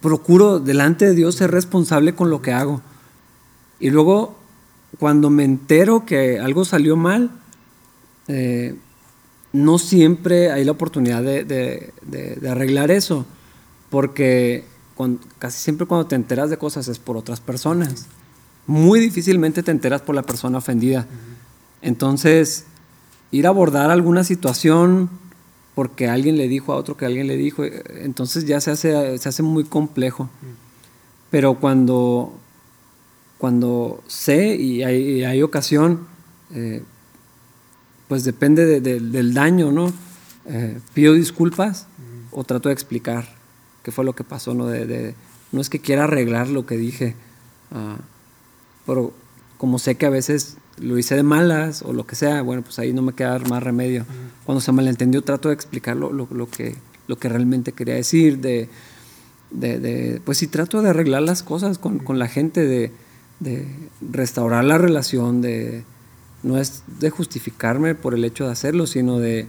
procuro 0.00 0.60
delante 0.60 1.06
de 1.06 1.14
Dios 1.14 1.36
ser 1.36 1.50
responsable 1.50 2.14
con 2.14 2.28
lo 2.28 2.42
que 2.42 2.52
hago. 2.52 2.82
Y 3.80 3.90
luego, 3.90 4.36
cuando 4.98 5.30
me 5.30 5.44
entero 5.44 6.04
que 6.04 6.38
algo 6.38 6.64
salió 6.64 6.96
mal, 6.96 7.30
eh, 8.28 8.76
no 9.52 9.78
siempre 9.78 10.50
hay 10.50 10.64
la 10.64 10.72
oportunidad 10.72 11.22
de, 11.22 11.92
arreglar 12.48 12.90
eso, 12.90 13.26
porque 13.90 14.64
casi 15.38 15.58
siempre 15.58 15.86
cuando 15.86 16.06
te 16.06 16.14
enteras 16.14 16.50
de 16.50 16.56
cosas 16.56 16.88
es 16.88 16.98
por 16.98 17.16
otras 17.16 17.40
personas. 17.40 18.06
Muy 18.66 19.00
difícilmente 19.00 19.62
te 19.62 19.70
enteras 19.70 20.02
por 20.02 20.14
la 20.14 20.22
persona 20.22 20.58
ofendida. 20.58 21.06
Entonces, 21.82 22.66
ir 23.30 23.46
a 23.46 23.50
abordar 23.50 23.90
alguna 23.90 24.24
situación 24.24 25.10
porque 25.74 26.08
alguien 26.08 26.36
le 26.36 26.48
dijo 26.48 26.72
a 26.72 26.76
otro 26.76 26.96
que 26.96 27.06
alguien 27.06 27.26
le 27.26 27.36
dijo, 27.36 27.64
entonces 27.64 28.46
ya 28.46 28.60
se 28.60 28.70
hace, 28.70 29.18
se 29.18 29.28
hace 29.28 29.42
muy 29.42 29.64
complejo. 29.64 30.28
Pero 31.30 31.54
cuando, 31.54 32.34
cuando 33.38 34.02
sé 34.06 34.54
y 34.54 34.82
hay, 34.82 35.42
ocasión, 35.42 36.06
eh, 36.54 36.82
pues 38.12 38.24
depende 38.24 38.82
del 38.82 39.32
daño, 39.32 39.72
¿no? 39.72 39.90
Eh, 40.44 40.78
pido 40.92 41.14
disculpas 41.14 41.86
o 42.30 42.44
trato 42.44 42.68
de 42.68 42.74
explicar 42.74 43.26
qué 43.82 43.90
fue 43.90 44.04
lo 44.04 44.14
que 44.14 44.22
pasó, 44.22 44.52
¿no? 44.52 44.66
De, 44.66 45.14
no 45.50 45.62
es 45.62 45.70
que 45.70 45.78
quiera 45.78 46.04
arreglar 46.04 46.48
lo 46.48 46.66
que 46.66 46.76
dije, 46.76 47.14
ah, 47.70 47.96
pero 48.84 49.14
como 49.56 49.78
sé 49.78 49.94
que 49.94 50.04
a 50.04 50.10
veces 50.10 50.58
lo 50.76 50.98
hice 50.98 51.16
de 51.16 51.22
malas 51.22 51.80
o 51.80 51.94
lo 51.94 52.06
que 52.06 52.14
sea, 52.14 52.42
bueno, 52.42 52.60
pues 52.60 52.78
ahí 52.78 52.92
no 52.92 53.00
me 53.00 53.14
queda 53.14 53.38
más 53.38 53.62
remedio. 53.62 54.04
Cuando 54.44 54.60
se 54.60 54.72
malentendió 54.72 55.22
trato 55.22 55.48
de 55.48 55.54
explicar 55.54 55.96
lo, 55.96 56.50
que, 56.50 56.76
lo 57.06 57.16
que 57.16 57.30
realmente 57.30 57.72
quería 57.72 57.94
decir, 57.94 58.40
de, 58.40 58.68
de, 59.52 60.20
pues 60.22 60.36
sí 60.36 60.48
trato 60.48 60.82
de 60.82 60.90
arreglar 60.90 61.22
las 61.22 61.42
cosas 61.42 61.78
con, 61.78 61.98
con 61.98 62.18
la 62.18 62.28
gente, 62.28 62.66
de, 62.66 62.92
de 63.40 63.66
restaurar 64.02 64.64
la 64.64 64.76
relación, 64.76 65.40
de 65.40 65.84
no 66.42 66.58
es 66.58 66.82
de 67.00 67.10
justificarme 67.10 67.94
por 67.94 68.14
el 68.14 68.24
hecho 68.24 68.46
de 68.46 68.52
hacerlo, 68.52 68.86
sino 68.86 69.18
de 69.18 69.46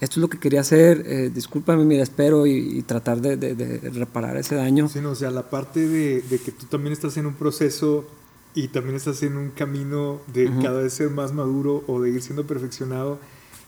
esto 0.00 0.20
es 0.20 0.22
lo 0.22 0.28
que 0.28 0.38
quería 0.38 0.60
hacer, 0.60 1.04
eh, 1.06 1.30
discúlpame, 1.34 1.84
mira, 1.84 2.02
espero 2.02 2.46
y, 2.46 2.82
tratar 2.82 3.20
de, 3.22 3.90
reparar 3.94 4.36
ese 4.36 4.54
daño. 4.54 4.88
Sí, 4.88 5.00
no, 5.00 5.10
o 5.10 5.14
sea, 5.14 5.30
la 5.30 5.48
parte 5.48 5.88
de, 5.88 6.22
que 6.44 6.52
tú 6.52 6.66
también 6.66 6.92
estás 6.92 7.16
en 7.16 7.24
un 7.24 7.34
proceso 7.34 8.06
y 8.54 8.68
también 8.68 8.96
estás 8.96 9.22
en 9.22 9.36
un 9.36 9.50
camino 9.50 10.20
de 10.32 10.50
cada 10.62 10.82
vez 10.82 10.92
ser 10.92 11.10
más 11.10 11.32
maduro 11.32 11.82
o 11.86 12.00
de 12.02 12.10
ir 12.10 12.22
siendo 12.22 12.46
perfeccionado, 12.46 13.18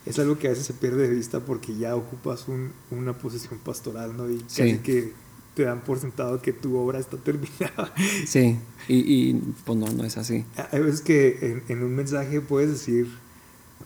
es 0.05 0.19
algo 0.19 0.39
que 0.39 0.49
a 0.49 0.51
veces 0.51 0.67
se 0.67 0.75
pierde 0.75 1.09
de 1.09 1.15
vista 1.15 1.41
porque 1.41 1.77
ya 1.77 1.97
ocupas 1.97 2.47
una 2.91 3.13
posición 3.15 3.59
pastoral, 3.59 4.17
¿no? 4.17 4.31
Y 4.31 4.39
casi 4.39 4.79
que 4.79 5.13
te 5.59 5.65
dan 5.65 5.81
por 5.81 5.99
sentado 5.99 6.41
que 6.41 6.53
tu 6.53 6.77
obra 6.77 7.01
está 7.01 7.17
terminada. 7.25 7.93
Sí, 8.25 8.57
y, 8.87 9.35
pues 9.65 9.77
no, 9.77 9.89
no 9.89 10.05
es 10.05 10.17
así. 10.17 10.45
Hay 10.71 10.81
veces 10.81 11.01
que 11.01 11.63
en, 11.67 11.83
un 11.83 11.97
mensaje 11.97 12.41
puedes 12.41 12.71
decir 12.71 13.09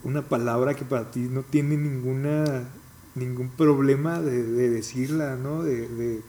una 0.05 0.29
palabra 0.29 0.75
que 0.75 0.85
para 0.85 1.11
ti 1.11 1.21
no 1.21 1.43
tiene 1.43 1.79
ninguna 1.79 2.69
ningún 3.15 3.49
problema 3.49 4.21
de, 4.21 4.43
decirla, 4.69 5.37
¿no? 5.37 5.63
De, 5.63 6.21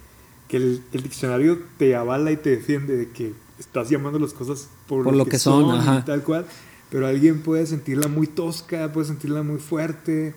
que 0.48 0.58
el, 0.58 0.82
diccionario 0.94 1.60
te 1.78 1.94
avala 1.98 2.32
y 2.32 2.38
te 2.38 2.52
defiende 2.52 2.96
de 2.96 3.10
que 3.10 3.34
estás 3.60 3.90
llamando 3.90 4.20
las 4.20 4.32
cosas 4.32 4.70
por, 4.88 5.14
lo, 5.14 5.26
que, 5.26 5.40
son, 5.40 6.06
tal 6.06 6.24
cual. 6.24 6.46
Pero 6.90 7.06
alguien 7.06 7.42
puede 7.42 7.66
sentirla 7.66 8.08
muy 8.08 8.28
tosca, 8.28 8.94
puede 8.94 9.08
sentirla 9.08 9.44
muy 9.44 9.60
fuerte, 9.60 10.36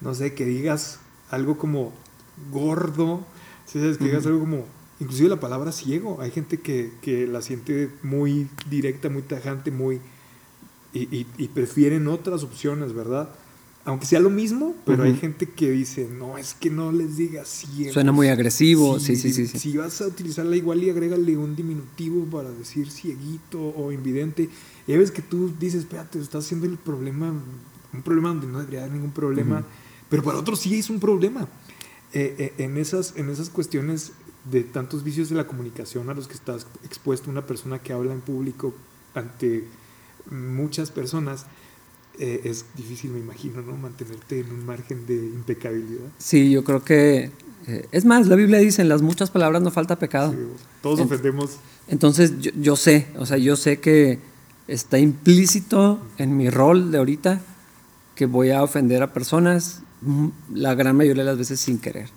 no 0.00 0.14
sé, 0.14 0.32
que 0.32 0.46
digas 0.46 1.00
algo 1.30 1.58
como 1.58 1.92
gordo 2.50 3.26
Sí, 3.70 3.78
sabes 3.80 3.98
que 3.98 4.04
digas 4.04 4.24
algo 4.24 4.40
como, 4.40 4.64
inclusive 4.98 5.28
la 5.28 5.40
palabra 5.40 5.72
ciego, 5.72 6.18
hay 6.20 6.30
gente 6.30 6.58
que, 6.58 6.90
que 7.02 7.26
la 7.26 7.42
siente 7.42 7.90
muy 8.02 8.48
directa, 8.70 9.08
muy 9.08 9.22
tajante, 9.22 9.70
muy... 9.70 10.00
Y, 10.94 11.26
y, 11.36 11.48
prefieren 11.48 12.08
otras 12.08 12.42
opciones, 12.42 12.94
¿verdad? 12.94 13.28
Aunque 13.84 14.06
sea 14.06 14.20
lo 14.20 14.30
mismo, 14.30 14.74
pero 14.86 15.02
hay 15.04 15.14
gente 15.14 15.46
que 15.46 15.70
dice, 15.70 16.08
no, 16.10 16.38
es 16.38 16.54
que 16.54 16.70
no 16.70 16.92
les 16.92 17.18
digas 17.18 17.46
ciego. 17.46 17.92
Suena 17.92 18.10
muy 18.10 18.28
agresivo, 18.28 18.98
sí, 18.98 19.14
sí, 19.14 19.32
sí, 19.32 19.46
Si 19.46 19.76
vas 19.76 20.00
a 20.00 20.06
utilizarla 20.06 20.56
igual 20.56 20.82
y 20.82 20.90
agrégale 20.90 21.36
un 21.36 21.54
diminutivo 21.54 22.24
para 22.24 22.50
decir 22.50 22.90
cieguito 22.90 23.60
o 23.60 23.92
invidente, 23.92 24.48
y 24.86 24.96
ves 24.96 25.10
que 25.10 25.22
tú 25.22 25.52
dices, 25.60 25.80
espérate, 25.80 26.18
estás 26.18 26.46
haciendo 26.46 26.66
el 26.66 26.78
problema, 26.78 27.32
un 27.92 28.02
problema 28.02 28.30
donde 28.30 28.46
no 28.46 28.58
debería 28.60 28.80
haber 28.80 28.94
ningún 28.94 29.12
problema, 29.12 29.62
pero 30.08 30.22
para 30.22 30.38
otros 30.38 30.58
sí 30.58 30.78
es 30.78 30.88
un 30.88 30.98
problema. 30.98 31.46
Eh, 32.12 32.34
eh, 32.38 32.64
en, 32.64 32.78
esas, 32.78 33.14
en 33.16 33.28
esas 33.28 33.50
cuestiones 33.50 34.12
de 34.50 34.62
tantos 34.62 35.04
vicios 35.04 35.28
de 35.28 35.36
la 35.36 35.46
comunicación 35.46 36.08
a 36.08 36.14
los 36.14 36.26
que 36.26 36.34
estás 36.34 36.66
expuesto 36.84 37.30
una 37.30 37.46
persona 37.46 37.80
que 37.80 37.92
habla 37.92 38.12
en 38.12 38.20
público 38.20 38.74
ante 39.14 39.64
muchas 40.30 40.90
personas, 40.90 41.44
eh, 42.18 42.40
es 42.44 42.64
difícil, 42.76 43.10
me 43.10 43.18
imagino, 43.18 43.60
¿no? 43.60 43.76
Mantenerte 43.76 44.40
en 44.40 44.50
un 44.50 44.64
margen 44.64 45.06
de 45.06 45.16
impecabilidad. 45.16 46.06
Sí, 46.18 46.50
yo 46.50 46.64
creo 46.64 46.82
que... 46.82 47.30
es 47.92 48.04
más, 48.06 48.26
la 48.26 48.36
Biblia 48.36 48.58
dice, 48.58 48.80
en 48.80 48.88
las 48.88 49.02
muchas 49.02 49.30
palabras 49.30 49.60
no 49.60 49.70
falta 49.70 49.98
pecado. 49.98 50.34
todos 50.82 51.00
ofendemos. 51.00 51.58
Entonces, 51.88 52.38
yo, 52.40 52.50
yo, 52.58 52.76
sé, 52.76 53.08
o 53.18 53.26
sea, 53.26 53.36
yo 53.36 53.56
sé 53.56 53.80
que 53.80 54.18
está 54.66 54.98
implícito 54.98 56.00
en 56.16 56.36
mi 56.36 56.48
rol 56.48 56.90
de 56.90 56.98
ahorita 56.98 57.40
que 58.14 58.26
voy 58.26 58.50
a 58.50 58.62
ofender 58.62 59.02
a 59.02 59.12
personas 59.12 59.82
la 60.54 60.74
gran 60.74 60.96
mayoría 60.96 61.22
de 61.22 61.30
las 61.30 61.38
veces 61.38 61.60
sin 61.60 61.78
querer. 61.78 62.08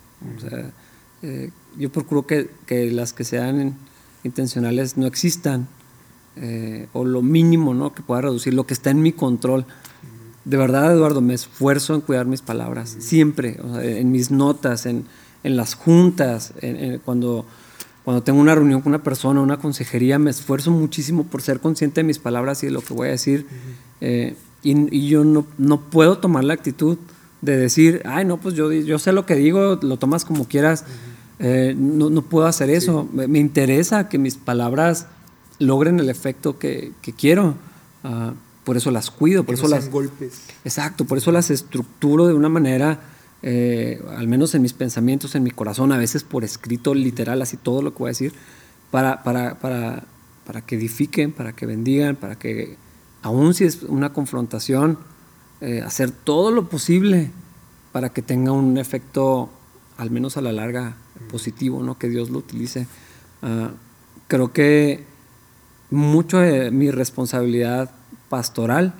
Eh, 1.22 1.50
yo 1.78 1.90
procuro 1.90 2.26
que, 2.26 2.50
que, 2.66 2.90
las 2.90 3.12
que 3.12 3.24
sean 3.24 3.76
intencionales 4.24 4.96
no 4.96 5.06
existan, 5.06 5.68
eh, 6.36 6.88
o 6.92 7.04
lo 7.04 7.22
mínimo 7.22 7.74
¿no? 7.74 7.94
que 7.94 8.02
pueda 8.02 8.22
reducir, 8.22 8.54
lo 8.54 8.66
que 8.66 8.74
está 8.74 8.90
en 8.90 9.02
mi 9.02 9.12
control. 9.12 9.64
De 10.44 10.56
verdad, 10.56 10.92
Eduardo, 10.92 11.20
me 11.20 11.34
esfuerzo 11.34 11.94
en 11.94 12.00
cuidar 12.00 12.26
mis 12.26 12.42
palabras, 12.42 12.96
siempre, 12.98 13.60
en 13.80 14.10
mis 14.10 14.32
notas, 14.32 14.86
en, 14.86 15.04
en 15.44 15.56
las 15.56 15.74
juntas, 15.74 16.52
cuando, 17.04 17.46
cuando 18.04 18.22
tengo 18.24 18.40
una 18.40 18.54
reunión 18.54 18.80
con 18.80 18.90
una 18.90 19.02
persona, 19.04 19.40
una 19.40 19.58
consejería, 19.58 20.18
me 20.18 20.30
esfuerzo 20.30 20.72
muchísimo 20.72 21.24
por 21.24 21.42
ser 21.42 21.60
consciente 21.60 22.00
de 22.00 22.04
mis 22.04 22.18
palabras 22.18 22.62
y 22.64 22.66
de 22.66 22.72
lo 22.72 22.80
que 22.80 22.92
voy 22.92 23.08
a 23.08 23.12
decir. 23.12 23.46
Eh, 24.00 24.34
y, 24.64 24.96
y, 24.96 25.08
yo 25.08 25.24
no, 25.24 25.46
no 25.58 25.80
puedo 25.80 26.18
tomar 26.18 26.42
la 26.42 26.54
actitud 26.54 26.98
de 27.42 27.56
decir, 27.56 28.00
ay, 28.06 28.24
no, 28.24 28.38
pues 28.38 28.54
yo, 28.54 28.72
yo 28.72 28.98
sé 28.98 29.12
lo 29.12 29.26
que 29.26 29.34
digo, 29.34 29.78
lo 29.82 29.98
tomas 29.98 30.24
como 30.24 30.46
quieras. 30.48 30.84
Eh, 31.38 31.74
no, 31.76 32.08
no, 32.08 32.22
puedo 32.22 32.46
hacer 32.46 32.70
eso. 32.70 33.08
Me, 33.12 33.38
interesa 33.38 34.08
que 34.08 34.18
mis 34.18 34.36
palabras 34.36 35.06
logren 35.58 36.00
el 36.00 36.08
efecto 36.08 36.58
que, 36.58 36.92
que 37.02 37.12
quiero. 37.12 37.56
Ah, 38.04 38.32
por 38.64 38.76
eso 38.76 38.90
las 38.92 39.10
cuido, 39.10 39.44
por 39.44 39.54
eso 39.54 39.66
las 39.66 39.90
golpes. 39.90 40.42
Exacto, 40.64 41.04
por 41.04 41.18
eso 41.18 41.32
las 41.32 41.50
estructuro 41.50 42.28
de 42.28 42.34
una 42.34 42.48
manera, 42.48 43.00
eh, 43.42 44.00
al 44.16 44.28
menos 44.28 44.54
en 44.54 44.62
mis 44.62 44.72
pensamientos, 44.72 45.34
en 45.34 45.42
mi 45.42 45.50
corazón, 45.50 45.90
a 45.90 45.98
veces 45.98 46.22
por 46.22 46.44
escrito 46.44 46.94
literal, 46.94 47.42
así 47.42 47.56
todo 47.56 47.82
lo 47.82 47.92
que 47.92 47.98
voy 47.98 48.08
a 48.08 48.10
decir, 48.10 48.32
para, 48.92 49.24
para, 49.24 49.58
para, 49.58 50.04
para 50.46 50.60
que 50.60 50.76
edifiquen, 50.76 51.32
para 51.32 51.54
que 51.54 51.66
bendigan, 51.66 52.14
para 52.14 52.36
que, 52.36 52.76
aun 53.22 53.52
si 53.52 53.64
es 53.64 53.82
una 53.82 54.12
confrontación, 54.12 54.98
eh, 55.62 55.80
hacer 55.80 56.10
todo 56.10 56.50
lo 56.50 56.68
posible 56.68 57.30
para 57.92 58.10
que 58.10 58.20
tenga 58.20 58.52
un 58.52 58.76
efecto, 58.76 59.48
al 59.96 60.10
menos 60.10 60.36
a 60.36 60.42
la 60.42 60.52
larga, 60.52 60.96
positivo, 61.30 61.82
¿no? 61.82 61.98
que 61.98 62.08
Dios 62.08 62.30
lo 62.30 62.38
utilice. 62.38 62.86
Ah, 63.42 63.70
creo 64.28 64.52
que 64.52 65.04
mucho 65.90 66.38
de 66.38 66.70
mi 66.70 66.90
responsabilidad 66.90 67.90
pastoral 68.28 68.94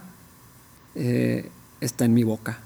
eh, 0.95 1.51
está 1.81 2.05
en 2.05 2.15
mi 2.15 2.23
boca. 2.23 2.61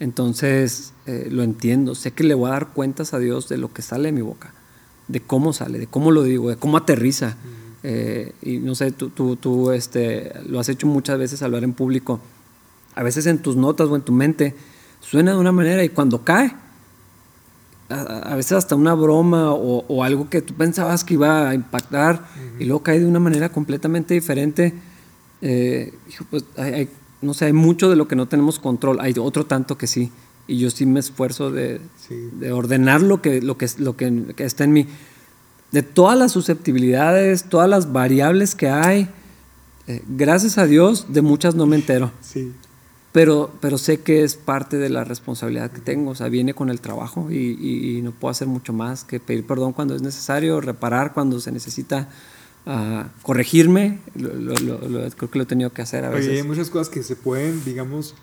Entonces 0.00 0.92
eh, 1.06 1.28
lo 1.30 1.42
entiendo, 1.42 1.94
sé 1.94 2.12
que 2.12 2.24
le 2.24 2.34
voy 2.34 2.48
a 2.48 2.52
dar 2.52 2.68
cuentas 2.68 3.14
a 3.14 3.18
Dios 3.18 3.48
de 3.48 3.58
lo 3.58 3.72
que 3.72 3.82
sale 3.82 4.08
de 4.08 4.12
mi 4.12 4.22
boca, 4.22 4.52
de 5.08 5.20
cómo 5.20 5.52
sale, 5.52 5.78
de 5.78 5.86
cómo 5.86 6.10
lo 6.10 6.22
digo, 6.22 6.50
de 6.50 6.56
cómo 6.56 6.76
aterriza. 6.76 7.36
Eh, 7.82 8.34
y 8.42 8.58
no 8.58 8.74
sé, 8.74 8.92
tú, 8.92 9.08
tú, 9.08 9.36
tú 9.36 9.70
este, 9.70 10.32
lo 10.46 10.60
has 10.60 10.68
hecho 10.68 10.86
muchas 10.86 11.18
veces 11.18 11.42
hablar 11.42 11.64
en 11.64 11.72
público. 11.72 12.20
A 12.94 13.02
veces 13.02 13.26
en 13.26 13.38
tus 13.38 13.56
notas 13.56 13.88
o 13.88 13.96
en 13.96 14.02
tu 14.02 14.12
mente 14.12 14.54
suena 15.00 15.32
de 15.32 15.38
una 15.38 15.52
manera 15.52 15.82
y 15.84 15.88
cuando 15.88 16.24
cae, 16.24 16.54
a, 17.90 18.36
veces 18.36 18.52
hasta 18.52 18.76
una 18.76 18.94
broma 18.94 19.52
o, 19.52 20.04
algo 20.04 20.30
que 20.30 20.42
tú 20.42 20.54
pensabas 20.54 21.02
que 21.02 21.14
iba 21.14 21.48
a 21.48 21.54
impactar 21.54 22.24
y 22.58 22.64
luego 22.64 22.82
cae 22.82 23.00
de 23.00 23.06
una 23.06 23.18
manera 23.18 23.50
completamente 23.50 24.14
diferente. 24.14 24.74
Eh, 25.42 25.92
pues 26.30 26.44
hay, 26.56 26.88
no 27.22 27.34
sé, 27.34 27.46
hay 27.46 27.52
mucho 27.52 27.90
de 27.90 27.96
lo 27.96 28.06
que 28.06 28.16
no 28.16 28.28
tenemos 28.28 28.58
control, 28.58 29.00
hay 29.00 29.14
otro 29.18 29.46
tanto 29.46 29.76
que 29.76 29.86
sí. 29.86 30.12
Y 30.46 30.58
yo 30.58 30.70
sí 30.70 30.86
me 30.86 31.00
esfuerzo 31.00 31.50
de, 31.50 31.80
de 32.08 32.52
ordenar 32.52 33.02
lo 33.02 33.22
que, 33.22 33.40
lo, 33.40 33.56
que, 33.56 33.68
lo 33.78 33.96
que, 33.96 34.34
está 34.38 34.64
en 34.64 34.72
mí. 34.72 34.86
De 35.70 35.82
todas 35.82 36.18
las 36.18 36.32
susceptibilidades, 36.32 37.44
todas 37.44 37.68
las 37.68 37.92
variables 37.92 38.54
que 38.54 38.68
hay, 38.68 39.08
eh, 39.86 40.02
gracias 40.08 40.58
a 40.58 40.66
Dios, 40.66 41.12
de 41.12 41.22
muchas 41.22 41.54
no 41.54 41.66
me 41.66 41.76
entero. 41.76 42.10
Sí. 42.20 42.52
Pero, 43.12 43.52
pero 43.60 43.76
sé 43.76 44.02
que 44.02 44.22
es 44.22 44.36
parte 44.36 44.76
de 44.76 44.88
la 44.88 45.02
responsabilidad 45.02 45.72
que 45.72 45.80
tengo, 45.80 46.12
o 46.12 46.14
sea, 46.14 46.28
viene 46.28 46.54
con 46.54 46.70
el 46.70 46.80
trabajo 46.80 47.30
y, 47.30 47.96
y 47.96 48.02
no 48.02 48.12
puedo 48.12 48.30
hacer 48.30 48.46
mucho 48.46 48.72
más 48.72 49.02
que 49.02 49.18
pedir 49.18 49.44
perdón 49.44 49.72
cuando 49.72 49.96
es 49.96 50.02
necesario, 50.02 50.60
reparar 50.60 51.12
cuando 51.12 51.40
se 51.40 51.50
necesita 51.50 52.08
a 52.66 53.08
corregirme, 53.22 54.00
creo 54.14 55.30
que 55.30 55.38
lo 55.38 55.42
he 55.42 55.46
tenido 55.46 55.70
que 55.70 55.82
hacer 55.82 56.04
a 56.04 56.10
veces. 56.10 56.40
hay 56.40 56.46
muchas 56.46 56.70
cosas 56.70 56.88
que 56.88 57.02
se 57.02 57.16
pueden, 57.16 57.64
digamos, 57.64 58.14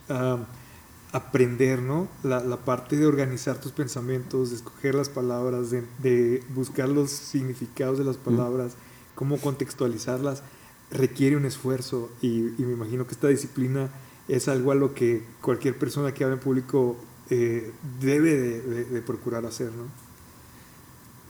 aprender, 1.11 1.81
¿no? 1.81 2.07
La, 2.23 2.57
parte 2.57 2.97
de 2.97 3.07
organizar 3.07 3.59
tus 3.59 3.71
pensamientos, 3.71 4.51
de 4.51 4.57
escoger 4.57 4.95
las 4.95 5.09
palabras, 5.09 5.71
de, 5.71 6.43
buscar 6.53 6.89
los 6.89 7.11
significados 7.11 7.97
de 7.97 8.03
las 8.03 8.17
palabras, 8.17 8.73
cómo 9.15 9.37
contextualizarlas, 9.37 10.43
requiere 10.91 11.35
un 11.35 11.45
esfuerzo 11.45 12.09
y, 12.21 12.53
me 12.57 12.73
imagino 12.73 13.07
que 13.07 13.13
esta 13.13 13.27
disciplina 13.27 13.89
es 14.27 14.47
algo 14.47 14.71
a 14.71 14.75
lo 14.75 14.93
que 14.93 15.23
cualquier 15.41 15.77
persona 15.77 16.13
que 16.13 16.23
habla 16.23 16.35
en 16.35 16.41
público 16.41 16.97
eh, 17.29 17.71
debe 17.99 18.35
de 18.35 19.01
procurar 19.01 19.45
hacer, 19.45 19.71
¿no? 19.71 19.85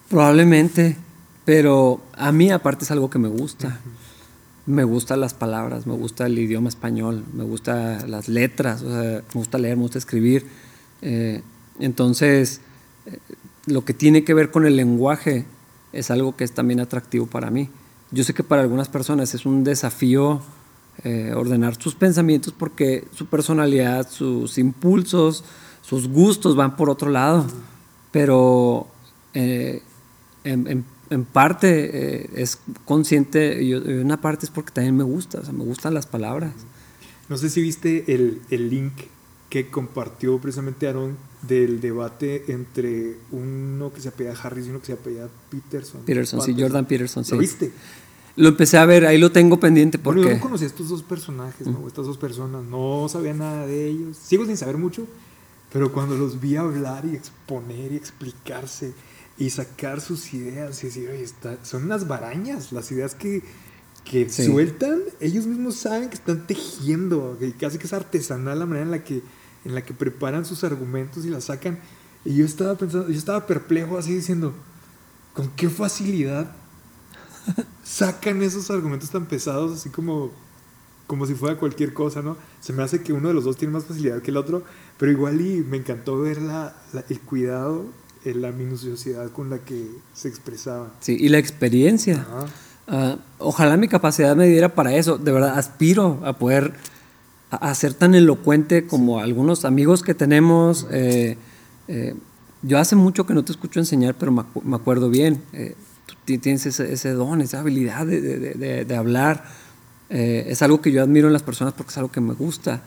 Probablemente. 0.10 0.98
Pero 1.48 2.02
a 2.14 2.34
mí 2.34 2.52
aparte 2.52 2.84
es 2.84 2.91
algo 2.91 3.10
que 3.10 3.20
me 3.20 3.30
gusta. 3.30 3.80
Me 4.66 4.84
gustan 4.84 5.22
las 5.22 5.34
palabras, 5.34 5.88
me 5.88 5.93
gusta 5.93 6.26
el 6.26 6.38
idioma 6.38 6.68
español, 6.68 7.24
me 7.34 7.45
gustan 7.45 8.12
las 8.12 8.28
letras, 8.28 8.84
me 8.84 9.22
gusta 9.34 9.58
leer, 9.58 9.78
me 9.78 9.84
gusta 9.84 9.98
escribir. 9.98 10.45
Eh, 11.02 11.41
entonces, 11.80 12.60
eh, 13.06 13.18
lo 13.66 13.86
que 13.86 13.93
tiene 13.93 14.26
que 14.26 14.34
ver 14.34 14.52
con 14.52 14.66
el 14.66 14.76
lenguaje 14.76 15.45
es 15.93 16.12
algo 16.12 16.36
que 16.36 16.43
es 16.43 16.52
también 16.52 16.82
atractivo 16.82 17.28
para 17.28 17.50
mí. 17.50 17.70
Yo 18.12 18.26
sé 18.26 18.34
que 18.34 18.43
para 18.43 18.62
algunas 18.62 18.89
personas 18.89 19.34
es 19.34 19.45
un 19.45 19.64
desafío 19.64 20.41
eh, 21.04 21.34
ordenar 21.36 21.82
sus 21.82 21.95
pensamientos 21.95 22.54
porque 22.58 23.08
su 23.16 23.26
personalidad, 23.26 24.10
sus 24.10 24.58
impulsos, 24.58 25.43
sus 25.82 26.08
gustos 26.08 26.56
van 26.56 26.76
por 26.76 26.89
otro 26.89 27.10
lado. 27.10 27.45
Pero 28.12 28.88
en, 29.34 29.82
en 30.43 30.86
en 31.10 31.26
parte 31.26 32.22
eh, 32.24 32.30
es 32.36 32.60
consciente 32.86 33.64
y 33.64 33.74
una 33.74 34.20
parte 34.20 34.45
es 34.45 34.52
porque 34.52 34.72
también 34.72 34.95
me 34.95 35.04
gusta, 35.04 35.39
o 35.39 35.43
sea, 35.43 35.54
me 35.54 35.64
gustan 35.64 35.93
las 35.93 36.06
palabras. 36.06 36.54
No 37.30 37.38
sé 37.38 37.50
si 37.50 37.62
viste 37.62 38.14
el, 38.14 38.41
el 38.50 38.70
link 38.70 38.93
que 39.50 39.70
compartió 39.70 40.39
precisamente 40.39 40.88
Aaron 40.88 41.18
del 41.41 41.80
debate 41.80 42.45
entre 42.52 43.18
uno 43.32 43.93
que 43.93 44.02
se 44.02 44.10
apellida 44.10 44.36
Harris 44.41 44.68
y 44.68 44.70
uno 44.70 44.80
que 44.80 44.88
se 44.88 44.93
apellida 44.93 45.30
Peterson. 45.50 46.02
Peterson, 46.02 46.41
sí, 46.41 46.56
Jordan 46.58 46.86
Peterson, 46.86 47.24
sí. 47.24 47.32
¿Lo 47.32 47.38
viste? 47.38 47.72
Lo 48.38 48.50
empecé 48.50 48.78
a 48.78 48.86
ver, 48.86 49.08
ahí 49.08 49.18
lo 49.18 49.32
tengo 49.32 49.60
pendiente 49.60 49.98
porque... 49.98 50.20
Bueno, 50.20 50.34
yo 50.34 50.38
no 50.38 50.44
conocía 50.44 50.68
estos 50.68 50.90
dos 50.90 51.02
personajes, 51.02 51.66
¿no? 51.66 51.88
Estas 51.88 52.06
dos 52.06 52.20
personas, 52.20 52.64
no 52.64 53.08
sabía 53.10 53.34
nada 53.34 53.66
de 53.66 53.88
ellos. 53.88 54.16
Sigo 54.16 54.46
sin 54.46 54.56
saber 54.56 54.78
mucho, 54.78 55.08
pero 55.74 55.92
cuando 55.92 56.16
los 56.16 56.40
vi 56.40 56.56
hablar 56.56 57.04
y 57.06 57.16
exponer 57.16 57.92
y 57.92 57.96
explicarse 57.96 58.94
y 59.40 59.50
sacar 59.50 60.02
sus 60.02 60.36
ideas 60.36 60.84
y 60.84 60.88
decir, 60.88 61.10
oye, 61.10 61.24
está, 61.24 61.58
son 61.66 61.86
unas 61.86 62.08
barañas, 62.08 62.72
las 62.72 62.92
ideas 62.92 63.16
que, 63.16 63.42
que 64.06 64.30
sueltan, 64.30 65.02
ellos 65.20 65.48
mismos 65.48 65.76
saben 65.76 66.10
que 66.10 66.16
están 66.16 66.46
tejiendo, 66.46 67.38
que 67.40 67.52
casi 67.54 67.80
que 67.80 67.88
es 67.88 67.94
artesanal 67.94 68.60
la 68.60 68.68
manera 68.68 68.86
en 68.86 68.92
la 68.92 69.04
que, 69.04 69.24
en 69.66 69.74
la 69.74 69.84
que 69.84 69.96
preparan 69.96 70.46
sus 70.46 70.64
argumentos 70.64 71.26
y 71.26 71.30
las 71.30 71.46
sacan. 71.46 71.80
Y 72.24 72.36
yo 72.36 72.46
estaba 72.46 72.76
pensando, 72.76 73.10
yo 73.10 73.18
estaba 73.18 73.48
perplejo 73.48 73.98
así 73.98 74.14
diciendo, 74.14 74.54
¿con 75.34 75.50
qué 75.56 75.70
facilidad 75.70 76.56
sacan 77.84 78.41
esos 78.41 78.70
argumentos 78.72 79.10
tan 79.10 79.26
pesados 79.26 79.78
así 79.78 79.89
como, 79.89 80.32
como 81.08 81.26
si 81.26 81.36
fuera 81.36 81.58
cualquier 81.58 81.93
cosa, 81.93 82.22
¿no? 82.22 82.38
Se 82.60 82.74
me 82.74 82.84
hace 82.84 83.02
que 83.02 83.14
uno 83.14 83.30
de 83.30 83.34
los 83.34 83.43
dos 83.43 83.58
tiene 83.58 83.74
más 83.74 83.86
facilidad 83.86 84.22
que 84.22 84.32
el 84.32 84.38
otro, 84.38 84.64
pero 84.98 85.12
igual 85.12 85.41
y 85.41 85.62
me 85.62 85.78
encantó 85.78 86.20
ver 86.20 86.41
la, 86.41 86.76
el 87.10 87.20
cuidado 87.22 87.86
la 88.34 88.52
minuciosidad 88.52 89.32
con 89.32 89.50
la 89.50 89.60
que 89.60 89.89
se 90.14 90.28
expresaba. 90.28 90.91
Sí, 91.00 91.18
y 91.20 91.30
la 91.30 91.38
experiencia. 91.38 92.26
Ah, 92.88 93.18
ojalá 93.39 93.78
mi 93.78 93.88
capacidad 93.88 94.36
me 94.36 94.48
diera 94.48 94.74
para 94.74 94.95
eso. 94.95 95.18
De 95.18 95.32
verdad, 95.32 95.58
aspiro 95.58 96.22
a 96.24 96.34
poder 96.34 96.74
a, 97.52 97.74
ser 97.76 97.93
tan 97.93 98.16
elocuente 98.16 98.88
como 98.88 99.20
algunos 99.20 99.66
amigos 99.66 100.04
que 100.04 100.14
tenemos. 100.14 100.88
Eh, 100.91 101.38
eh, 101.88 102.16
yo 102.64 102.80
hace 102.80 102.95
mucho 102.95 103.26
que 103.26 103.34
no 103.34 103.43
te 103.43 103.52
escucho 103.52 103.80
enseñar, 103.80 104.16
pero 104.16 104.32
me, 104.32 104.76
acuerdo 104.76 105.10
bien. 105.10 105.41
Eh, 105.54 105.76
tú 106.08 106.38
tienes 106.39 106.66
ese, 106.66 107.12
don, 107.12 107.41
esa 107.41 107.60
habilidad 107.60 108.05
de, 108.05 108.95
hablar. 108.97 109.43
es 110.10 110.62
algo 110.62 110.82
que 110.82 110.91
yo 110.91 111.03
admiro 111.03 111.28
en 111.28 111.34
las 111.34 111.43
personas 111.43 111.74
porque 111.74 111.91
es 111.91 111.97
algo 111.97 112.12
que 112.12 112.22
me 112.22 112.34
gusta. 112.34 112.82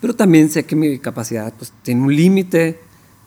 Pero 0.00 0.14
también 0.14 0.48
sé 0.48 0.64
que 0.64 0.76
mi 0.76 0.98
capacidad 0.98 1.52
pues, 1.58 1.72
tiene 1.82 2.02
un 2.02 2.14
límite 2.14 2.78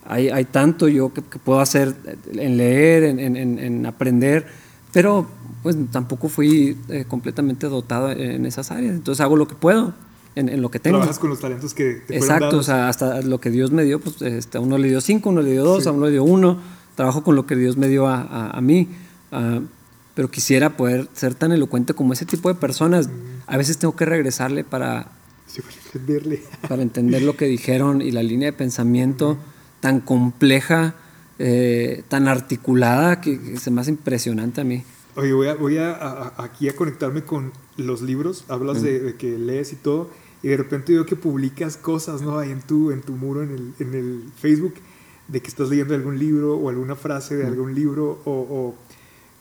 hay, 0.06 0.30
hay 0.30 0.46
tanto 0.46 0.88
yo 0.88 1.14
que, 1.14 1.22
puedo 1.22 1.60
hacer 1.60 1.96
en 2.34 2.58
leer, 2.58 3.04
en, 3.04 3.20
en, 3.20 3.60
en, 3.60 3.86
aprender, 3.86 4.48
pero 4.92 5.28
pues 5.62 5.76
tampoco 5.92 6.28
fui 6.28 6.78
eh, 6.90 7.06
completamente 7.08 7.68
dotado 7.68 8.12
en 8.12 8.46
esas 8.46 8.72
áreas. 8.72 8.96
Entonces 8.96 9.22
hago 9.22 9.36
lo 9.36 9.48
que 9.48 9.56
puedo. 9.56 9.94
En, 10.34 10.62
lo 10.62 10.72
que 10.72 10.80
tengo. 10.80 10.98
Trabajas 10.98 11.20
con 11.20 11.30
los 11.30 11.42
talentos 11.42 11.74
que 11.74 12.04
te 12.08 12.16
Exacto, 12.16 12.58
o 12.58 12.64
sea, 12.64 12.88
hasta 12.88 13.22
lo 13.22 13.42
que 13.42 13.50
Dios 13.52 13.72
me 13.72 13.84
dio, 13.84 14.00
pues 14.00 14.22
este, 14.22 14.58
a 14.58 14.62
uno 14.62 14.78
le 14.78 14.88
dio 14.88 15.02
cinco, 15.02 15.28
a 15.28 15.34
uno 15.34 15.42
le 15.42 15.52
dio 15.52 15.66
dos, 15.66 15.86
a 15.88 15.92
uno 15.92 16.06
le 16.06 16.12
dio 16.14 16.24
uno. 16.24 16.58
Trabajo 16.96 17.22
con 17.22 17.36
lo 17.36 17.46
que 17.46 17.58
Dios 17.58 17.76
me 17.76 17.90
dio 17.90 18.08
a, 18.08 18.22
a, 18.22 18.52
a 18.52 18.62
mí. 18.62 18.88
Uh, 19.32 19.66
pero 20.14 20.30
quisiera 20.30 20.76
poder 20.76 21.08
ser 21.14 21.36
tan 21.36 21.52
elocuente 21.52 21.94
como 21.94 22.14
ese 22.14 22.26
tipo 22.26 22.50
de 22.50 22.56
personas. 22.56 23.10
A 23.48 23.58
veces 23.58 23.78
tengo 23.78 23.96
que 23.96 24.06
regresarle 24.06 24.64
para, 24.64 25.12
sí, 25.48 25.62
para, 25.62 25.76
entenderle. 25.86 26.44
para 26.68 26.82
entender 26.82 27.22
lo 27.22 27.38
que 27.38 27.46
dijeron 27.46 28.02
y 28.02 28.12
la 28.12 28.24
línea 28.24 28.48
de 28.48 28.54
pensamiento 28.54 29.38
tan 29.80 30.00
compleja, 30.00 30.96
eh, 31.40 32.04
tan 32.08 32.28
articulada, 32.28 33.20
que, 33.22 33.58
se 33.58 33.72
me 33.72 33.82
hace 33.82 33.92
impresionante 33.92 34.62
a 34.62 34.64
mí. 34.64 34.84
Oye, 35.16 35.34
voy, 35.34 35.48
a, 35.48 35.56
voy 35.56 35.78
a, 35.78 36.34
aquí 36.38 36.70
a 36.70 36.76
conectarme 36.76 37.24
con 37.24 37.52
los 37.78 38.02
libros, 38.02 38.46
hablas 38.48 38.82
de, 38.82 39.16
que 39.18 39.38
lees 39.38 39.74
y 39.74 39.76
todo, 39.76 40.10
y 40.44 40.50
de 40.50 40.58
repente 40.58 40.94
veo 40.94 41.06
que 41.06 41.16
publicas 41.16 41.78
cosas, 41.78 42.22
¿no? 42.22 42.40
Ahí 42.40 42.52
en 42.52 42.62
tu, 42.62 42.92
en 42.92 43.02
tu 43.02 43.14
muro, 43.14 43.44
en 43.44 43.52
el, 43.52 43.74
en 43.80 43.94
el 43.94 44.24
Facebook, 44.40 44.76
de 45.28 45.42
que 45.42 45.48
estás 45.48 45.70
leyendo 45.70 45.96
algún 45.96 46.18
libro 46.18 46.56
o 46.56 46.70
alguna 46.70 46.96
frase 46.96 47.36
de 47.36 47.46
algún 47.46 47.74
libro 47.76 48.20
o, 48.26 48.76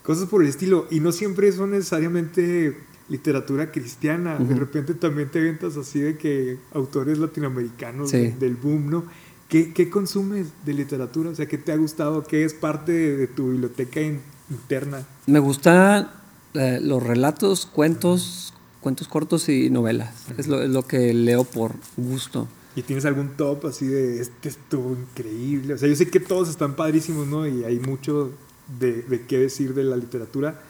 cosas 0.02 0.28
por 0.28 0.42
el 0.42 0.48
estilo, 0.48 0.86
y 0.90 1.00
no 1.00 1.12
siempre 1.12 1.50
son 1.52 1.72
necesariamente 1.72 2.76
literatura 3.08 3.72
cristiana, 3.72 4.38
de 4.38 4.54
repente 4.54 4.94
también 4.94 5.28
te 5.30 5.40
ventas 5.40 5.76
así 5.76 6.00
de 6.00 6.16
que 6.16 6.58
autores 6.72 7.18
latinoamericanos 7.18 8.12
del 8.12 8.56
boom, 8.56 8.88
¿no? 8.88 9.04
¿Qué, 9.48 9.90
consumes 9.90 10.46
de 10.64 10.74
literatura? 10.74 11.30
O 11.30 11.34
sea, 11.34 11.46
¿qué 11.46 11.58
te 11.58 11.72
ha 11.72 11.76
gustado? 11.76 12.22
¿Qué 12.22 12.44
es 12.44 12.54
parte 12.54 12.92
de, 12.92 13.26
tu 13.26 13.50
biblioteca 13.50 14.00
interna? 14.00 15.04
Me 15.26 15.40
gustan 15.40 16.08
eh, 16.54 16.78
los 16.80 17.02
relatos, 17.02 17.66
cuentos, 17.66 18.54
cuentos 18.80 19.08
cortos 19.08 19.48
y 19.48 19.68
novelas. 19.68 20.14
es, 20.38 20.46
lo, 20.46 20.62
es, 20.62 20.70
lo, 20.70 20.86
que 20.86 21.12
leo 21.12 21.42
por 21.42 21.74
gusto. 21.96 22.46
¿Y 22.76 22.82
tienes 22.82 23.04
algún 23.06 23.30
top 23.30 23.66
así 23.66 23.88
de 23.88 24.20
este 24.20 24.50
estuvo 24.50 24.92
increíble? 24.92 25.74
O 25.74 25.78
sea, 25.78 25.88
yo 25.88 25.96
sé 25.96 26.08
que 26.08 26.20
todos 26.20 26.48
están 26.48 26.76
padrísimos, 26.76 27.26
¿no? 27.26 27.44
Y 27.44 27.64
hay 27.64 27.80
mucho 27.80 28.30
de, 28.78 29.02
de 29.02 29.26
qué 29.26 29.38
decir 29.38 29.74
de 29.74 29.84
la 29.84 29.96
literatura, 29.96 30.60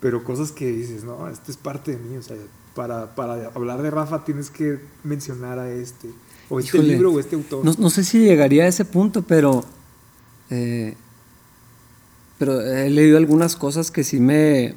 pero 0.00 0.24
cosas 0.24 0.52
que 0.52 0.66
dices, 0.70 1.04
no, 1.04 1.28
este 1.28 1.50
es 1.50 1.56
parte 1.56 1.92
de 1.92 1.98
mí. 1.98 2.16
O 2.16 2.22
sea, 2.22 2.36
para, 2.74 3.14
para 3.14 3.48
hablar 3.54 3.82
de 3.82 3.90
Rafa 3.90 4.24
tienes 4.24 4.50
que 4.50 4.80
mencionar 5.02 5.58
a 5.58 5.70
este. 5.70 6.08
O 6.48 6.60
este 6.60 6.78
Híjole, 6.78 6.92
libro 6.94 7.12
o 7.12 7.20
este 7.20 7.36
autor. 7.36 7.64
No, 7.64 7.74
no 7.78 7.90
sé 7.90 8.04
si 8.04 8.18
llegaría 8.20 8.64
a 8.64 8.68
ese 8.68 8.84
punto, 8.84 9.22
pero. 9.22 9.64
eh, 10.50 10.96
pero 12.38 12.60
he 12.60 12.90
leído 12.90 13.16
algunas 13.16 13.56
cosas 13.56 13.90
que 13.90 14.02
sí 14.04 14.18
me 14.20 14.74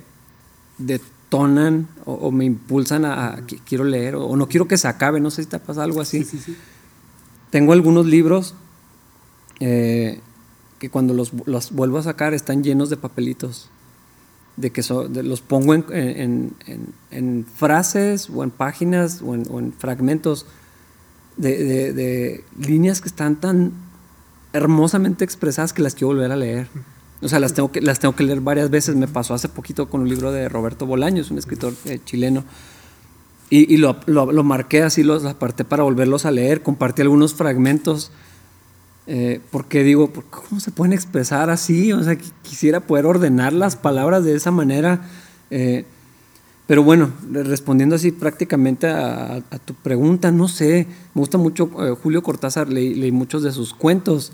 detonan 0.78 1.88
o, 2.06 2.14
o 2.14 2.32
me 2.32 2.46
impulsan 2.46 3.04
a, 3.04 3.34
a 3.34 3.46
que 3.46 3.58
quiero 3.58 3.84
leer 3.84 4.16
o, 4.16 4.26
o 4.26 4.38
no 4.38 4.48
quiero 4.48 4.68
que 4.68 4.78
se 4.78 4.88
acabe. 4.88 5.20
No 5.20 5.32
sé 5.32 5.44
si 5.44 5.50
te 5.50 5.60
pasa 5.60 5.84
algo 5.84 6.00
así. 6.02 6.24
sí, 6.24 6.38
sí, 6.38 6.40
sí. 6.40 6.58
Tengo 7.50 7.74
algunos 7.74 8.06
libros 8.06 8.54
eh, 9.60 10.22
que 10.80 10.90
cuando 10.90 11.14
los, 11.14 11.32
los 11.46 11.72
vuelvo 11.72 11.98
a 11.98 12.04
sacar 12.04 12.34
están 12.34 12.64
llenos 12.64 12.90
de 12.90 12.98
papelitos. 12.98 13.70
De 14.56 14.72
que 14.72 14.82
so- 14.84 15.08
de- 15.08 15.24
los 15.24 15.42
pongo 15.42 15.74
en, 15.76 15.86
en- 15.92 16.54
en- 16.66 16.94
en 17.12 17.46
frases 17.46 18.30
o 18.34 18.44
en 18.44 18.50
páginas 18.52 19.22
o 19.22 19.36
en, 19.36 19.44
o 19.52 19.60
en 19.60 19.72
fragmentos 19.74 20.46
de, 21.38 21.64
de- 21.64 21.94
de 21.94 22.44
líneas 22.60 23.02
que 23.02 23.08
están 23.08 23.36
tan 23.36 23.72
hermosamente 24.54 25.24
expresadas 25.24 25.74
que 25.74 25.82
las 25.82 25.94
quiero 25.94 26.08
volver 26.08 26.32
a 26.32 26.36
leer. 26.36 26.68
O 27.22 27.28
sea, 27.28 27.40
las 27.40 27.54
tengo 27.54 27.72
que, 27.72 27.82
las 27.82 28.00
tengo 28.00 28.16
que 28.16 28.24
leer 28.24 28.42
varias 28.42 28.70
veces. 28.70 28.96
Me 28.96 29.08
pasó 29.08 29.34
hace 29.34 29.50
poquito 29.50 29.90
con 29.90 30.02
un 30.02 30.10
libro 30.10 30.32
de 30.32 30.50
Roberto 30.50 30.86
Bolaños, 30.86 31.30
un 31.32 31.38
escritor 31.38 31.74
eh, 31.86 32.00
chileno. 32.06 32.44
Y, 33.50 33.72
y 33.74 33.78
lo, 33.78 33.98
lo- 34.08 34.32
lo 34.32 34.44
marqué 34.44 34.84
así, 34.84 35.04
los 35.04 35.24
aparté 35.26 35.64
para 35.66 35.84
volverlos 35.84 36.26
a 36.26 36.32
leer, 36.32 36.62
compartí 36.64 37.02
algunos 37.02 37.34
fragmentos, 37.34 38.12
eh, 39.08 39.40
porque 39.52 39.84
digo, 39.84 40.10
¿por- 40.12 40.26
¿cómo 40.26 40.60
se 40.60 40.72
pueden 40.72 40.94
expresar 40.94 41.50
así? 41.50 41.94
O 41.94 42.04
sea, 42.04 42.14
qui- 42.14 42.32
quisiera 42.44 42.82
poder 42.82 43.06
ordenar 43.06 43.54
las 43.54 43.76
palabras 43.76 44.24
de 44.24 44.36
esa 44.36 44.52
manera. 44.52 45.02
eh, 45.50 45.86
pero 46.68 46.84
bueno, 46.84 47.12
re- 47.32 47.44
respondiendo 47.44 47.96
así 47.96 48.12
prácticamente 48.12 48.88
a, 48.88 49.36
a 49.38 49.60
tu 49.60 49.74
pregunta, 49.74 50.32
no 50.34 50.50
sé, 50.50 50.86
me 51.16 51.20
gusta 51.22 51.38
mucho 51.38 51.70
eh, 51.80 51.96
Julio 52.04 52.22
Cortázar, 52.22 52.68
leí, 52.68 52.94
leí 52.94 53.14
muchos 53.14 53.42
de 53.44 53.54
sus 53.54 53.74
cuentos, 53.74 54.34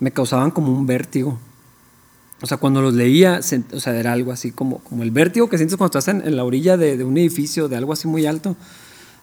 me 0.00 0.10
causaban 0.10 0.50
como 0.52 0.72
un 0.72 0.86
vértigo. 0.86 1.38
O 2.40 2.46
sea, 2.46 2.56
cuando 2.56 2.80
los 2.80 2.94
leía, 2.94 3.42
se- 3.42 3.62
o 3.74 3.80
sea, 3.80 3.94
era 3.98 4.14
algo 4.14 4.32
así 4.32 4.50
como, 4.52 4.78
como 4.78 5.02
el 5.02 5.10
vértigo 5.10 5.50
que 5.50 5.58
sientes 5.58 5.76
cuando 5.76 5.98
estás 5.98 6.08
en, 6.14 6.26
en 6.26 6.34
la 6.36 6.44
orilla 6.44 6.78
de, 6.78 6.96
de 6.96 7.04
un 7.04 7.18
edificio, 7.18 7.68
de 7.68 7.76
algo 7.76 7.92
así 7.92 8.08
muy 8.08 8.24
alto, 8.24 8.56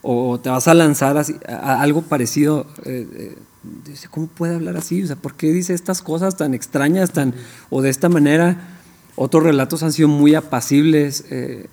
o 0.04 0.40
te 0.40 0.50
vas 0.52 0.68
a 0.68 0.76
lanzar 0.76 1.18
así, 1.18 1.36
a, 1.50 1.56
a 1.56 1.82
algo 1.82 2.04
parecido. 2.04 2.68
eh, 2.86 3.08
eh, 3.12 3.36
dice, 3.86 4.08
¿cómo 4.10 4.28
puede 4.28 4.56
hablar 4.56 4.78
así? 4.78 5.04
O 5.04 5.08
sea, 5.08 5.16
¿por 5.16 5.36
qué 5.36 5.52
dice 5.52 5.74
estas 5.74 6.02
cosas 6.02 6.38
tan 6.38 6.54
extrañas, 6.54 7.12
tan, 7.12 7.34
o 7.70 7.82
de 7.82 7.90
esta 7.90 8.10
manera? 8.10 8.78
Otros 9.16 9.44
relatos 9.44 9.84
han 9.84 9.94
sido 9.94 10.08
muy 10.08 10.36
apacibles. 10.36 11.26
eh, 11.30 11.68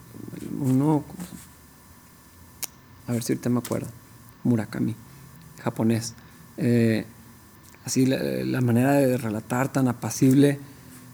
uno, 0.61 1.05
a 3.07 3.13
ver 3.13 3.23
si 3.23 3.33
ahorita 3.33 3.51
me 3.51 3.59
acuerdo, 3.59 3.89
Murakami, 4.45 4.95
japonés. 5.63 6.15
Eh, 6.57 7.05
así 7.85 8.07
la, 8.07 8.61
manera 8.61 8.95
de 8.95 9.17
relatar 9.17 9.73
tan 9.73 9.89
apacible. 9.89 10.59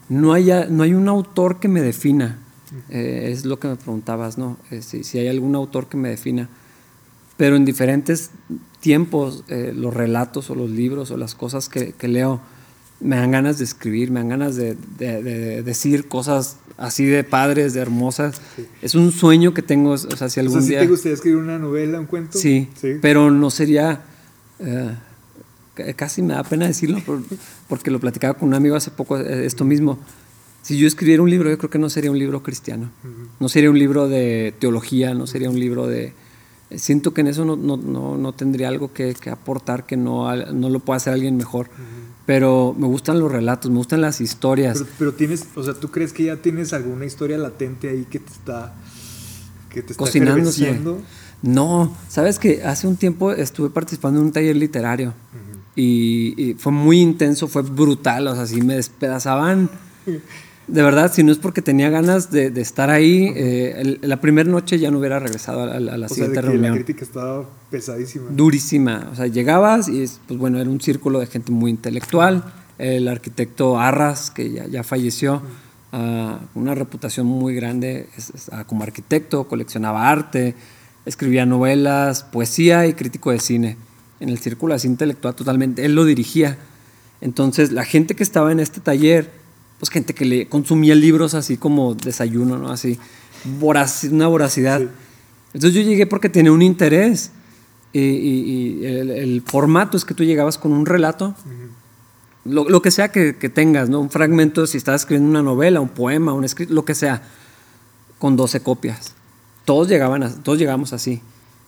No 0.09 0.33
hay, 0.33 0.51
no 0.69 0.83
hay 0.83 0.93
un 0.93 1.07
autor 1.07 1.59
que 1.59 1.67
me 1.67 1.81
defina, 1.81 2.37
eh, 2.89 3.29
es 3.31 3.45
lo 3.45 3.59
que 3.59 3.67
me 3.67 3.75
preguntabas, 3.75 4.37
¿no? 4.37 4.57
Eh, 4.69 4.81
si, 4.81 5.03
si 5.03 5.17
hay 5.19 5.27
algún 5.27 5.55
autor 5.55 5.87
que 5.87 5.97
me 5.97 6.09
defina. 6.09 6.49
Pero 7.37 7.55
en 7.55 7.65
diferentes 7.65 8.31
tiempos, 8.81 9.43
eh, 9.47 9.71
los 9.75 9.93
relatos 9.93 10.49
o 10.49 10.55
los 10.55 10.69
libros 10.69 11.11
o 11.11 11.17
las 11.17 11.33
cosas 11.35 11.69
que, 11.69 11.93
que 11.93 12.07
leo 12.09 12.41
me 12.99 13.15
dan 13.15 13.31
ganas 13.31 13.57
de 13.57 13.63
escribir, 13.63 14.11
me 14.11 14.19
dan 14.19 14.29
ganas 14.29 14.55
de, 14.55 14.75
de- 14.97 15.23
de 15.23 15.63
decir 15.63 16.07
cosas 16.07 16.57
así 16.77 17.05
de 17.05 17.23
padres, 17.23 17.73
de 17.73 17.79
hermosas. 17.81 18.41
Es 18.81 18.93
un 18.95 19.11
sueño 19.11 19.53
que 19.53 19.61
tengo, 19.61 19.91
o 19.91 19.97
sea, 19.97 20.29
si 20.29 20.39
O 20.39 20.43
algún 20.43 20.59
sea, 20.59 20.63
¿sí 20.63 20.69
día... 20.71 20.79
te 20.81 20.87
gustaría 20.87 21.13
escribir 21.15 21.37
una 21.39 21.57
novela, 21.57 21.99
un 21.99 22.05
cuento? 22.07 22.37
Sí, 22.37 22.67
Sí. 22.79 22.93
pero 23.01 23.31
no 23.31 23.49
sería. 23.49 24.01
eh, 24.59 24.89
ca- 25.73 25.93
casi 25.93 26.21
me 26.21 26.33
da 26.35 26.43
pena 26.43 26.67
decirlo 26.67 26.99
por- 27.05 27.21
porque 27.67 27.89
lo 27.91 27.99
platicaba 27.99 28.33
con 28.35 28.49
un 28.49 28.53
amigo 28.55 28.75
hace 28.75 28.91
poco, 28.91 29.17
eh, 29.17 29.45
esto 29.45 29.63
mismo. 29.65 29.97
Si 30.61 30.77
yo 30.77 30.85
escribiera 30.87 31.23
un 31.23 31.29
libro, 31.31 31.49
yo 31.49 31.57
creo 31.57 31.71
que 31.71 31.79
no 31.79 31.89
sería 31.89 32.11
un 32.11 32.19
libro 32.19 32.43
cristiano. 32.43 32.91
No 33.39 33.49
sería 33.49 33.71
un 33.71 33.79
libro 33.79 34.07
de 34.07 34.53
teología, 34.59 35.15
no 35.15 35.25
sería 35.25 35.49
un 35.49 35.59
libro 35.59 35.87
de. 35.87 36.13
Siento 36.75 37.13
que 37.13 37.21
en 37.21 37.27
eso 37.27 37.45
no, 37.45 37.55
no, 37.55 37.77
no, 37.77 38.17
no 38.17 38.33
tendría 38.33 38.67
algo 38.67 38.93
que, 38.93 39.13
que 39.13 39.29
aportar, 39.29 39.85
que 39.85 39.97
no, 39.97 40.33
no 40.35 40.69
lo 40.69 40.79
pueda 40.79 40.97
hacer 40.97 41.13
alguien 41.13 41.37
mejor. 41.37 41.69
Pero 42.25 42.75
me 42.77 42.87
gustan 42.87 43.19
los 43.19 43.31
relatos, 43.31 43.71
me 43.71 43.77
gustan 43.77 44.01
las 44.01 44.21
historias. 44.21 44.77
Pero, 44.77 44.89
pero 44.97 45.13
tienes, 45.13 45.45
o 45.55 45.63
sea, 45.63 45.73
¿tú 45.73 45.89
crees 45.89 46.13
que 46.13 46.25
ya 46.25 46.37
tienes 46.37 46.71
alguna 46.71 47.05
historia 47.05 47.37
latente 47.37 47.89
ahí 47.89 48.05
que 48.09 48.19
te 48.19 48.31
está, 48.31 48.73
que 49.69 49.81
te 49.81 49.93
está 49.93 50.03
cocinándose. 50.03 50.79
No, 51.41 51.97
sabes 52.07 52.37
que 52.37 52.63
hace 52.63 52.87
un 52.87 52.97
tiempo 52.97 53.31
estuve 53.31 53.71
participando 53.71 54.19
en 54.19 54.27
un 54.27 54.31
taller 54.31 54.55
literario 54.55 55.13
y, 55.75 56.35
y 56.37 56.53
fue 56.53 56.71
muy 56.71 56.99
intenso, 56.99 57.47
fue 57.47 57.63
brutal, 57.63 58.27
o 58.27 58.35
sea, 58.35 58.45
sí 58.45 58.61
me 58.61 58.75
despedazaban. 58.75 59.69
De 60.67 60.83
verdad, 60.83 61.11
si 61.11 61.23
no 61.23 61.31
es 61.31 61.37
porque 61.37 61.61
tenía 61.61 61.89
ganas 61.89 62.31
de, 62.31 62.49
de 62.49 62.61
estar 62.61 62.89
ahí, 62.89 63.31
eh, 63.35 63.73
el- 63.77 63.99
la 64.03 64.21
primera 64.21 64.49
noche 64.49 64.79
ya 64.79 64.89
no 64.91 64.99
hubiera 64.99 65.19
regresado 65.19 65.63
a, 65.63 65.79
la- 65.79 65.93
a 65.93 65.97
la 65.97 66.05
O 66.05 66.09
sea, 66.09 66.15
siguiente 66.15 66.35
de 66.35 66.41
que 66.41 66.45
la 66.47 66.51
reunión. 66.53 66.75
crítica 66.75 67.03
estaba 67.03 67.45
pesadísima. 67.69 68.25
Durísima, 68.29 69.09
o 69.11 69.15
sea, 69.15 69.27
llegabas 69.27 69.89
y 69.89 70.01
es, 70.03 70.21
pues 70.27 70.39
bueno, 70.39 70.59
era 70.59 70.69
un 70.69 70.79
círculo 70.79 71.19
de 71.19 71.25
gente 71.27 71.51
muy 71.51 71.71
intelectual, 71.71 72.43
el 72.77 73.07
arquitecto 73.07 73.79
Arras, 73.79 74.31
que 74.31 74.51
ya, 74.51 74.65
ya 74.67 74.83
falleció, 74.83 75.41
ah, 75.91 76.39
una 76.55 76.73
reputación 76.73 77.25
muy 77.27 77.53
grande 77.53 78.07
es- 78.17 78.29
es, 78.29 78.49
ah, 78.53 78.63
como 78.63 78.83
arquitecto, 78.83 79.47
coleccionaba 79.47 80.09
arte, 80.09 80.55
escribía 81.05 81.45
novelas, 81.45 82.23
poesía 82.23 82.85
y 82.87 82.93
crítico 82.93 83.31
de 83.31 83.39
cine, 83.39 83.77
en 84.19 84.29
el 84.29 84.37
círculo 84.37 84.73
así 84.75 84.87
intelectual 84.87 85.35
totalmente, 85.35 85.83
él 85.83 85.95
lo 85.95 86.05
dirigía. 86.05 86.57
Entonces, 87.19 87.71
la 87.71 87.83
gente 87.83 88.15
que 88.15 88.23
estaba 88.23 88.51
en 88.51 88.59
este 88.59 88.79
taller, 88.79 89.40
pues 89.81 89.89
gente 89.89 90.13
que 90.13 90.25
le 90.25 90.47
consumía 90.47 90.93
libros 90.93 91.33
así 91.33 91.57
como 91.57 91.95
desayuno, 91.95 92.57
¿no? 92.59 92.69
Así, 92.71 92.99
voraz- 93.59 94.07
una 94.11 94.27
voracidad. 94.27 94.79
Sí. 94.79 94.87
Entonces 95.55 95.73
yo 95.73 95.81
llegué 95.89 96.05
porque 96.05 96.29
tenía 96.29 96.51
un 96.51 96.61
interés 96.61 97.31
y, 97.91 97.99
y- 97.99 98.79
y 98.81 98.85
el, 98.85 99.09
el 99.09 99.41
formato 99.41 99.97
es 99.97 100.05
que 100.05 100.13
tú 100.13 100.23
llegabas 100.23 100.59
con 100.59 100.71
un 100.71 100.85
relato, 100.85 101.33
lo, 102.45 102.69
lo 102.69 102.81
que 102.81 102.91
sea 102.91 103.11
que, 103.11 103.35
que 103.35 103.49
tengas, 103.49 103.89
¿no? 103.89 103.99
Un 103.99 104.09
fragmento, 104.11 104.65
si 104.67 104.77
estás 104.77 105.01
escribiendo 105.01 105.29
una 105.31 105.41
novela, 105.41 105.81
un 105.81 105.89
poema, 105.89 106.31
un 106.33 106.43
escrito, 106.45 106.73
lo 106.73 106.85
que 106.85 106.93
sea, 106.95 107.23
con 108.19 108.35
12 108.35 108.61
copias. 108.61 109.13
Todos 109.65 109.87
llegaban, 109.87 110.23
a- 110.23 110.33
todos 110.43 110.57
llegamos 110.59 110.93
así. 110.93 111.21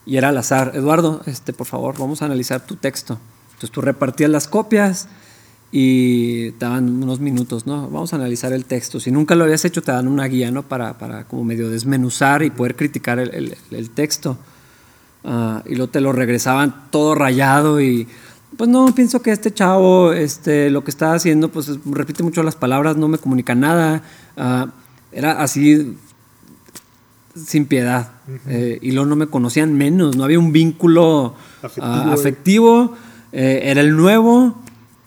Y 0.06 0.18
era 0.18 0.30
al 0.30 0.38
azar. 0.38 0.72
Eduardo, 0.76 1.22
este, 1.26 1.52
por 1.54 1.66
favor, 1.68 1.96
vamos 1.98 2.22
a 2.22 2.26
analizar 2.26 2.66
tu 2.66 2.76
texto. 2.76 3.18
Entonces 3.54 3.72
tú 3.72 3.82
repartías 3.82 4.30
las 4.30 4.48
copias 4.48 5.08
y 5.76 6.52
te 6.52 6.66
daban 6.66 7.02
unos 7.02 7.20
minutos, 7.20 7.66
¿no? 7.66 7.90
Vamos 7.90 8.14
a 8.14 8.18
analizar 8.18 8.54
el 8.54 8.66
texto. 8.66 9.00
Si 9.00 9.10
nunca 9.10 9.34
lo 9.34 9.44
habías 9.46 9.66
hecho, 9.66 9.82
te 9.82 9.92
dan 9.92 10.08
una 10.08 10.26
guía, 10.26 10.52
¿no? 10.52 10.62
Para, 10.62 11.00
para 11.00 11.24
como 11.24 11.44
medio 11.44 11.68
desmenuzar 11.68 12.44
y 12.44 12.52
poder 12.52 12.76
criticar 12.76 13.18
el, 13.18 13.34
el- 13.34 13.58
el 13.72 13.90
texto. 13.90 14.38
Ah, 15.24 15.64
y 15.66 15.70
luego 15.76 15.90
te 15.90 16.00
lo 16.00 16.12
regresaban 16.12 16.92
todo 16.92 17.16
rayado 17.16 17.82
y 17.82 18.08
pues 18.56 18.70
no, 18.70 18.86
pienso 18.94 19.24
que 19.24 19.32
este 19.32 19.52
chavo, 19.52 20.14
este, 20.14 20.70
lo 20.70 20.84
que 20.84 20.92
está 20.92 21.14
haciendo, 21.16 21.50
pues 21.50 21.70
es- 21.70 21.80
repite 21.86 22.22
mucho 22.22 22.44
las 22.44 22.56
palabras, 22.56 22.96
no 22.96 23.08
me 23.08 23.18
comunica 23.18 23.56
nada. 23.56 24.04
Ah, 24.38 24.68
era 25.12 25.42
así 25.42 25.98
sin 27.36 27.66
piedad. 27.66 28.12
Eh, 28.48 28.78
y 28.82 28.92
luego 28.92 29.10
no 29.10 29.16
me 29.16 29.26
conocían 29.26 29.74
menos, 29.74 30.16
no 30.16 30.24
había 30.24 30.38
un 30.38 30.52
vínculo 30.52 31.34
Afectivo, 31.64 31.88
ah, 31.92 32.06
eh. 32.10 32.14
afectivo, 32.14 32.94
eh, 33.32 33.62
era 33.64 33.82
el 33.82 33.96
nuevo 33.98 34.62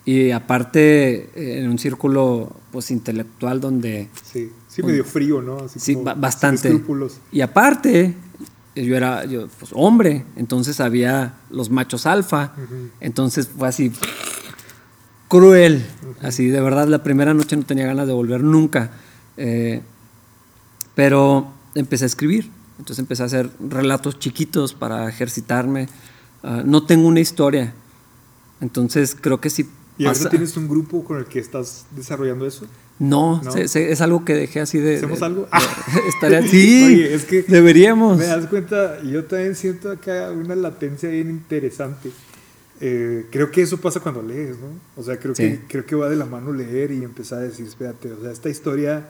y 0.07 0.31
aparte 0.31 1.31
eh, 1.35 1.59
en 1.61 1.69
un 1.69 1.79
círculo 1.79 2.51
pues 2.71 2.91
intelectual 2.91 3.61
donde 3.61 4.09
Sí, 4.23 4.51
sí, 4.69 4.83
medio 4.83 5.05
frío, 5.05 5.43
¿no? 5.43 5.59
Así 5.59 5.81
Sí, 5.81 5.95
como 5.95 6.15
bastante. 6.15 6.81
Y 7.33 7.41
aparte, 7.41 8.15
yo 8.77 8.97
era 8.97 9.25
yo, 9.25 9.49
pues, 9.59 9.73
hombre, 9.75 10.25
entonces 10.37 10.81
había 10.81 11.35
los 11.51 11.71
machos 11.71 12.07
alfa. 12.07 12.53
Entonces 13.01 13.49
fue 13.49 13.67
así 13.67 13.91
cruel. 15.29 15.85
Así, 16.23 16.47
de 16.49 16.61
verdad, 16.61 16.87
la 16.87 17.03
primera 17.03 17.35
noche 17.35 17.57
no 17.57 17.65
tenía 17.65 17.87
ganas 17.87 18.07
de 18.07 18.13
volver 18.13 18.43
nunca. 18.43 18.93
Eh, 19.37 19.83
pero 20.95 21.53
empecé 21.75 22.05
a 22.05 22.07
escribir. 22.07 22.49
Entonces 22.79 23.01
empecé 23.01 23.23
a 23.25 23.27
hacer 23.27 23.51
relatos 23.61 24.19
chiquitos 24.19 24.73
para 24.73 25.09
ejercitarme. 25.09 25.89
Ah, 26.43 26.63
no 26.65 26.85
tengo 26.85 27.09
una 27.09 27.21
historia. 27.21 27.75
Entonces 28.61 29.17
creo 29.21 29.41
que 29.41 29.51
sí. 29.51 29.69
¿Y 29.99 30.05
ahorita 30.07 30.25
pasa- 30.25 30.31
tienes 30.31 30.57
un 30.57 30.69
grupo 30.69 31.05
con 31.05 31.19
el 31.19 31.25
que 31.27 31.39
estás 31.39 31.87
desarrollando 31.97 32.47
eso? 32.47 32.67
No, 32.99 33.43
¿No? 33.43 33.51
se- 33.53 33.69
se- 33.69 33.93
es 33.93 34.01
algo 34.01 34.25
que 34.25 34.35
dejé 34.35 34.61
así 34.61 34.79
de. 34.79 34.97
¿Hacemos 34.97 35.21
de- 35.21 35.27
algo? 35.27 35.43
de- 35.43 35.49
estaría 36.09 36.43
sí. 36.43 36.85
Oye, 36.87 37.15
es 37.15 37.25
que 37.25 37.43
deberíamos. 37.43 38.19
Me 38.19 38.27
das 38.27 38.47
cuenta, 38.47 39.03
yo 39.03 39.25
también 39.25 39.55
siento 39.55 39.91
acá 39.91 40.31
una 40.31 40.55
latencia 40.55 41.09
bien 41.09 41.29
interesante. 41.31 42.11
Eh, 42.81 43.27
creo 43.31 43.51
que 43.51 43.63
eso 43.63 43.79
pasa 43.81 44.01
cuando 44.01 44.23
lees, 44.23 44.57
¿no? 44.59 44.67
O 44.97 45.03
sea, 45.03 45.19
creo, 45.19 45.35
Sí. 45.35 45.43
que, 45.43 45.61
creo 45.69 45.87
que 45.87 45.95
va 45.97 46.11
de 46.11 46.17
la 46.17 46.27
mano 46.27 46.53
leer 46.53 46.91
y 46.91 47.03
empezar 47.05 47.39
a 47.39 47.43
decir, 47.43 47.67
espérate, 47.67 48.13
o 48.13 48.21
sea, 48.21 48.31
esta 48.31 48.51
historia 48.51 49.09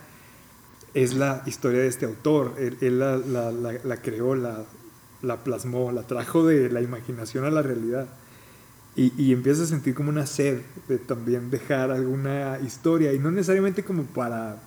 es 0.94 1.14
la 1.14 1.42
historia 1.46 1.80
de 1.80 1.88
este 1.88 2.06
autor. 2.06 2.54
Él, 2.58 2.76
él 2.80 2.98
la, 3.00 3.16
la- 3.18 3.50
la- 3.52 3.74
la 3.84 3.96
creó, 4.00 4.34
la, 4.36 4.64
la 5.22 5.42
plasmó, 5.42 5.90
la 5.90 6.02
trajo 6.04 6.46
de 6.46 6.70
la 6.70 6.80
imaginación 6.80 7.44
a 7.44 7.50
la 7.50 7.62
realidad. 7.62 8.06
Y, 8.96 9.12
y 9.18 9.32
empiezas 9.32 9.64
a 9.64 9.66
sentir 9.68 9.94
como 9.94 10.08
una 10.08 10.24
sed 10.26 10.60
de 10.88 10.96
también 10.98 11.50
dejar 11.50 11.90
alguna 11.90 12.58
historia. 12.64 13.12
Y 13.12 13.18
no 13.18 13.30
necesariamente 13.30 13.84
como 13.84 14.04
para. 14.04 14.62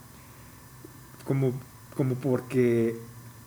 como, 1.26 1.54
como 1.96 2.16
porque. 2.16 2.96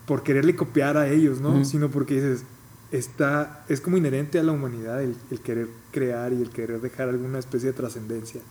por 0.06 0.22
quererle 0.22 0.54
copiar 0.56 0.96
a 0.96 1.09
ellos, 1.09 1.40
¿no? 1.40 1.50
Ujú. 1.50 1.64
Sino 1.64 1.90
porque 1.90 2.14
dices. 2.14 2.44
Está, 2.90 3.64
es 3.70 3.80
como 3.80 3.96
inherente 3.96 4.38
a 4.38 4.42
la 4.42 4.52
humanidad 4.52 5.02
el, 5.02 5.16
el 5.30 5.40
querer 5.40 5.68
crear 5.92 6.30
y 6.34 6.42
el 6.42 6.50
querer 6.50 6.78
dejar 6.82 7.09
alguna 7.09 7.38
especie 7.38 7.68
de 7.68 7.72
trascendencia. 7.72 8.42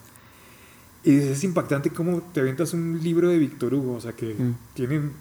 Y 1.03 1.15
es 1.15 1.43
impactante 1.43 1.91
cómo 1.91 2.21
te 2.33 2.39
aventas 2.39 2.73
un 2.73 2.99
libro 3.03 3.29
de 3.29 3.37
Víctor 3.37 3.75
Hugo, 3.75 3.93
o 3.97 4.01
sea, 4.01 4.13
que 4.13 4.33
Mm. 4.33 4.55
tienen 4.73 5.11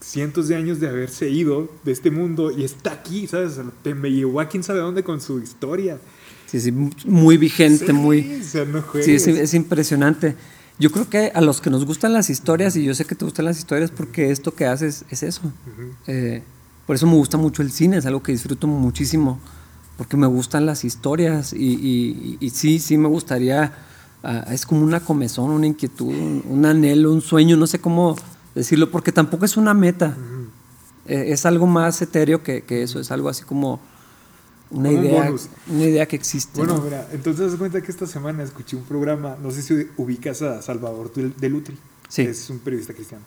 cientos 0.00 0.48
de 0.48 0.56
años 0.56 0.80
de 0.80 0.88
haberse 0.88 1.28
ido 1.28 1.70
de 1.84 1.92
este 1.92 2.10
mundo 2.10 2.50
y 2.50 2.64
está 2.64 2.92
aquí, 2.92 3.26
¿sabes? 3.26 3.52
O 3.52 3.54
sea, 3.62 3.64
te- 3.82 3.94
me 3.94 4.10
llevó 4.10 4.40
a 4.40 4.48
quién 4.48 4.62
sabe 4.62 4.78
dónde 4.80 5.04
con 5.04 5.20
su 5.20 5.38
historia. 5.40 5.98
Sí, 6.52 6.60
sí, 6.60 6.70
muy 7.06 7.38
vigente, 7.38 7.86
Sí, 7.86 7.92
muy... 7.94 8.40
O 8.40 8.44
sea, 8.44 8.66
no 8.66 8.84
Sí, 9.02 9.12
es, 9.14 9.26
es 9.26 9.54
impresionante. 9.54 10.36
Yo 10.78 10.90
creo 10.92 11.08
que 11.08 11.32
a 11.34 11.40
los 11.40 11.62
que 11.62 11.70
nos 11.70 11.86
gustan 11.86 12.12
las 12.12 12.28
historias, 12.28 12.76
y 12.76 12.84
yo 12.84 12.94
sé 12.94 13.06
que 13.06 13.14
te 13.14 13.24
gustan 13.24 13.46
las 13.46 13.56
historias 13.56 13.90
porque 13.90 14.30
esto 14.30 14.54
que 14.54 14.66
haces 14.66 15.06
es 15.08 15.22
eso. 15.22 15.40
Eh, 16.06 16.42
por 16.86 16.94
eso 16.96 17.06
me 17.06 17.14
gusta 17.14 17.38
mucho 17.38 17.62
el 17.62 17.72
cine, 17.72 17.96
es 17.96 18.04
algo 18.04 18.22
que 18.22 18.32
disfruto 18.32 18.66
muchísimo, 18.66 19.40
porque 19.96 20.18
me 20.18 20.26
gustan 20.26 20.66
las 20.66 20.84
historias 20.84 21.54
y, 21.54 21.56
y- 21.56 22.36
y- 22.40 22.46
y 22.46 22.50
sí, 22.50 22.78
sí 22.80 22.98
me 22.98 23.08
gustaría, 23.08 23.72
ah, 24.22 24.44
es 24.50 24.66
como 24.66 24.82
una 24.84 25.00
comezón, 25.00 25.50
una 25.52 25.66
inquietud, 25.66 26.08
un, 26.08 26.44
un 26.46 26.66
anhelo, 26.66 27.12
un 27.12 27.22
sueño, 27.22 27.56
no 27.56 27.66
sé 27.66 27.78
cómo 27.78 28.14
decirlo, 28.54 28.90
porque 28.90 29.10
tampoco 29.10 29.46
es 29.46 29.56
una 29.56 29.72
meta. 29.72 30.14
Eh, 31.06 31.26
es 31.32 31.46
algo 31.46 31.66
más 31.66 32.02
etéreo 32.02 32.42
que, 32.42 32.60
que 32.62 32.82
eso, 32.82 33.00
es 33.00 33.10
algo 33.10 33.30
así 33.30 33.42
como 33.44 33.80
una, 34.72 34.90
idea, 34.92 35.24
bonus. 35.24 35.48
una 35.68 35.84
idea 35.84 36.06
que 36.06 36.16
existe. 36.16 36.58
Bueno, 36.58 36.78
¿no? 36.78 36.82
mira, 36.84 37.08
entonces 37.12 37.50
das 37.50 37.58
cuenta 37.58 37.80
que 37.80 37.90
esta 37.90 38.06
semana 38.06 38.42
escuché 38.42 38.76
un 38.76 38.84
programa, 38.84 39.36
no 39.42 39.50
sé 39.50 39.62
si 39.62 39.88
ubicas 39.96 40.42
a 40.42 40.60
Salvador 40.62 41.12
Del- 41.12 41.36
de 41.36 41.48
Lutri, 41.48 41.76
Sí. 42.08 42.22
es 42.22 42.48
un 42.50 42.58
periodista 42.58 42.92
cristiano. 42.94 43.24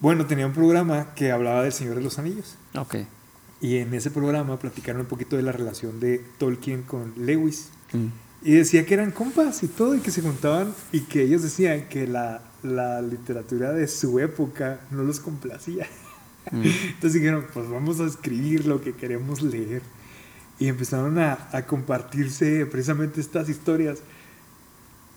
Bueno, 0.00 0.26
tenía 0.26 0.46
un 0.46 0.52
programa 0.52 1.12
que 1.14 1.32
hablaba 1.32 1.62
del 1.64 1.72
Señor 1.72 1.96
de 1.96 2.02
los 2.02 2.18
Anillos. 2.18 2.54
Ok. 2.76 2.96
Y 3.60 3.78
en 3.78 3.92
ese 3.94 4.10
programa 4.12 4.58
platicaron 4.58 5.00
un 5.02 5.08
poquito 5.08 5.36
de 5.36 5.42
la 5.42 5.50
relación 5.52 5.98
de 5.98 6.22
Tolkien 6.38 6.82
con 6.82 7.12
Lewis. 7.16 7.70
Mm. 7.92 8.06
Y 8.42 8.52
decía 8.52 8.86
que 8.86 8.94
eran 8.94 9.10
compas 9.10 9.64
y 9.64 9.66
todo, 9.68 9.96
y 9.96 9.98
que 10.00 10.12
se 10.12 10.22
juntaban, 10.22 10.72
y 10.92 11.00
que 11.00 11.22
ellos 11.22 11.42
decían 11.42 11.88
que 11.88 12.06
la, 12.06 12.42
la 12.62 13.02
literatura 13.02 13.72
de 13.72 13.88
su 13.88 14.20
época 14.20 14.80
no 14.92 15.02
los 15.02 15.18
complacía. 15.18 15.88
Mm. 16.52 16.62
Entonces 16.94 17.14
dijeron, 17.14 17.46
pues 17.52 17.68
vamos 17.68 17.98
a 17.98 18.04
escribir 18.06 18.66
lo 18.66 18.80
que 18.80 18.92
queremos 18.94 19.42
leer. 19.42 19.82
Y 20.58 20.68
empezaron 20.68 21.18
a, 21.18 21.48
a 21.52 21.66
compartirse 21.66 22.66
precisamente 22.66 23.20
estas 23.20 23.48
historias. 23.48 23.98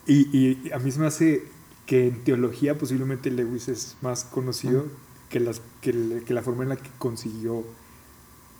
Y, 0.05 0.37
y 0.37 0.71
a 0.71 0.79
mí 0.79 0.91
se 0.91 0.99
me 0.99 1.07
hace 1.07 1.43
que 1.85 2.07
en 2.07 2.23
teología 2.23 2.77
posiblemente 2.77 3.31
Lewis 3.31 3.67
es 3.67 3.97
más 4.01 4.23
conocido 4.23 4.85
que, 5.29 5.39
las, 5.39 5.61
que, 5.81 6.23
que 6.25 6.33
la 6.33 6.41
forma 6.41 6.63
en 6.63 6.69
la 6.69 6.75
que 6.75 6.89
consiguió 6.97 7.65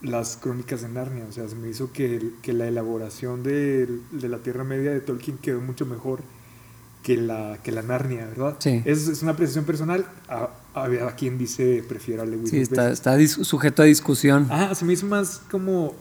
las 0.02 0.38
crónicas 0.38 0.82
de 0.82 0.90
Narnia. 0.90 1.26
O 1.30 1.32
sea, 1.32 1.48
se 1.48 1.56
me 1.56 1.70
hizo 1.70 1.92
que, 1.94 2.32
que 2.42 2.54
la 2.54 2.68
elaboración 2.68 3.44
de, 3.44 3.88
de 4.12 4.30
la 4.30 4.40
Tierra 4.40 4.64
Media 4.64 4.92
de 4.92 5.02
Tolkien 5.02 5.38
quedó 5.38 5.62
mucho 5.62 5.86
mejor 5.86 6.22
que 7.04 7.18
la, 7.18 7.60
que 7.64 7.72
la 7.72 7.84
Narnia, 7.84 8.26
¿verdad? 8.26 8.58
Sí. 8.60 8.82
Es, 8.86 9.08
es 9.08 9.22
una 9.22 9.32
apreciación 9.32 9.66
personal. 9.66 10.06
A, 10.28 10.50
a, 10.74 10.86
a 10.86 11.16
quien 11.16 11.38
dice 11.38 11.84
prefiero 11.88 12.24
a 12.24 12.26
Lewis. 12.26 12.50
Sí, 12.50 12.60
está, 12.60 12.92
está 12.92 13.18
sujeto 13.28 13.84
a 13.84 13.86
discusión. 13.86 14.48
Ah, 14.50 14.74
se 14.74 14.86
me 14.86 14.94
hizo 14.94 15.06
más 15.06 15.42
como 15.52 15.94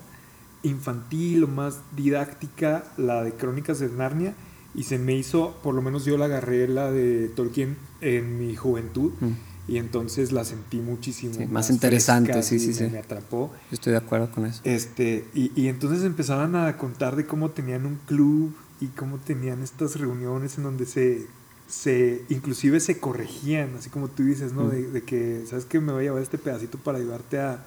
infantil 0.62 1.44
o 1.44 1.48
más 1.48 1.80
didáctica 1.96 2.84
la 2.96 3.22
de 3.22 3.32
Crónicas 3.32 3.78
de 3.78 3.88
Narnia 3.88 4.34
y 4.74 4.84
se 4.84 4.98
me 4.98 5.14
hizo, 5.16 5.56
por 5.62 5.74
lo 5.74 5.82
menos 5.82 6.04
yo 6.04 6.16
la 6.16 6.26
agarré 6.26 6.68
la 6.68 6.90
de 6.90 7.28
Tolkien 7.28 7.76
en 8.00 8.38
mi 8.38 8.54
juventud 8.56 9.12
Mm. 9.20 9.32
y 9.68 9.78
entonces 9.78 10.32
la 10.32 10.44
sentí 10.44 10.78
muchísimo 10.80 11.34
Sí, 11.34 11.46
más 11.46 11.70
interesante, 11.70 12.42
sí, 12.42 12.58
sí, 12.58 12.72
sí. 12.74 12.84
me 12.90 12.98
atrapó 12.98 13.50
Yo 13.70 13.74
estoy 13.74 13.92
de 13.92 13.98
acuerdo 13.98 14.30
con 14.30 14.46
eso. 14.46 14.60
este 14.64 15.24
y, 15.34 15.50
y 15.60 15.68
entonces 15.68 16.04
empezaban 16.04 16.54
a 16.56 16.76
contar 16.76 17.16
de 17.16 17.26
cómo 17.26 17.50
tenían 17.50 17.86
un 17.86 17.98
club 18.06 18.54
y 18.80 18.86
cómo 18.88 19.18
tenían 19.18 19.62
estas 19.62 19.96
reuniones 19.98 20.56
en 20.58 20.64
donde 20.64 20.86
se 20.86 21.26
se 21.68 22.24
inclusive 22.28 22.80
se 22.80 22.98
corregían 22.98 23.70
así 23.78 23.90
como 23.90 24.08
tú 24.08 24.24
dices 24.24 24.52
no 24.52 24.64
Mm. 24.64 24.70
de, 24.70 24.90
de 24.90 25.02
que 25.02 25.44
sabes 25.48 25.64
que 25.66 25.78
me 25.80 25.92
voy 25.92 26.00
a 26.02 26.04
llevar 26.08 26.22
este 26.22 26.36
pedacito 26.38 26.78
para 26.78 26.98
ayudarte 26.98 27.38
a, 27.38 27.64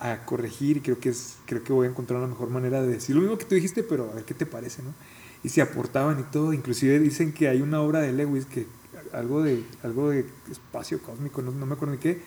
a 0.00 0.24
corregir 0.24 0.78
y 0.78 0.80
creo 0.80 0.98
que 0.98 1.08
es 1.08 1.36
creo 1.46 1.64
que 1.64 1.72
voy 1.72 1.86
a 1.86 1.90
encontrar 1.90 2.18
una 2.20 2.28
mejor 2.28 2.50
manera 2.50 2.82
de 2.82 2.88
decir 2.88 3.16
lo 3.16 3.22
mismo 3.22 3.36
que 3.36 3.44
tú 3.44 3.54
dijiste 3.54 3.82
pero 3.82 4.10
a 4.10 4.14
ver 4.14 4.24
qué 4.24 4.34
te 4.34 4.46
parece 4.46 4.82
no 4.82 4.94
y 5.42 5.48
se 5.48 5.60
aportaban 5.60 6.20
y 6.20 6.22
todo 6.24 6.52
inclusive 6.52 6.98
dicen 6.98 7.32
que 7.32 7.48
hay 7.48 7.62
una 7.62 7.80
obra 7.80 8.00
de 8.00 8.12
Lewis 8.12 8.46
que 8.46 8.66
algo 9.12 9.42
de 9.42 9.64
algo 9.82 10.10
de 10.10 10.26
espacio 10.50 11.02
cósmico 11.02 11.42
no, 11.42 11.50
no 11.50 11.66
me 11.66 11.74
acuerdo 11.74 11.94
de 11.94 12.00
qué 12.00 12.22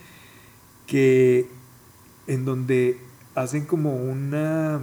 que 0.86 1.48
en 2.26 2.44
donde 2.44 2.98
hacen 3.34 3.64
como 3.64 3.96
una 3.96 4.82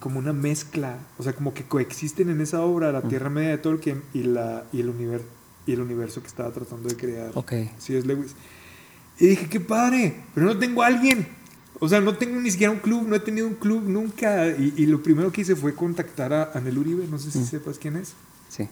como 0.00 0.18
una 0.18 0.32
mezcla, 0.32 0.98
o 1.18 1.22
sea, 1.22 1.32
como 1.32 1.54
que 1.54 1.64
coexisten 1.64 2.28
en 2.28 2.40
esa 2.40 2.60
obra 2.60 2.92
la. 2.92 3.02
Tierra 3.02 3.30
Media 3.30 3.50
de 3.50 3.58
Tolkien 3.58 4.02
y 4.12 4.22
la 4.22 4.64
y 4.72 4.80
el 4.80 4.90
universo 4.90 5.26
y 5.66 5.72
el 5.72 5.80
universo 5.80 6.20
que 6.20 6.28
estaba 6.28 6.52
tratando 6.52 6.88
de 6.88 6.96
crear. 6.96 7.30
Ok. 7.34 7.52
Sí, 7.78 7.96
es 7.96 8.06
Lewis. 8.06 8.36
Y 9.18 9.26
dije, 9.26 9.48
qué 9.48 9.58
padre, 9.58 10.22
pero 10.34 10.46
no 10.46 10.58
tengo 10.58 10.82
a 10.82 10.86
alguien. 10.86 11.26
O 11.78 11.88
sea, 11.88 12.00
no 12.00 12.16
tengo 12.16 12.40
ni 12.40 12.50
siquiera 12.50 12.72
un 12.72 12.78
club, 12.78 13.06
no 13.06 13.16
he 13.16 13.20
tenido 13.20 13.46
un 13.46 13.54
club 13.54 13.82
nunca. 13.84 14.46
Y, 14.48 14.72
y 14.76 14.86
lo 14.86 15.02
primero 15.02 15.30
que 15.32 15.42
hice 15.42 15.54
fue 15.56 15.74
contactar 15.74 16.32
a 16.32 16.50
Anel 16.54 16.78
Uribe, 16.78 17.06
no 17.06 17.18
sé 17.18 17.30
si 17.30 17.40
Mm. 17.40 17.46
sepas 17.46 17.78
quién 17.78 17.96
es. 17.96 18.14
Sí. 18.48 18.68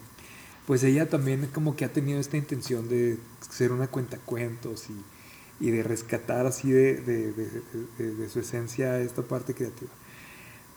Pues 0.65 0.83
ella 0.83 1.07
también 1.07 1.47
como 1.53 1.75
que 1.75 1.85
ha 1.85 1.93
tenido 1.93 2.19
esta 2.19 2.37
intención 2.37 2.89
de 2.89 3.17
ser 3.51 3.71
una 3.71 3.87
cuentacuentos 3.87 4.85
y, 4.89 5.65
y 5.67 5.69
de 5.71 5.83
rescatar 5.83 6.47
así 6.47 6.71
de, 6.71 6.95
de- 7.01 7.31
de- 7.33 8.15
de- 8.15 8.29
su 8.29 8.39
esencia 8.39 8.99
esta 8.99 9.21
parte 9.21 9.53
creativa. 9.53 9.91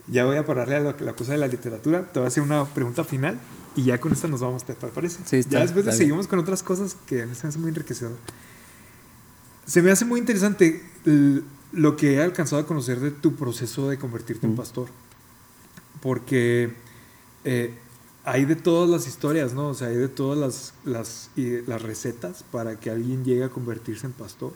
Ya 0.06 0.24
voy 0.26 0.36
a 0.36 0.44
pararle 0.44 0.76
a 0.76 0.80
la, 0.80 0.96
la 1.00 1.12
cosa 1.14 1.32
de 1.32 1.38
la 1.38 1.48
literatura, 1.48 2.12
te 2.12 2.18
voy 2.18 2.26
a 2.26 2.28
hacer 2.28 2.42
una 2.42 2.64
pregunta 2.66 3.04
final 3.04 3.38
y 3.76 3.84
ya 3.84 3.98
con 3.98 4.12
esta 4.12 4.28
nos 4.28 4.40
vamos, 4.40 4.64
¿te 4.64 4.74
parece? 4.74 5.18
Sí, 5.24 5.36
está- 5.36 5.52
ya 5.52 5.60
después 5.60 5.84
de 5.86 5.90
está 5.92 5.98
bien. 6.00 6.08
seguimos 6.10 6.28
con 6.28 6.38
otras 6.38 6.62
cosas 6.62 6.94
que 7.06 7.24
me 7.24 7.32
hace 7.32 7.58
muy 7.58 7.70
enriquecedor. 7.70 8.16
Se 9.66 9.80
me 9.82 9.90
hace 9.90 10.04
muy 10.04 10.20
interesante 10.20 10.82
lo 11.72 11.96
que 11.96 12.14
he 12.14 12.22
alcanzado 12.22 12.62
a 12.62 12.66
conocer 12.66 13.00
de 13.00 13.10
tu 13.10 13.34
proceso 13.34 13.88
de 13.88 13.98
convertirte 13.98 14.46
en 14.46 14.56
pastor. 14.56 14.88
Porque 16.00 16.72
eh, 17.44 17.74
hay 18.24 18.44
de 18.44 18.56
todas 18.56 18.88
las 18.90 19.06
historias, 19.06 19.54
¿no? 19.54 19.68
O 19.68 19.74
sea, 19.74 19.88
hay 19.88 19.96
de 19.96 20.08
todas 20.08 20.38
las, 20.38 20.74
las, 20.84 21.30
y 21.36 21.62
las 21.62 21.82
recetas 21.82 22.44
para 22.50 22.78
que 22.78 22.90
alguien 22.90 23.24
llegue 23.24 23.44
a 23.44 23.48
convertirse 23.48 24.06
en 24.06 24.12
pastor. 24.12 24.52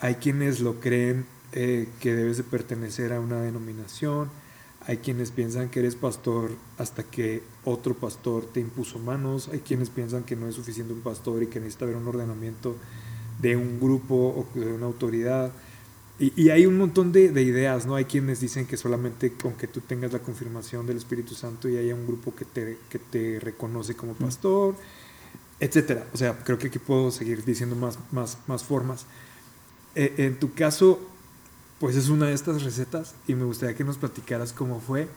Hay 0.00 0.16
quienes 0.16 0.60
lo 0.60 0.80
creen 0.80 1.26
eh, 1.52 1.88
que 2.00 2.14
debes 2.14 2.36
de 2.36 2.44
pertenecer 2.44 3.12
a 3.12 3.20
una 3.20 3.40
denominación. 3.40 4.28
Hay 4.86 4.98
quienes 4.98 5.30
piensan 5.30 5.68
que 5.68 5.80
eres 5.80 5.96
pastor 5.96 6.50
hasta 6.76 7.02
que 7.02 7.42
otro 7.64 7.94
pastor 7.94 8.44
te 8.44 8.60
impuso 8.60 8.98
manos. 8.98 9.48
Hay 9.48 9.60
quienes 9.60 9.90
piensan 9.90 10.24
que 10.24 10.36
no 10.36 10.46
es 10.48 10.54
suficiente 10.54 10.92
un 10.92 11.00
pastor 11.00 11.42
y 11.42 11.46
que 11.46 11.60
necesita 11.60 11.84
haber 11.84 11.96
un 11.96 12.08
ordenamiento 12.08 12.76
de 13.40 13.56
un 13.56 13.80
grupo 13.80 14.14
o 14.14 14.58
de 14.58 14.72
una 14.72 14.86
autoridad. 14.86 15.52
Y, 16.18 16.32
y 16.40 16.50
hay 16.50 16.66
un 16.66 16.76
montón 16.76 17.12
de, 17.12 17.30
de 17.30 17.42
ideas, 17.42 17.86
¿no? 17.86 17.94
Hay 17.94 18.06
quienes 18.06 18.40
dicen 18.40 18.66
que 18.66 18.76
solamente 18.76 19.32
con 19.32 19.54
que 19.54 19.68
tú 19.68 19.80
tengas 19.80 20.12
la 20.12 20.18
confirmación 20.18 20.86
del 20.86 20.96
Espíritu 20.96 21.34
Santo 21.34 21.68
y 21.68 21.76
haya 21.76 21.94
un 21.94 22.06
grupo 22.06 22.34
que 22.34 22.44
te, 22.44 22.78
que 22.90 22.98
te 22.98 23.38
reconoce 23.38 23.94
como 23.94 24.14
pastor, 24.14 24.74
etcétera. 25.60 26.06
O 26.12 26.16
sea, 26.16 26.36
creo 26.38 26.58
que 26.58 26.68
aquí 26.68 26.78
puedo 26.78 27.10
seguir 27.10 27.44
diciendo 27.44 27.76
más, 27.76 27.98
más, 28.10 28.38
más 28.46 28.64
formas. 28.64 29.06
Eh, 29.94 30.14
en 30.18 30.38
tu 30.38 30.52
caso, 30.54 30.98
pues 31.78 31.96
es 31.96 32.08
una 32.08 32.26
de 32.26 32.34
estas 32.34 32.62
recetas 32.62 33.14
y 33.26 33.34
me 33.34 33.44
gustaría 33.44 33.76
que 33.76 33.84
nos 33.84 33.98
platicaras 33.98 34.52
cómo 34.52 34.80
fue, 34.80 35.08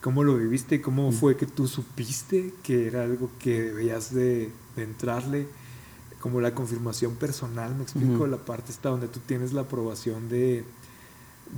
cómo 0.00 0.24
lo 0.24 0.36
viviste, 0.36 0.80
cómo 0.80 1.12
fue 1.12 1.36
que 1.36 1.46
tú 1.46 1.68
supiste 1.68 2.54
que 2.62 2.86
era 2.86 3.02
algo 3.02 3.30
que 3.38 3.60
debías 3.60 4.14
de, 4.14 4.50
de 4.76 4.82
entrarle, 4.82 5.46
como 6.20 6.40
la 6.40 6.54
confirmación 6.54 7.14
personal, 7.16 7.74
me 7.74 7.82
explico, 7.82 8.26
la 8.26 8.36
parte 8.36 8.70
está 8.72 8.90
donde 8.90 9.08
tú 9.08 9.20
tienes 9.20 9.52
la 9.52 9.62
aprobación 9.62 10.28
de, 10.28 10.64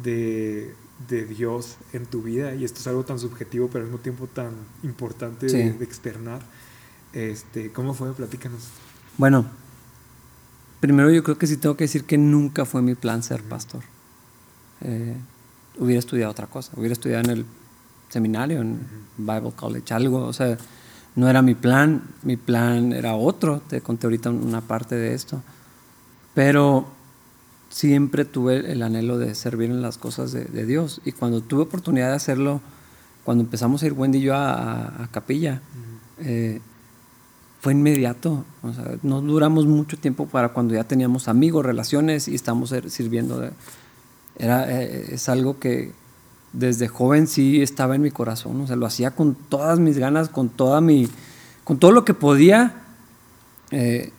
de, 0.02 0.74
de 1.08 1.24
Dios 1.26 1.76
en 1.92 2.06
tu 2.06 2.22
vida 2.22 2.54
y 2.54 2.64
esto 2.64 2.80
es 2.80 2.86
algo 2.86 3.04
tan 3.04 3.18
subjetivo 3.18 3.68
pero 3.68 3.84
al 3.84 3.90
mismo 3.90 4.02
tiempo 4.02 4.26
tan 4.28 4.52
importante 4.82 5.48
Sí. 5.48 5.56
de, 5.56 5.72
de 5.72 5.84
externar. 5.84 6.40
Este, 7.12 7.70
¿Cómo 7.72 7.92
fue? 7.92 8.12
Platícanos. 8.14 8.68
Bueno, 9.18 9.44
primero 10.80 11.10
yo 11.10 11.22
creo 11.22 11.36
que 11.38 11.46
sí 11.46 11.56
tengo 11.56 11.76
que 11.76 11.84
decir 11.84 12.04
que 12.04 12.16
nunca 12.16 12.64
fue 12.64 12.82
mi 12.82 12.94
plan 12.94 13.22
ser 13.22 13.42
pastor. 13.42 13.82
Eh, 14.80 15.16
hubiera 15.78 15.98
estudiado 15.98 16.30
otra 16.30 16.46
cosa, 16.46 16.72
hubiera 16.76 16.92
estudiado 16.92 17.24
en 17.24 17.30
el 17.30 17.46
seminario, 18.08 18.60
en 18.60 18.78
Bible 19.18 19.52
College, 19.56 19.92
algo, 19.94 20.26
o 20.26 20.32
sea, 20.32 20.56
no 21.14 21.28
era 21.28 21.42
mi 21.42 21.54
plan, 21.54 22.02
mi 22.22 22.36
plan 22.36 22.92
era 22.92 23.14
otro, 23.14 23.60
te 23.60 23.80
conté 23.80 24.06
ahorita 24.06 24.30
una 24.30 24.60
parte 24.60 24.94
de 24.94 25.14
esto, 25.14 25.42
pero 26.34 26.86
siempre 27.68 28.24
tuve 28.24 28.72
el 28.72 28.82
anhelo 28.82 29.18
de 29.18 29.34
servir 29.34 29.70
en 29.70 29.82
las 29.82 29.98
cosas 29.98 30.32
de, 30.32 30.44
de 30.44 30.66
Dios 30.66 31.00
y 31.04 31.12
cuando 31.12 31.40
tuve 31.40 31.62
oportunidad 31.62 32.08
de 32.10 32.16
hacerlo 32.16 32.60
cuando 33.24 33.44
empezamos 33.44 33.82
a 33.82 33.86
ir 33.86 33.92
Wendy 33.92 34.18
y 34.18 34.22
yo 34.22 34.34
a, 34.34 35.08
capilla, 35.12 35.60
eh, 36.18 36.60
fue 37.60 37.72
inmediato. 37.72 38.44
O 38.62 38.72
sea, 38.72 38.96
no 39.02 39.20
duramos 39.20 39.66
mucho 39.66 39.96
tiempo 39.96 40.26
para 40.26 40.48
cuando 40.50 40.74
ya 40.74 40.84
teníamos 40.84 41.28
amigos, 41.28 41.64
relaciones 41.64 42.26
y 42.26 42.34
estamos 42.34 42.74
sirviendo. 42.88 43.50
era, 44.36 44.82
eh, 44.82 45.14
es 45.14 45.28
algo 45.28 45.60
que 45.60 45.92
desde 46.52 46.88
joven 46.88 47.26
sí 47.26 47.62
estaba 47.62 47.94
en 47.96 48.02
mi 48.02 48.10
corazón. 48.10 48.60
O 48.60 48.66
sea, 48.66 48.76
lo 48.76 48.86
hacía 48.86 49.12
con 49.12 49.34
todas 49.34 49.78
mis 49.78 49.98
ganas, 49.98 50.28
con, 50.28 50.48
toda 50.48 50.80
mi, 50.80 51.08
con 51.64 51.78
todo 51.78 51.92
lo 51.92 52.04
que 52.04 52.14
podía, 52.14 52.82
eh, 53.70 54.12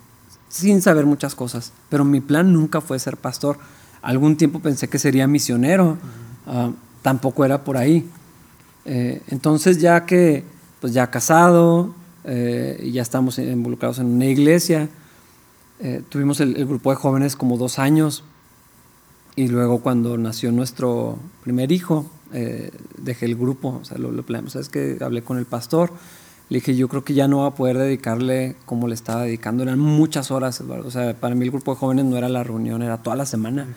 sin 0.49 0.81
saber 0.81 1.05
muchas 1.05 1.35
cosas. 1.35 1.73
Pero 1.89 2.05
mi 2.05 2.22
plan 2.22 2.53
nunca 2.53 2.81
fue 2.81 2.99
ser 2.99 3.18
pastor. 3.18 3.57
Algún 4.01 4.35
tiempo 4.35 4.60
pensé 4.60 4.88
que 4.88 4.99
sería 4.99 5.27
misionero. 5.27 5.97
Ah, 6.45 6.72
tampoco 7.01 7.45
era 7.45 7.64
por 7.64 7.77
ahí. 7.77 8.10
Eh, 8.85 9.22
entonces 9.27 9.80
ya 9.80 10.05
que, 10.05 10.43
pues 10.81 10.93
ya 10.93 11.10
casado, 11.10 11.93
eh, 12.23 12.89
ya 12.91 13.01
estamos 13.01 13.38
involucrados 13.38 13.99
en 13.99 14.07
una 14.07 14.26
iglesia, 14.26 14.89
eh, 15.80 16.01
tuvimos 16.10 16.39
el, 16.39 16.53
grupo 16.65 16.89
de 16.89 16.95
jóvenes 16.95 17.35
como 17.35 17.57
dos 17.57 17.80
años, 17.80 18.23
y 19.35 19.47
luego 19.47 19.80
cuando 19.80 20.18
nació 20.18 20.51
nuestro 20.51 21.18
primer 21.43 21.72
hijo, 21.72 22.05
dejé 22.97 23.26
el 23.26 23.35
grupo, 23.35 23.80
o 23.81 23.85
sea, 23.85 23.97
lo, 23.97 24.11
lo 24.11 24.23
¿sabes 24.47 24.69
que 24.69 24.97
Hablé 25.01 25.22
con 25.22 25.38
el 25.38 25.45
pastor, 25.45 25.91
le 26.49 26.57
dije, 26.57 26.76
yo 26.76 26.88
creo 26.88 27.03
que 27.03 27.14
ya 27.14 27.27
no 27.27 27.39
va 27.39 27.47
a 27.47 27.55
poder 27.55 27.77
dedicarle 27.77 28.55
como 28.65 28.88
le 28.88 28.95
estaba 28.95 29.23
dedicando, 29.23 29.64
eran 29.64 29.80
muchas 29.80 30.30
horas, 30.30 30.61
o 30.61 30.91
sea, 30.91 31.15
para 31.15 31.35
mí 31.35 31.45
el 31.45 31.51
grupo 31.51 31.73
de 31.73 31.80
jóvenes 31.80 32.05
no 32.05 32.18
era 32.18 32.30
la 32.30 32.43
reunión, 32.43 32.81
era 32.81 32.97
toda 32.97 33.15
la 33.15 33.26
semana. 33.26 33.68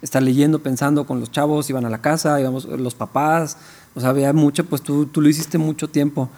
Estar 0.00 0.22
leyendo, 0.22 0.60
pensando 0.60 1.06
con 1.06 1.20
los 1.20 1.32
chavos, 1.32 1.68
iban 1.70 1.84
a 1.84 1.90
la 1.90 2.00
casa, 2.00 2.40
íbamos 2.40 2.64
los 2.64 2.94
papás, 2.94 3.56
o 3.94 4.00
sea, 4.00 4.10
había 4.10 4.32
mucho, 4.32 4.64
pues 4.64 4.82
tú, 4.82 5.06
tú 5.06 5.20
lo 5.20 5.28
hiciste 5.28 5.58
mucho 5.58 5.88
tiempo, 5.88 6.30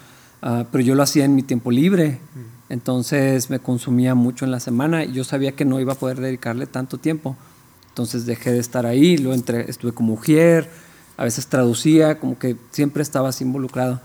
ah, 0.43 0.65
pero 0.73 0.82
yo 0.82 0.95
lo 0.95 1.03
hacía 1.03 1.24
en 1.24 1.35
mi 1.35 1.43
tiempo 1.43 1.70
libre, 1.70 2.20
entonces 2.69 3.51
me 3.51 3.59
consumía 3.59 4.15
mucho 4.15 4.45
en 4.45 4.51
la 4.51 4.61
semana 4.61 5.05
y 5.05 5.12
yo 5.12 5.24
sabía 5.24 5.53
que 5.53 5.65
no 5.65 5.78
iba 5.78 5.93
a 5.93 5.97
poder 5.97 6.20
dedicarle 6.20 6.66
tanto 6.66 6.99
tiempo, 6.99 7.37
entonces 7.89 8.27
dejé 8.27 8.53
de 8.53 8.59
estar 8.61 8.87
ahí, 8.87 9.19
lo 9.19 9.35
entre, 9.35 9.70
estuve 9.70 9.93
como 9.93 10.12
mujer, 10.12 10.70
a 11.21 11.25
veces 11.25 11.49
traducía, 11.49 12.19
como 12.19 12.39
que 12.39 12.57
siempre 12.71 13.03
estabas 13.03 13.43
involucrado. 13.43 14.01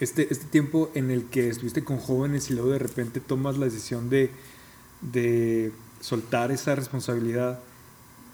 Este, 0.00 0.28
este 0.30 0.44
tiempo 0.44 0.90
en 0.94 1.10
el 1.10 1.24
que 1.24 1.48
estuviste 1.48 1.82
con 1.82 1.96
jóvenes 1.96 2.50
y 2.50 2.52
luego 2.52 2.68
de 2.68 2.78
repente 2.78 3.20
tomas 3.20 3.56
la 3.56 3.64
decisión 3.64 4.10
de, 4.10 4.30
de 5.00 5.72
soltar 6.02 6.52
esa 6.52 6.74
responsabilidad, 6.74 7.58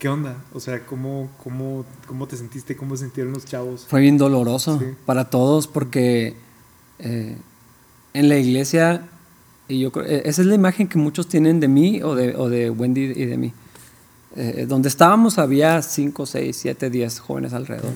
¿Qué 0.01 0.09
onda? 0.09 0.37
O 0.53 0.59
sea, 0.59 0.85
¿cómo, 0.85 1.31
cómo, 1.43 1.85
cómo 2.09 2.27
te 2.27 2.37
sentiste? 2.37 2.77
¿Cómo 2.77 2.97
se 2.97 3.05
sintieron 3.05 3.33
los 3.33 3.45
chavos? 3.45 3.87
Fue 3.89 4.01
bien 4.01 4.19
doloroso 4.19 4.83
para 5.07 5.31
todos 5.31 5.69
porque 5.69 6.35
eh, 6.99 7.39
en 8.13 8.29
la 8.29 8.37
iglesia, 8.37 9.07
y 9.69 9.79
yo 9.79 9.93
creo, 9.93 10.05
esa 10.05 10.43
es 10.43 10.49
la 10.49 10.57
imagen 10.57 10.89
que 10.89 10.99
muchos 10.99 11.29
tienen 11.29 11.61
de 11.61 11.69
mí 11.69 12.03
o 12.03 12.17
de, 12.17 12.35
o 12.35 12.49
de 12.49 12.71
Wendy 12.71 13.13
y 13.15 13.25
de 13.27 13.37
mí. 13.39 13.53
Eh, 14.37 14.67
donde 14.69 14.89
estábamos 14.89 15.39
había 15.39 15.81
5, 15.81 16.27
6, 16.27 16.57
7, 16.57 16.91
10 16.91 17.21
jóvenes 17.21 17.53
alrededor. 17.53 17.93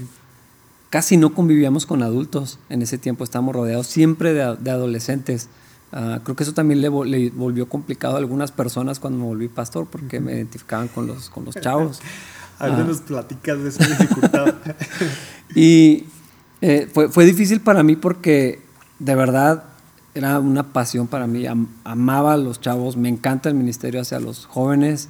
Casi 0.90 1.16
no 1.16 1.34
convivíamos 1.34 1.86
con 1.86 2.02
adultos. 2.02 2.58
En 2.70 2.82
ese 2.82 2.98
tiempo 2.98 3.24
estábamos 3.24 3.54
rodeados 3.54 3.86
siempre 3.86 4.32
de, 4.32 4.56
de 4.56 4.70
adolescentes. 4.70 5.48
Ah, 5.92 6.20
creo 6.22 6.36
que 6.36 6.42
eso 6.42 6.52
también 6.52 6.80
le, 6.80 6.88
volvió 6.88 7.68
complicado 7.68 8.16
a 8.16 8.18
algunas 8.18 8.52
personas 8.52 9.00
cuando 9.00 9.20
me 9.20 9.24
volví 9.24 9.48
pastor 9.48 9.86
porque 9.86 10.20
me 10.20 10.34
identificaban 10.34 10.88
con 10.88 11.06
los, 11.06 11.30
con 11.30 11.44
los 11.44 11.54
chavos. 11.56 12.00
Algunos 12.58 12.86
nos 12.86 13.00
platicas 13.02 13.62
de 13.62 13.68
esa 13.68 13.86
dificultad. 13.86 14.54
y 15.54 16.04
eh, 16.60 16.88
fue, 16.92 17.08
fue, 17.08 17.24
difícil 17.24 17.60
para 17.60 17.82
mí 17.82 17.94
porque 17.94 18.60
de 18.98 19.14
verdad 19.14 19.64
era 20.14 20.40
una 20.40 20.72
pasión 20.72 21.06
para 21.06 21.26
mí. 21.26 21.46
amaba 21.84 22.32
a 22.32 22.36
los 22.36 22.60
chavos, 22.60 22.96
me 22.96 23.08
encanta 23.08 23.48
el 23.48 23.54
ministerio 23.54 24.00
hacia 24.00 24.18
los 24.18 24.44
jóvenes 24.46 25.08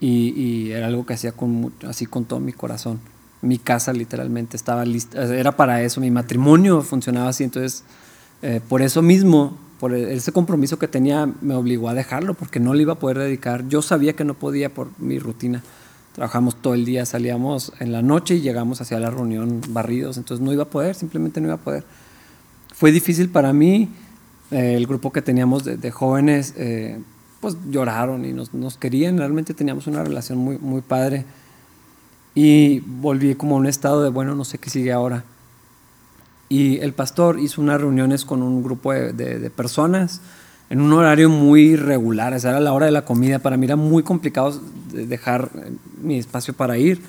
y, 0.00 0.30
y 0.30 0.72
era 0.72 0.86
algo 0.86 1.04
que 1.04 1.14
hacía 1.14 1.32
con, 1.32 1.72
así 1.86 2.06
con 2.06 2.24
todo 2.24 2.40
mi 2.40 2.52
corazón. 2.52 2.98
Mi 3.42 3.58
casa 3.58 3.92
literalmente 3.92 4.56
estaba 4.56 4.84
lista, 4.84 5.22
era 5.34 5.52
para 5.56 5.82
eso, 5.82 6.00
mi 6.00 6.10
matrimonio 6.10 6.82
funcionaba 6.82 7.30
así, 7.30 7.44
entonces 7.44 7.84
eh, 8.42 8.60
por 8.68 8.82
eso 8.82 9.02
mismo 9.02 9.56
por 9.80 9.94
ese 9.94 10.30
compromiso 10.30 10.78
que 10.78 10.88
tenía 10.88 11.26
me 11.40 11.54
obligó 11.54 11.88
a 11.88 11.94
dejarlo 11.94 12.34
porque 12.34 12.60
no 12.60 12.74
le 12.74 12.82
iba 12.82 12.92
a 12.92 12.98
poder 12.98 13.18
dedicar. 13.18 13.66
Yo 13.68 13.80
sabía 13.80 14.12
que 14.12 14.24
no 14.24 14.34
podía 14.34 14.68
por 14.68 14.88
mi 14.98 15.18
rutina. 15.18 15.62
Trabajamos 16.14 16.56
todo 16.56 16.74
el 16.74 16.84
día, 16.84 17.06
salíamos 17.06 17.72
en 17.80 17.90
la 17.90 18.02
noche 18.02 18.34
y 18.34 18.40
llegamos 18.42 18.82
hacia 18.82 19.00
la 19.00 19.10
reunión 19.10 19.62
barridos, 19.70 20.18
entonces 20.18 20.44
no 20.44 20.52
iba 20.52 20.64
a 20.64 20.68
poder, 20.68 20.94
simplemente 20.94 21.40
no 21.40 21.46
iba 21.46 21.54
a 21.54 21.60
poder. 21.60 21.84
Fue 22.74 22.92
difícil 22.92 23.30
para 23.30 23.54
mí, 23.54 23.88
eh, 24.50 24.74
el 24.76 24.86
grupo 24.86 25.12
que 25.12 25.22
teníamos 25.22 25.64
de, 25.64 25.90
jóvenes, 25.90 26.52
eh, 26.58 27.00
pues 27.40 27.56
lloraron 27.70 28.26
y 28.26 28.34
nos, 28.34 28.52
nos, 28.52 28.76
querían, 28.76 29.16
realmente 29.16 29.54
teníamos 29.54 29.86
una 29.86 30.04
relación 30.04 30.38
muy, 30.38 30.58
muy 30.58 30.82
padre. 30.82 31.24
Y 32.42 32.80
volví 32.80 33.34
como 33.34 33.56
a 33.56 33.58
un 33.58 33.66
estado 33.66 34.02
de, 34.02 34.08
bueno, 34.08 34.34
no 34.34 34.46
sé 34.46 34.56
qué 34.56 34.70
sigue 34.70 34.92
ahora. 34.92 35.24
Y 36.48 36.78
el 36.78 36.94
pastor 36.94 37.38
hizo 37.38 37.60
unas 37.60 37.78
reuniones 37.78 38.24
con 38.24 38.42
un 38.42 38.62
grupo 38.62 38.94
de, 38.94 39.50
personas 39.54 40.22
en 40.70 40.80
un 40.80 40.90
horario 40.94 41.28
muy 41.28 41.76
regular, 41.76 42.32
esa 42.32 42.48
era 42.48 42.60
la 42.60 42.72
hora 42.72 42.86
de 42.86 42.92
la 42.92 43.04
comida, 43.04 43.40
para 43.40 43.58
mí 43.58 43.66
era 43.66 43.76
muy 43.76 44.02
complicado 44.02 44.58
dejar 44.90 45.50
eh, 45.54 45.72
mi 46.02 46.16
espacio 46.18 46.54
para 46.54 46.78
ir, 46.78 47.02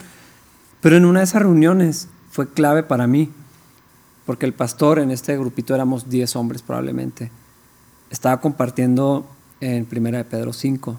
pero 0.82 0.98
en 0.98 1.06
una 1.06 1.20
de 1.20 1.26
esas 1.26 1.44
reuniones 1.44 2.10
fue 2.30 2.50
clave 2.50 2.84
para 2.84 3.08
mí, 3.08 3.30
porque 4.26 4.46
el 4.46 4.54
pastor 4.54 5.00
en 5.00 5.12
este 5.12 5.38
grupito 5.38 5.74
éramos 5.74 6.10
10 6.10 6.36
hombres 6.36 6.62
probablemente, 6.62 7.32
estaba 8.10 8.42
compartiendo 8.42 9.26
en 9.62 9.86
Primera 9.86 10.18
de 10.18 10.26
Pedro 10.26 10.52
5, 10.52 10.98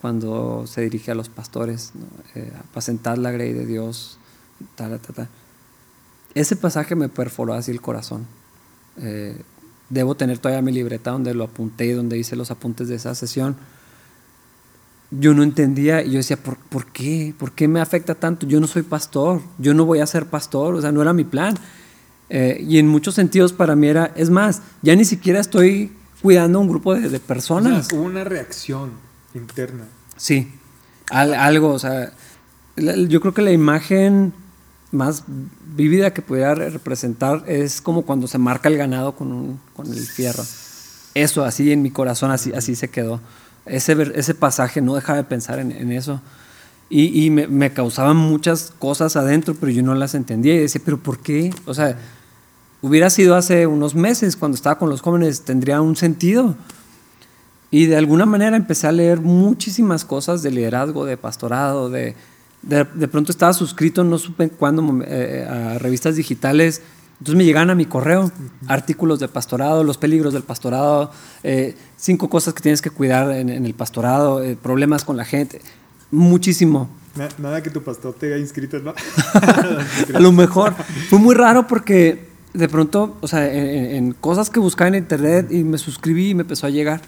cuando 0.00 0.66
se 0.66 0.82
dirige 0.82 1.10
a 1.10 1.14
los 1.14 1.28
pastores, 1.28 1.92
¿no? 1.94 2.06
eh, 2.34 2.52
apacentar 2.58 3.18
la 3.18 3.30
grey 3.30 3.52
de 3.52 3.66
Dios, 3.66 4.18
tal, 4.76 4.98
tal, 5.00 5.14
tal 5.14 5.28
ese 6.34 6.56
pasaje 6.56 6.94
me 6.94 7.08
perforó 7.08 7.54
así 7.54 7.70
el 7.70 7.80
corazón. 7.80 8.26
Eh, 8.98 9.40
debo 9.88 10.14
tener 10.14 10.38
todavía 10.38 10.62
mi 10.62 10.72
libreta 10.72 11.10
donde 11.10 11.34
lo 11.34 11.44
apunté 11.44 11.86
y 11.86 11.92
donde 11.92 12.18
hice 12.18 12.36
los 12.36 12.50
apuntes 12.50 12.88
de 12.88 12.96
esa 12.96 13.14
sesión. 13.14 13.56
Yo 15.10 15.32
no 15.32 15.42
entendía 15.42 16.02
y 16.02 16.10
yo 16.10 16.18
decía, 16.18 16.36
¿por, 16.36 16.58
¿por 16.58 16.86
qué? 16.86 17.34
¿Por 17.38 17.52
qué 17.52 17.66
me 17.66 17.80
afecta 17.80 18.14
tanto? 18.14 18.46
Yo 18.46 18.60
no 18.60 18.66
soy 18.66 18.82
pastor, 18.82 19.40
yo 19.58 19.72
no 19.72 19.86
voy 19.86 20.00
a 20.00 20.06
ser 20.06 20.26
pastor, 20.26 20.74
o 20.74 20.80
sea, 20.82 20.92
no 20.92 21.00
era 21.00 21.12
mi 21.12 21.24
plan. 21.24 21.54
Eh, 22.28 22.62
y 22.68 22.78
en 22.78 22.88
muchos 22.88 23.14
sentidos 23.14 23.54
para 23.54 23.74
mí 23.74 23.88
era, 23.88 24.12
es 24.14 24.28
más, 24.28 24.60
ya 24.82 24.94
ni 24.94 25.06
siquiera 25.06 25.40
estoy 25.40 25.92
cuidando 26.20 26.58
a 26.58 26.62
un 26.62 26.68
grupo 26.68 26.94
de, 26.94 27.20
personas. 27.20 27.90
hubo 27.92 28.02
una 28.02 28.24
reacción 28.24 29.07
interna. 29.38 29.84
Sí, 30.16 30.52
algo, 31.10 31.70
o 31.70 31.78
sea, 31.78 32.12
yo 32.76 33.20
creo 33.20 33.34
que 33.34 33.42
la 33.42 33.52
imagen 33.52 34.32
más 34.90 35.24
vívida 35.74 36.12
que 36.12 36.22
pudiera 36.22 36.54
representar 36.54 37.44
es 37.46 37.80
como 37.80 38.02
cuando 38.02 38.26
se 38.26 38.38
marca 38.38 38.68
el 38.68 38.76
ganado 38.76 39.14
con, 39.14 39.32
un, 39.32 39.60
con 39.74 39.86
el 39.86 40.06
fierro. 40.06 40.42
Eso, 41.14 41.44
así 41.44 41.72
en 41.72 41.82
mi 41.82 41.90
corazón, 41.90 42.30
así, 42.30 42.52
así 42.52 42.74
se 42.74 42.88
quedó. 42.88 43.20
Ese, 43.66 43.96
ese 44.14 44.34
pasaje 44.34 44.80
no 44.80 44.94
dejaba 44.94 45.18
de 45.18 45.24
pensar 45.24 45.58
en, 45.58 45.72
en 45.72 45.92
eso. 45.92 46.20
Y, 46.90 47.24
y 47.24 47.30
me, 47.30 47.46
me, 47.48 47.72
causaban 47.72 48.16
muchas 48.16 48.72
cosas 48.78 49.16
adentro, 49.16 49.54
pero 49.54 49.70
yo 49.72 49.82
no 49.82 49.94
las 49.94 50.14
entendía. 50.14 50.54
Y 50.54 50.60
decía, 50.60 50.80
¿pero 50.84 50.98
por 50.98 51.18
qué? 51.18 51.52
O 51.66 51.74
sea, 51.74 51.98
hubiera 52.80 53.10
sido 53.10 53.36
hace 53.36 53.66
unos 53.66 53.94
meses, 53.94 54.36
cuando 54.36 54.54
estaba 54.54 54.78
con 54.78 54.88
los 54.88 55.02
jóvenes, 55.02 55.42
tendría 55.42 55.82
un 55.82 55.96
sentido. 55.96 56.56
Y 57.70 57.86
de 57.86 57.96
alguna 57.96 58.24
manera 58.24 58.56
empecé 58.56 58.86
a 58.86 58.92
leer 58.92 59.20
muchísimas 59.20 60.04
cosas 60.04 60.42
de 60.42 60.50
liderazgo, 60.50 61.04
de 61.04 61.16
pastorado, 61.16 61.90
de, 61.90 62.14
de, 62.62 63.08
pronto 63.08 63.30
estaba 63.30 63.52
suscrito, 63.52 64.04
no 64.04 64.18
supe 64.18 64.48
cuándo, 64.48 65.00
eh, 65.06 65.46
a 65.48 65.78
revistas 65.78 66.16
digitales. 66.16 66.80
Entonces 67.18 67.36
me 67.36 67.44
llegaban 67.44 67.70
a 67.70 67.74
mi 67.74 67.84
correo 67.84 68.30
artículos 68.68 69.18
de 69.18 69.28
pastorado, 69.28 69.82
los 69.84 69.98
peligros 69.98 70.32
del 70.32 70.44
pastorado, 70.44 71.10
eh, 71.42 71.74
cinco 71.96 72.30
cosas 72.30 72.54
que 72.54 72.62
tienes 72.62 72.80
que 72.80 72.90
cuidar 72.90 73.32
en, 73.32 73.50
el 73.50 73.74
pastorado, 73.74 74.42
eh, 74.42 74.56
problemas 74.56 75.04
con 75.04 75.16
la 75.16 75.24
gente, 75.24 75.60
muchísimo. 76.10 76.88
Nada 77.38 77.62
que 77.62 77.70
tu 77.70 77.82
pastor 77.82 78.14
te 78.14 78.26
haya 78.26 78.38
inscrito, 78.38 78.78
¿no? 78.78 78.94
a 80.14 80.20
lo 80.20 80.30
mejor. 80.30 80.74
Fue 81.10 81.18
muy 81.18 81.34
raro 81.34 81.66
porque 81.66 82.28
de 82.54 82.68
pronto, 82.68 83.16
o 83.20 83.26
sea, 83.26 83.52
en, 83.52 84.12
cosas 84.12 84.50
que 84.50 84.60
buscaba 84.60 84.88
en 84.88 84.94
internet 84.94 85.50
y 85.50 85.64
me 85.64 85.78
suscribí 85.78 86.30
y 86.30 86.34
me 86.34 86.42
empezó 86.42 86.68
a 86.68 86.70
llegar. 86.70 87.00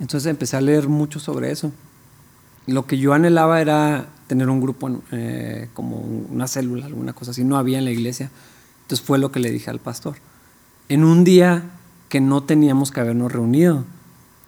Entonces 0.00 0.28
empecé 0.30 0.56
a 0.56 0.60
leer 0.60 0.88
mucho 0.88 1.20
sobre 1.20 1.50
eso. 1.50 1.72
Lo 2.66 2.86
que 2.86 2.98
yo 2.98 3.12
anhelaba 3.12 3.60
era 3.60 4.08
tener 4.26 4.48
un 4.48 4.60
grupo 4.60 5.02
eh, 5.12 5.68
como 5.74 5.96
una 5.96 6.48
célula, 6.48 6.86
alguna 6.86 7.12
cosa 7.12 7.30
así. 7.32 7.44
No 7.44 7.56
había 7.56 7.78
en 7.78 7.84
la 7.84 7.90
iglesia. 7.90 8.30
Entonces 8.82 9.06
fue 9.06 9.18
lo 9.18 9.30
que 9.30 9.40
le 9.40 9.50
dije 9.50 9.70
al 9.70 9.78
pastor. 9.78 10.16
En 10.88 11.04
un 11.04 11.24
día 11.24 11.64
que 12.08 12.20
no 12.20 12.42
teníamos 12.42 12.90
que 12.90 13.00
habernos 13.00 13.30
reunido, 13.30 13.84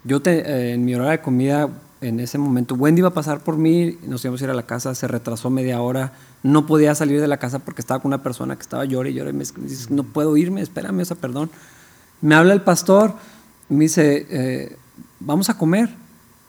yo 0.04 0.20
te, 0.20 0.40
eh, 0.40 0.72
en 0.72 0.84
mi 0.84 0.94
hora 0.94 1.10
de 1.10 1.20
comida 1.20 1.68
en 2.02 2.18
ese 2.18 2.36
momento 2.36 2.74
Wendy 2.74 3.00
iba 3.00 3.08
a 3.08 3.14
pasar 3.14 3.40
por 3.40 3.56
mí, 3.56 3.96
nos 4.06 4.24
íbamos 4.24 4.40
a 4.40 4.44
ir 4.44 4.50
a 4.50 4.54
la 4.54 4.66
casa, 4.66 4.94
se 4.94 5.06
retrasó 5.06 5.50
media 5.50 5.80
hora, 5.80 6.12
no 6.42 6.66
podía 6.66 6.94
salir 6.94 7.20
de 7.20 7.28
la 7.28 7.36
casa 7.36 7.60
porque 7.60 7.80
estaba 7.80 8.02
con 8.02 8.08
una 8.08 8.22
persona 8.22 8.56
que 8.56 8.62
estaba 8.62 8.84
llorando 8.84 9.10
y 9.10 9.14
llorando, 9.14 9.44
me 9.58 9.68
dice, 9.68 9.86
no 9.94 10.02
puedo 10.02 10.36
irme, 10.36 10.60
espérame, 10.60 11.00
o 11.00 11.04
sea, 11.04 11.16
perdón. 11.16 11.50
Me 12.20 12.34
habla 12.34 12.54
el 12.54 12.62
pastor, 12.62 13.14
me 13.68 13.84
dice, 13.84 14.26
eh, 14.30 14.76
vamos 15.24 15.50
a 15.50 15.58
comer. 15.58 15.90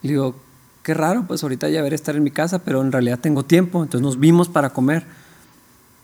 Le 0.02 0.12
digo, 0.12 0.36
qué 0.84 0.94
raro, 0.94 1.26
pues 1.28 1.44
ahorita 1.44 1.70
ya 1.70 1.82
veré 1.82 1.96
estar 1.96 2.16
en 2.16 2.24
mi 2.24 2.32
casa, 2.32 2.60
pero 2.60 2.82
en 2.82 2.92
realidad 2.92 3.20
tengo 3.20 3.44
tiempo, 3.44 3.84
entonces 3.84 4.02
nos 4.02 4.20
vimos 4.20 4.50
para 4.50 4.72
comer. 4.72 5.06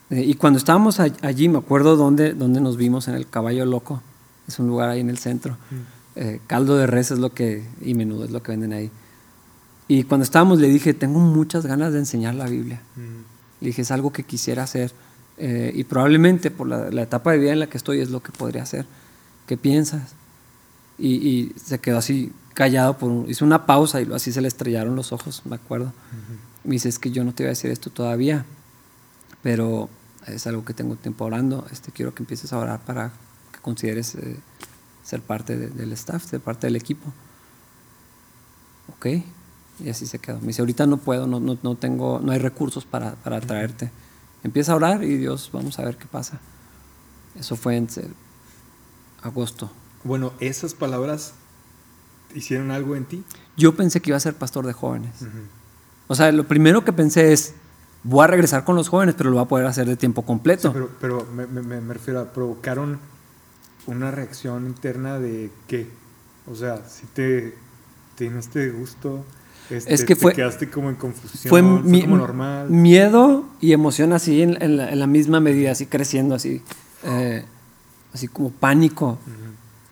Eh, 0.09 0.23
y 0.23 0.33
cuando 0.35 0.57
estábamos 0.57 0.99
allí, 0.99 1.49
me 1.49 1.59
acuerdo 1.59 1.95
dónde, 1.95 2.33
dónde 2.33 2.61
nos 2.61 2.77
vimos, 2.77 3.07
en 3.07 3.15
el 3.15 3.27
Caballo 3.29 3.65
Loco, 3.65 4.01
es 4.47 4.57
un 4.59 4.67
lugar 4.67 4.89
ahí 4.89 5.01
en 5.01 5.09
el 5.09 5.17
centro. 5.17 5.57
Eh, 6.15 6.41
caldo 6.47 6.75
de 6.75 6.87
res 6.87 7.11
es 7.11 7.19
lo 7.19 7.33
que, 7.33 7.63
y 7.81 7.93
menudo 7.93 8.25
es 8.25 8.31
lo 8.31 8.41
que 8.41 8.51
venden 8.51 8.73
ahí. 8.73 8.91
Y 9.87 10.03
cuando 10.03 10.23
estábamos 10.23 10.59
le 10.59 10.67
dije, 10.67 10.93
tengo 10.93 11.19
muchas 11.19 11.65
ganas 11.65 11.93
de 11.93 11.99
enseñar 11.99 12.35
la 12.35 12.45
Biblia. 12.45 12.81
Le 13.59 13.67
dije, 13.67 13.81
es 13.81 13.91
algo 13.91 14.11
que 14.13 14.23
quisiera 14.23 14.63
hacer. 14.63 14.91
Eh, 15.37 15.71
y 15.73 15.85
probablemente 15.85 16.51
por 16.51 16.67
la, 16.67 17.01
etapa 17.01 17.31
de 17.31 17.37
vida 17.39 17.53
en 17.53 17.59
la 17.59 17.67
que 17.67 17.77
estoy 17.77 18.01
es 18.01 18.09
lo 18.09 18.21
que 18.21 18.31
podría 18.31 18.63
hacer. 18.63 18.85
¿Qué 19.47 19.57
piensas? 19.57 20.13
Y, 20.97 21.53
se 21.55 21.79
quedó 21.79 21.97
así 21.97 22.31
callado, 22.53 22.97
por 22.97 23.29
hizo 23.29 23.45
una 23.45 23.65
pausa 23.65 24.01
y 24.01 24.11
así 24.13 24.31
se 24.31 24.41
le 24.41 24.47
estrellaron 24.47 24.95
los 24.95 25.11
ojos, 25.11 25.41
me 25.45 25.55
acuerdo. 25.55 25.93
Me 26.63 26.71
dice, 26.73 26.89
es 26.89 26.99
que 26.99 27.11
yo 27.11 27.23
no 27.23 27.33
te 27.33 27.43
voy 27.43 27.47
a 27.47 27.49
decir 27.49 27.71
esto 27.71 27.89
todavía, 27.89 28.45
pero 29.41 29.89
es 30.27 30.45
algo 30.47 30.65
que 30.65 30.73
tengo 30.73 30.95
tiempo 30.95 31.25
orando. 31.25 31.65
Este, 31.71 31.91
quiero 31.91 32.13
que 32.13 32.23
empieces 32.23 32.51
a 32.53 32.57
orar 32.57 32.81
para 32.81 33.11
que 33.51 33.59
consideres 33.59 34.15
eh, 34.15 34.37
ser 35.03 35.21
parte 35.21 35.57
del 35.57 35.91
staff, 35.93 36.23
ser 36.25 36.41
parte 36.41 36.67
del 36.67 36.75
equipo. 36.75 37.11
¿Ok? 38.95 39.23
Y 39.79 39.89
así 39.89 40.05
se 40.05 40.19
quedó. 40.19 40.39
Me 40.41 40.47
dice, 40.47 40.61
ahorita 40.61 40.85
no 40.85 40.97
puedo, 40.97 41.27
no, 41.27 41.39
no, 41.39 41.57
no 41.61 41.75
tengo, 41.75 42.19
no 42.21 42.31
hay 42.31 42.39
recursos 42.39 42.85
para, 42.85 43.15
para, 43.15 43.39
traerte. 43.39 43.91
Empieza 44.43 44.73
a 44.73 44.75
orar 44.75 45.03
y 45.03 45.17
Dios, 45.17 45.49
vamos 45.53 45.79
a 45.79 45.85
ver 45.85 45.97
qué 45.97 46.05
pasa. 46.05 46.39
Eso 47.35 47.55
fue 47.55 47.77
en 47.77 47.87
agosto. 49.21 49.71
Bueno, 50.03 50.33
esas 50.39 50.73
palabras 50.73 51.33
hicieron 52.35 52.71
algo 52.71 52.95
en 52.95 53.05
ti. 53.05 53.23
Yo 53.57 53.75
pensé 53.75 54.01
que 54.01 54.11
iba 54.11 54.17
a 54.17 54.21
ser 54.21 54.35
pastor 54.35 54.65
de 54.65 54.73
jóvenes. 54.73 55.11
O 56.07 56.15
sea, 56.15 56.31
lo 56.31 56.47
primero 56.47 56.83
que 56.83 56.93
pensé 56.93 57.33
es, 57.33 57.53
voy 58.03 58.23
a 58.23 58.27
regresar 58.27 58.63
con 58.63 58.75
los 58.75 58.89
jóvenes, 58.89 59.15
pero 59.17 59.29
lo 59.29 59.37
voy 59.37 59.45
a 59.45 59.47
poder 59.47 59.65
hacer 59.65 59.87
de 59.87 59.95
tiempo 59.95 60.23
completo. 60.23 60.73
pero, 60.73 60.89
pero 60.99 61.27
me, 61.33 61.45
me, 61.47 61.81
me, 61.81 61.93
refiero 61.93 62.19
a 62.19 62.25
provocaron 62.31 62.99
una 63.87 64.11
reacción 64.11 64.65
interna 64.65 65.19
de 65.19 65.51
qué. 65.67 65.87
O 66.47 66.55
sea, 66.55 66.83
si 66.87 67.05
te 67.07 67.55
tienes 68.15 68.45
este 68.45 68.69
gusto, 68.69 69.23
este, 69.69 69.93
es 69.93 70.03
que 70.03 70.15
fue, 70.15 70.33
quedaste 70.33 70.69
como 70.69 70.89
en 70.89 70.95
confusión, 70.95 71.49
fue, 71.49 71.61
como 71.61 72.17
normal. 72.17 72.69
Miedo 72.69 73.45
y 73.61 73.73
emoción 73.73 74.13
así 74.13 74.41
en, 74.41 74.77
la, 74.77 75.07
misma 75.07 75.39
medida, 75.39 75.71
así 75.71 75.85
creciendo, 75.85 76.33
así, 76.35 76.63
eh, 77.03 77.45
así 78.13 78.27
como 78.27 78.49
pánico. 78.49 79.19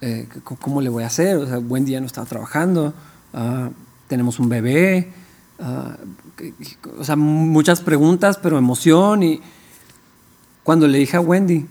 Eh, 0.02 0.28
¿Cómo 0.44 0.82
le 0.82 0.90
voy 0.90 1.03
a 1.03 1.07
hacer? 1.07 1.38
O 1.38 1.48
sea, 1.48 1.57
buen 1.57 1.86
día 1.86 1.99
no 1.99 2.06
estaba 2.06 2.28
trabajando, 2.28 2.94
ah, 3.34 3.69
tenemos 4.07 4.40
un 4.40 4.49
bebé, 4.49 5.11
ah, 5.60 5.98
o 6.99 7.03
sea, 7.03 7.15
muchas 7.15 7.82
preguntas, 7.82 8.38
pero 8.38 8.57
emoción. 8.57 9.24
Y 9.24 9.41
cuando 10.64 10.88
le 10.88 10.99
dije 10.99 11.18
a 11.18 11.22
Wendy, 11.22 11.65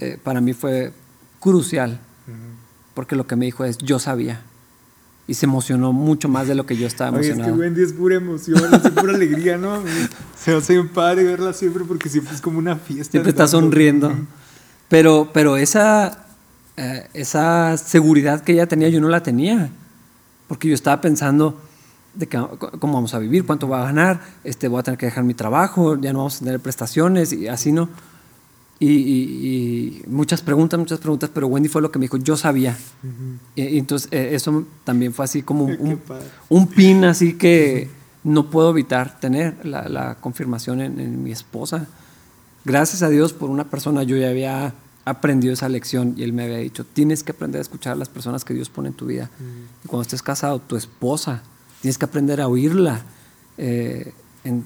eh, 0.00 0.18
para 0.22 0.40
mí 0.40 0.52
fue 0.54 0.92
crucial, 1.40 2.00
porque 2.94 3.14
lo 3.14 3.26
que 3.26 3.36
me 3.36 3.44
dijo 3.46 3.64
es, 3.64 3.78
yo 3.78 3.98
sabía 3.98 4.42
y 5.28 5.34
se 5.34 5.44
emocionó 5.44 5.92
mucho 5.92 6.28
más 6.28 6.48
de 6.48 6.54
lo 6.54 6.64
que 6.64 6.74
yo 6.74 6.86
estaba 6.86 7.10
emocionado. 7.10 7.50
es 7.50 7.54
que 7.54 7.60
Wendy 7.60 7.82
es 7.82 7.92
pura 7.92 8.16
emoción, 8.16 8.74
es 8.74 8.90
pura 8.92 9.14
alegría, 9.14 9.58
¿no? 9.58 9.82
Se 10.42 10.54
hace 10.54 10.72
bien 10.72 10.88
padre 10.88 11.22
verla 11.22 11.52
siempre 11.52 11.84
porque 11.84 12.08
siempre 12.08 12.34
es 12.34 12.40
como 12.40 12.58
una 12.58 12.76
fiesta. 12.76 13.10
Siempre 13.10 13.30
está 13.30 13.46
sonriendo. 13.46 14.10
Pero, 14.88 15.28
pero 15.34 15.58
esa, 15.58 16.27
eh, 16.78 17.08
esa 17.12 17.76
seguridad 17.76 18.42
que 18.42 18.52
ella 18.52 18.66
tenía, 18.66 18.88
yo 18.88 19.00
no 19.00 19.08
la 19.08 19.22
tenía. 19.22 19.70
Porque 20.46 20.68
yo 20.68 20.74
estaba 20.74 21.00
pensando 21.00 21.60
de 22.14 22.26
que, 22.26 22.38
cómo 22.78 22.94
vamos 22.94 23.14
a 23.14 23.18
vivir, 23.18 23.44
cuánto 23.44 23.66
voy 23.66 23.78
a 23.78 23.84
ganar, 23.84 24.20
este, 24.44 24.68
voy 24.68 24.80
a 24.80 24.82
tener 24.82 24.98
que 24.98 25.06
dejar 25.06 25.24
mi 25.24 25.34
trabajo, 25.34 26.00
ya 26.00 26.12
no 26.12 26.20
vamos 26.20 26.36
a 26.36 26.44
tener 26.44 26.60
prestaciones 26.60 27.32
y 27.32 27.48
así 27.48 27.72
no. 27.72 27.88
Y, 28.80 30.02
muchas 30.06 30.40
preguntas, 30.40 30.78
muchas 30.78 31.00
preguntas, 31.00 31.30
pero 31.34 31.48
Wendy 31.48 31.68
fue 31.68 31.82
lo 31.82 31.90
que 31.90 31.98
me 31.98 32.04
dijo, 32.04 32.16
yo 32.16 32.36
sabía. 32.36 32.76
y, 33.56 33.76
entonces 33.76 34.08
eh, 34.12 34.30
eso 34.32 34.64
también 34.84 35.12
fue 35.12 35.24
así 35.24 35.42
como 35.42 35.64
un, 35.64 36.00
un, 36.48 36.66
pin 36.68 37.04
así 37.04 37.34
que 37.34 37.90
no 38.22 38.50
puedo 38.50 38.70
evitar 38.70 39.18
tener 39.18 39.64
la, 39.64 40.16
confirmación 40.20 40.80
en, 40.80 41.22
mi 41.22 41.32
esposa. 41.32 41.88
Gracias 42.64 43.02
a 43.02 43.08
Dios 43.08 43.32
por 43.32 43.50
una 43.50 43.64
persona, 43.64 44.04
yo 44.04 44.16
ya 44.16 44.28
había 44.28 44.74
aprendido 45.08 45.52
esa 45.52 45.68
lección 45.68 46.14
y 46.16 46.22
él 46.22 46.32
me 46.32 46.44
había 46.44 46.58
dicho, 46.58 46.84
tienes 46.84 47.22
que 47.22 47.32
aprender 47.32 47.58
a 47.58 47.62
escuchar 47.62 47.94
a 47.94 47.96
las 47.96 48.08
personas 48.08 48.44
que 48.44 48.54
Dios 48.54 48.68
pone 48.70 48.88
en 48.88 48.94
tu 48.94 49.06
vida. 49.06 49.30
Y 49.84 49.88
cuando 49.88 50.02
estés 50.02 50.22
casado, 50.22 50.60
tu 50.60 50.76
esposa, 50.76 51.42
tienes 51.80 51.98
que 51.98 52.04
aprender 52.04 52.40
a 52.40 52.48
oírla. 52.48 53.02
Eh, 53.56 54.12
en, 54.44 54.64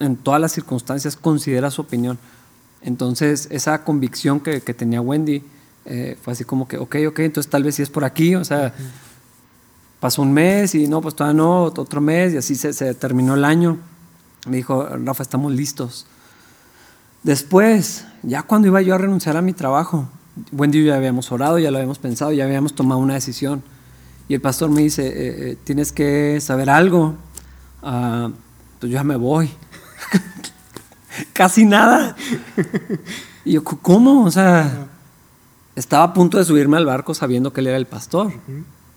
en 0.00 0.16
todas 0.16 0.40
las 0.40 0.52
circunstancias, 0.52 1.16
considera 1.16 1.70
su 1.70 1.82
opinión 1.82 2.18
entonces, 2.84 3.48
esa 3.50 3.82
convicción 3.82 4.40
que, 4.40 4.60
tenía 4.60 5.00
Wendy 5.00 5.42
eh, 5.86 6.18
fue 6.22 6.34
así 6.34 6.44
como 6.44 6.68
que, 6.68 6.76
ok, 6.76 6.96
ok, 7.08 7.18
entonces 7.20 7.50
tal 7.50 7.64
vez 7.64 7.76
sí 7.76 7.82
es 7.82 7.88
por 7.88 8.04
aquí, 8.04 8.34
o 8.34 8.44
sea, 8.44 8.74
pasó 10.00 10.20
un 10.20 10.34
mes 10.34 10.74
y 10.74 10.86
no, 10.86 11.00
pues 11.00 11.16
todavía 11.16 11.38
no, 11.38 11.62
otro 11.62 12.02
mes 12.02 12.34
y 12.34 12.36
así 12.36 12.54
se, 12.54 12.94
terminó 12.94 13.34
el 13.34 13.44
año. 13.44 13.78
Me 14.46 14.58
dijo, 14.58 14.86
Rafa, 14.86 15.22
estamos 15.22 15.52
listos. 15.52 16.06
Después, 17.24 18.04
ya 18.22 18.42
cuando 18.42 18.68
iba 18.68 18.80
yo 18.82 18.94
a 18.94 18.98
renunciar 18.98 19.36
a 19.36 19.42
mi 19.42 19.52
trabajo, 19.52 20.06
Wendy 20.52 20.78
y 20.78 20.84
yo 20.84 20.88
ya 20.88 20.96
habíamos 20.96 21.32
orado, 21.32 21.58
ya 21.58 21.70
lo 21.70 21.78
habíamos 21.78 21.98
pensado, 21.98 22.32
ya 22.32 22.44
habíamos 22.44 22.74
tomado 22.74 23.00
una 23.00 23.14
decisión. 23.14 23.62
Y 24.28 24.34
el 24.34 24.40
pastor 24.40 24.70
me 24.70 24.82
dice, 24.82 25.06
eh, 25.06 25.50
eh, 25.50 25.56
tienes 25.64 25.90
que 25.90 26.40
saber 26.40 26.70
algo, 26.70 27.16
uh, 27.82 28.30
pues 28.78 28.92
yo 28.92 28.98
ya 28.98 29.04
me 29.04 29.16
voy. 29.16 29.50
casi 31.32 31.64
nada. 31.64 32.16
Y 33.44 33.52
yo, 33.52 33.64
¿cómo? 33.64 34.24
O 34.24 34.30
sea, 34.30 34.86
estaba 35.76 36.04
a 36.04 36.14
punto 36.14 36.38
de 36.38 36.44
subirme 36.44 36.76
al 36.76 36.86
barco 36.86 37.14
sabiendo 37.14 37.52
que 37.52 37.60
él 37.60 37.68
era 37.68 37.76
el 37.76 37.86
pastor. 37.86 38.32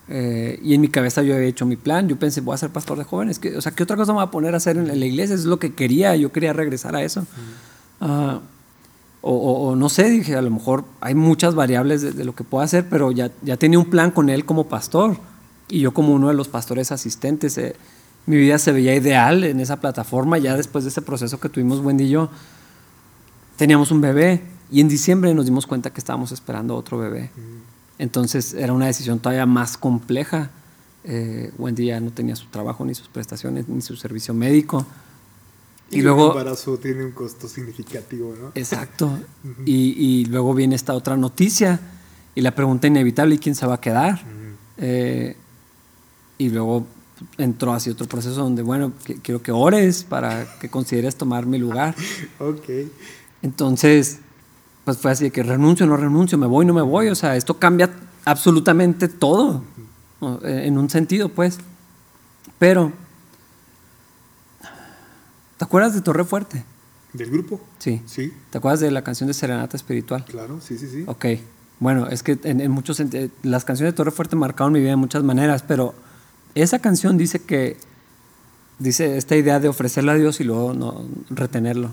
Eh, 0.08 0.58
y 0.62 0.74
en 0.74 0.80
mi 0.80 0.88
cabeza 0.88 1.22
yo 1.22 1.34
había 1.34 1.48
hecho 1.48 1.66
mi 1.66 1.76
plan. 1.76 2.08
Yo 2.08 2.16
pensé, 2.16 2.40
voy 2.40 2.54
a 2.54 2.58
ser 2.58 2.70
pastor 2.70 2.98
de 2.98 3.04
jóvenes. 3.04 3.40
o 3.56 3.60
sea, 3.60 3.72
¿qué 3.72 3.82
otra 3.82 3.96
cosa 3.96 4.12
me 4.12 4.16
voy 4.16 4.24
a 4.24 4.30
poner 4.30 4.54
a 4.54 4.56
hacer 4.56 4.76
en, 4.76 4.88
la 4.88 5.06
iglesia? 5.06 5.34
Es 5.34 5.44
lo 5.44 5.58
que 5.58 5.74
quería. 5.74 6.16
Yo 6.16 6.32
quería 6.32 6.52
regresar 6.52 6.96
a 6.96 7.02
eso. 7.02 7.26
Ah, 8.00 8.40
o, 9.20 9.74
no 9.76 9.88
sé, 9.88 10.08
dije, 10.08 10.36
a 10.36 10.42
lo 10.42 10.50
mejor 10.50 10.84
hay 11.00 11.14
muchas 11.14 11.54
variables 11.54 12.16
de, 12.16 12.24
lo 12.24 12.34
que 12.34 12.44
puedo 12.44 12.62
hacer, 12.62 12.88
pero 12.88 13.10
ya, 13.10 13.30
ya 13.42 13.56
tenía 13.56 13.78
un 13.78 13.90
plan 13.90 14.10
con 14.10 14.30
él 14.30 14.44
como 14.44 14.68
pastor. 14.68 15.16
Y 15.68 15.80
yo 15.80 15.92
como 15.92 16.14
uno 16.14 16.28
de 16.28 16.34
los 16.34 16.48
pastores 16.48 16.92
asistentes. 16.92 17.58
Eh, 17.58 17.76
mi 18.26 18.36
vida 18.36 18.58
se 18.58 18.72
veía 18.72 18.94
ideal 18.94 19.44
en 19.44 19.60
esa 19.60 19.80
plataforma. 19.80 20.38
Ya 20.38 20.56
después 20.56 20.84
de 20.84 20.90
ese 20.90 21.02
proceso 21.02 21.40
que 21.40 21.48
tuvimos 21.48 21.80
Wendy 21.80 22.04
y 22.04 22.10
yo, 22.10 22.30
teníamos 23.56 23.90
un 23.90 24.00
bebé 24.00 24.42
y 24.70 24.80
en 24.80 24.88
diciembre 24.88 25.34
nos 25.34 25.46
dimos 25.46 25.66
cuenta 25.66 25.90
que 25.90 25.98
estábamos 25.98 26.32
esperando 26.32 26.76
otro 26.76 26.98
bebé. 26.98 27.30
Entonces 27.98 28.54
era 28.54 28.72
una 28.72 28.86
decisión 28.86 29.18
todavía 29.18 29.46
más 29.46 29.76
compleja. 29.76 30.50
Eh, 31.04 31.52
Wendy 31.58 31.86
ya 31.86 32.00
no 32.00 32.10
tenía 32.10 32.36
su 32.36 32.46
trabajo, 32.46 32.84
ni 32.84 32.94
sus 32.94 33.08
prestaciones, 33.08 33.68
ni 33.68 33.80
su 33.80 33.96
servicio 33.96 34.34
médico. 34.34 34.86
Y, 35.90 36.02
luego... 36.02 36.32
El 36.32 36.38
embarazo 36.38 36.76
tiene 36.78 37.04
un 37.04 37.12
costo 37.12 37.48
significativo, 37.48 38.34
¿no? 38.40 38.52
Exacto. 38.54 39.18
y, 39.64 40.26
luego 40.26 40.54
viene 40.54 40.74
esta 40.74 40.94
otra 40.94 41.16
noticia 41.16 41.80
y 42.34 42.40
la 42.40 42.54
pregunta 42.54 42.86
inevitable, 42.86 43.36
¿y 43.36 43.38
quién 43.38 43.54
se 43.54 43.66
va 43.66 43.74
a 43.74 43.80
quedar? 43.80 44.20
Eh, 44.76 45.36
y 46.38 46.50
luego 46.50 46.86
entró 47.36 47.72
así 47.72 47.90
otro 47.90 48.06
proceso 48.06 48.36
donde, 48.36 48.62
bueno, 48.62 48.92
quiero 49.22 49.42
que 49.42 49.50
ores 49.50 50.04
para 50.04 50.58
que 50.60 50.68
consideres 50.68 51.16
tomar 51.16 51.46
mi 51.46 51.58
lugar. 51.58 51.96
ok. 52.38 52.68
Entonces, 53.42 54.20
pues 54.84 54.98
fue 54.98 55.10
así 55.10 55.24
de 55.24 55.30
que 55.30 55.42
renuncio, 55.42 55.86
no 55.86 55.96
renuncio, 55.96 56.38
me 56.38 56.46
voy, 56.46 56.64
no 56.64 56.74
me 56.74 56.82
voy. 56.82 57.08
O 57.08 57.14
sea, 57.14 57.36
esto 57.36 57.58
cambia 57.58 57.90
absolutamente 58.24 59.08
todo, 59.08 59.64
en 60.42 60.78
un 60.78 60.90
sentido, 60.90 61.28
pues. 61.28 61.58
Pero, 62.58 62.92
¿te 65.58 65.64
acuerdas 65.64 65.94
de 65.94 66.00
Torre 66.00 66.24
Fuerte? 66.24 66.64
¿Del 67.12 67.30
grupo? 67.30 67.60
Sí. 67.78 68.00
Sí. 68.06 68.32
¿Te 68.50 68.58
acuerdas 68.58 68.80
de 68.80 68.90
la 68.90 69.02
canción 69.02 69.26
de 69.26 69.34
Serenata 69.34 69.76
Espiritual? 69.76 70.24
Claro, 70.24 70.60
sí, 70.62 70.78
sí, 70.78 70.88
sí. 70.88 71.04
Ok. 71.06 71.26
Bueno, 71.80 72.08
es 72.08 72.22
que 72.22 72.38
en, 72.44 72.60
en 72.60 72.70
muchos 72.70 73.02
las 73.42 73.64
canciones 73.64 73.92
de 73.92 73.96
Torre 73.96 74.10
Fuerte 74.10 74.36
marcaron 74.36 74.72
mi 74.72 74.80
vida 74.80 74.90
de 74.90 74.96
muchas 74.96 75.22
maneras, 75.22 75.62
pero 75.62 75.94
esa 76.54 76.78
canción 76.78 77.18
dice 77.18 77.40
que, 77.40 77.76
dice 78.78 79.16
esta 79.16 79.36
idea 79.36 79.60
de 79.60 79.68
ofrecerle 79.68 80.12
a 80.12 80.14
Dios 80.14 80.40
y 80.40 80.44
luego 80.44 80.74
no, 80.74 81.04
retenerlo. 81.30 81.90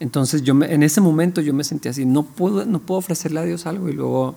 Entonces 0.00 0.42
yo 0.42 0.54
en 0.62 0.82
ese 0.82 1.00
momento 1.00 1.40
yo 1.40 1.54
me 1.54 1.64
sentí 1.64 1.88
así, 1.88 2.04
no 2.04 2.24
puedo, 2.24 2.64
no 2.66 2.80
puedo 2.80 2.98
ofrecerle 2.98 3.40
a 3.40 3.44
Dios 3.44 3.66
algo 3.66 3.88
y 3.88 3.92
luego 3.92 4.36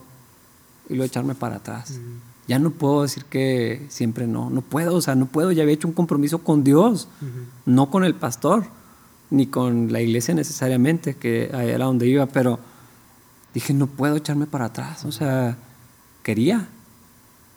y 0.90 0.94
luego 0.94 1.06
echarme 1.06 1.36
para 1.36 1.58
atrás. 1.58 2.00
Ya 2.48 2.60
no 2.60 2.72
puedo 2.72 3.02
decir 3.02 3.26
que 3.26 3.86
siempre 3.90 4.26
no, 4.28 4.50
no 4.50 4.62
puedo, 4.62 4.96
o 4.96 5.02
sea, 5.02 5.16
no 5.16 5.26
puedo, 5.26 5.52
ya 5.52 5.64
había 5.64 5.74
hecho 5.74 5.88
un 5.88 5.94
compromiso 5.94 6.40
con 6.40 6.64
Dios, 6.64 7.10
no 7.66 7.90
con 7.90 8.04
el 8.04 8.16
pastor, 8.16 8.66
ni 9.30 9.48
con 9.48 9.92
la 9.92 10.02
iglesia 10.02 10.34
necesariamente, 10.34 11.16
que 11.16 11.50
era 11.52 11.86
donde 11.86 12.08
iba, 12.08 12.26
pero 12.28 12.60
dije, 13.54 13.74
no 13.74 13.88
puedo 13.88 14.16
echarme 14.16 14.46
para 14.46 14.66
atrás, 14.66 15.04
o 15.04 15.12
sea, 15.12 15.58
quería, 16.24 16.70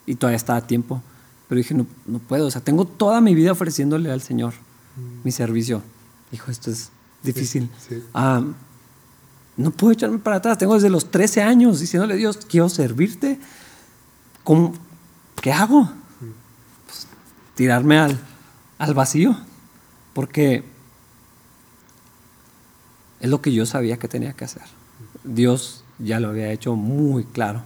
y 0.05 0.15
todavía 0.15 0.37
estaba 0.37 0.59
a 0.59 0.67
tiempo, 0.67 1.01
pero 1.47 1.57
dije, 1.57 1.73
no, 1.73 1.85
no 2.05 2.19
puedo, 2.19 2.47
o 2.47 2.51
sea, 2.51 2.61
tengo 2.61 2.85
toda 2.85 3.21
mi 3.21 3.33
vida 3.33 3.53
ofreciéndole 3.53 4.11
al 4.11 4.21
Señor 4.21 4.53
mi 5.23 5.31
servicio. 5.31 5.81
Dijo, 6.31 6.51
esto 6.51 6.71
es 6.71 6.91
difícil. 7.23 7.69
Ah, 8.13 8.43
no 9.57 9.71
puedo 9.71 9.93
echarme 9.93 10.19
para 10.19 10.37
atrás. 10.37 10.57
Tengo 10.57 10.75
desde 10.75 10.89
los 10.89 11.11
13 11.11 11.41
años 11.41 11.79
diciéndole 11.79 12.15
Dios, 12.15 12.39
quiero 12.47 12.69
servirte. 12.69 13.39
¿Cómo? 14.43 14.73
¿Qué 15.41 15.51
hago? 15.51 15.89
Pues, 16.85 17.07
tirarme 17.55 17.97
al, 17.97 18.19
al 18.77 18.93
vacío. 18.93 19.35
Porque 20.13 20.63
es 23.19 23.29
lo 23.29 23.41
que 23.41 23.53
yo 23.53 23.65
sabía 23.65 23.97
que 23.97 24.07
tenía 24.07 24.33
que 24.33 24.45
hacer. 24.45 24.63
Dios 25.23 25.83
ya 25.99 26.19
lo 26.19 26.29
había 26.29 26.51
hecho 26.51 26.75
muy 26.75 27.23
claro. 27.23 27.63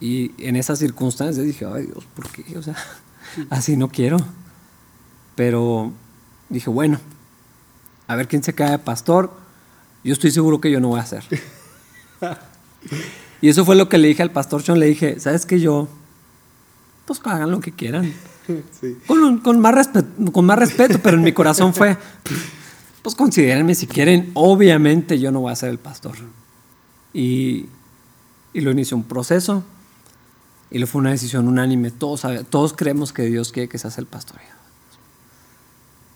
Y 0.00 0.32
en 0.38 0.56
esas 0.56 0.78
circunstancias 0.78 1.44
dije, 1.44 1.66
ay 1.66 1.86
Dios, 1.86 2.04
¿por 2.14 2.28
qué? 2.30 2.56
O 2.56 2.62
sea, 2.62 2.76
así 3.50 3.76
no 3.76 3.88
quiero. 3.88 4.18
Pero 5.34 5.92
dije, 6.48 6.70
bueno, 6.70 7.00
a 8.06 8.14
ver 8.14 8.28
quién 8.28 8.42
se 8.42 8.54
cae 8.54 8.72
de 8.72 8.78
pastor 8.78 9.40
yo 10.02 10.12
estoy 10.14 10.30
seguro 10.30 10.60
que 10.60 10.70
yo 10.70 10.80
no 10.80 10.88
voy 10.88 11.00
a 11.00 11.02
hacer. 11.02 11.24
y 13.40 13.48
eso 13.48 13.64
fue 13.64 13.76
lo 13.76 13.88
que 13.88 13.98
le 13.98 14.08
dije 14.08 14.22
al 14.22 14.30
pastor 14.30 14.62
Sean. 14.62 14.78
Le 14.78 14.86
dije, 14.86 15.18
¿sabes 15.20 15.46
qué? 15.46 15.60
Yo, 15.60 15.88
pues 17.06 17.20
hagan 17.24 17.50
lo 17.50 17.60
que 17.60 17.72
quieran. 17.72 18.12
Con, 19.06 19.60
más 19.60 19.72
respeto, 19.72 20.32
con 20.32 20.44
más 20.44 20.58
respeto, 20.58 20.98
pero 21.00 21.16
en 21.16 21.22
mi 21.22 21.30
corazón 21.30 21.72
fue, 21.72 21.96
pues 23.00 23.14
considérenme 23.14 23.76
si 23.76 23.86
quieren. 23.86 24.32
Obviamente 24.34 25.20
yo 25.20 25.30
no 25.30 25.40
voy 25.40 25.52
a 25.52 25.56
ser 25.56 25.68
el 25.68 25.78
pastor. 25.78 26.16
Y, 27.12 27.66
y 28.52 28.60
lo 28.60 28.72
inició 28.72 28.96
un 28.96 29.04
proceso. 29.04 29.62
Y 30.68 30.80
lo 30.80 30.88
fue 30.88 31.00
una 31.00 31.10
decisión 31.10 31.46
unánime. 31.46 31.92
Todos, 31.92 32.26
todos 32.48 32.72
creemos 32.72 33.12
que 33.12 33.22
Dios 33.22 33.52
quiere 33.52 33.68
que 33.68 33.78
seas 33.78 33.98
el 33.98 34.06
pastor. 34.06 34.38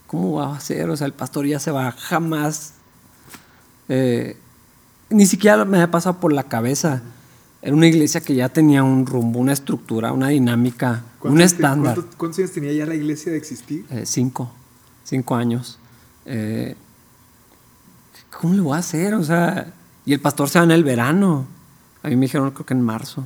¿Cómo 0.07 0.33
va 0.33 0.57
a 0.57 0.59
ser? 0.59 0.89
O 0.89 0.97
sea, 0.97 1.07
el 1.07 1.13
pastor 1.13 1.45
ya 1.45 1.59
se 1.59 1.71
va 1.71 1.93
jamás 1.93 2.73
eh, 3.87 4.37
ni 5.09 5.25
siquiera 5.25 5.63
me 5.65 5.77
había 5.77 5.91
pasado 5.91 6.19
por 6.19 6.33
la 6.33 6.43
cabeza. 6.43 7.01
Era 7.65 7.73
una 7.73 7.87
iglesia 7.87 8.21
que 8.21 8.35
ya 8.35 8.47
tenía 8.47 8.83
un 8.83 9.07
rumbo, 9.07 9.39
una 9.39 9.51
estructura, 9.51 10.13
una 10.13 10.27
dinámica, 10.27 11.03
un 11.23 11.41
estándar. 11.41 11.97
¿cuántos, 12.15 12.37
años 12.37 12.51
tenía 12.51 12.71
ya 12.71 12.85
la 12.85 12.93
iglesia 12.93 13.31
de 13.31 13.39
existir? 13.39 13.87
Eh, 13.89 14.03
cinco, 14.05 14.51
cinco 15.03 15.33
años. 15.33 15.79
Eh, 16.27 16.75
¿Cómo 18.39 18.53
le 18.53 18.61
voy 18.61 18.75
a 18.75 18.81
hacer? 18.81 19.15
O 19.15 19.23
sea, 19.23 19.73
y 20.05 20.13
el 20.13 20.19
pastor 20.19 20.47
se 20.47 20.59
va 20.59 20.65
en 20.65 20.69
el 20.69 20.83
verano. 20.83 21.47
A 22.03 22.09
mí 22.09 22.15
me 22.15 22.27
dijeron, 22.27 22.51
creo 22.51 22.67
que 22.67 22.75
en 22.75 22.81
marzo. 22.81 23.25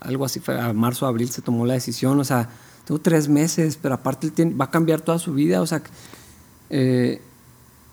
Algo 0.00 0.24
así 0.24 0.40
fue, 0.40 0.58
a 0.58 0.72
marzo, 0.72 1.06
abril 1.06 1.28
se 1.28 1.42
tomó 1.42 1.66
la 1.66 1.74
decisión. 1.74 2.18
O 2.18 2.24
sea, 2.24 2.48
tengo 2.86 2.98
tres 2.98 3.28
meses, 3.28 3.76
pero 3.76 3.92
aparte 3.92 4.32
va 4.58 4.64
a 4.64 4.70
cambiar 4.70 5.02
toda 5.02 5.18
su 5.18 5.34
vida. 5.34 5.60
O 5.60 5.66
sea, 5.66 5.82
eh, 6.70 7.20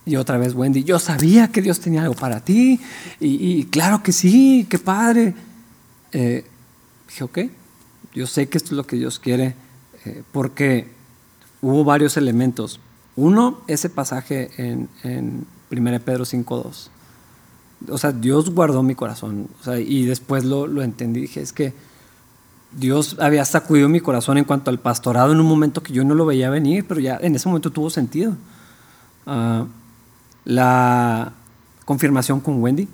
y 0.05 0.15
otra 0.15 0.37
vez 0.37 0.55
Wendy, 0.55 0.83
yo 0.83 0.97
sabía 0.99 1.49
que 1.49 1.61
Dios 1.61 1.79
tenía 1.79 2.01
algo 2.01 2.15
para 2.15 2.43
ti. 2.43 2.79
Y, 3.19 3.65
claro 3.65 4.01
que 4.01 4.11
sí, 4.11 4.65
qué 4.69 4.79
padre. 4.79 5.35
Eh, 6.11 6.43
dije, 7.07 7.23
ok, 7.23 7.39
yo 8.13 8.25
sé 8.27 8.49
que 8.49 8.57
esto 8.57 8.71
es 8.71 8.77
lo 8.77 8.85
que 8.85 8.95
Dios 8.95 9.19
quiere, 9.19 9.55
eh, 10.05 10.23
porque 10.31 10.87
hubo 11.61 11.83
varios 11.83 12.17
elementos. 12.17 12.79
Uno, 13.15 13.61
ese 13.67 13.89
pasaje 13.89 14.49
en, 14.57 14.89
en 15.03 15.45
1 15.69 15.99
Pedro 16.01 16.25
5.2. 16.25 16.89
O 17.89 17.97
sea, 17.97 18.11
Dios 18.11 18.49
guardó 18.49 18.83
mi 18.83 18.95
corazón. 18.95 19.47
y 19.85 20.05
después 20.05 20.43
lo, 20.43 20.65
lo 20.65 20.81
entendí. 20.81 21.21
Dije, 21.21 21.41
es 21.41 21.53
que 21.53 21.73
Dios 22.71 23.17
había 23.19 23.45
sacudido 23.45 23.89
mi 23.89 23.99
corazón 23.99 24.37
en 24.37 24.45
cuanto 24.45 24.71
al 24.71 24.79
pastorado 24.79 25.31
en 25.31 25.39
un 25.39 25.45
momento 25.45 25.83
que 25.83 25.93
yo 25.93 26.03
no 26.03 26.15
lo 26.15 26.25
veía 26.25 26.49
venir, 26.49 26.85
pero 26.87 26.99
ya 26.99 27.17
en 27.21 27.35
ese 27.35 27.47
momento 27.47 27.69
tuvo 27.69 27.89
sentido. 27.89 28.35
Uh, 29.25 29.65
la 30.45 31.33
confirmación 31.85 32.39
con 32.39 32.61
Wendy 32.61 32.87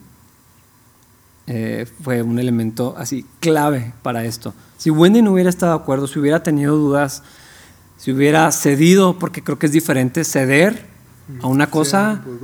eh, 1.50 1.86
fue 2.04 2.22
un 2.22 2.40
elemento 2.40 2.94
así 2.98 3.26
clave 3.40 3.94
para 4.02 4.26
esto. 4.26 4.54
Si 4.78 4.90
Wendy 4.90 5.22
no 5.22 5.32
hubiera 5.32 5.50
estado 5.50 5.78
de 5.78 5.82
acuerdo, 5.82 6.08
si 6.08 6.20
hubiera 6.20 6.44
tenido 6.44 6.76
dudas, 6.76 7.24
si 7.98 8.12
hubiera 8.12 8.52
cedido, 8.52 9.18
porque 9.18 9.42
creo 9.42 9.58
que 9.58 9.68
es 9.68 9.72
diferente 9.72 10.26
ceder 10.26 10.86
a 11.42 11.48
una 11.48 11.70
cosa, 11.70 12.22
pues 12.24 12.38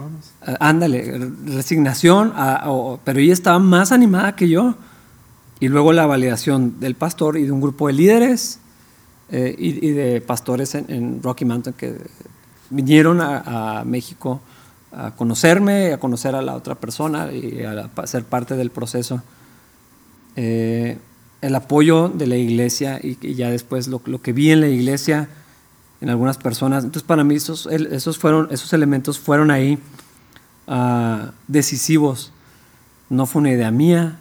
eh, 0.47 0.57
ándale, 0.59 1.31
resignación, 1.45 2.33
pero 3.03 3.19
ella 3.19 3.33
estaba 3.33 3.59
más 3.59 3.91
animada 3.91 4.35
que 4.35 4.47
yo. 4.47 4.75
Y 5.59 5.67
luego 5.67 5.93
la 5.93 6.05
validación 6.05 6.79
del 6.79 6.95
pastor 6.95 7.37
y 7.37 7.43
de 7.43 7.51
un 7.51 7.61
grupo 7.61 7.87
de 7.87 7.93
líderes 7.93 8.59
eh, 9.29 9.55
y, 9.57 9.91
de 9.91 10.21
pastores 10.21 10.75
en, 10.75 11.21
Rocky 11.21 11.45
Mountain 11.45 11.75
que 11.75 11.97
vinieron 12.69 13.21
a 13.21 13.83
México 13.85 14.41
a 14.95 15.11
conocerme, 15.15 15.93
a 15.93 15.99
conocer 15.99 16.35
a 16.35 16.41
la 16.41 16.55
otra 16.55 16.75
persona 16.75 17.31
y 17.31 17.63
a, 17.63 17.89
ser 18.05 18.23
parte 18.23 18.55
del 18.55 18.69
proceso. 18.69 19.21
Eh, 20.35 20.97
el 21.41 21.55
apoyo 21.55 22.07
de 22.07 22.25
la 22.25 22.37
iglesia 22.37 22.99
y, 23.03 23.35
ya 23.35 23.49
después 23.49 23.87
lo, 23.87 24.01
lo, 24.05 24.21
que 24.21 24.31
vi 24.31 24.51
en 24.51 24.61
la 24.61 24.67
iglesia 24.67 25.27
en 25.99 26.09
algunas 26.09 26.37
personas. 26.37 26.83
Entonces 26.83 27.05
para 27.05 27.23
mí 27.23 27.35
esos, 27.35 27.65
esos, 27.67 28.17
fueron, 28.17 28.47
esos 28.51 28.71
elementos 28.73 29.19
fueron 29.19 29.51
ahí 29.51 29.77
uh, 30.67 31.31
decisivos. 31.47 32.31
No 33.09 33.25
fue 33.25 33.41
una 33.41 33.51
idea 33.51 33.69
mía, 33.71 34.19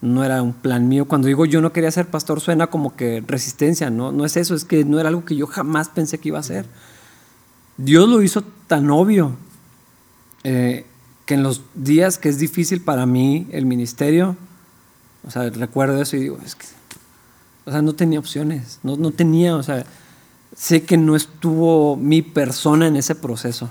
no 0.00 0.24
era 0.24 0.42
un 0.42 0.52
plan 0.52 0.88
mío. 0.88 1.06
Cuando 1.06 1.26
digo 1.28 1.44
yo 1.44 1.60
no 1.60 1.72
quería 1.72 1.90
ser 1.90 2.06
pastor 2.06 2.40
suena 2.40 2.68
como 2.68 2.96
que 2.96 3.22
resistencia, 3.26 3.90
no, 3.90 4.12
no 4.12 4.24
es 4.24 4.36
eso, 4.36 4.54
es 4.54 4.64
que 4.64 4.84
no 4.84 4.98
era 4.98 5.08
algo 5.08 5.24
que 5.24 5.36
yo 5.36 5.46
jamás 5.46 5.88
pensé 5.88 6.18
que 6.18 6.28
iba 6.28 6.38
a 6.38 6.42
ser. 6.42 6.66
Dios 7.76 8.08
lo 8.08 8.22
hizo 8.22 8.42
tan 8.66 8.90
obvio 8.90 9.36
eh, 10.44 10.84
que 11.26 11.34
en 11.34 11.42
los 11.42 11.62
días 11.74 12.18
que 12.18 12.28
es 12.28 12.38
difícil 12.38 12.80
para 12.80 13.06
mí 13.06 13.46
el 13.52 13.66
ministerio, 13.66 14.36
o 15.26 15.30
sea, 15.30 15.48
recuerdo 15.50 16.00
eso 16.00 16.16
y 16.16 16.20
digo, 16.20 16.38
es 16.44 16.54
que, 16.54 16.66
o 17.66 17.70
sea, 17.70 17.82
no 17.82 17.94
tenía 17.94 18.18
opciones, 18.18 18.80
no, 18.82 18.96
no 18.96 19.10
tenía, 19.10 19.56
o 19.56 19.62
sea, 19.62 19.84
sé 20.56 20.82
que 20.82 20.96
no 20.96 21.14
estuvo 21.16 21.96
mi 21.96 22.22
persona 22.22 22.86
en 22.86 22.96
ese 22.96 23.14
proceso 23.14 23.70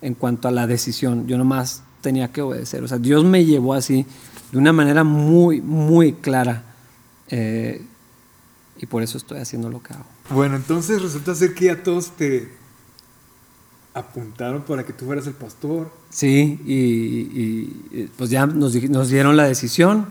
en 0.00 0.14
cuanto 0.14 0.48
a 0.48 0.50
la 0.50 0.66
decisión, 0.66 1.26
yo 1.26 1.38
nomás 1.38 1.82
tenía 2.00 2.32
que 2.32 2.42
obedecer, 2.42 2.82
o 2.82 2.88
sea, 2.88 2.98
Dios 2.98 3.24
me 3.24 3.44
llevó 3.44 3.74
así 3.74 4.04
de 4.50 4.58
una 4.58 4.72
manera 4.72 5.02
muy, 5.02 5.60
muy 5.60 6.12
clara. 6.12 6.64
Eh, 7.28 7.86
y 8.78 8.86
por 8.86 9.02
eso 9.02 9.16
estoy 9.16 9.38
haciendo 9.38 9.70
lo 9.70 9.82
que 9.82 9.94
hago. 9.94 10.04
Bueno, 10.30 10.56
entonces 10.56 11.00
resulta 11.00 11.34
ser 11.34 11.54
que 11.54 11.66
ya 11.66 11.82
todos 11.82 12.16
te, 12.16 12.52
apuntaron 13.94 14.62
para 14.62 14.84
que 14.84 14.92
tú 14.92 15.06
fueras 15.06 15.26
el 15.26 15.34
pastor. 15.34 15.90
Sí, 16.10 16.60
y, 16.64 18.06
pues 18.16 18.30
ya 18.30 18.46
nos, 18.46 18.74
nos, 18.74 19.08
dieron 19.08 19.36
la 19.36 19.44
decisión. 19.44 20.06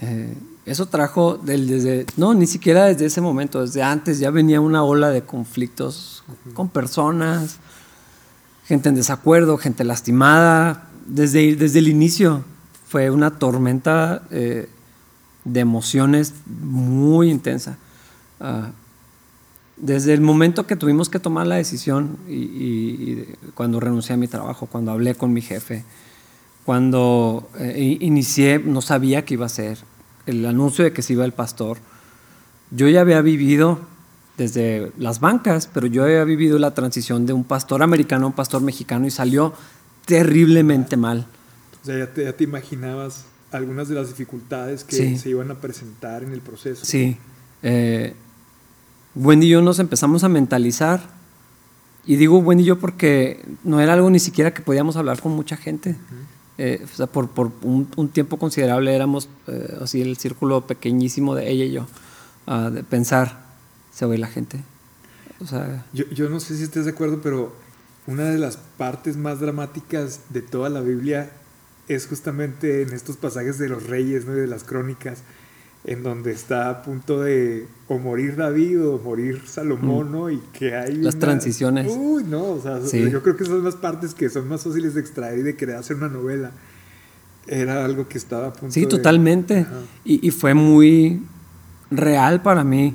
Eh, 0.00 0.34
eso 0.66 0.86
trajo 0.86 1.38
desde, 1.38 2.06
no, 2.16 2.34
ni 2.34 2.46
siquiera 2.46 2.84
desde 2.86 3.06
ese 3.06 3.20
momento, 3.20 3.62
desde 3.62 3.82
antes 3.82 4.18
ya 4.18 4.30
venía 4.30 4.60
una 4.60 4.84
ola 4.84 5.08
de 5.08 5.22
conflictos 5.22 6.22
con 6.52 6.68
personas, 6.68 7.58
gente 8.66 8.90
en 8.90 8.94
desacuerdo, 8.94 9.56
gente 9.56 9.84
lastimada. 9.84 10.88
Desde, 11.06 11.56
desde 11.56 11.78
el 11.78 11.88
inicio 11.88 12.44
fue 12.86 13.10
una 13.10 13.38
tormenta 13.38 14.22
eh, 14.30 14.68
de 15.44 15.60
emociones 15.60 16.34
muy 16.46 17.30
intensa. 17.30 17.78
Ah, 18.40 18.72
desde 19.80 20.14
el 20.14 20.20
momento 20.20 20.66
que 20.66 20.76
tuvimos 20.76 21.08
que 21.08 21.18
tomar 21.18 21.46
la 21.46 21.56
decisión 21.56 22.16
y, 22.28 23.24
cuando 23.54 23.80
renuncié 23.80 24.14
a 24.14 24.16
mi 24.16 24.28
trabajo, 24.28 24.66
cuando 24.66 24.92
hablé 24.92 25.14
con 25.14 25.32
mi 25.32 25.40
jefe, 25.40 25.84
cuando 26.64 27.48
eh, 27.58 27.96
inicié, 28.00 28.58
no 28.58 28.82
sabía 28.82 29.24
qué 29.24 29.34
iba 29.34 29.46
a 29.46 29.50
ser, 29.50 29.78
el 30.26 30.44
anuncio 30.44 30.84
de 30.84 30.92
que 30.92 31.02
se 31.02 31.14
iba 31.14 31.24
el 31.24 31.32
pastor, 31.32 31.78
yo 32.70 32.88
ya 32.88 33.00
había 33.00 33.22
vivido 33.22 33.80
desde 34.36 34.92
las 34.98 35.20
bancas, 35.20 35.68
pero 35.72 35.86
yo 35.86 36.04
había 36.04 36.22
vivido 36.24 36.58
la 36.58 36.74
transición 36.74 37.26
de 37.26 37.32
un 37.32 37.44
pastor 37.44 37.82
americano 37.82 38.26
a 38.26 38.28
un 38.28 38.34
pastor 38.34 38.62
mexicano 38.62 39.06
y 39.06 39.10
salió 39.10 39.54
terriblemente 40.04 40.96
mal. 40.96 41.26
O 41.82 41.86
sea, 41.86 41.98
ya 41.98 42.12
te, 42.12 42.24
ya 42.24 42.32
te 42.34 42.44
imaginabas 42.44 43.24
algunas 43.50 43.88
de 43.88 43.94
las 43.94 44.08
dificultades 44.08 44.84
que 44.84 45.16
se 45.16 45.30
iban 45.30 45.50
a 45.50 45.54
presentar 45.54 46.22
en 46.22 46.32
el 46.32 46.40
proceso. 46.40 46.84
Sí. 46.84 47.16
Eh, 47.62 48.14
Wendy 49.18 49.46
y 49.46 49.50
yo 49.50 49.62
nos 49.62 49.78
empezamos 49.78 50.24
a 50.24 50.28
mentalizar. 50.28 51.00
Y 52.06 52.16
digo 52.16 52.38
Wendy 52.38 52.62
y 52.62 52.66
yo 52.66 52.78
porque 52.78 53.44
no 53.64 53.80
era 53.80 53.92
algo 53.92 54.08
ni 54.08 54.18
siquiera 54.18 54.54
que 54.54 54.62
podíamos 54.62 54.96
hablar 54.96 55.20
con 55.20 55.32
mucha 55.32 55.56
gente. 55.56 55.96
Eh, 56.56 56.80
o 56.82 56.96
sea, 56.96 57.06
por, 57.06 57.28
por 57.28 57.52
un, 57.62 57.88
un, 57.96 58.08
tiempo 58.08 58.36
considerable 58.36 58.94
éramos 58.94 59.28
eh, 59.46 59.78
así 59.80 60.00
el 60.00 60.16
círculo 60.16 60.66
pequeñísimo 60.66 61.34
de 61.34 61.50
ella 61.50 61.64
y 61.64 61.70
yo, 61.70 61.86
uh, 62.48 62.70
de 62.70 62.82
pensar, 62.82 63.44
se 63.92 64.04
oye 64.04 64.18
la 64.18 64.26
gente. 64.26 64.60
O 65.40 65.46
sea, 65.46 65.86
yo, 65.92 66.04
yo 66.10 66.28
no 66.28 66.40
sé 66.40 66.56
si 66.56 66.64
estés 66.64 66.84
de 66.84 66.90
acuerdo, 66.90 67.20
pero 67.22 67.54
una 68.08 68.24
de 68.24 68.38
las 68.38 68.56
partes 68.56 69.16
más 69.16 69.38
dramáticas 69.38 70.20
de 70.30 70.42
toda 70.42 70.68
la 70.68 70.80
Biblia 70.80 71.30
es 71.88 72.06
justamente 72.06 72.82
en 72.82 72.92
estos 72.92 73.16
pasajes 73.16 73.58
de 73.58 73.68
los 73.68 73.86
reyes 73.86 74.26
¿no? 74.26 74.36
y 74.36 74.40
de 74.40 74.46
las 74.46 74.64
crónicas, 74.64 75.22
en 75.84 76.02
donde 76.02 76.32
está 76.32 76.70
a 76.70 76.82
punto 76.82 77.20
de 77.20 77.66
o 77.86 77.98
morir 77.98 78.36
David 78.36 78.86
o 78.86 78.98
morir 78.98 79.42
Salomón, 79.46 80.12
¿no? 80.12 80.30
Y 80.30 80.38
que 80.52 80.74
hay... 80.76 80.96
Las 80.96 81.14
una... 81.14 81.20
transiciones. 81.20 81.90
Uy, 81.96 82.24
no, 82.24 82.44
o 82.44 82.60
sea, 82.60 82.80
sí. 82.84 83.10
yo 83.10 83.22
creo 83.22 83.36
que 83.36 83.44
son 83.44 83.64
las 83.64 83.76
partes 83.76 84.12
que 84.14 84.28
son 84.28 84.48
más 84.48 84.62
fáciles 84.64 84.94
de 84.94 85.00
extraer 85.00 85.38
y 85.38 85.42
de 85.42 85.56
querer 85.56 85.76
hacer 85.76 85.96
una 85.96 86.08
novela. 86.08 86.50
Era 87.46 87.84
algo 87.84 88.08
que 88.08 88.18
estaba 88.18 88.48
a 88.48 88.52
punto 88.52 88.74
Sí, 88.74 88.82
de... 88.82 88.86
totalmente. 88.88 89.66
Y, 90.04 90.26
y, 90.26 90.30
fue 90.30 90.52
muy 90.52 91.22
real 91.90 92.42
para 92.42 92.64
mí. 92.64 92.94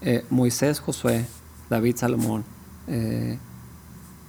Eh, 0.00 0.24
Moisés, 0.30 0.80
Josué, 0.80 1.24
David, 1.70 1.96
Salomón, 1.96 2.44
eh, 2.88 3.38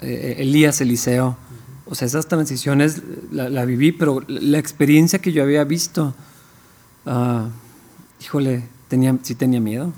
eh, 0.01 0.35
Elías, 0.37 0.79
Eliseo. 0.81 1.29
Uh 1.29 1.31
-huh. 1.31 1.91
O 1.91 1.95
sea, 1.95 2.05
esas 2.05 2.27
transiciones 2.27 3.01
la, 3.31 3.49
la, 3.49 3.65
viví, 3.65 3.91
pero 3.91 4.21
la 4.27 4.59
experiencia 4.59 5.19
que 5.19 5.31
yo 5.31 5.41
había 5.41 5.63
visto... 5.63 6.13
Uh, 7.05 7.49
híjole, 8.25 8.67
tenía, 8.87 9.17
sí 9.21 9.35
tenía 9.35 9.59
miedo. 9.59 9.93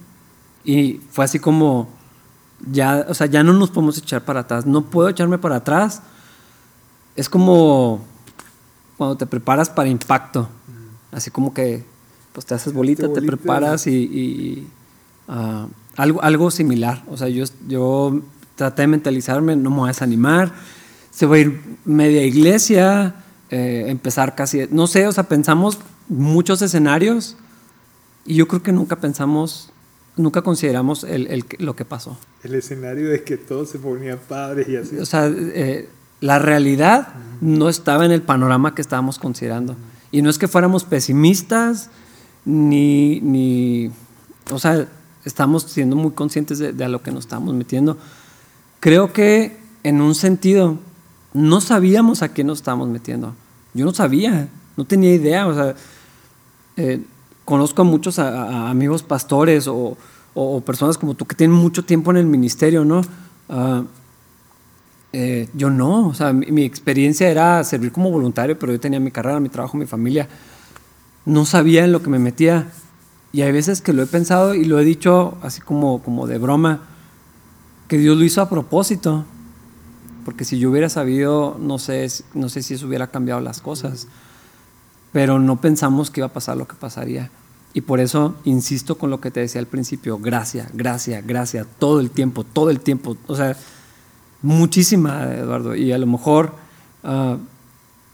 Y 0.64 1.00
fue 1.12 1.26
así 1.26 1.40
como, 1.40 1.88
ya, 2.72 3.06
o 3.08 3.14
sea, 3.14 3.28
ya 3.28 3.44
no 3.44 3.54
nos 3.54 3.70
podemos 3.70 3.98
echar 3.98 4.26
para 4.26 4.42
atrás. 4.42 4.66
No 4.66 4.84
puedo 4.84 5.10
echarme 5.10 5.38
para 5.38 5.58
atrás. 5.58 6.02
Es 7.16 7.30
como 7.30 8.02
cuando 8.98 9.16
te 9.16 9.26
preparas 9.26 9.70
para 9.70 9.90
impacto. 9.90 10.50
Así 11.12 11.32
como 11.32 11.54
que, 11.54 11.86
pues 12.34 12.46
te 12.46 12.54
haces 12.54 12.74
bolita, 12.74 13.04
te, 13.04 13.08
bolita. 13.08 13.22
te 13.22 13.28
preparas 13.28 13.88
y, 13.88 13.96
y 13.96 14.68
uh, 15.30 15.68
algo, 15.96 16.22
algo 16.22 16.52
similar. 16.52 17.04
O 17.08 17.16
sea, 17.16 17.30
yo, 17.30 17.46
yo 17.68 18.22
traté 18.56 18.84
de 18.84 18.88
mentalizarme, 18.88 19.56
no 19.56 19.70
me 19.70 19.78
voy 19.78 19.86
a 19.86 19.88
desanimar. 19.88 20.54
Se 21.12 21.26
va 21.26 21.38
a 21.38 21.40
ir 21.40 21.78
media 21.86 22.24
iglesia, 22.24 23.16
eh, 23.50 23.86
empezar 23.88 24.36
casi, 24.36 24.68
no 24.70 24.86
sé, 24.88 25.08
o 25.08 25.12
sea, 25.12 25.24
pensamos 25.24 25.80
muchos 26.10 26.62
escenarios 26.62 27.38
y 28.28 28.36
yo 28.36 28.48
creo 28.48 28.62
que 28.62 28.72
nunca 28.72 28.98
pensamos, 28.98 29.72
nunca 30.16 30.42
consideramos 30.44 31.04
el, 31.04 31.28
el, 31.28 31.46
lo 31.58 31.76
que 31.76 31.86
pasó. 31.86 32.18
El 32.44 32.54
escenario 32.54 33.10
de 33.10 33.24
que 33.24 33.38
todos 33.38 33.70
se 33.70 33.80
ponían 33.80 34.20
padres 34.28 34.68
y 34.70 34.76
así. 34.76 34.98
O 34.98 35.06
sea, 35.06 35.28
eh, 35.28 35.90
la 36.20 36.38
realidad 36.38 37.08
uh 37.08 37.46
-huh. 37.46 37.58
no 37.58 37.70
estaba 37.70 38.06
en 38.06 38.12
el 38.12 38.22
panorama 38.22 38.76
que 38.76 38.82
estábamos 38.82 39.18
considerando. 39.18 39.74
Uh 39.74 39.76
-huh. 39.76 39.98
Y 40.12 40.22
no 40.22 40.30
es 40.30 40.38
que 40.38 40.48
fuéramos 40.48 40.84
pesimistas, 40.84 41.90
ni, 42.46 43.20
ni, 43.22 43.92
o 44.52 44.60
sea, 44.60 44.88
estamos 45.26 45.64
siendo 45.64 45.96
muy 45.96 46.12
conscientes 46.12 46.60
de, 46.60 46.74
de 46.74 46.84
a 46.84 46.90
lo 46.90 47.02
que 47.02 47.12
nos 47.12 47.26
estamos 47.26 47.54
metiendo. 47.54 47.98
Creo 48.80 49.12
que 49.12 49.58
en 49.84 50.02
un 50.02 50.16
sentido, 50.16 50.80
no 51.34 51.62
sabíamos 51.62 52.22
a 52.22 52.34
qué 52.34 52.44
nos 52.44 52.60
estábamos 52.60 52.90
metiendo. 52.90 53.34
Yo 53.74 53.86
no 53.86 53.94
sabía, 53.94 54.50
no 54.76 54.86
tenía 54.86 55.14
idea, 55.14 55.48
o 55.48 55.54
sea, 55.54 55.76
eh, 56.78 57.02
conozco 57.48 57.82
a 57.82 57.86
muchos 57.86 58.20
a, 58.20 58.44
a 58.44 58.70
amigos 58.70 59.04
pastores 59.04 59.70
o, 59.70 59.96
o, 60.34 60.60
personas 60.60 60.98
como 60.98 61.14
tú 61.14 61.26
que 61.26 61.34
tienen 61.34 61.56
mucho 61.56 61.86
tiempo 61.86 62.12
en 62.12 62.18
el 62.18 62.26
ministerio, 62.26 62.84
¿no? 62.84 63.00
Uh, 63.48 63.86
eh, 65.14 65.48
yo 65.54 65.70
no, 65.70 66.10
o 66.10 66.14
sea, 66.14 66.34
mi, 66.34 66.48
mi, 66.48 66.64
experiencia 66.64 67.30
era 67.30 67.64
servir 67.64 67.94
como 67.94 68.12
voluntario, 68.12 68.60
pero 68.60 68.74
yo 68.74 68.82
tenía 68.82 69.00
mi 69.00 69.12
carrera, 69.12 69.40
mi 69.40 69.48
trabajo, 69.48 69.78
mi 69.78 69.86
familia. 69.86 70.28
No 71.24 71.46
sabía 71.46 71.86
en 71.86 71.94
lo 71.94 72.04
que 72.04 72.10
me 72.10 72.20
metía. 72.20 72.68
Y 73.32 73.44
hay 73.44 73.54
veces 73.54 73.82
que 73.82 73.94
lo 73.94 74.04
he 74.04 74.08
pensado 74.08 74.54
y 74.54 74.66
lo 74.66 74.78
he 74.78 74.84
dicho 74.84 75.38
así 75.42 75.62
como, 75.62 76.04
como 76.04 76.28
de 76.28 76.40
broma, 76.40 76.82
que 77.88 77.98
Dios 77.98 78.18
lo 78.18 78.26
hizo 78.26 78.42
a 78.42 78.50
propósito. 78.50 79.24
Porque 80.26 80.44
si 80.44 80.60
yo 80.60 80.70
hubiera 80.70 80.90
sabido, 80.90 81.56
no 81.62 81.80
sé, 81.80 82.08
no 82.34 82.50
sé 82.50 82.62
si 82.62 82.74
eso 82.74 82.88
hubiera 82.88 83.08
cambiado 83.08 83.40
las 83.40 83.62
cosas. 83.62 84.10
Pero 85.12 85.40
no 85.40 85.60
pensamos 85.62 86.12
que 86.12 86.22
iba 86.22 86.28
a 86.28 86.34
pasar 86.34 86.58
lo 86.58 86.68
que 86.68 86.76
pasaría. 86.76 87.30
Y 87.74 87.82
por 87.82 88.00
eso 88.00 88.36
insisto 88.44 88.98
con 88.98 89.10
lo 89.10 89.22
que 89.22 89.32
te 89.32 89.40
decía 89.40 89.60
al 89.60 89.68
principio, 89.68 90.18
gracias, 90.18 90.70
gracias, 90.74 91.26
gracias, 91.26 91.68
todo 91.78 92.00
el 92.00 92.10
tiempo, 92.10 92.44
todo 92.44 92.70
el 92.70 92.80
tiempo. 92.80 93.16
O 93.28 93.36
sea, 93.36 93.56
muchísima, 94.42 95.32
Eduardo. 95.34 95.76
Y 95.76 95.92
a 95.92 95.98
lo 95.98 96.08
mejor 96.08 96.54
uh, 97.04 97.38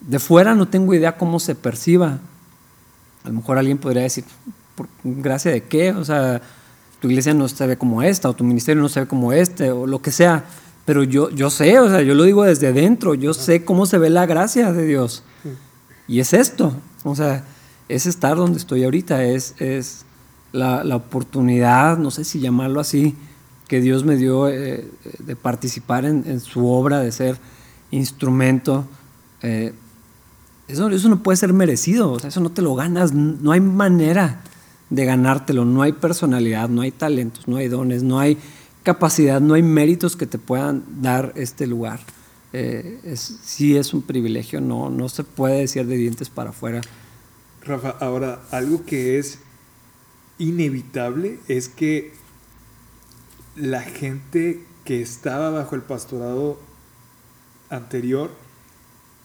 de 0.01 0.19
fuera 0.19 0.55
no 0.55 0.67
tengo 0.67 0.93
idea 0.93 1.17
cómo 1.17 1.39
se 1.39 1.55
perciba. 1.55 2.19
A 3.23 3.27
lo 3.29 3.35
mejor 3.35 3.57
alguien 3.57 3.77
podría 3.77 4.03
decir, 4.03 4.25
¿por 4.75 4.87
gracia 5.03 5.51
de 5.51 5.63
qué? 5.63 5.91
O 5.93 6.03
sea, 6.03 6.41
tu 6.99 7.09
iglesia 7.09 7.33
no 7.33 7.47
se 7.47 7.67
ve 7.67 7.77
como 7.77 8.01
esta, 8.01 8.29
o 8.29 8.33
tu 8.33 8.43
ministerio 8.43 8.81
no 8.81 8.89
se 8.89 9.01
ve 9.01 9.07
como 9.07 9.33
este, 9.33 9.71
o 9.71 9.87
lo 9.87 10.01
que 10.01 10.11
sea. 10.11 10.45
Pero 10.85 11.03
yo, 11.03 11.29
yo 11.29 11.49
sé, 11.49 11.79
o 11.79 11.89
sea, 11.89 12.01
yo 12.01 12.15
lo 12.15 12.23
digo 12.23 12.43
desde 12.43 12.73
dentro, 12.73 13.13
yo 13.13 13.33
sé 13.33 13.63
cómo 13.63 13.85
se 13.85 13.97
ve 13.97 14.09
la 14.09 14.25
gracia 14.25 14.73
de 14.73 14.85
Dios. 14.85 15.23
Y 16.07 16.19
es 16.19 16.33
esto, 16.33 16.73
o 17.03 17.15
sea, 17.15 17.45
es 17.89 18.05
estar 18.05 18.35
donde 18.35 18.57
estoy 18.57 18.83
ahorita, 18.83 19.23
es, 19.23 19.55
es 19.59 20.05
la, 20.51 20.83
la 20.83 20.95
oportunidad, 20.95 21.97
no 21.97 22.11
sé 22.11 22.23
si 22.23 22.39
llamarlo 22.39 22.79
así, 22.79 23.15
que 23.67 23.81
Dios 23.81 24.03
me 24.03 24.17
dio 24.17 24.49
eh, 24.49 24.87
de 25.19 25.35
participar 25.35 26.05
en, 26.05 26.23
en, 26.27 26.39
su 26.39 26.67
obra, 26.67 26.99
de 26.99 27.11
ser 27.11 27.37
instrumento. 27.91 28.85
Eh, 29.41 29.73
eso, 30.67 30.89
eso 30.89 31.09
no 31.09 31.23
puede 31.23 31.37
ser 31.37 31.53
merecido, 31.53 32.11
o 32.11 32.19
sea, 32.19 32.29
eso 32.29 32.39
no 32.39 32.51
te 32.51 32.61
lo 32.61 32.75
ganas, 32.75 33.13
no 33.13 33.51
hay 33.51 33.61
manera 33.61 34.41
de 34.89 35.05
ganártelo, 35.05 35.65
no 35.65 35.81
hay 35.81 35.93
personalidad, 35.93 36.69
no 36.69 36.81
hay 36.81 36.91
talentos, 36.91 37.47
no 37.47 37.57
hay 37.57 37.67
dones, 37.67 38.03
no 38.03 38.19
hay 38.19 38.37
capacidad, 38.83 39.41
no 39.41 39.55
hay 39.55 39.63
méritos 39.63 40.15
que 40.15 40.27
te 40.27 40.37
puedan 40.37 40.83
dar 41.01 41.33
este 41.35 41.65
lugar. 41.67 41.99
Eh, 42.53 42.99
es, 43.03 43.39
sí 43.43 43.75
es 43.75 43.93
un 43.93 44.03
privilegio, 44.03 44.61
no, 44.61 44.89
no 44.89 45.09
se 45.09 45.23
puede 45.23 45.59
decir 45.59 45.85
de 45.87 45.97
dientes 45.97 46.29
para 46.29 46.51
afuera. 46.51 46.81
Rafa, 47.63 47.89
ahora, 47.99 48.41
algo 48.51 48.85
que 48.85 49.17
es 49.17 49.39
inevitable 50.37 51.39
es 51.47 51.67
que 51.69 52.13
la 53.55 53.81
gente 53.81 54.65
que 54.85 55.01
estaba 55.01 55.49
bajo 55.49 55.75
el 55.75 55.81
pastorado 55.81 56.59
anterior, 57.69 58.31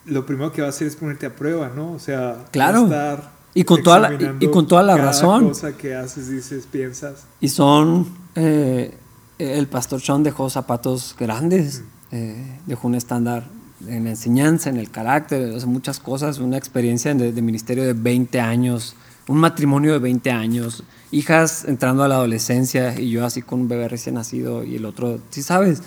lo 0.05 0.25
primero 0.25 0.51
que 0.51 0.61
va 0.61 0.67
a 0.67 0.69
hacer 0.71 0.87
es 0.87 0.95
ponerte 0.95 1.25
a 1.25 1.35
prueba, 1.35 1.71
¿no? 1.75 1.91
O 1.91 1.99
sea, 1.99 2.45
claro. 2.51 2.85
estar 2.85 3.39
y 3.53 3.63
con 3.63 3.83
toda 3.83 3.99
la, 3.99 4.13
y, 4.13 4.45
y, 4.45 4.47
con 4.47 4.67
toda 4.67 4.83
la 4.83 4.95
cada 4.95 5.07
razón. 5.07 5.49
cosa 5.49 5.75
que 5.75 5.95
haces, 5.95 6.29
dices, 6.29 6.65
piensas. 6.65 7.25
Y 7.41 7.49
son 7.49 8.07
eh, 8.35 8.95
el 9.39 9.67
pastor 9.67 10.01
Sean 10.01 10.23
dejó 10.23 10.49
zapatos 10.49 11.15
grandes, 11.17 11.83
eh, 12.11 12.59
dejó 12.65 12.87
un 12.87 12.95
estándar 12.95 13.47
en 13.87 14.05
la 14.05 14.09
enseñanza, 14.11 14.69
en 14.69 14.77
el 14.77 14.89
carácter, 14.89 15.65
muchas 15.65 15.99
cosas, 15.99 16.39
una 16.39 16.57
experiencia 16.57 17.13
de, 17.13 17.41
ministerio 17.41 17.85
de 17.85 17.93
20 17.93 18.39
años, 18.39 18.95
un 19.27 19.37
matrimonio 19.37 19.93
de 19.93 19.99
20 19.99 20.31
años, 20.31 20.83
hijas 21.11 21.65
entrando 21.65 22.03
a 22.03 22.07
la 22.07 22.15
adolescencia 22.15 22.99
y 22.99 23.11
yo 23.11 23.25
así 23.25 23.41
con 23.41 23.61
un 23.61 23.67
bebé 23.67 23.87
recién 23.87 24.15
nacido 24.15 24.63
y 24.63 24.75
el 24.75 24.85
otro, 24.85 25.19
sí 25.29 25.43
sabes, 25.43 25.81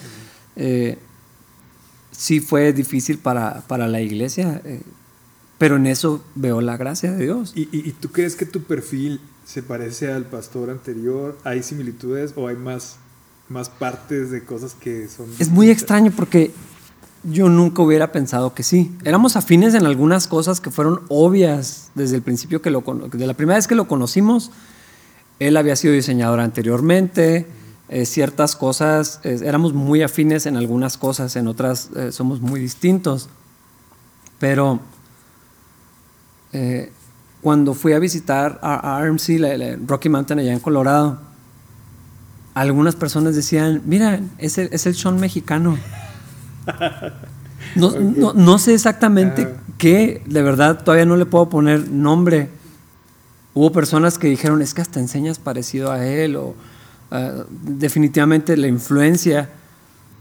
eh, 0.57 0.99
sí 2.13 2.41
fue 2.41 2.73
difícil 2.73 3.19
para, 3.19 3.63
para 3.67 3.89
la 3.89 4.01
iglesia, 4.01 4.63
eh, 4.65 4.81
pero 5.59 5.77
en 5.77 5.87
eso 5.87 6.25
veo 6.35 6.61
la 6.61 6.77
gracia 6.77 7.13
de 7.13 7.25
Dios. 7.25 7.53
¿Y, 7.55 7.63
y, 7.73 7.89
¿Y 7.89 7.93
tú 7.93 8.11
crees 8.11 8.37
que 8.37 8.47
tu 8.47 8.63
perfil 8.63 9.21
se 9.45 9.63
parece 9.63 10.11
al 10.13 10.25
pastor 10.25 10.71
anterior? 10.71 11.39
¿Hay 11.45 11.63
similitudes 11.63 12.33
o 12.37 12.49
hay 12.49 12.57
más 12.57 12.97
más 13.53 13.69
partes 13.69 14.31
de 14.31 14.45
cosas 14.45 14.75
que 14.75 15.09
son... 15.09 15.27
Es 15.39 15.51
muy 15.51 15.71
extraño 15.71 16.11
porque 16.15 16.53
yo 17.25 17.49
nunca 17.49 17.83
hubiera 17.83 18.11
pensado 18.11 18.55
que 18.55 18.63
sí. 18.63 18.97
Éramos 19.05 19.37
afines 19.37 19.75
en 19.75 19.87
algunas 19.87 20.27
cosas 20.27 20.61
que 20.61 20.71
fueron 20.71 21.03
obvias 21.09 21.91
desde 21.95 22.17
el 22.17 22.23
principio 22.23 22.63
que 22.63 22.71
lo 22.71 22.81
de 22.81 23.27
la 23.27 23.35
primera 23.35 23.57
vez 23.57 23.69
que 23.69 23.75
lo 23.75 23.87
conocimos. 23.87 24.51
Él 25.39 25.57
había 25.57 25.77
sido 25.77 25.95
diseñador 25.95 26.41
anteriormente, 26.41 27.47
eh, 27.89 28.07
ciertas 28.07 28.57
cosas, 28.57 29.21
eh, 29.23 29.41
éramos 29.45 29.73
muy 29.73 30.03
afines 30.03 30.47
en 30.47 30.57
algunas 30.57 30.97
cosas, 30.97 31.37
en 31.37 31.47
otras 31.47 31.91
eh, 31.95 32.11
somos 32.11 32.41
muy 32.41 32.61
distintos. 32.61 33.29
Pero 34.39 34.81
eh, 36.53 36.91
cuando 37.41 37.75
fui 37.75 37.93
a 37.93 37.99
visitar 37.99 38.59
a, 38.63 38.97
a 38.97 39.05
RMC, 39.05 39.39
la, 39.39 39.57
la 39.57 39.77
Rocky 39.87 40.09
Mountain 40.09 40.41
allá 40.41 40.53
en 40.53 40.61
Colorado, 40.61 41.32
algunas 42.55 42.97
personas 42.97 43.35
decían, 43.35 43.83
mira, 43.87 44.21
es 44.39 44.59
el, 44.59 44.69
es 44.73 44.87
el 44.87 44.95
Sean 44.95 45.19
mexicano. 45.19 45.79
No, 47.75 47.87
okay. 47.87 48.15
no, 48.17 48.33
no, 48.35 48.59
sé 48.59 48.75
exactamente 48.75 49.45
uh. 49.45 49.73
qué, 49.79 50.23
de 50.27 50.43
verdad 50.43 50.83
todavía 50.85 51.07
no 51.07 51.17
le 51.17 51.25
puedo 51.27 51.49
poner 51.49 51.89
nombre. 51.89 52.51
Hubo 53.55 53.73
personas 53.73 54.19
que 54.19 54.29
dijeron, 54.29 54.61
es 54.61 54.75
que 54.75 54.83
hasta 54.83 55.01
enseñas 55.01 55.39
parecido 55.39 55.91
a 55.91 56.05
él, 56.05 56.37
o 56.37 56.49
uh, 56.49 57.45
definitivamente 57.63 58.57
la 58.57 58.67
influencia. 58.67 59.49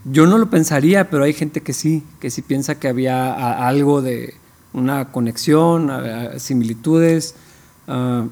Yo 0.04 0.26
no 0.26 0.38
lo 0.38 0.50
pensaría, 0.50 1.10
pero 1.10 1.24
hay 1.24 1.32
gente 1.32 1.60
que 1.62 1.72
sí, 1.72 2.04
que 2.20 2.30
sí 2.30 2.42
piensa 2.42 2.76
que 2.76 2.88
había 2.88 3.66
algo 3.66 4.02
de, 4.02 4.34
una 4.72 5.06
conexión, 5.12 5.90
similitudes. 6.38 7.34
Ah, 7.86 8.26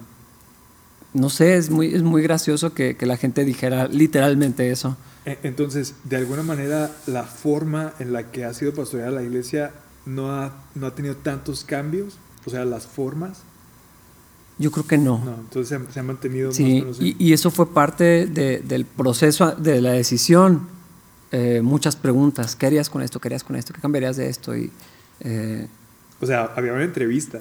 no 1.12 1.31
sé, 1.31 1.57
es 1.57 1.70
muy, 1.70 1.95
es 1.95 2.03
muy 2.03 2.23
gracioso 2.23 2.73
que, 2.73 2.97
la 3.01 3.16
gente 3.16 3.45
dijera 3.45 3.89
literalmente 3.89 4.70
eso. 4.70 4.97
E, 5.24 5.39
entonces, 5.43 5.95
de 6.05 6.16
alguna 6.16 6.43
manera, 6.43 6.91
la 7.07 7.24
forma 7.24 7.95
en 7.99 8.12
la 8.12 8.31
que 8.31 8.45
ha 8.45 8.55
sido 8.55 8.73
pastoreada 8.73 9.11
la 9.11 9.23
iglesia 9.23 9.73
no 10.07 10.32
ha, 10.32 10.53
no 10.74 10.87
ha 10.87 10.95
tenido 10.95 11.16
tantos 11.16 11.65
cambios, 11.65 12.19
o 12.47 12.51
sea, 12.51 12.65
las 12.65 12.87
formas. 12.87 13.43
Yo 14.59 14.70
creo 14.70 14.87
que 14.87 14.99
no. 14.99 15.23
No, 15.24 15.35
entonces 15.41 15.81
se, 15.91 16.01
ha 16.01 16.03
mantenido 16.03 16.53
sí, 16.53 16.85
y, 17.01 17.32
eso 17.32 17.51
fue 17.51 17.73
parte 17.73 18.27
del 18.27 18.85
proceso 18.85 19.53
de 19.53 19.81
la 19.81 19.93
decisión. 19.93 20.69
Eh, 21.32 21.61
muchas 21.62 21.97
preguntas. 21.97 22.57
¿Qué 22.57 22.66
harías 22.66 22.91
con 22.91 23.03
esto? 23.03 23.20
¿Qué 23.20 23.28
harías 23.28 23.45
con 23.45 23.57
esto? 23.57 23.73
¿Qué 23.73 23.81
cambiarías 23.81 24.16
de 24.16 24.28
esto? 24.28 24.55
Y, 24.55 24.70
eh, 25.20 25.66
o 26.20 26.27
sea, 26.27 26.53
había 26.57 26.73
una 26.73 26.85
entrevista. 26.85 27.41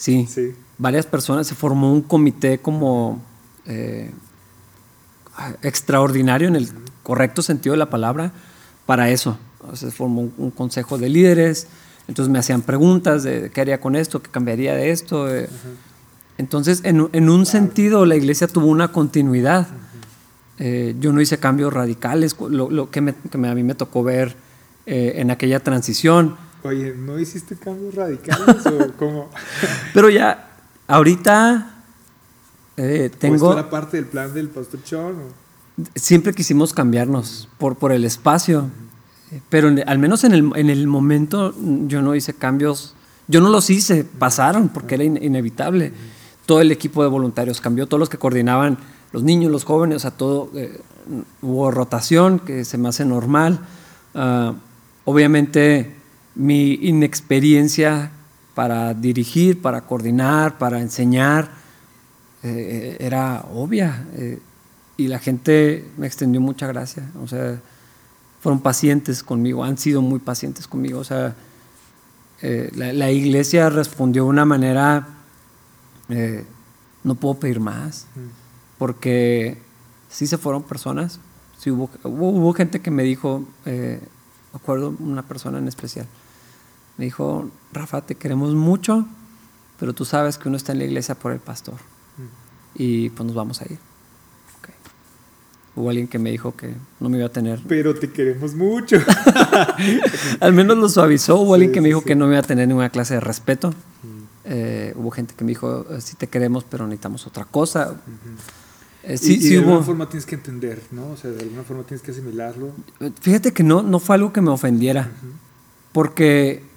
Sí, 0.00 0.26
sí. 0.26 0.54
Varias 0.78 1.04
personas. 1.04 1.46
Se 1.46 1.54
formó 1.54 1.92
un 1.92 2.00
comité 2.00 2.58
como 2.58 3.20
eh, 3.66 4.10
extraordinario 5.62 6.48
en 6.48 6.56
el 6.56 6.70
correcto 7.02 7.42
sentido 7.42 7.74
de 7.74 7.78
la 7.78 7.90
palabra 7.90 8.32
para 8.86 9.10
eso. 9.10 9.38
se 9.74 9.90
formó 9.90 10.30
un, 10.38 10.50
consejo 10.52 10.96
de 10.96 11.10
líderes. 11.10 11.66
Entonces 12.08 12.32
me 12.32 12.38
hacían 12.38 12.62
preguntas 12.62 13.24
de 13.24 13.50
qué 13.50 13.60
haría 13.60 13.78
con 13.78 13.94
esto, 13.94 14.22
qué 14.22 14.30
cambiaría 14.30 14.74
de 14.74 14.90
esto. 14.90 15.28
Entonces, 16.38 16.80
en, 16.84 17.28
un 17.28 17.44
sentido, 17.44 18.06
la 18.06 18.16
iglesia 18.16 18.48
tuvo 18.48 18.68
una 18.68 18.88
continuidad. 18.88 19.68
Eh, 20.58 20.96
yo 20.98 21.12
no 21.12 21.20
hice 21.20 21.38
cambios 21.38 21.74
radicales, 21.74 22.34
lo, 22.40 22.90
que, 22.90 23.00
a 23.00 23.54
mí 23.54 23.62
me 23.62 23.74
tocó 23.74 24.02
ver 24.02 24.34
eh, 24.86 25.12
en 25.16 25.30
aquella 25.30 25.60
transición. 25.60 26.36
Oye, 26.62 26.94
¿no 26.94 27.18
hiciste 27.18 27.56
cambios 27.56 27.94
radicales 27.94 28.66
o 28.66 28.92
cómo? 28.98 29.30
Pero 29.94 30.10
ya, 30.10 30.50
ahorita 30.86 31.82
eh, 32.76 33.10
tengo... 33.18 33.50
¿O 33.50 33.70
parte 33.70 33.96
del 33.96 34.06
plan 34.06 34.32
del 34.34 34.48
Pastor? 34.48 34.80
Siempre 35.94 36.34
quisimos 36.34 36.72
cambiarnos 36.72 37.48
por, 37.58 37.76
por 37.76 37.92
el 37.92 38.04
espacio, 38.04 38.70
pero 39.48 39.70
al 39.86 39.98
menos 39.98 40.24
en 40.24 40.32
el, 40.32 40.50
en 40.56 40.68
el 40.68 40.86
momento 40.86 41.54
yo 41.86 42.02
no 42.02 42.14
hice 42.14 42.34
cambios, 42.34 42.94
yo 43.28 43.40
no 43.40 43.48
los 43.48 43.70
hice, 43.70 44.04
pasaron 44.04 44.68
porque 44.68 44.96
era 44.96 45.04
inevitable 45.04 45.92
todo 46.50 46.60
el 46.60 46.72
equipo 46.72 47.04
de 47.04 47.08
voluntarios 47.08 47.60
cambió, 47.60 47.86
todos 47.86 48.00
los 48.00 48.08
que 48.08 48.18
coordinaban 48.18 48.76
los 49.12 49.22
niños, 49.22 49.52
los 49.52 49.62
jóvenes, 49.62 49.98
o 49.98 50.00
sea, 50.00 50.10
todo, 50.10 50.50
eh, 50.56 50.80
hubo 51.42 51.70
rotación, 51.70 52.40
que 52.40 52.64
se 52.64 52.76
me 52.76 52.88
hace 52.88 53.04
normal. 53.04 53.60
Ah, 54.16 54.54
obviamente 55.04 55.94
mi 56.34 56.74
inexperiencia 56.74 58.10
para 58.54 58.94
dirigir, 58.94 59.60
para 59.62 59.82
coordinar, 59.82 60.58
para 60.58 60.80
enseñar, 60.80 61.50
eh, 62.42 62.96
era 63.00 63.44
obvia. 63.52 64.06
Eh, 64.14 64.38
y 64.96 65.08
la 65.08 65.18
gente 65.18 65.86
me 65.96 66.06
extendió 66.06 66.40
mucha 66.40 66.66
gracia. 66.66 67.10
O 67.22 67.26
sea, 67.26 67.60
fueron 68.40 68.60
pacientes 68.60 69.22
conmigo, 69.22 69.64
han 69.64 69.78
sido 69.78 70.02
muy 70.02 70.18
pacientes 70.18 70.66
conmigo. 70.66 70.98
O 71.00 71.04
sea, 71.04 71.34
la, 72.42 72.92
la, 72.92 73.10
iglesia 73.10 73.68
respondió 73.68 74.24
de 74.24 74.30
una 74.30 74.46
manera 74.46 75.06
eh, 76.10 76.44
no 77.04 77.14
puedo 77.14 77.34
pedir 77.34 77.60
más. 77.60 78.06
Porque 78.78 79.58
sí 80.08 80.26
se 80.26 80.38
fueron 80.38 80.62
personas, 80.62 81.20
sí 81.58 81.70
hubo, 81.70 81.90
hubo, 82.04 82.52
gente 82.54 82.80
que 82.80 82.90
me 82.90 83.02
dijo, 83.02 83.44
eh, 83.66 84.00
acuerdo 84.54 84.94
una 84.98 85.22
persona 85.22 85.58
en 85.58 85.68
especial, 85.68 86.06
me 87.00 87.06
dijo, 87.06 87.50
Rafa, 87.72 88.02
te 88.02 88.14
queremos 88.14 88.54
mucho, 88.54 89.06
pero 89.78 89.94
tú 89.94 90.04
sabes 90.04 90.36
que 90.36 90.48
uno 90.48 90.58
está 90.58 90.72
en 90.72 90.80
la 90.80 90.84
iglesia 90.84 91.14
por 91.14 91.32
el 91.32 91.38
pastor. 91.38 91.76
Y 92.74 93.08
pues 93.08 93.26
nos 93.26 93.34
vamos 93.34 93.62
a 93.62 93.64
ir. 93.64 93.78
Hubo 95.76 95.88
alguien 95.88 96.08
que 96.08 96.18
me 96.18 96.30
dijo 96.30 96.54
que 96.54 96.74
no 96.98 97.08
me 97.08 97.16
iba 97.16 97.26
a 97.28 97.32
tener. 97.32 97.60
Pero 97.66 97.94
te 97.94 98.10
queremos 98.10 98.54
mucho. 98.54 98.98
Al 100.40 100.52
menos 100.52 100.76
lo 100.76 100.90
suavizó. 100.90 101.36
Hubo 101.36 101.54
alguien 101.54 101.72
que 101.72 101.80
me 101.80 101.88
dijo 101.88 102.02
que 102.02 102.14
no 102.14 102.26
me 102.26 102.32
iba 102.32 102.40
a 102.40 102.46
tener 102.46 102.68
ninguna 102.68 102.90
clase 102.90 103.14
de 103.14 103.20
respeto. 103.20 103.72
Eh, 104.44 104.92
hubo 104.96 105.10
gente 105.10 105.32
que 105.34 105.42
me 105.42 105.52
dijo, 105.52 105.86
eh, 105.88 106.02
sí 106.02 106.16
te 106.16 106.26
queremos, 106.26 106.64
pero 106.64 106.86
necesitamos 106.86 107.26
otra 107.26 107.46
cosa. 107.46 107.98
Eh, 109.04 109.16
sí, 109.16 109.38
y, 109.40 109.48
de 109.48 109.58
alguna 109.58 109.80
forma 109.80 110.06
tienes 110.06 110.26
que 110.26 110.34
entender, 110.34 110.82
¿no? 110.90 111.12
O 111.12 111.16
sea, 111.16 111.30
de 111.30 111.40
alguna 111.40 111.62
forma 111.62 111.84
tienes 111.84 112.02
que 112.02 112.10
asimilarlo. 112.10 112.72
Fíjate 113.22 113.52
que 113.52 113.62
no, 113.62 113.82
no 113.82 114.00
fue 114.00 114.16
algo 114.16 114.34
que 114.34 114.42
me 114.42 114.50
ofendiera, 114.50 115.08
porque, 115.92 116.69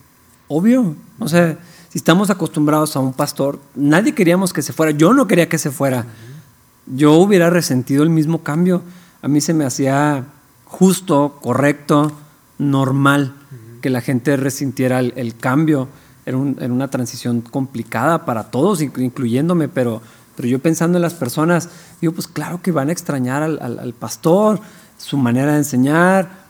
obvio, 0.47 0.95
o 1.19 1.27
sea, 1.27 1.57
si 1.89 1.97
estamos 1.97 2.29
acostumbrados 2.29 2.95
a 2.95 2.99
un 2.99 3.13
pastor, 3.13 3.59
nadie 3.75 4.13
queríamos 4.13 4.53
que 4.53 4.61
se 4.61 4.73
fuera, 4.73 4.91
yo 4.91 5.13
no 5.13 5.27
quería 5.27 5.49
que 5.49 5.57
se 5.57 5.71
fuera, 5.71 6.05
yo 6.87 7.13
hubiera 7.13 7.49
resentido 7.49 8.03
el 8.03 8.09
mismo 8.09 8.43
cambio, 8.43 8.81
a 9.21 9.27
mí 9.27 9.41
se 9.41 9.53
me 9.53 9.65
hacía 9.65 10.25
justo, 10.65 11.39
correcto, 11.41 12.11
normal 12.57 13.33
que 13.81 13.89
la 13.89 14.01
gente 14.01 14.37
resintiera 14.37 14.99
el 14.99 15.35
cambio. 15.37 15.89
Era, 16.25 16.37
una 16.37 16.87
transición 16.87 17.41
complicada 17.41 18.25
para 18.25 18.45
todos, 18.45 18.81
incluyéndome, 18.81 19.67
pero, 19.67 20.01
pero 20.35 20.47
yo 20.47 20.59
pensando 20.59 20.97
en 20.97 21.01
las 21.01 21.13
personas, 21.13 21.69
digo, 21.99 22.13
pues 22.13 22.27
claro 22.27 22.61
que 22.61 22.71
van 22.71 22.89
a 22.89 22.93
extrañar 22.93 23.43
al, 23.43 23.93
pastor, 23.99 24.61
su 24.97 25.17
manera 25.17 25.51
de 25.51 25.57
enseñar, 25.57 26.42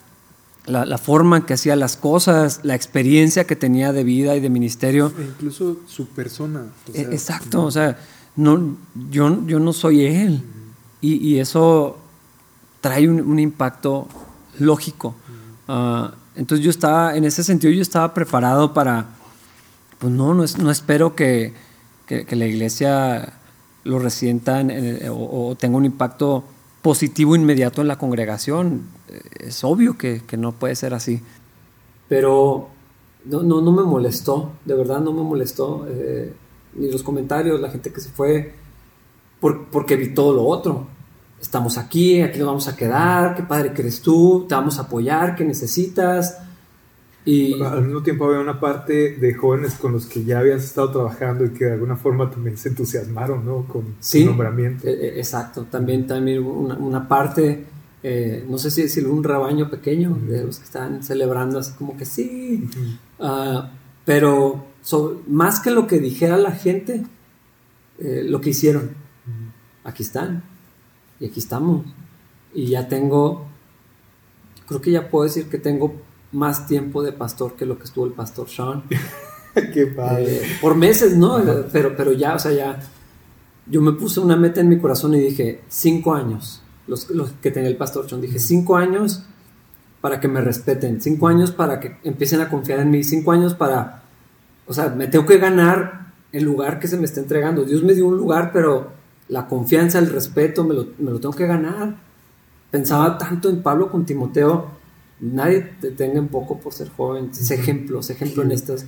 la, 0.66 0.98
forma 0.98 1.38
en 1.38 1.44
que 1.44 1.54
hacía 1.54 1.76
las 1.76 1.98
cosas, 1.98 2.62
la 2.64 2.76
experiencia 2.76 3.46
que 3.46 3.56
tenía 3.56 3.92
de 3.92 4.04
vida 4.04 4.36
y 4.36 4.40
de 4.40 4.50
ministerio. 4.50 5.12
E 5.18 5.24
incluso 5.24 5.78
su 5.88 6.08
persona. 6.08 6.66
E, 6.94 7.02
exacto, 7.02 7.64
o 7.64 7.72
sea, 7.72 7.98
no, 8.36 8.78
yo, 9.10 9.46
yo 9.46 9.60
no 9.60 9.74
soy 9.74 10.06
él. 10.06 10.44
y, 11.02 11.38
eso 11.40 11.98
trae 12.84 13.08
un, 13.08 13.40
impacto 13.40 14.10
lógico. 14.60 15.16
Ah, 15.70 16.14
entonces 16.36 16.64
yo 16.66 16.70
estaba, 16.70 17.16
en 17.16 17.24
ese 17.24 17.44
sentido 17.44 17.72
yo 17.72 17.82
estaba 17.82 18.14
preparado 18.14 18.74
para 18.74 19.06
pues 20.00 20.12
no, 20.12 20.34
no, 20.34 20.72
espero 20.72 21.16
que, 21.16 21.54
la 22.10 22.46
iglesia 22.46 23.40
lo 23.86 24.00
resienta 24.00 24.62
o, 25.10 25.56
tenga 25.58 25.78
un 25.78 25.86
impacto 25.86 26.44
positivo 26.84 27.36
inmediato 27.36 27.82
en 27.82 27.88
la 27.88 27.98
congregación. 27.98 28.84
Es 29.40 29.64
obvio 29.64 29.98
que, 29.98 30.22
no 30.38 30.52
puede 30.52 30.76
ser 30.76 30.94
así. 30.94 31.24
Pero 32.08 32.70
no, 33.26 33.42
no, 33.42 33.72
me 33.72 33.84
molestó, 33.84 34.52
de 34.66 34.76
verdad 34.76 35.00
no 35.00 35.12
me 35.14 35.24
molestó. 35.24 35.88
Eh, 35.90 36.32
ni 36.76 36.92
los 36.92 37.02
comentarios, 37.02 37.60
la 37.60 37.72
gente 37.72 37.92
que 37.92 38.02
se 38.02 38.10
fue, 38.10 38.54
porque 39.40 39.96
vi 39.96 40.14
todo 40.14 40.34
lo 40.34 40.46
otro. 40.46 40.88
Estamos 41.42 41.78
aquí, 41.78 42.22
aquí 42.22 42.38
nos 42.38 42.48
vamos 42.48 42.68
a 42.68 42.76
quedar, 42.76 43.36
qué 43.36 43.44
padre 43.44 43.74
que 43.74 43.82
eres 43.82 44.02
tú, 44.02 44.46
te 44.48 44.56
vamos 44.56 44.78
a 44.78 44.84
apoyar, 44.84 45.36
qué 45.36 45.44
necesitas 45.44 46.38
y 47.26 47.62
al 47.62 47.84
mismo 47.84 48.04
tiempo 48.04 48.26
había 48.26 48.40
una 48.40 48.60
parte 48.60 49.16
de 49.16 49.34
jóvenes 49.34 49.76
con 49.76 49.94
los 49.94 50.08
que 50.08 50.26
ya 50.26 50.40
habías 50.40 50.64
estado 50.64 50.92
trabajando 50.92 51.46
y 51.46 51.52
que 51.52 51.66
de 51.66 51.74
alguna 51.74 51.96
forma 51.96 52.30
también 52.30 52.58
se 52.58 52.70
entusiasmaron, 52.70 53.46
¿no? 53.46 53.66
Con 53.66 53.96
sí, 54.00 54.26
nombramiento. 54.26 54.86
E, 54.88 54.92
e, 54.92 55.20
exacto. 55.20 55.66
También, 55.72 56.06
también 56.06 56.44
una, 56.44 56.76
una 56.76 57.08
parte, 57.08 57.64
eh, 58.04 58.46
no 58.50 58.58
sé 58.58 58.72
si 58.72 58.82
decirlo, 58.82 59.14
un 59.14 59.24
rebaño 59.24 59.70
pequeño 59.70 60.18
de 60.28 60.44
los 60.44 60.60
que 60.60 60.66
están 60.66 61.02
celebrando, 61.02 61.60
así 61.60 61.72
como 61.78 61.96
que 61.96 62.04
sí. 62.04 62.68
Ah, 63.20 63.72
pero 64.04 64.66
más 65.28 65.62
que 65.62 65.72
lo 65.72 65.88
que 65.88 66.00
dijera 66.00 66.38
la 66.38 66.52
gente, 66.52 67.06
eh, 68.00 68.24
lo 68.26 68.42
que 68.42 68.50
hicieron. 68.50 68.92
Aquí 69.86 70.04
están. 70.04 70.44
Y 71.22 71.28
aquí 71.28 71.40
estamos. 71.40 71.86
Y 72.54 72.68
ya 72.68 72.90
tengo, 72.90 73.48
creo 74.68 74.82
que 74.82 74.92
ya 74.92 75.10
puedo 75.10 75.24
decir 75.24 75.46
que 75.46 75.58
tengo 75.58 76.02
más 76.34 76.68
tiempo 76.68 77.02
de 77.02 77.14
pastor 77.14 77.56
que 77.56 77.66
lo 77.66 77.78
que 77.78 77.86
estuvo 77.86 78.06
el 78.06 78.12
pastor 78.12 78.50
Sean. 78.50 78.84
Qué 79.74 79.88
padre. 79.88 80.38
Eh, 80.38 80.58
por 80.62 80.76
meses, 80.76 81.16
¿no? 81.16 81.42
Pero, 81.72 81.96
pero 81.96 82.12
ya, 82.12 82.36
o 82.36 82.40
sea, 82.40 82.52
ya. 82.52 82.80
Yo 83.66 83.82
me 83.82 83.94
puse 83.94 84.20
una 84.20 84.36
meta 84.36 84.60
en 84.60 84.68
mi 84.68 84.78
corazón 84.78 85.14
y 85.14 85.20
dije, 85.20 85.62
cinco 85.70 86.14
años, 86.14 86.62
los, 86.88 87.10
los 87.12 87.32
que 87.34 87.52
tenía 87.52 87.70
el 87.70 87.78
pastor 87.78 88.10
Sean. 88.10 88.20
Dije, 88.20 88.40
cinco 88.40 88.76
años 88.76 89.24
para 90.02 90.20
que 90.20 90.28
me 90.28 90.42
respeten, 90.42 91.00
cinco 91.00 91.28
años 91.28 91.52
para 91.52 91.80
que 91.80 91.98
empiecen 92.04 92.42
a 92.42 92.50
confiar 92.50 92.80
en 92.80 92.92
mí, 92.92 93.04
cinco 93.04 93.32
años 93.32 93.54
para. 93.54 94.04
O 94.68 94.74
sea, 94.74 94.90
me 94.90 95.08
tengo 95.08 95.26
que 95.26 95.38
ganar 95.38 96.14
el 96.32 96.44
lugar 96.44 96.80
que 96.80 96.88
se 96.88 96.98
me 96.98 97.06
está 97.06 97.22
entregando. 97.22 97.64
Dios 97.64 97.84
me 97.84 97.94
dio 97.94 98.08
un 98.08 98.18
lugar, 98.18 98.52
pero 98.52 98.92
la 99.30 99.48
confianza, 99.48 100.00
el 100.00 100.10
respeto, 100.10 100.64
me 100.64 100.74
lo, 100.74 100.88
me 100.98 101.12
lo 101.12 101.20
tengo 101.20 101.34
que 101.34 101.46
ganar. 101.46 101.96
Pensaba 102.72 103.18
tanto 103.18 103.50
en 103.50 103.62
Pablo 103.62 103.92
con 103.92 104.04
Timoteo 104.04 104.83
nadie 105.20 105.62
te 105.80 105.92
tenga 105.92 106.20
en 106.20 106.28
poco 106.28 106.60
por 106.60 106.74
ser 106.74 106.90
joven. 106.90 107.30
Es 107.32 107.52
ejemplo, 107.52 108.00
es 108.00 108.10
ejemplo 108.10 108.44
en 108.44 108.52
estas. 108.52 108.86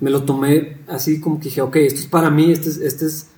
Me 0.00 0.10
lo 0.10 0.24
tomé 0.24 0.78
así 0.88 1.20
como 1.20 1.38
que 1.38 1.44
dije, 1.44 1.62
ok, 1.62 1.76
esto 1.76 2.00
es 2.00 2.06
para 2.06 2.30
mí, 2.30 2.50
este 2.50 2.70
es, 2.70 2.78
este 2.78 3.06
es 3.06 3.28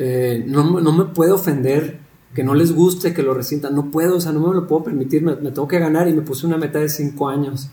eh, 0.00 0.44
no, 0.46 0.80
no, 0.80 0.92
me 0.92 1.06
puedo 1.06 1.34
ofender, 1.34 1.98
que 2.32 2.44
no 2.44 2.54
les 2.54 2.72
guste, 2.72 3.12
que 3.12 3.24
lo 3.24 3.34
resientan, 3.34 3.74
no 3.74 3.90
puedo, 3.90 4.16
o 4.16 4.20
sea, 4.20 4.30
no 4.30 4.46
me 4.46 4.54
lo 4.54 4.68
puedo 4.68 4.84
permitir, 4.84 5.24
me, 5.24 5.34
tengo 5.34 5.66
que 5.66 5.80
ganar 5.80 6.06
y 6.06 6.12
me 6.12 6.22
puse 6.22 6.46
una 6.46 6.56
meta 6.56 6.78
de 6.78 6.88
cinco 6.88 7.28
años. 7.28 7.68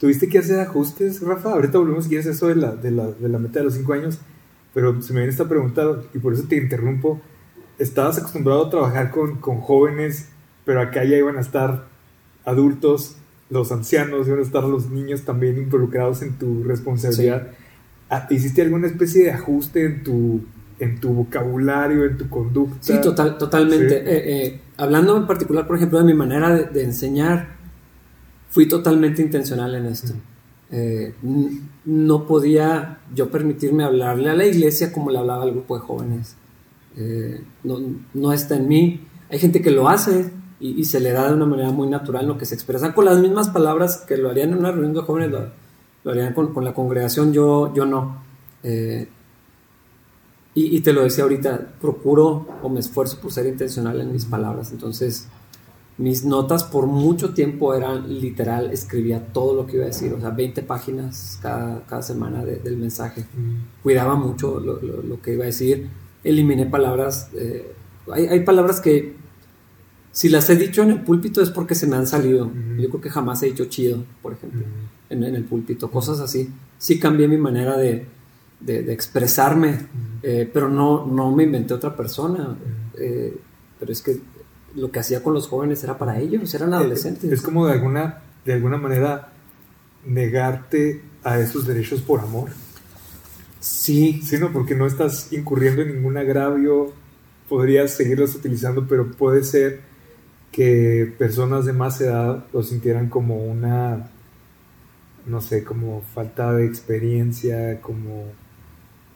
¿Tuviste 0.00 0.28
que 0.28 0.38
hacer 0.38 0.58
ajustes, 0.58 1.20
Rafa? 1.22 1.52
Ahorita 1.52 1.78
volvemos 1.78 2.04
si 2.04 2.08
quieres 2.10 2.26
eso 2.26 2.48
de 2.48 2.56
la, 2.56 2.74
de 2.74 2.90
la, 2.90 3.06
de 3.12 3.28
la 3.28 3.38
meta 3.38 3.60
de 3.60 3.66
los 3.66 3.74
cinco 3.74 3.92
años, 3.92 4.18
pero 4.74 5.00
se 5.00 5.12
me 5.12 5.20
viene 5.20 5.30
esta 5.30 5.48
pregunta 5.48 6.02
y 6.12 6.18
por 6.18 6.32
eso 6.32 6.42
te 6.48 6.56
interrumpo. 6.56 7.20
Estabas 7.78 8.18
acostumbrado 8.18 8.66
a 8.66 8.70
trabajar 8.70 9.12
con, 9.12 9.36
con 9.36 9.60
jóvenes, 9.60 10.30
pero 10.64 10.80
acá 10.80 11.04
ya 11.04 11.16
iban 11.16 11.36
a 11.36 11.40
estar 11.40 11.86
adultos, 12.44 13.14
los 13.50 13.72
ancianos, 13.72 14.28
iban 14.28 14.38
a 14.38 14.42
estar 14.42 14.64
los 14.64 14.90
niños 14.90 15.22
también 15.22 15.58
involucrados 15.58 16.22
en 16.22 16.38
tu 16.38 16.62
responsabilidad. 16.62 17.48
Ah, 18.08 18.26
¿Hiciste 18.30 18.62
alguna 18.62 18.86
especie 18.86 19.24
de 19.24 19.32
ajuste 19.32 19.84
en 19.84 20.02
tu, 20.04 20.40
en 20.78 21.00
tu 21.00 21.12
vocabulario, 21.12 22.04
en 22.04 22.16
tu 22.16 22.28
conducta? 22.28 22.76
Sí, 22.80 23.00
total, 23.02 23.38
totalmente. 23.38 23.98
Eh, 23.98 24.46
eh, 24.46 24.60
hablando 24.76 25.16
en 25.16 25.26
particular, 25.26 25.66
por 25.66 25.76
ejemplo, 25.76 25.98
de 25.98 26.04
mi 26.04 26.14
manera 26.14 26.54
de, 26.54 26.82
enseñar, 26.82 27.56
fui 28.48 28.66
totalmente 28.68 29.20
intencional 29.20 29.74
en 29.74 29.86
esto. 29.86 30.12
Eh, 30.72 31.12
no 31.84 32.26
podía 32.26 33.00
yo 33.12 33.30
permitirme 33.30 33.82
hablarle 33.82 34.30
a 34.30 34.34
la 34.34 34.46
iglesia 34.46 34.92
como 34.92 35.10
le 35.10 35.18
hablaba 35.18 35.42
al 35.42 35.50
grupo 35.50 35.76
de 35.76 35.82
jóvenes. 35.82 36.36
no, 37.64 37.78
no, 38.14 38.32
está 38.32 38.56
en 38.56 38.68
mí. 38.68 39.06
Hay 39.28 39.40
gente 39.40 39.60
que 39.60 39.72
lo 39.72 39.88
hace 39.88 40.30
y, 40.60 40.84
se 40.84 41.00
le 41.00 41.12
da 41.12 41.28
de 41.28 41.34
una 41.34 41.46
manera 41.46 41.70
muy 41.70 41.88
natural 41.88 42.26
lo 42.26 42.36
que 42.36 42.44
se 42.44 42.54
expresa 42.54 42.92
con 42.92 43.06
las 43.06 43.18
mismas 43.18 43.48
palabras 43.48 44.04
que 44.06 44.16
lo 44.16 44.30
harían 44.30 44.50
en 44.50 44.58
una 44.58 44.70
reunión 44.70 44.92
de 44.92 45.00
jóvenes, 45.00 45.30
lo, 46.04 46.10
harían 46.10 46.34
con, 46.34 46.52
con, 46.52 46.64
la 46.64 46.74
congregación, 46.74 47.32
yo, 47.32 47.72
yo 47.74 47.86
no. 47.86 48.22
Y, 50.52 50.80
te 50.80 50.92
lo 50.92 51.02
decía 51.02 51.24
ahorita, 51.24 51.74
procuro 51.80 52.46
o 52.62 52.68
me 52.68 52.80
esfuerzo 52.80 53.20
por 53.20 53.30
ser 53.30 53.46
intencional 53.46 54.00
en 54.00 54.12
mis 54.12 54.24
palabras. 54.24 54.72
Entonces, 54.72 55.28
mis 55.96 56.24
notas 56.24 56.64
por 56.64 56.86
mucho 56.86 57.32
tiempo 57.34 57.72
eran 57.72 58.20
literal, 58.20 58.72
escribía 58.72 59.32
todo 59.32 59.54
lo 59.54 59.66
que 59.66 59.76
iba 59.76 59.84
a 59.84 59.88
decir, 59.88 60.12
o 60.12 60.20
sea, 60.20 60.30
20 60.30 60.62
páginas 60.62 61.38
cada, 61.40 61.86
cada 61.86 62.02
semana 62.02 62.44
del 62.44 62.76
mensaje. 62.76 63.22
Mm. 63.22 63.82
Cuidaba 63.82 64.16
mucho 64.16 64.58
lo, 64.58 64.80
lo, 64.80 65.22
que 65.22 65.34
iba 65.34 65.44
a 65.44 65.46
decir. 65.46 65.88
Eliminé 66.24 66.66
palabras. 66.66 67.30
Eh, 67.34 67.72
hay, 68.12 68.26
hay, 68.26 68.40
palabras 68.40 68.80
que, 68.80 69.14
si 70.12 70.28
las 70.28 70.48
he 70.50 70.56
dicho 70.56 70.82
en 70.82 70.90
el 70.90 71.02
púlpito, 71.02 71.40
es 71.40 71.50
porque 71.50 71.74
se 71.74 71.86
me 71.86 71.96
han 71.96 72.06
salido. 72.06 72.50
Yo 72.78 72.88
creo 72.88 73.00
que 73.00 73.10
jamás 73.10 73.42
he 73.42 73.46
dicho 73.46 73.66
chido, 73.66 74.04
por 74.22 74.32
ejemplo, 74.32 74.62
en, 75.08 75.24
en 75.24 75.34
el 75.34 75.44
púlpito, 75.44 75.90
cosas 75.90 76.20
así. 76.20 76.50
Sí 76.78 76.98
cambié 76.98 77.28
mi 77.28 77.36
manera 77.36 77.76
de 77.76 78.06
de, 78.60 78.92
expresarme, 78.92 79.86
eh, 80.22 80.48
pero 80.52 80.68
no, 80.68 81.06
no 81.06 81.34
me 81.34 81.44
inventé 81.44 81.74
otra 81.74 81.96
persona. 81.96 82.56
Eh, 82.98 83.36
pero 83.78 83.92
es 83.92 84.02
que 84.02 84.20
lo 84.74 84.90
que 84.90 85.00
hacía 85.00 85.22
con 85.22 85.34
los 85.34 85.48
jóvenes 85.48 85.82
era 85.82 85.98
para 85.98 86.20
ellos, 86.20 86.54
eran 86.54 86.74
adolescentes. 86.74 87.30
Es 87.30 87.42
como 87.42 87.66
de 87.66 87.72
alguna, 87.72 88.22
de 88.44 88.52
alguna 88.52 88.76
manera 88.76 89.32
negarte 90.04 91.02
a 91.24 91.38
esos 91.38 91.66
derechos 91.66 92.00
por 92.02 92.20
amor. 92.20 92.50
Sí. 93.58 94.20
Sí, 94.22 94.38
no, 94.38 94.52
porque 94.52 94.74
no 94.74 94.86
estás 94.86 95.32
incurriendo 95.32 95.82
en 95.82 95.96
ningún 95.96 96.16
agravio, 96.16 96.92
podrías 97.48 97.92
seguirlos 97.92 98.34
utilizando, 98.34 98.86
pero 98.86 99.10
puede 99.10 99.42
ser 99.42 99.80
que 100.52 101.14
personas 101.18 101.64
de 101.64 101.72
más 101.72 102.00
edad 102.00 102.44
lo 102.52 102.62
sintieran 102.62 103.08
como 103.08 103.44
una, 103.44 104.10
no 105.26 105.40
sé, 105.40 105.64
como 105.64 106.02
falta 106.02 106.52
de 106.52 106.66
experiencia, 106.66 107.80
como 107.80 108.26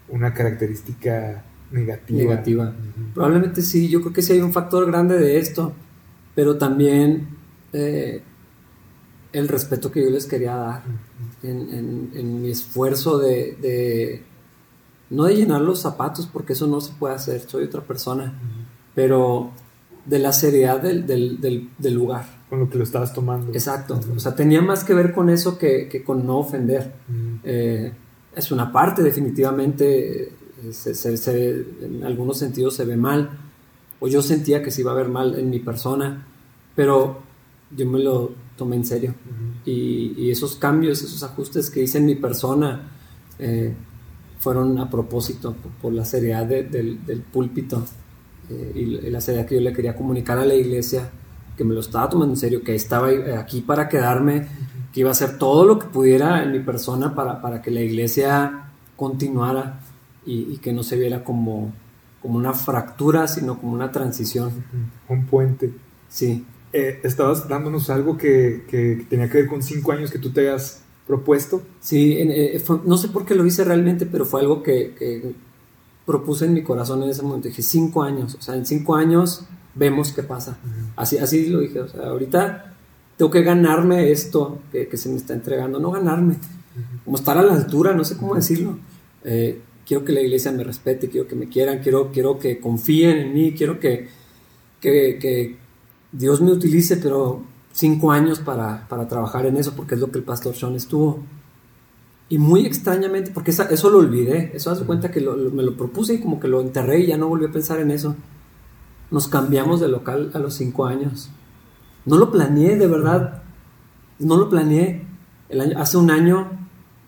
una 0.08 0.32
característica 0.32 1.44
negativa. 1.72 2.22
Negativa. 2.22 2.74
Probablemente 3.14 3.62
sí, 3.62 3.88
yo 3.88 4.00
creo 4.00 4.12
que 4.12 4.22
sí 4.22 4.32
hay 4.32 4.40
un 4.40 4.52
factor 4.52 4.86
grande 4.86 5.18
de 5.18 5.38
esto, 5.38 5.72
pero 6.34 6.56
también 6.56 7.28
eh, 7.72 8.22
el 9.32 9.48
respeto 9.48 9.90
que 9.90 10.02
yo 10.02 10.10
les 10.10 10.26
quería 10.26 10.54
dar 10.54 10.82
en, 11.42 12.42
mi 12.42 12.50
esfuerzo 12.50 13.18
de, 13.18 14.22
no 15.10 15.24
de 15.24 15.34
llenar 15.34 15.60
los 15.60 15.80
zapatos, 15.80 16.28
porque 16.32 16.52
eso 16.52 16.68
no 16.68 16.80
se 16.80 16.92
puede 16.92 17.16
hacer, 17.16 17.40
soy 17.40 17.64
otra 17.64 17.80
persona, 17.80 18.32
pero 18.94 19.50
de 20.06 20.18
la 20.18 20.32
seriedad 20.32 20.80
del, 20.80 21.70
lugar. 21.82 22.26
Con 22.50 22.60
lo 22.60 22.70
que 22.70 22.78
lo 22.78 22.84
estabas 22.84 23.12
tomando. 23.12 23.52
Exacto, 23.52 24.00
o 24.14 24.18
sea, 24.18 24.34
tenía 24.34 24.62
más 24.62 24.84
que 24.84 24.94
ver 24.94 25.12
con 25.12 25.30
eso 25.30 25.58
que, 25.58 26.02
con 26.04 26.26
no 26.26 26.38
ofender 26.38 26.92
es 28.36 28.50
una 28.50 28.72
parte, 28.72 29.02
definitivamente, 29.02 30.32
se, 30.70 31.66
en 31.82 32.04
algunos 32.04 32.38
sentidos 32.38 32.74
se 32.74 32.84
ve 32.84 32.96
mal, 32.96 33.30
o 34.00 34.08
yo 34.08 34.22
sentía 34.22 34.62
que 34.62 34.70
se 34.70 34.80
iba 34.80 34.92
a 34.92 34.94
ver 34.94 35.08
mal 35.08 35.38
en 35.38 35.50
mi 35.50 35.60
persona, 35.60 36.26
pero 36.74 37.22
yo 37.74 37.86
me 37.86 37.98
lo 38.00 38.32
tomé 38.56 38.76
en 38.76 38.84
serio. 38.84 39.14
y, 39.64 40.30
esos 40.30 40.56
cambios, 40.56 41.02
esos 41.02 41.22
ajustes 41.22 41.70
que 41.70 41.82
hice 41.82 41.98
en 41.98 42.06
mi 42.06 42.16
persona, 42.16 42.90
eh, 43.38 43.72
fueron 44.38 44.78
a 44.78 44.90
propósito, 44.90 45.54
por, 45.80 45.92
la 45.92 46.04
seriedad 46.04 46.44
del, 46.46 47.24
púlpito 47.32 47.84
eh, 48.50 48.72
y, 48.74 49.10
la 49.10 49.20
seriedad 49.20 49.46
que 49.46 49.56
yo 49.56 49.60
le 49.60 49.72
quería 49.72 49.94
comunicar 49.94 50.38
a 50.38 50.44
la 50.44 50.54
iglesia, 50.54 51.10
que 51.56 51.64
me 51.64 51.74
lo 51.74 51.80
estaba 51.80 52.08
tomando 52.08 52.34
en 52.34 52.38
serio, 52.38 52.62
que 52.62 52.74
estaba 52.74 53.08
aquí 53.38 53.60
para 53.60 53.88
quedarme 53.88 54.46
que 54.94 55.00
iba 55.00 55.08
a 55.08 55.12
hacer 55.12 55.38
todo 55.38 55.64
lo 55.64 55.78
que 55.78 55.86
pudiera 55.86 56.44
en 56.44 56.52
mi 56.52 56.60
persona 56.60 57.16
para, 57.16 57.42
para 57.42 57.60
que 57.60 57.72
la 57.72 57.80
iglesia 57.80 58.70
continuara 58.94 59.80
y, 60.24 60.56
que 60.58 60.72
no 60.72 60.82
se 60.82 60.96
viera 60.96 61.24
como, 61.24 61.72
como 62.22 62.38
una 62.38 62.52
fractura, 62.52 63.26
sino 63.26 63.58
como 63.58 63.72
una 63.72 63.90
transición. 63.90 64.52
Un 65.08 65.26
puente. 65.26 65.72
Sí. 66.08 66.46
Eh, 66.72 67.00
estabas 67.02 67.48
dándonos 67.48 67.90
algo 67.90 68.16
que, 68.16 68.64
que, 68.68 69.04
tenía 69.08 69.28
que 69.28 69.38
ver 69.38 69.48
con 69.48 69.62
cinco 69.62 69.92
años 69.92 70.12
que 70.12 70.18
tú 70.18 70.30
te 70.30 70.42
hayas 70.48 70.82
propuesto. 71.06 71.62
Sí, 71.80 72.14
eh, 72.16 72.62
no 72.84 72.96
sé 72.96 73.08
por 73.08 73.24
qué 73.24 73.34
lo 73.34 73.44
hice 73.44 73.64
realmente, 73.64 74.06
pero 74.06 74.24
fue 74.24 74.40
algo 74.40 74.62
que, 74.62 74.94
que, 74.96 75.34
propuse 76.06 76.46
en 76.46 76.54
mi 76.54 76.62
corazón 76.62 77.02
en 77.02 77.10
ese 77.10 77.22
momento. 77.22 77.48
Dije, 77.48 77.62
cinco 77.62 78.02
años, 78.02 78.36
o 78.38 78.42
sea, 78.42 78.56
en 78.56 78.66
cinco 78.66 78.94
años 78.94 79.46
vemos 79.74 80.12
qué 80.12 80.22
pasa. 80.22 80.58
así, 80.96 81.18
así 81.18 81.48
lo 81.48 81.60
dije, 81.60 81.80
o 81.80 81.88
sea, 81.88 82.08
ahorita 82.08 82.74
tengo 83.16 83.30
que 83.30 83.42
ganarme 83.42 84.10
esto 84.10 84.60
que, 84.72 84.96
se 84.96 85.08
me 85.08 85.16
está 85.16 85.34
entregando, 85.34 85.78
no 85.78 85.90
ganarme, 85.90 86.36
como 87.04 87.16
estar 87.16 87.38
a 87.38 87.42
la 87.42 87.54
altura, 87.54 87.94
no 87.94 88.04
sé 88.04 88.16
cómo 88.16 88.34
decirlo. 88.34 88.78
Eh, 89.24 89.60
quiero 89.86 90.04
que 90.04 90.12
la 90.12 90.20
iglesia 90.20 90.50
me 90.52 90.64
respete, 90.64 91.08
quiero 91.08 91.28
que 91.28 91.36
me 91.36 91.48
quieran, 91.48 91.80
quiero, 91.80 92.10
quiero 92.12 92.38
que 92.38 92.58
confíen 92.58 93.18
en 93.18 93.34
mí, 93.34 93.54
quiero 93.56 93.78
que, 93.78 94.08
que, 94.80 95.56
Dios 96.12 96.40
me 96.40 96.52
utilice, 96.52 96.96
pero 96.98 97.42
cinco 97.72 98.12
años 98.12 98.38
para, 98.38 98.86
para, 98.88 99.08
trabajar 99.08 99.46
en 99.46 99.56
eso, 99.56 99.74
porque 99.74 99.96
es 99.96 100.00
lo 100.00 100.12
que 100.12 100.18
el 100.18 100.24
pastor 100.24 100.54
Sean 100.54 100.76
estuvo. 100.76 101.24
Y 102.28 102.38
muy 102.38 102.64
extrañamente, 102.64 103.30
porque 103.32 103.50
eso 103.50 103.90
lo 103.90 103.98
olvidé, 103.98 104.50
eso 104.54 104.70
hace 104.70 104.84
cuenta 104.84 105.10
que 105.10 105.20
me 105.20 105.62
lo 105.62 105.76
propuse 105.76 106.14
y 106.14 106.20
como 106.20 106.40
que 106.40 106.48
lo 106.48 106.60
enterré 106.60 107.00
y 107.00 107.06
ya 107.06 107.18
no 107.18 107.28
volví 107.28 107.46
a 107.46 107.52
pensar 107.52 107.80
en 107.80 107.90
eso. 107.90 108.16
Nos 109.10 109.28
cambiamos 109.28 109.80
de 109.80 109.88
local 109.88 110.30
a 110.34 110.38
los 110.38 110.54
cinco 110.54 110.86
años. 110.86 111.30
No 112.06 112.16
lo 112.16 112.30
planeé, 112.30 112.76
de 112.76 112.86
verdad. 112.86 113.42
No 114.18 114.36
lo 114.36 114.48
planeé. 114.48 115.06
El 115.48 115.60
año, 115.60 115.78
hace 115.78 115.96
un 115.96 116.10
año, 116.10 116.50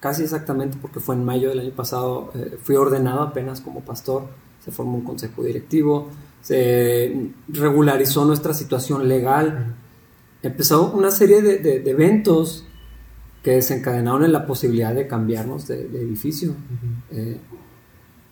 casi 0.01 0.23
exactamente, 0.23 0.79
porque 0.81 1.01
fue 1.01 1.15
en 1.15 1.25
mayo 1.25 1.49
del 1.49 1.61
año 1.61 1.73
pasado, 1.73 2.31
eh, 2.35 2.59
fui 2.63 2.77
ordenado 2.77 3.23
apenas 3.23 3.61
como 3.61 3.81
pastor. 3.81 4.25
Se 4.65 4.71
formó 4.71 4.97
un 4.97 5.05
consejo 5.05 5.43
directivo, 5.43 6.11
se 6.43 7.31
regularizó 7.49 8.25
nuestra 8.25 8.53
situación 8.53 9.09
legal. 9.09 9.75
Empezó 10.43 10.93
una 10.93 11.11
serie 11.11 11.43
de, 11.43 11.91
eventos 11.91 12.67
que 13.47 13.53
desencadenaron 13.53 14.25
en 14.25 14.33
la 14.33 14.45
posibilidad 14.45 14.93
de 14.93 15.07
cambiarnos 15.07 15.69
de, 15.69 15.83
edificio 15.83 16.57
eh, 17.13 17.39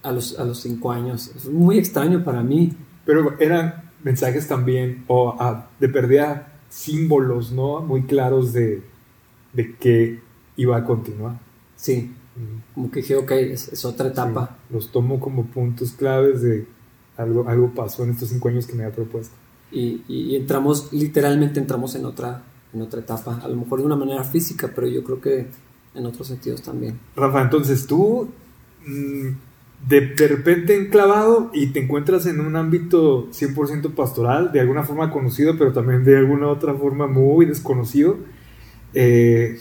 a, 0.02 0.10
los, 0.10 0.36
a 0.40 0.44
los 0.44 0.58
cinco 0.58 0.90
años. 0.90 1.30
Es 1.36 1.46
muy 1.46 1.78
extraño 1.78 2.24
para 2.24 2.42
mí. 2.42 2.72
Pero 3.06 3.38
eran 3.38 3.92
mensajes 4.02 4.48
también, 4.48 5.04
o 5.06 5.38
de 5.78 5.88
pérdida 5.88 6.58
símbolos, 6.68 7.52
¿no? 7.52 7.80
Muy 7.82 8.02
claros 8.06 8.52
de, 8.52 8.82
de 9.52 9.76
que 9.76 10.18
iba 10.56 10.78
a 10.78 10.84
continuar. 10.84 11.38
Sí, 11.76 12.12
como 12.74 12.90
que 12.90 12.98
dije, 12.98 13.14
ok, 13.14 13.30
es, 13.30 13.84
otra 13.84 14.08
etapa. 14.08 14.58
los 14.68 14.90
tomo 14.90 15.20
como 15.20 15.44
puntos 15.46 15.92
claves 15.92 16.42
de 16.42 16.66
algo, 17.16 17.48
algo 17.48 17.72
pasó 17.72 18.02
en 18.02 18.10
estos 18.10 18.30
cinco 18.30 18.48
años 18.48 18.66
que 18.66 18.74
me 18.74 18.82
había 18.82 18.96
propuesto. 18.96 19.36
Y, 19.70 20.02
y, 20.08 20.34
entramos, 20.34 20.92
literalmente 20.92 21.60
entramos 21.60 21.94
en 21.94 22.04
otra, 22.04 22.42
en 22.74 22.82
otra 22.82 23.00
etapa, 23.00 23.40
a 23.42 23.48
lo 23.48 23.56
mejor 23.56 23.80
de 23.80 23.86
una 23.86 23.96
manera 23.96 24.24
física, 24.24 24.70
pero 24.74 24.86
yo 24.86 25.02
creo 25.04 25.20
que 25.20 25.46
en 25.94 26.06
otros 26.06 26.26
sentidos 26.26 26.62
también. 26.62 26.98
Rafa, 27.14 27.42
entonces 27.42 27.86
tú 27.86 28.28
mm, 28.86 29.28
de 29.88 30.28
repente 30.28 30.76
enclavado 30.76 31.50
y 31.52 31.68
te 31.68 31.80
encuentras 31.80 32.26
en 32.26 32.40
un 32.40 32.56
ámbito 32.56 33.28
100% 33.30 33.94
pastoral, 33.94 34.50
de 34.52 34.60
alguna 34.60 34.82
forma 34.82 35.10
conocido, 35.10 35.58
pero 35.58 35.72
también 35.72 36.04
de 36.04 36.16
alguna 36.16 36.48
otra 36.48 36.74
forma 36.74 37.06
muy 37.06 37.46
desconocido. 37.46 38.16
Eh, 38.94 39.58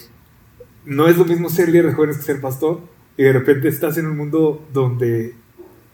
no 0.85 1.07
es 1.07 1.18
lo 1.18 1.26
mismo 1.26 1.49
ser 1.49 1.69
líder 1.69 1.88
de 1.88 1.94
jóvenes 1.94 2.18
que 2.18 2.23
ser 2.23 2.41
pastor, 2.41 2.81
y 3.18 3.23
de 3.23 3.34
repente 3.34 3.68
estás 3.68 3.98
en 3.98 4.07
un 4.07 4.18
mundo 4.18 4.65
donde 4.73 5.35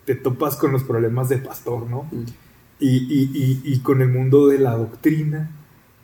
te 0.06 0.16
topas 0.16 0.56
con 0.56 0.72
los 0.72 0.84
problemas 0.84 1.30
de 1.30 1.38
pastor, 1.38 1.90
¿no? 1.90 2.04
Mm. 2.12 2.26
Y, 2.82 2.88
y, 2.88 3.62
y, 3.64 3.80
con 3.80 4.02
el 4.02 4.08
mundo 4.08 4.48
de 4.48 4.58
la 4.58 4.78
doctrina, 4.78 5.52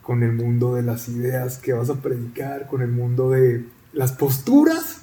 con 0.05 0.21
el 0.21 0.33
mundo 0.33 0.75
de 0.75 0.83
las 0.83 1.09
ideas 1.09 1.57
que 1.57 1.73
vas 1.73 1.89
a 1.89 1.95
predicar, 1.95 2.67
con 2.67 2.83
el 2.83 2.91
mundo 2.91 3.31
de 3.31 3.65
las 3.91 4.11
posturas. 4.11 5.01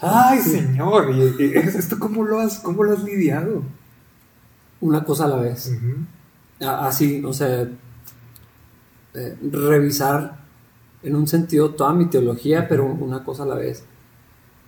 Ay, 0.00 0.40
señor, 0.40 1.14
¿y, 1.14 1.44
y 1.44 1.52
esto 1.54 1.98
cómo 2.00 2.24
lo 2.24 2.40
has, 2.40 2.58
cómo 2.58 2.82
lo 2.82 2.94
has 2.94 3.04
lidiado? 3.04 3.62
Una 4.80 5.04
cosa 5.04 5.26
a 5.26 5.28
la 5.28 5.36
vez. 5.36 5.72
Así, 6.60 7.22
o 7.24 7.32
sea, 7.32 7.68
eh, 9.14 9.36
revisar 9.52 10.44
en 11.04 11.14
un 11.14 11.28
sentido 11.28 11.70
toda 11.70 11.92
mi 11.92 12.06
teología, 12.06 12.66
pero 12.66 12.86
una 12.86 13.22
cosa 13.22 13.44
a 13.44 13.46
la 13.46 13.54
vez. 13.54 13.84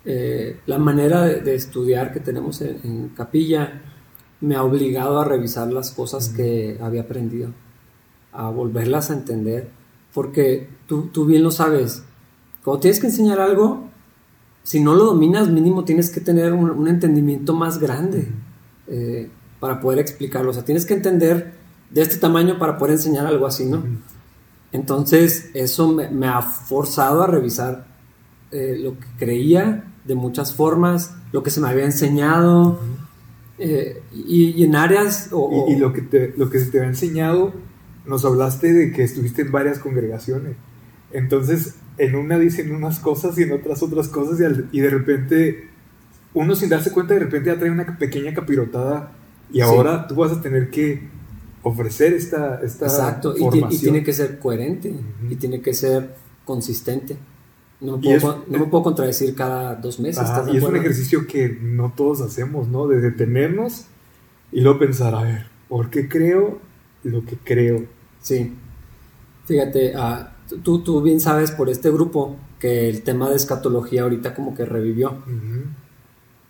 Eh, 0.05 0.61
la 0.67 0.79
manera 0.79 1.23
de, 1.23 1.41
de 1.41 1.57
estudiar 1.57 2.13
que 2.13 2.21
tenemos 2.21 2.61
en, 2.61 2.79
en 2.85 3.09
capilla 3.09 3.83
me 4.41 4.55
ha 4.55 4.63
obligado 4.63 5.19
a 5.21 5.25
revisar 5.25 5.73
las 5.73 5.91
cosas 5.91 6.29
que 6.29 6.79
había 6.81 7.01
aprendido, 7.01 7.51
a 8.37 8.51
volverlas 8.51 9.11
a 9.11 9.15
entender, 9.15 9.71
porque 10.13 10.69
tú, 10.87 11.09
tú 11.13 11.27
bien 11.27 11.43
lo 11.43 11.51
sabes, 11.51 12.03
cuando 12.65 12.81
tienes 12.81 13.01
que 13.01 13.07
enseñar 13.07 13.41
algo, 13.41 13.89
si 14.63 14.81
no 14.81 14.95
lo 14.95 15.05
dominas, 15.05 15.49
mínimo 15.49 15.85
tienes 15.85 16.11
que 16.11 16.21
tener 16.21 16.53
un, 16.53 16.71
un 16.71 16.89
entendimiento 16.89 17.55
más 17.55 17.79
grande 17.79 18.29
eh, 18.89 19.31
para 19.61 19.81
poder 19.81 20.01
explicarlo. 20.01 20.51
O 20.51 20.53
sea, 20.53 20.65
tienes 20.65 20.85
que 20.85 20.95
entender 20.95 21.55
de 21.91 22.03
este 22.03 22.17
tamaño 22.17 22.59
para 22.59 22.77
poder 22.77 22.95
enseñar 22.95 23.27
algo 23.27 23.47
así, 23.47 23.65
¿no? 23.65 23.85
Entonces, 24.73 25.51
eso 25.55 25.93
me, 25.93 26.11
me 26.11 26.27
ha 26.27 26.43
forzado 26.43 27.23
a 27.23 27.29
revisar 27.29 27.87
eh, 28.51 28.77
lo 28.83 28.99
que 28.99 29.07
creía 29.19 29.85
de 30.05 30.15
muchas 30.17 30.53
formas, 30.53 31.15
lo 31.33 31.45
que 31.45 31.51
se 31.51 31.61
me 31.61 31.69
había 31.69 31.85
enseñado, 31.85 32.81
eh, 33.59 34.03
y, 34.13 34.51
y 34.51 34.65
en 34.65 34.75
áreas... 34.75 35.29
O, 35.31 35.67
Y, 35.69 35.75
y 35.75 35.77
lo, 35.77 35.93
que 35.93 36.03
te, 36.03 36.35
lo 36.37 36.51
que 36.51 36.59
se 36.59 36.71
te 36.73 36.81
ha 36.81 36.87
enseñado, 36.87 37.53
nos 38.07 38.25
hablaste 38.25 38.73
de 38.73 38.93
que 38.93 39.03
estuviste 39.03 39.43
en 39.43 39.53
varias 39.53 39.79
congregaciones. 39.79 40.57
Entonces, 41.13 41.77
en 41.99 42.15
una 42.15 42.39
dicen 42.39 42.75
unas 42.75 42.99
cosas 43.01 43.39
y 43.39 43.43
en 43.45 43.53
otras 43.53 43.83
otras 43.83 44.09
cosas, 44.09 44.41
y, 44.41 44.45
al- 44.45 44.69
y 44.73 44.81
de 44.81 44.91
repente, 44.91 45.69
uno 46.35 46.55
sin 46.55 46.69
darse 46.69 46.91
cuenta, 46.93 47.15
de 47.15 47.21
repente 47.21 47.51
ya 47.51 47.59
trae 47.59 47.71
una 47.71 47.99
pequeña 47.99 48.35
capirotada, 48.35 49.13
y 49.51 49.55
Sí. 49.57 49.61
ahora 49.63 50.07
tú 50.07 50.17
vas 50.17 50.33
a 50.33 50.41
tener 50.43 50.71
que 50.71 51.09
ofrecer 51.63 52.13
esta, 52.13 52.61
esta 52.63 52.87
Exacto, 52.87 53.33
y, 53.33 53.35
ti- 53.37 53.41
formación. 53.43 53.73
y 53.73 53.79
tiene 53.79 54.03
que 54.05 54.13
ser 54.13 54.39
coherente, 54.39 54.93
y 55.31 55.37
tiene 55.37 55.61
que 55.61 55.73
ser 55.75 56.15
consistente. 56.45 57.17
No 57.81 58.01
puedo, 58.01 58.17
es- 58.17 58.49
no 58.49 58.59
me 58.59 58.67
puedo 58.67 58.83
contradecir 58.85 59.35
cada 59.35 59.75
dos 59.75 59.99
meses. 60.01 60.19
Ajá, 60.23 60.33
¿estás 60.33 60.47
de 60.47 60.53
y 60.53 60.57
es 60.59 60.65
un 60.65 60.77
ejercicio 60.77 61.27
que 61.27 61.59
no 61.61 61.93
todos 61.97 62.21
hacemos, 62.23 62.69
¿no? 62.69 62.87
De 62.89 63.01
detenernos 63.01 63.87
y 64.53 64.61
luego 64.61 64.79
pensar, 64.79 65.15
a 65.15 65.23
ver, 65.23 65.47
¿por 65.69 65.91
qué 65.91 66.09
creo 66.09 66.59
lo 67.05 67.25
que 67.25 67.37
creo? 67.37 67.85
Sí. 68.27 68.53
Fíjate, 69.45 69.95
ah, 69.95 70.33
tú, 70.65 70.81
tú 70.81 71.01
bien 71.01 71.21
sabes 71.21 71.53
por 71.53 71.69
este 71.71 71.93
grupo 71.93 72.35
que 72.59 72.89
el 72.89 73.03
tema 73.03 73.29
de 73.31 73.37
escatología 73.37 74.03
ahorita 74.03 74.35
como 74.35 74.53
que 74.57 74.65
revivió. 74.65 75.15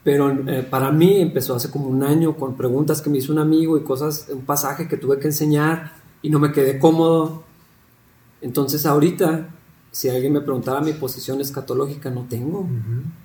Pero 0.03 0.31
eh, 0.49 0.63
para 0.63 0.91
mí 0.93 1.21
empezó 1.21 1.55
hace 1.55 1.71
como 1.71 1.89
un 1.89 2.03
año 2.03 2.37
con 2.37 2.57
preguntas 2.57 3.03
que 3.03 3.11
me 3.11 3.19
hizo 3.19 3.31
un 3.33 3.41
amigo 3.41 3.77
y 3.77 3.83
cosas, 3.83 4.29
un 4.33 4.43
pasaje 4.43 4.89
que 4.89 4.97
tuve 4.97 5.19
que 5.19 5.27
enseñar 5.27 5.93
y 6.23 6.31
no 6.31 6.39
me 6.39 6.53
quedé 6.53 6.79
cómodo. 6.79 7.43
Entonces 8.41 8.87
ahorita, 8.87 9.49
si 9.91 10.09
alguien 10.09 10.33
me 10.33 10.41
preguntara 10.41 10.81
mi 10.81 10.93
posición 10.95 11.43
escatológica, 11.43 12.09
no 12.11 12.23
tengo. 12.23 12.67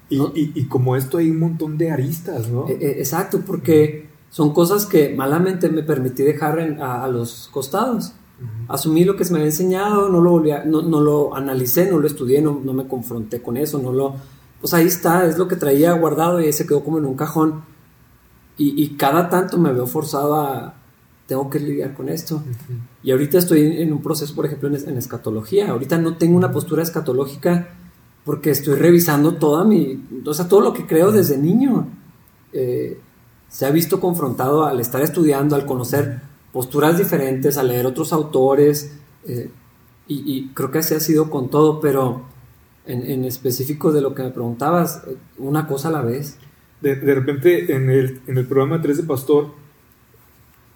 Y, 0.09 0.17
No. 0.17 0.33
y- 0.35 0.51
y 0.55 0.65
como 0.65 0.97
esto 0.97 1.19
hay 1.19 1.29
un 1.29 1.39
montón 1.39 1.77
de 1.77 1.89
aristas, 1.91 2.49
¿no? 2.49 2.67
Eh, 2.67 2.77
eh, 2.81 2.95
exacto, 2.97 3.41
porque 3.45 4.09
son 4.29 4.51
cosas 4.53 4.85
que 4.85 5.13
malamente 5.15 5.69
me 5.69 5.83
permití 5.83 6.23
dejar 6.23 6.59
en- 6.59 6.81
a, 6.81 7.03
a 7.03 7.07
los 7.07 7.47
costados. 7.53 8.13
Asumí 8.67 9.03
lo 9.03 9.15
que 9.15 9.25
se 9.25 9.33
me 9.33 9.39
había 9.39 9.49
enseñado, 9.51 10.09
no 10.09 10.21
lo, 10.21 10.31
volví 10.31 10.51
a- 10.51 10.63
no, 10.63 10.81
no 10.81 11.01
lo 11.01 11.35
analicé, 11.35 11.89
no 11.91 11.99
lo 11.99 12.07
estudié, 12.07 12.41
no, 12.41 12.61
no 12.63 12.73
me 12.73 12.87
confronté 12.87 13.41
con 13.41 13.57
eso, 13.57 13.79
no 13.79 13.91
lo... 13.91 14.15
Pues 14.59 14.73
ahí 14.73 14.85
está, 14.85 15.25
es 15.25 15.37
lo 15.37 15.47
que 15.47 15.55
traía 15.55 15.91
guardado 15.93 16.39
y 16.39 16.51
se 16.53 16.65
quedó 16.67 16.83
como 16.83 16.97
en 16.99 17.05
un 17.05 17.15
cajón. 17.15 17.63
Y, 18.57 18.81
y 18.81 18.95
cada 18.95 19.29
tanto 19.29 19.57
me 19.57 19.73
veo 19.73 19.87
forzado 19.87 20.35
a... 20.35 20.75
Tengo 21.27 21.49
que 21.49 21.59
lidiar 21.59 21.93
con 21.93 22.09
esto. 22.09 22.43
Y 23.03 23.11
ahorita 23.11 23.37
estoy 23.37 23.61
en, 23.65 23.71
en 23.73 23.93
un 23.93 24.01
proceso, 24.01 24.35
por 24.35 24.45
ejemplo, 24.45 24.67
en, 24.69 24.75
en 24.75 24.97
escatología. 24.97 25.69
Ahorita 25.71 25.97
no 25.97 26.17
tengo 26.17 26.35
una 26.37 26.51
postura 26.51 26.83
escatológica 26.83 27.69
porque 28.25 28.51
estoy 28.51 28.75
revisando 28.75 29.35
toda 29.35 29.63
mi... 29.63 30.03
O 30.25 30.33
sea, 30.33 30.47
todo 30.47 30.61
lo 30.61 30.73
que 30.73 30.85
creo 30.85 31.11
desde 31.11 31.37
niño. 31.37 31.87
Eh, 32.53 32.99
se 33.47 33.65
ha 33.65 33.71
visto 33.71 33.99
confrontado 33.99 34.65
al 34.65 34.79
estar 34.79 35.01
estudiando, 35.01 35.55
al 35.55 35.65
conocer 35.65 36.21
posturas 36.51 36.97
diferentes, 36.97 37.57
a 37.57 37.63
leer 37.63 37.85
otros 37.85 38.13
autores. 38.13 38.97
eh, 39.27 39.49
y, 40.07 40.23
y 40.25 40.47
creo 40.53 40.71
que 40.71 40.79
así 40.79 40.93
ha 40.93 40.99
sido 40.99 41.29
con 41.29 41.49
todo, 41.49 41.79
pero 41.79 42.23
en, 42.85 43.05
en 43.09 43.23
específico 43.25 43.91
de 43.91 44.01
lo 44.01 44.13
que 44.13 44.23
me 44.23 44.31
preguntabas, 44.31 45.03
eh, 45.07 45.15
una 45.37 45.67
cosa 45.67 45.87
a 45.87 45.91
la 45.91 46.01
vez. 46.01 46.37
De, 46.81 46.95
de 46.95 47.15
repente 47.15 47.73
en 47.75 47.89
el, 47.89 48.19
en 48.27 48.37
el 48.37 48.45
programa 48.45 48.81
3 48.81 48.97
de 48.97 49.03
Pastor 49.03 49.51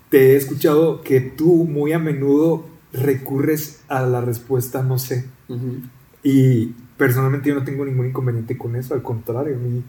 te 0.10 0.34
he 0.34 0.35
escuchado 0.35 1.02
que 1.02 1.19
tú 1.19 1.65
muy 1.65 1.93
a 1.93 1.99
menudo 1.99 2.65
recurres 2.93 3.81
a 3.88 4.02
la 4.03 4.22
respuesta 4.22 4.84
no 4.84 4.97
sé. 4.99 5.26
Ujú. 5.49 5.81
Y 6.23 6.68
personalmente 6.97 7.49
yo 7.49 7.56
no 7.56 7.64
tengo 7.64 7.84
ningún 7.85 8.07
inconveniente 8.07 8.57
con 8.57 8.76
eso, 8.76 8.93
al 8.93 9.02
contrario, 9.02 9.56
a 9.56 9.60
mí, 9.60 9.84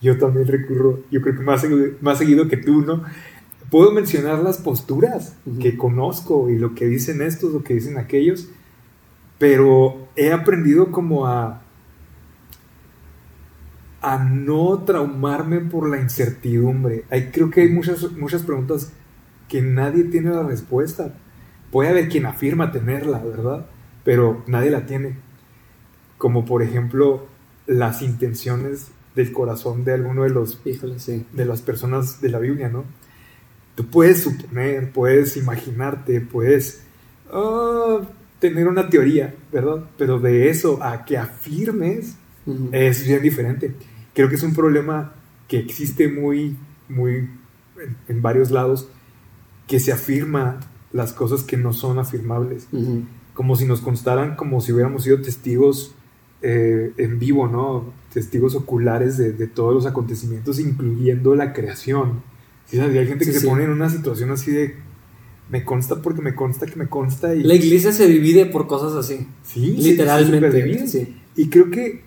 yo 0.00 0.18
también 0.18 0.46
recurro, 0.46 1.00
yo 1.10 1.20
creo 1.20 1.36
que 1.36 1.42
más 1.42 1.64
más 2.00 2.18
seguido 2.18 2.48
que 2.48 2.56
tú, 2.56 2.80
¿no? 2.82 3.04
Puedo 3.70 3.92
mencionar 3.92 4.40
las 4.40 4.58
posturas 4.58 5.36
que 5.60 5.76
conozco 5.76 6.50
y 6.50 6.58
lo 6.58 6.74
que 6.74 6.86
dicen 6.86 7.22
estos, 7.22 7.52
lo 7.52 7.62
que 7.62 7.74
dicen 7.74 7.98
aquellos, 7.98 8.48
pero 9.38 10.08
he 10.16 10.32
aprendido 10.32 10.90
como 10.90 11.26
a 11.26 11.62
a 14.00 14.18
no 14.18 14.82
traumarme 14.84 15.60
por 15.60 15.88
la 15.88 16.00
incertidumbre. 16.00 17.04
Hay, 17.10 17.30
creo 17.30 17.50
que 17.50 17.62
hay 17.62 17.68
muchas, 17.68 18.12
muchas 18.12 18.42
preguntas 18.42 18.92
que 19.48 19.60
nadie 19.62 20.04
tiene 20.04 20.30
la 20.30 20.42
respuesta. 20.42 21.14
Puede 21.70 21.90
haber 21.90 22.08
quien 22.08 22.26
afirma 22.26 22.72
tenerla, 22.72 23.18
¿verdad? 23.18 23.66
Pero 24.04 24.42
nadie 24.46 24.70
la 24.70 24.86
tiene. 24.86 25.18
Como 26.18 26.44
por 26.44 26.62
ejemplo 26.62 27.26
las 27.66 28.02
intenciones 28.02 28.88
del 29.14 29.32
corazón 29.32 29.84
de 29.84 29.92
alguno 29.92 30.22
de 30.22 30.30
los 30.30 30.60
Híjole, 30.64 30.98
sí. 30.98 31.26
de 31.32 31.44
las 31.44 31.62
personas 31.62 32.20
de 32.20 32.30
la 32.30 32.38
Biblia, 32.38 32.68
¿no? 32.68 32.84
Tú 33.74 33.86
puedes 33.86 34.22
suponer, 34.22 34.92
puedes 34.92 35.36
imaginarte, 35.36 36.20
puedes 36.20 36.82
ah, 37.32 38.00
tener 38.38 38.68
una 38.68 38.88
teoría, 38.88 39.34
¿verdad? 39.52 39.84
Pero 39.96 40.18
de 40.18 40.50
eso 40.50 40.82
a 40.82 41.04
que 41.04 41.16
afirmes 41.16 42.16
es 42.72 43.06
bien 43.06 43.22
diferente. 43.22 43.74
Creo 44.12 44.28
que 44.28 44.34
es 44.34 44.42
un 44.42 44.54
problema 44.54 45.12
que 45.46 45.58
existe 45.58 46.08
muy, 46.08 46.56
muy 46.88 47.28
en, 47.80 47.96
en 48.08 48.22
varios 48.22 48.50
lados, 48.50 48.88
que 49.66 49.78
se 49.78 49.92
afirma 49.92 50.58
las 50.92 51.12
cosas 51.12 51.42
que 51.42 51.56
no 51.56 51.72
son 51.72 51.98
afirmables, 51.98 52.66
como 53.34 53.56
si 53.56 53.64
nos 53.64 53.80
constaran 53.80 54.34
como 54.36 54.60
si 54.60 54.72
hubiéramos 54.72 55.04
sido 55.04 55.20
testigos 55.20 55.94
eh, 56.42 56.92
en 56.96 57.18
vivo, 57.18 57.46
¿no? 57.46 57.92
Testigos 58.12 58.54
oculares 58.54 59.16
de, 59.16 59.32
de 59.32 59.46
todos 59.46 59.74
los 59.74 59.86
acontecimientos, 59.86 60.58
incluyendo 60.58 61.34
la 61.34 61.52
creación. 61.52 62.22
Y 62.72 62.78
hay 62.78 63.06
gente 63.06 63.18
que 63.24 63.24
Sí, 63.26 63.32
se 63.32 63.40
sí. 63.40 63.46
pone 63.46 63.64
en 63.64 63.70
una 63.70 63.88
situación 63.90 64.30
así 64.30 64.50
de, 64.52 64.76
me 65.50 65.64
consta 65.64 66.00
porque 66.02 66.22
me 66.22 66.34
consta 66.34 66.66
que 66.66 66.76
me 66.76 66.88
consta 66.88 67.34
y... 67.34 67.42
La 67.42 67.54
iglesia 67.54 67.92
se 67.92 68.06
divide 68.06 68.46
por 68.46 68.66
cosas 68.68 68.94
así. 68.94 69.26
Sí, 69.42 69.76
Literalmente. 69.78 70.86
sí. 70.86 71.16
Y 71.36 71.48
creo 71.48 71.70
que, 71.70 72.02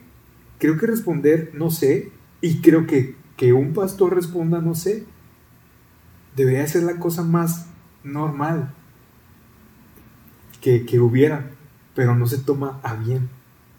creo 0.60 0.78
que 0.78 0.88
responder 0.88 1.52
no 1.54 1.70
sé, 1.72 2.12
y 2.42 2.62
creo 2.62 2.86
que 2.88 3.16
que 3.36 3.52
un 3.52 3.74
pastor 3.74 4.14
responda 4.16 4.62
no 4.62 4.76
sé, 4.76 5.06
debería 6.36 6.66
ser 6.68 6.84
la 6.84 6.98
cosa 7.00 7.24
más 7.24 7.66
normal 8.04 8.72
que, 10.62 10.86
que 10.86 11.00
hubiera, 11.00 11.50
pero 11.96 12.16
no 12.16 12.28
se 12.28 12.38
toma 12.38 12.80
a 12.84 12.96
bien. 12.96 13.30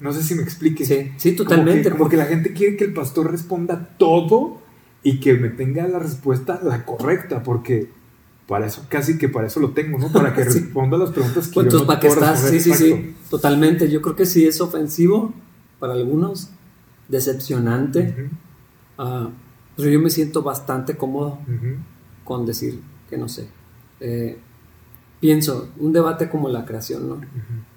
No 0.01 0.13
sé 0.13 0.23
si 0.23 0.35
me 0.35 0.43
explique. 0.43 0.85
Sí, 0.85 1.13
sí, 1.17 1.37
Como 1.37 1.49
totalmente. 1.49 1.85
que- 1.85 1.91
Como 1.97 2.09
que, 2.11 2.17
la 2.17 2.27
gente 2.27 2.53
quiere 2.53 2.77
que 2.77 2.85
el 2.85 2.93
pastor 2.93 3.31
responda 3.31 3.95
todo 3.97 4.61
y 5.05 5.21
que 5.21 5.35
me 5.35 5.51
tenga 5.51 5.87
la 5.87 6.01
respuesta 6.01 6.59
la 6.65 6.85
correcta, 6.85 7.43
porque 7.45 7.89
para 8.49 8.67
eso, 8.67 8.85
casi 8.89 9.17
que 9.19 9.29
para 9.29 9.47
eso 9.47 9.61
lo 9.61 9.71
tengo, 9.71 9.99
¿no? 9.99 10.11
Para 10.11 10.35
que 10.35 10.45
Sí. 10.51 10.59
responda 10.61 10.99
las 10.99 11.11
preguntas 11.13 11.47
que 11.49 11.55
Pues 11.55 11.73
yo 11.73 11.79
no 11.81 11.87
¿para 11.87 12.01
puedo 12.01 12.15
estás? 12.15 12.41
Sí, 12.41 12.59
sí, 12.59 12.71
Exacto. 12.71 12.97
sí. 12.97 13.15
Totalmente. 13.31 13.89
Yo 13.91 14.03
creo 14.03 14.17
que 14.17 14.27
sí 14.27 14.47
es 14.47 14.61
ofensivo 14.61 15.33
para 15.79 15.93
algunos, 15.93 16.51
decepcionante. 17.09 18.31
Ah, 18.99 19.31
pero 19.77 19.91
yo 19.91 20.01
me 20.01 20.11
siento 20.11 20.43
bastante 20.43 20.97
cómodo 20.97 21.39
con 22.25 22.47
decir 22.47 22.81
que 23.11 23.17
no 23.19 23.29
sé. 23.29 23.47
Eh, 24.01 24.39
pienso, 25.21 25.69
un 25.79 25.93
debate 25.93 26.29
como 26.29 26.49
la 26.49 26.65
creación, 26.65 27.09
¿no? 27.09 27.21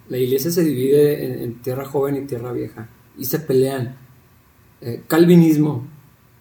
La 0.10 0.18
iglesia 0.18 0.52
se 0.52 0.64
divide 0.64 1.26
en, 1.26 1.40
en 1.44 1.54
tierra 1.62 1.86
joven 1.86 2.16
y 2.16 2.22
tierra 2.22 2.52
vieja 2.52 2.88
y 3.18 3.26
se 3.26 3.40
pelean. 3.40 3.96
Eh, 4.80 5.02
calvinismo 5.08 5.86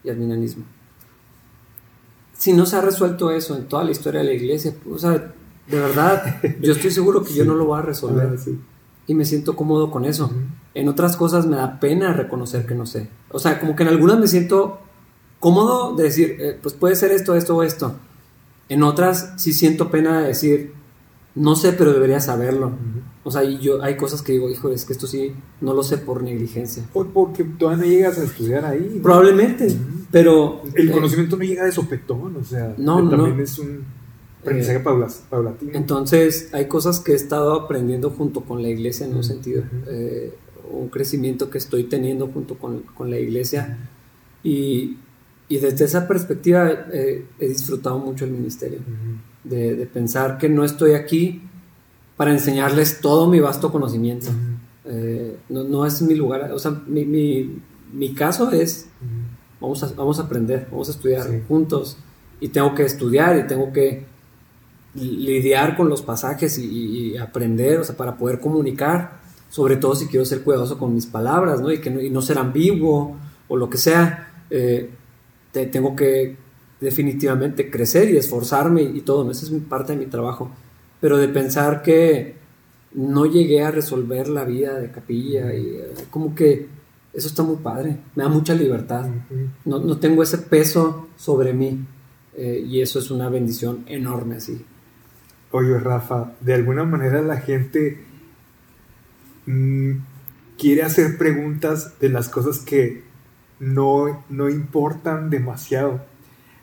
y 0.05 0.11
arminianismo. 0.11 0.65
Si 2.37 2.53
no 2.53 2.67
se 2.67 2.77
ha 2.77 2.81
resuelto 2.81 3.31
eso 3.31 3.57
en 3.57 3.67
toda 3.67 3.85
la 3.85 3.91
historia 3.91 4.21
de 4.21 4.27
la 4.27 4.33
iglesia, 4.33 4.75
o 4.91 4.99
sea, 4.99 5.13
de 5.13 5.81
verdad, 5.81 6.41
yo 6.61 6.73
estoy 6.73 6.91
seguro 6.91 7.23
que 7.23 7.35
yo 7.35 7.45
no 7.45 7.55
lo 7.55 7.67
voy 7.67 7.79
a 7.79 7.83
resolver. 7.83 8.31
Ah, 8.35 8.39
sí. 8.39 8.59
y 9.07 9.15
me 9.15 9.25
siento 9.25 9.57
cómodo 9.57 9.91
con 9.91 10.05
eso. 10.05 10.31
En 10.75 10.89
otras 10.89 11.17
cosas 11.17 11.47
me 11.47 11.57
da 11.57 11.81
pena 11.81 12.13
reconocer 12.13 12.67
que 12.67 12.75
no 12.75 12.87
sé. 12.87 13.09
O 13.31 13.39
sea, 13.39 13.61
como 13.61 13.75
que 13.75 13.83
en 13.83 13.89
algunas 13.89 14.19
me 14.19 14.27
siento 14.27 14.81
cómodo 15.41 15.95
de 15.97 16.05
decir, 16.05 16.37
eh, 16.41 16.59
pues 16.61 16.75
puede 16.75 16.97
ser 16.97 17.13
esto, 17.13 17.35
esto 17.35 17.57
o 17.57 17.63
esto. 17.63 17.97
En 18.69 18.83
otras 18.83 19.35
sí 19.37 19.53
siento 19.53 19.91
pena 19.91 20.21
de 20.21 20.29
decir, 20.29 20.75
no 21.35 21.55
sé, 21.55 21.73
pero 21.73 21.93
debería 21.93 22.21
saberlo. 22.21 22.73
O 23.27 23.31
sea, 23.33 23.43
yo 23.43 23.83
hay 23.83 23.97
cosas 23.97 24.23
que 24.23 24.33
digo, 24.33 24.49
hijo, 24.49 24.71
es 24.71 24.85
que 24.85 24.93
esto 24.93 25.09
sí 25.09 25.33
no 25.61 25.75
lo 25.75 25.83
sé 25.83 25.99
por 25.99 26.23
negligencia. 26.23 26.85
Por, 26.93 27.09
porque 27.09 27.43
todavía 27.43 27.85
no 27.85 27.91
llegas 27.91 28.19
a 28.19 28.23
estudiar 28.23 28.65
ahí. 28.65 28.93
¿no? 28.97 29.03
Probablemente, 29.03 29.67
pero... 30.13 30.63
El 30.75 30.89
eh, 30.91 30.93
conocimiento 30.93 31.37
no 31.37 31.43
llega 31.43 31.65
de 31.65 31.73
sopetón, 31.73 32.37
o 32.37 32.45
sea, 32.45 32.73
No, 32.79 33.03
no, 33.03 33.11
también 33.11 33.41
es 33.41 33.59
un 33.59 33.83
aprendizaje 34.43 34.79
paulas- 34.79 35.23
paulatino. 35.29 35.73
Entonces, 35.75 36.51
hay 36.53 36.67
cosas 36.67 37.01
que 37.01 37.13
he 37.13 37.15
estado 37.17 37.53
aprendiendo 37.55 38.11
junto 38.11 38.43
con 38.43 38.63
la 38.63 38.69
iglesia 38.69 39.07
en 39.07 39.13
un 39.13 39.19
Ujú. 39.19 39.27
sentido. 39.27 39.65
eh, 39.89 40.33
un 40.71 40.89
crecimiento 40.89 41.49
que 41.51 41.59
estoy 41.59 41.85
teniendo 41.85 42.29
junto 42.29 42.57
con, 42.59 42.83
con 42.95 43.11
la 43.11 43.19
iglesia. 43.19 43.77
Y, 44.45 44.99
y 45.49 45.59
desde 45.59 45.85
esa 45.85 46.07
perspectiva 46.09 46.71
eh, 46.93 47.25
he 47.41 47.49
disfrutado 47.49 47.99
mucho 47.99 48.25
el 48.25 48.31
ministerio. 48.33 48.79
De, 49.45 49.75
de 49.77 49.87
pensar 49.87 50.39
que 50.39 50.49
no 50.49 50.65
estoy 50.65 50.95
aquí 50.95 51.43
para 52.17 52.33
enseñarles 52.33 53.01
todo 53.01 53.29
mi 53.29 53.41
vasto 53.41 53.71
conocimiento. 53.71 54.29
Eh, 54.85 55.37
no, 55.49 55.65
no 55.65 55.85
es 55.87 56.01
mi 56.03 56.15
lugar. 56.15 56.51
O 56.53 56.59
sea, 56.59 56.71
mi, 56.87 57.05
mi, 57.05 57.59
mi 57.93 58.15
caso 58.15 58.51
es 58.53 58.89
vamos 59.61 59.83
a, 59.83 59.93
vamos 59.95 60.19
a 60.19 60.23
aprender, 60.23 60.69
vamos 60.71 60.89
a 60.89 60.93
estudiar 60.93 61.25
Sí. 61.29 61.43
juntos. 61.49 61.97
Y 62.41 62.49
tengo 62.49 62.75
que 62.75 62.85
estudiar 62.85 63.39
y 63.39 63.47
tengo 63.47 63.73
que 63.73 64.05
lidiar 64.95 65.77
con 65.77 65.89
los 65.89 66.03
pasajes 66.03 66.59
y, 66.59 67.17
aprender, 67.19 67.79
o 67.81 67.85
sea, 67.85 67.97
para 67.97 68.17
poder 68.17 68.41
comunicar, 68.41 69.21
sobre 69.51 69.77
todo 69.77 69.95
si 69.95 70.07
quiero 70.07 70.25
ser 70.25 70.43
cuidadoso 70.43 70.79
con 70.79 70.95
mis 70.95 71.07
palabras, 71.07 71.61
¿no? 71.61 71.71
Y, 71.73 71.81
que 71.81 71.91
no, 71.91 72.01
y 72.01 72.11
no 72.11 72.23
ser 72.23 72.39
ambiguo 72.39 73.17
o 73.49 73.57
lo 73.57 73.69
que 73.71 73.79
sea. 73.79 74.23
eh, 74.51 74.91
te- 75.53 75.67
tengo 75.67 75.97
que 75.97 76.37
definitivamente 76.81 77.71
crecer 77.71 78.11
y 78.11 78.17
esforzarme 78.17 78.83
y, 78.83 78.99
y 78.99 79.01
todo, 79.01 79.25
¿no? 79.25 79.31
Esa 79.33 79.47
es 79.47 79.53
parte 79.69 79.93
de 79.95 79.99
mi 79.99 80.07
trabajo. 80.07 80.51
Pero 81.01 81.19
de 81.19 81.29
pensar 81.29 81.83
que 81.83 82.37
no 82.95 83.27
llegué 83.27 83.63
a 83.63 83.71
resolver 83.71 84.29
la 84.29 84.45
vida 84.45 84.79
de 84.79 84.91
capilla 84.91 85.55
y 85.55 85.77
eh, 85.77 85.95
como 86.11 86.35
que 86.35 86.67
eso 87.13 87.29
está 87.29 87.43
muy 87.43 87.57
padre, 87.57 87.97
me 88.15 88.25
da 88.25 88.29
mucha 88.29 88.55
libertad. 88.55 89.09
No, 89.65 89.79
no 89.79 89.99
tengo 89.99 90.23
ese 90.23 90.39
peso 90.39 91.09
sobre 91.17 91.53
mí 91.53 91.85
eh, 92.37 92.63
y 92.67 92.81
eso 92.83 92.99
es 92.99 93.11
una 93.11 93.29
bendición 93.31 93.85
enorme 93.87 94.37
así. 94.37 94.65
Oye, 95.51 95.79
Rafa, 95.79 96.35
de 96.41 96.55
alguna 96.55 96.85
manera 96.85 97.23
la 97.23 97.39
gente 97.39 98.05
mm, 99.47 99.93
quiere 100.59 100.83
hacer 100.83 101.17
preguntas 101.17 101.99
de 102.01 102.11
las 102.11 102.29
cosas 102.29 102.59
que 102.59 103.05
no, 103.59 104.25
no 104.29 104.51
importan 104.51 105.31
demasiado. 105.31 106.05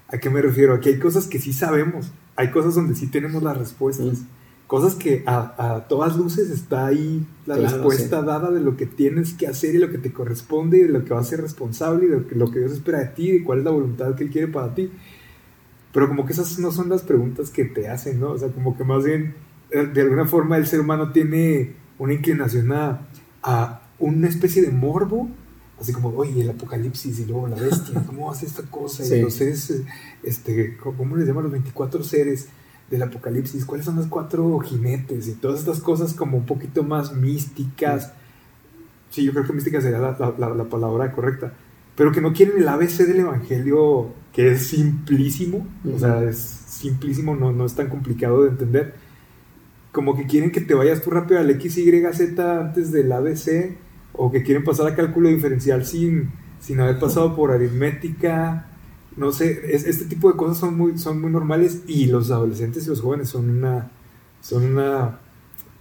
¿A 0.08 0.18
qué 0.20 0.30
me 0.30 0.42
refiero? 0.42 0.76
Aquí 0.76 0.90
hay 0.90 1.00
cosas 1.00 1.26
que 1.26 1.40
sí 1.40 1.54
sabemos, 1.54 2.12
hay 2.36 2.52
cosas 2.52 2.76
donde 2.76 2.96
sí 2.96 3.08
tenemos 3.08 3.44
las 3.44 3.58
respuestas, 3.58 4.24
cosas 4.68 4.96
que 4.96 5.24
a, 5.26 5.76
a 5.76 5.88
todas 5.88 6.18
luces 6.18 6.50
está 6.50 6.88
ahí 6.88 7.26
la 7.46 7.56
Claro, 7.56 7.74
respuesta 7.78 8.22
dada 8.22 8.50
de 8.52 8.60
lo 8.62 8.76
que 8.76 8.86
tienes 8.86 9.34
que 9.34 9.48
hacer 9.48 9.76
y 9.76 9.78
lo 9.78 9.92
que 9.92 9.98
te 10.00 10.12
corresponde 10.12 10.80
y 10.80 10.82
de 10.84 10.90
lo 10.90 11.06
que 11.06 11.14
vas 11.14 11.28
a 11.28 11.30
ser 11.30 11.42
responsable 11.42 12.06
y 12.06 12.10
de 12.10 12.20
lo 12.20 12.28
que, 12.28 12.36
lo 12.36 12.50
que 12.52 12.60
Dios 12.60 12.72
espera 12.72 13.00
de 13.00 13.08
ti 13.08 13.32
y 13.32 13.44
cuál 13.44 13.60
es 13.60 13.66
la 13.66 13.72
voluntad 13.72 14.16
que 14.16 14.24
Él 14.24 14.30
quiere 14.32 14.48
para 14.48 14.74
ti. 14.74 14.90
Pero 15.92 16.08
como 16.08 16.26
que 16.26 16.34
esas 16.34 16.58
no 16.60 16.72
son 16.72 16.90
las 16.90 17.04
preguntas 17.04 17.52
que 17.52 17.66
te 17.66 17.88
hacen, 17.88 18.20
¿no? 18.20 18.32
O 18.32 18.38
sea, 18.38 18.50
como 18.50 18.76
que 18.76 18.84
más 18.84 19.04
bien, 19.04 19.36
eh, 19.70 19.86
de 19.86 20.02
alguna 20.02 20.26
forma 20.26 20.58
el 20.58 20.66
ser 20.66 20.80
humano 20.80 21.12
tiene 21.12 21.74
una 22.00 22.14
inclinación 22.14 22.72
a, 22.72 23.02
a 23.44 23.82
una 24.00 24.28
especie 24.28 24.64
de 24.64 24.72
morbo, 24.72 25.30
así 25.84 25.94
como, 25.94 26.10
oye, 26.10 26.42
el 26.42 26.50
apocalipsis 26.50 27.20
y 27.20 27.26
luego 27.26 27.48
la 27.48 27.56
bestia, 27.58 28.02
¿cómo 28.06 28.32
hace 28.32 28.46
esta 28.46 28.64
cosa? 28.64 29.04
Sí. 29.04 29.16
Y 29.16 29.22
los 29.22 29.34
seres, 29.34 29.82
este, 30.24 30.78
¿cómo 30.78 31.16
les 31.16 31.28
llaman 31.28 31.44
los 31.44 31.52
24 31.52 32.04
seres 32.04 32.48
del 32.90 33.04
apocalipsis? 33.04 33.66
¿Cuáles 33.66 33.86
son 33.86 33.96
los 33.98 34.08
cuatro 34.08 34.60
jinetes? 34.60 35.28
Y 35.28 35.34
todas 35.34 35.60
estas 35.60 35.80
cosas 35.80 36.14
como 36.14 36.38
un 36.38 36.46
poquito 36.46 36.84
más 36.84 37.14
místicas. 37.14 38.14
Sí, 39.10 39.24
yo 39.24 39.32
creo 39.32 39.46
que 39.46 39.54
mística 39.54 39.80
sería 39.82 40.00
la, 40.00 40.18
la- 40.20 40.34
la- 40.38 40.56
la 40.56 40.64
palabra 40.66 41.12
correcta. 41.12 41.54
Pero 41.96 42.12
que 42.12 42.22
no 42.22 42.34
quieren 42.34 42.58
el 42.58 42.68
ABC 42.68 43.06
del 43.06 43.20
Evangelio, 43.20 44.10
que 44.34 44.54
es 44.54 44.66
simplísimo. 44.68 45.68
O 45.94 46.00
sea, 46.00 46.24
es 46.24 46.38
simplísimo, 46.40 47.36
no, 47.36 47.52
no 47.52 47.66
es 47.66 47.76
tan 47.76 47.88
complicado 47.90 48.44
de 48.44 48.50
entender. 48.50 48.96
Como 49.92 50.16
que 50.18 50.26
quieren 50.26 50.52
que 50.52 50.62
te 50.62 50.74
vayas 50.74 51.02
tú 51.02 51.12
rápido 51.12 51.40
al 51.40 51.50
X, 51.52 51.78
Y, 51.78 52.04
Z 52.14 52.60
antes 52.60 52.92
del 52.92 53.12
ABC. 53.12 53.78
O 54.14 54.32
que 54.32 54.44
quieren 54.44 54.64
pasar 54.64 54.88
a 54.88 54.96
cálculo 54.96 55.30
diferencial 55.30 55.86
sin, 55.86 56.32
sin 56.60 56.80
haber 56.80 57.00
pasado 57.00 57.36
por 57.36 57.52
aritmética. 57.52 58.68
No 59.18 59.32
sé, 59.32 59.76
es- 59.76 59.86
este 59.86 60.06
tipo 60.06 60.32
de 60.32 60.38
cosas 60.38 60.58
son 60.58 60.78
muy, 60.78 60.98
son 60.98 61.22
muy 61.22 61.32
normales. 61.32 61.82
Y 61.88 62.06
los 62.08 62.32
adolescentes 62.32 62.86
y 62.86 62.90
los 62.90 63.02
jóvenes 63.02 63.30
son 63.30 63.50
una, 63.50 63.92
son 64.42 64.64
una 64.66 65.20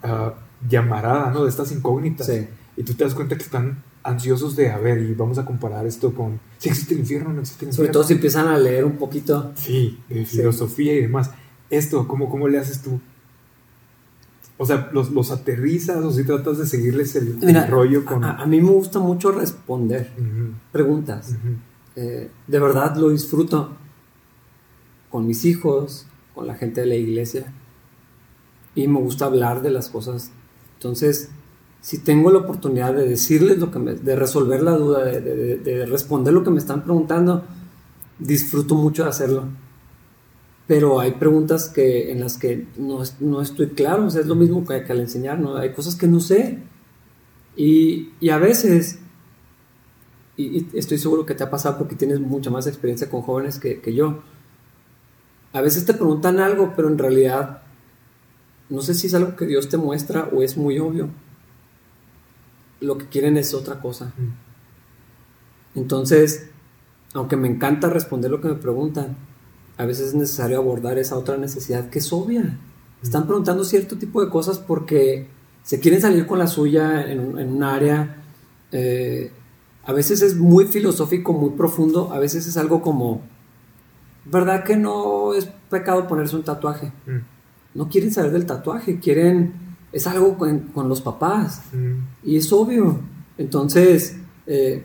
ah, 0.02 0.34
llamarada, 0.68 1.30
¿no? 1.30 1.44
De 1.44 1.50
estas 1.50 1.72
incógnitas. 1.72 2.26
Sí. 2.26 2.46
Y 2.76 2.82
tú 2.84 2.94
te 2.94 3.04
das 3.04 3.14
cuenta 3.14 3.36
que 3.36 3.42
están 3.42 3.82
ansiosos 4.04 4.56
de, 4.56 4.70
a 4.70 4.78
ver, 4.78 4.98
y 5.00 5.14
vamos 5.14 5.38
a 5.38 5.44
comparar 5.44 5.86
esto 5.86 6.12
con 6.12 6.40
si 6.58 6.68
existe 6.70 6.94
el 6.94 7.00
infierno 7.00 7.32
no 7.32 7.40
existe 7.40 7.66
el 7.66 7.72
Sobre 7.72 7.86
infierno. 7.86 7.92
todo 7.92 8.04
si 8.04 8.14
empiezan 8.14 8.48
a 8.48 8.58
leer 8.58 8.84
un 8.84 8.96
poquito. 8.96 9.52
Sí, 9.54 10.00
de 10.08 10.24
Sí. 10.26 10.38
filosofía 10.38 10.92
y 10.94 11.02
demás. 11.02 11.30
Esto, 11.70 12.08
¿cómo, 12.08 12.28
cómo 12.28 12.48
le 12.48 12.58
haces 12.58 12.82
tú? 12.82 13.00
O 14.62 14.66
sea, 14.66 14.88
¿los, 14.92 15.10
los 15.10 15.30
aterrizas 15.32 16.04
o 16.04 16.12
si 16.12 16.24
tratas 16.24 16.58
de 16.58 16.66
seguirles 16.66 17.16
el, 17.16 17.28
el 17.40 17.46
Mira, 17.46 17.66
rollo 17.66 18.04
con... 18.04 18.22
a, 18.24 18.36
a 18.36 18.46
mí 18.46 18.60
me 18.60 18.70
gusta 18.70 18.98
mucho 19.00 19.32
responder 19.32 20.10
preguntas. 20.70 21.34
Eh, 21.96 22.30
de 22.46 22.58
verdad 22.60 22.96
lo 22.96 23.08
disfruto 23.10 23.70
con 25.10 25.26
mis 25.26 25.44
hijos, 25.44 26.06
con 26.34 26.46
la 26.46 26.54
gente 26.54 26.80
de 26.82 26.86
la 26.86 26.94
iglesia. 26.94 27.52
Y 28.74 28.86
me 28.88 29.00
gusta 29.00 29.26
hablar 29.26 29.62
de 29.62 29.70
las 29.70 29.88
cosas. 29.90 30.30
Entonces, 30.78 31.28
si 31.80 31.98
tengo 31.98 32.30
la 32.30 32.38
oportunidad 32.38 32.94
de 32.94 33.06
decirles 33.06 33.58
lo 33.58 33.70
que 33.70 33.78
me, 33.78 33.94
de 33.94 34.16
resolver 34.16 34.62
la 34.62 34.76
duda, 34.76 35.04
de, 35.04 35.20
de- 35.20 35.56
de 35.58 35.86
responder 35.86 36.32
lo 36.32 36.44
que 36.44 36.50
me 36.50 36.58
están 36.58 36.82
preguntando, 36.84 37.44
disfruto 38.18 38.74
mucho 38.76 39.02
de 39.02 39.10
hacerlo. 39.10 39.44
Pero 40.66 41.00
hay 41.00 41.12
preguntas 41.12 41.68
que, 41.68 42.12
en 42.12 42.20
las 42.20 42.38
que 42.38 42.66
no, 42.76 43.02
no 43.20 43.42
estoy 43.42 43.70
claro, 43.70 44.06
o 44.06 44.10
sea, 44.10 44.20
es 44.20 44.26
lo 44.26 44.36
mismo 44.36 44.64
que, 44.64 44.84
que 44.84 44.92
al 44.92 45.00
enseñar, 45.00 45.38
¿no? 45.38 45.56
Hay 45.56 45.72
cosas 45.72 45.96
que 45.96 46.06
no 46.06 46.20
sé. 46.20 46.58
Y, 47.56 48.12
y 48.20 48.30
a 48.30 48.38
veces 48.38 48.98
y, 50.36 50.58
y 50.58 50.68
estoy 50.74 50.98
seguro 50.98 51.26
que 51.26 51.34
te 51.34 51.44
ha 51.44 51.50
pasado 51.50 51.78
porque 51.78 51.96
tienes 51.96 52.20
mucha 52.20 52.50
más 52.50 52.66
experiencia 52.66 53.10
con 53.10 53.22
jóvenes 53.22 53.58
que, 53.58 53.80
que 53.80 53.94
yo. 53.94 54.22
A 55.52 55.60
veces 55.60 55.84
te 55.84 55.94
preguntan 55.94 56.40
algo, 56.40 56.72
pero 56.74 56.88
en 56.88 56.98
realidad 56.98 57.62
no 58.68 58.80
sé 58.80 58.94
si 58.94 59.06
es 59.06 59.14
algo 59.14 59.36
que 59.36 59.46
Dios 59.46 59.68
te 59.68 59.76
muestra 59.76 60.28
o 60.32 60.42
es 60.42 60.56
muy 60.56 60.78
obvio. 60.78 61.10
Lo 62.80 62.96
que 62.96 63.06
quieren 63.06 63.36
es 63.36 63.52
otra 63.52 63.80
cosa. 63.80 64.12
Entonces, 65.74 66.48
aunque 67.12 67.36
me 67.36 67.48
encanta 67.48 67.90
responder 67.90 68.30
lo 68.30 68.40
que 68.40 68.48
me 68.48 68.54
preguntan, 68.54 69.16
a 69.82 69.86
veces 69.86 70.08
es 70.08 70.14
necesario 70.14 70.58
abordar 70.58 70.98
esa 70.98 71.16
otra 71.16 71.36
necesidad 71.36 71.90
que 71.90 71.98
es 71.98 72.12
obvia. 72.12 72.58
Están 73.02 73.26
preguntando 73.26 73.64
cierto 73.64 73.96
tipo 73.98 74.22
de 74.24 74.30
cosas 74.30 74.58
porque 74.58 75.26
se 75.64 75.80
quieren 75.80 76.00
salir 76.00 76.26
con 76.26 76.38
la 76.38 76.46
suya 76.46 77.10
en, 77.10 77.20
un- 77.20 77.38
en 77.38 77.52
un 77.52 77.62
área. 77.62 78.16
eh, 78.72 79.30
a 79.84 79.92
veces 79.92 80.22
es 80.22 80.36
muy 80.36 80.66
filosófico, 80.66 81.32
muy 81.32 81.50
profundo. 81.50 82.12
A 82.12 82.18
veces 82.20 82.46
es 82.46 82.56
algo 82.56 82.80
como, 82.82 83.20
¿verdad 84.24 84.64
que 84.64 84.76
no 84.76 85.34
es 85.34 85.48
pecado 85.70 86.06
ponerse 86.06 86.36
un 86.36 86.42
tatuaje? 86.44 86.92
Mm, 87.06 87.18
No 87.74 87.88
quieren 87.88 88.12
saber 88.12 88.30
del 88.32 88.46
tatuaje, 88.46 88.98
quieren, 89.00 89.52
es 89.92 90.06
algo 90.06 90.36
con, 90.38 90.58
con 90.74 90.88
los 90.88 91.00
papás. 91.00 91.62
mm, 91.72 92.28
Y 92.28 92.36
es 92.36 92.52
obvio. 92.52 93.00
Entonces, 93.38 94.16
eh, 94.46 94.84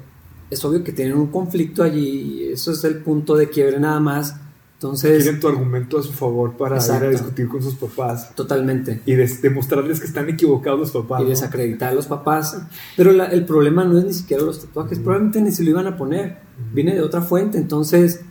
es 0.49 0.64
obvio 0.65 0.84
que 0.84 0.94
tienen 0.94 1.15
un 1.18 1.28
conflicto 1.28 1.84
allí. 1.84 2.49
Eso 2.52 2.72
es 2.72 2.84
el 2.84 2.95
punto 2.98 3.36
de 3.36 3.49
quiebre 3.49 3.80
nada 3.80 3.99
más. 3.99 4.36
Entonces, 4.78 5.24
Quieren 5.24 5.40
tu 5.40 5.48
argumento 5.48 5.98
a 5.98 6.04
su 6.04 6.14
favor 6.14 6.56
para 6.56 6.76
Exacto. 6.76 7.06
ir 7.06 7.08
a 7.08 7.12
discutir 7.12 7.48
con 7.48 7.64
sus 7.64 7.74
papás 7.76 8.36
totalmente. 8.36 9.02
y 9.08 9.16
des- 9.16 9.41
demostrarles 9.41 9.99
que 9.99 10.06
están 10.06 10.30
equivocados 10.30 10.80
los 10.80 10.91
papás. 10.91 11.22
Y 11.22 11.24
¿no? 11.24 11.30
desacreditar 11.32 11.90
a 11.90 11.95
los 11.95 12.06
papás. 12.06 12.62
Pero 12.95 13.12
la- 13.12 13.26
el 13.26 13.44
problema 13.45 13.84
no 13.86 13.98
es 13.98 14.06
ni 14.06 14.14
siquiera 14.14 14.44
los 14.44 14.60
tatuajes. 14.62 14.99
Probablemente 14.99 15.41
ni 15.41 15.52
se 15.52 15.64
lo 15.64 15.72
iban 15.72 15.88
a 15.88 15.98
poner. 15.98 16.38
Viene 16.74 16.94
de 16.94 17.02
otra 17.02 17.22
fuente. 17.22 17.58
Entonces, 17.58 18.22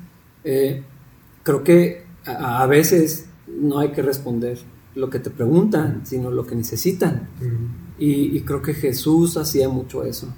eh, 0.45 0.85
creo 1.43 1.65
que 1.65 2.05
a, 2.25 2.63
a 2.63 2.67
veces 2.69 3.27
no 3.49 3.81
hay 3.81 3.91
que 3.91 4.03
responder 4.03 4.59
lo 4.95 5.11
que 5.11 5.19
te 5.19 5.31
preguntan, 5.31 6.03
sino 6.05 6.31
lo 6.31 6.47
que 6.47 6.55
necesitan. 6.55 7.29
Mm, 7.41 7.87
Y, 7.99 8.37
y 8.37 8.41
creo 8.43 8.63
que 8.63 8.73
Jesús 8.75 9.37
hacía 9.37 9.69
mucho 9.69 10.05
eso. 10.05 10.33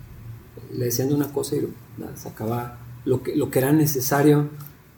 Le 0.74 0.86
decían 0.86 1.12
una 1.12 1.30
cosa 1.32 1.56
y 1.56 1.68
nada, 1.98 2.16
sacaba 2.16 2.78
lo 3.04 3.22
que, 3.22 3.36
lo 3.36 3.50
que 3.50 3.58
era 3.58 3.72
necesario. 3.72 4.48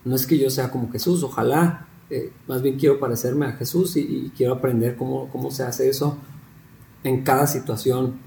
No 0.04 0.16
es 0.16 0.26
que 0.26 0.38
yo 0.38 0.50
sea 0.50 0.70
como 0.70 0.90
Jesús, 0.90 1.22
ojalá. 1.22 1.86
eh, 2.10 2.32
más 2.48 2.62
bien 2.62 2.76
quiero 2.78 2.98
parecerme 2.98 3.46
a 3.46 3.52
Jesús 3.52 3.96
y, 3.96 4.00
y 4.00 4.32
quiero 4.36 4.54
aprender 4.54 4.96
cómo, 4.96 5.28
cómo 5.30 5.50
se 5.50 5.62
hace 5.62 5.88
eso. 5.88 6.18
en 7.04 7.22
cada 7.22 7.46
situación. 7.46 8.20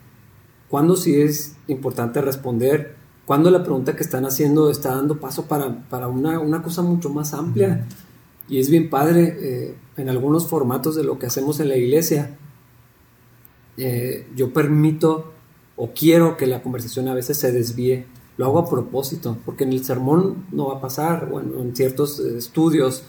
Cuando 0.69 0.95
sí 0.95 1.19
es 1.21 1.55
importante 1.67 2.21
responder, 2.21 2.95
cuando 3.25 3.49
la 3.49 3.63
pregunta 3.63 3.95
que 3.95 4.03
están 4.03 4.25
haciendo 4.25 4.69
está 4.69 4.95
dando 4.95 5.19
paso 5.19 5.45
para, 5.47 6.07
una, 6.07 6.61
cosa 6.61 6.81
mucho 6.81 7.09
más 7.09 7.33
amplia. 7.33 7.85
Y 8.49 8.59
es 8.59 8.69
bien 8.69 8.89
padre 8.89 9.37
eh, 9.39 9.75
en 9.95 10.09
algunos 10.09 10.47
formatos 10.47 10.95
de 10.95 11.03
lo 11.03 11.17
que 11.19 11.27
hacemos 11.27 11.59
en 11.59 11.69
la 11.69 11.77
iglesia. 11.77 12.37
Eh, 13.77 14.27
yo 14.35 14.51
permito 14.51 15.31
o 15.77 15.91
quiero 15.93 16.35
que 16.35 16.47
la 16.47 16.61
conversación 16.61 17.07
a 17.07 17.13
veces 17.13 17.37
se 17.37 17.51
desvíe. 17.51 18.05
Lo 18.37 18.45
hago 18.45 18.59
a 18.59 18.69
propósito, 18.69 19.37
porque 19.45 19.63
en 19.63 19.73
el 19.73 19.83
sermón 19.83 20.45
no 20.51 20.69
va 20.69 20.77
a 20.77 20.81
pasar, 20.81 21.29
o 21.31 21.39
en, 21.39 21.75
ciertos 21.75 22.19
eh, 22.19 22.37
estudios, 22.37 23.03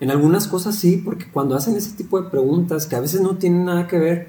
en 0.00 0.10
algunas 0.10 0.48
cosas 0.48 0.74
sí, 0.74 0.96
porque 0.96 1.30
cuando 1.30 1.54
hacen 1.54 1.76
ese 1.76 1.92
tipo 1.92 2.20
de 2.20 2.28
preguntas 2.28 2.86
que 2.86 2.96
a 2.96 3.00
veces 3.00 3.20
no 3.20 3.36
tienen 3.36 3.64
nada 3.64 3.86
que 3.86 3.98
ver, 3.98 4.28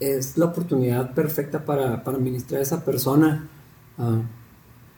es 0.00 0.36
la 0.38 0.46
oportunidad 0.46 1.14
perfecta 1.14 1.64
para, 1.64 2.02
para 2.02 2.18
ministrar 2.18 2.60
a 2.60 2.62
esa 2.62 2.84
persona. 2.84 3.48
Ah, 3.98 4.22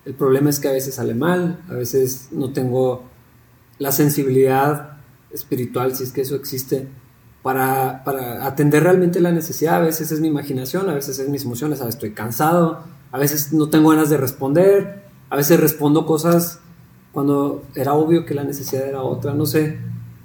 el 0.05 0.14
problema 0.14 0.51
es 0.51 0.60
que 0.60 0.68
a 0.68 0.73
veces 0.73 0.94
sale 0.94 1.14
mal, 1.14 1.60
a 1.68 1.74
veces 1.74 2.28
no 2.31 2.52
tengo 2.52 3.02
la 3.78 3.93
sensibilidad 3.93 4.98
espiritual, 5.32 5.94
si 5.94 6.05
es 6.05 6.12
que 6.12 6.23
eso 6.23 6.36
existe, 6.36 6.89
para, 7.43 8.47
atender 8.47 8.82
realmente 8.82 9.20
la 9.20 9.32
necesidad. 9.32 9.77
A 9.77 9.81
veces 9.81 10.10
es 10.10 10.20
mi 10.20 10.28
imaginación, 10.28 10.89
a 10.89 10.94
veces 10.94 11.18
es 11.18 11.28
mis 11.28 11.44
emociones, 11.44 11.81
a 11.81 11.85
veces 11.85 11.97
estoy 11.97 12.12
cansado, 12.12 12.85
a 13.12 13.18
veces 13.18 13.52
no 13.52 13.68
tengo 13.68 13.90
ganas 13.90 14.10
de 14.10 14.16
responder, 14.16 15.04
a 15.30 15.36
veces 15.36 15.60
respondo 15.60 16.06
cosas 16.06 16.60
cuando 17.12 17.64
era 17.74 17.94
obvio 17.94 18.26
que 18.26 18.34
la 18.34 18.44
necesidad 18.44 18.86
era 18.86 19.02
otra, 19.02 19.34
no 19.34 19.46
sé. 19.46 19.78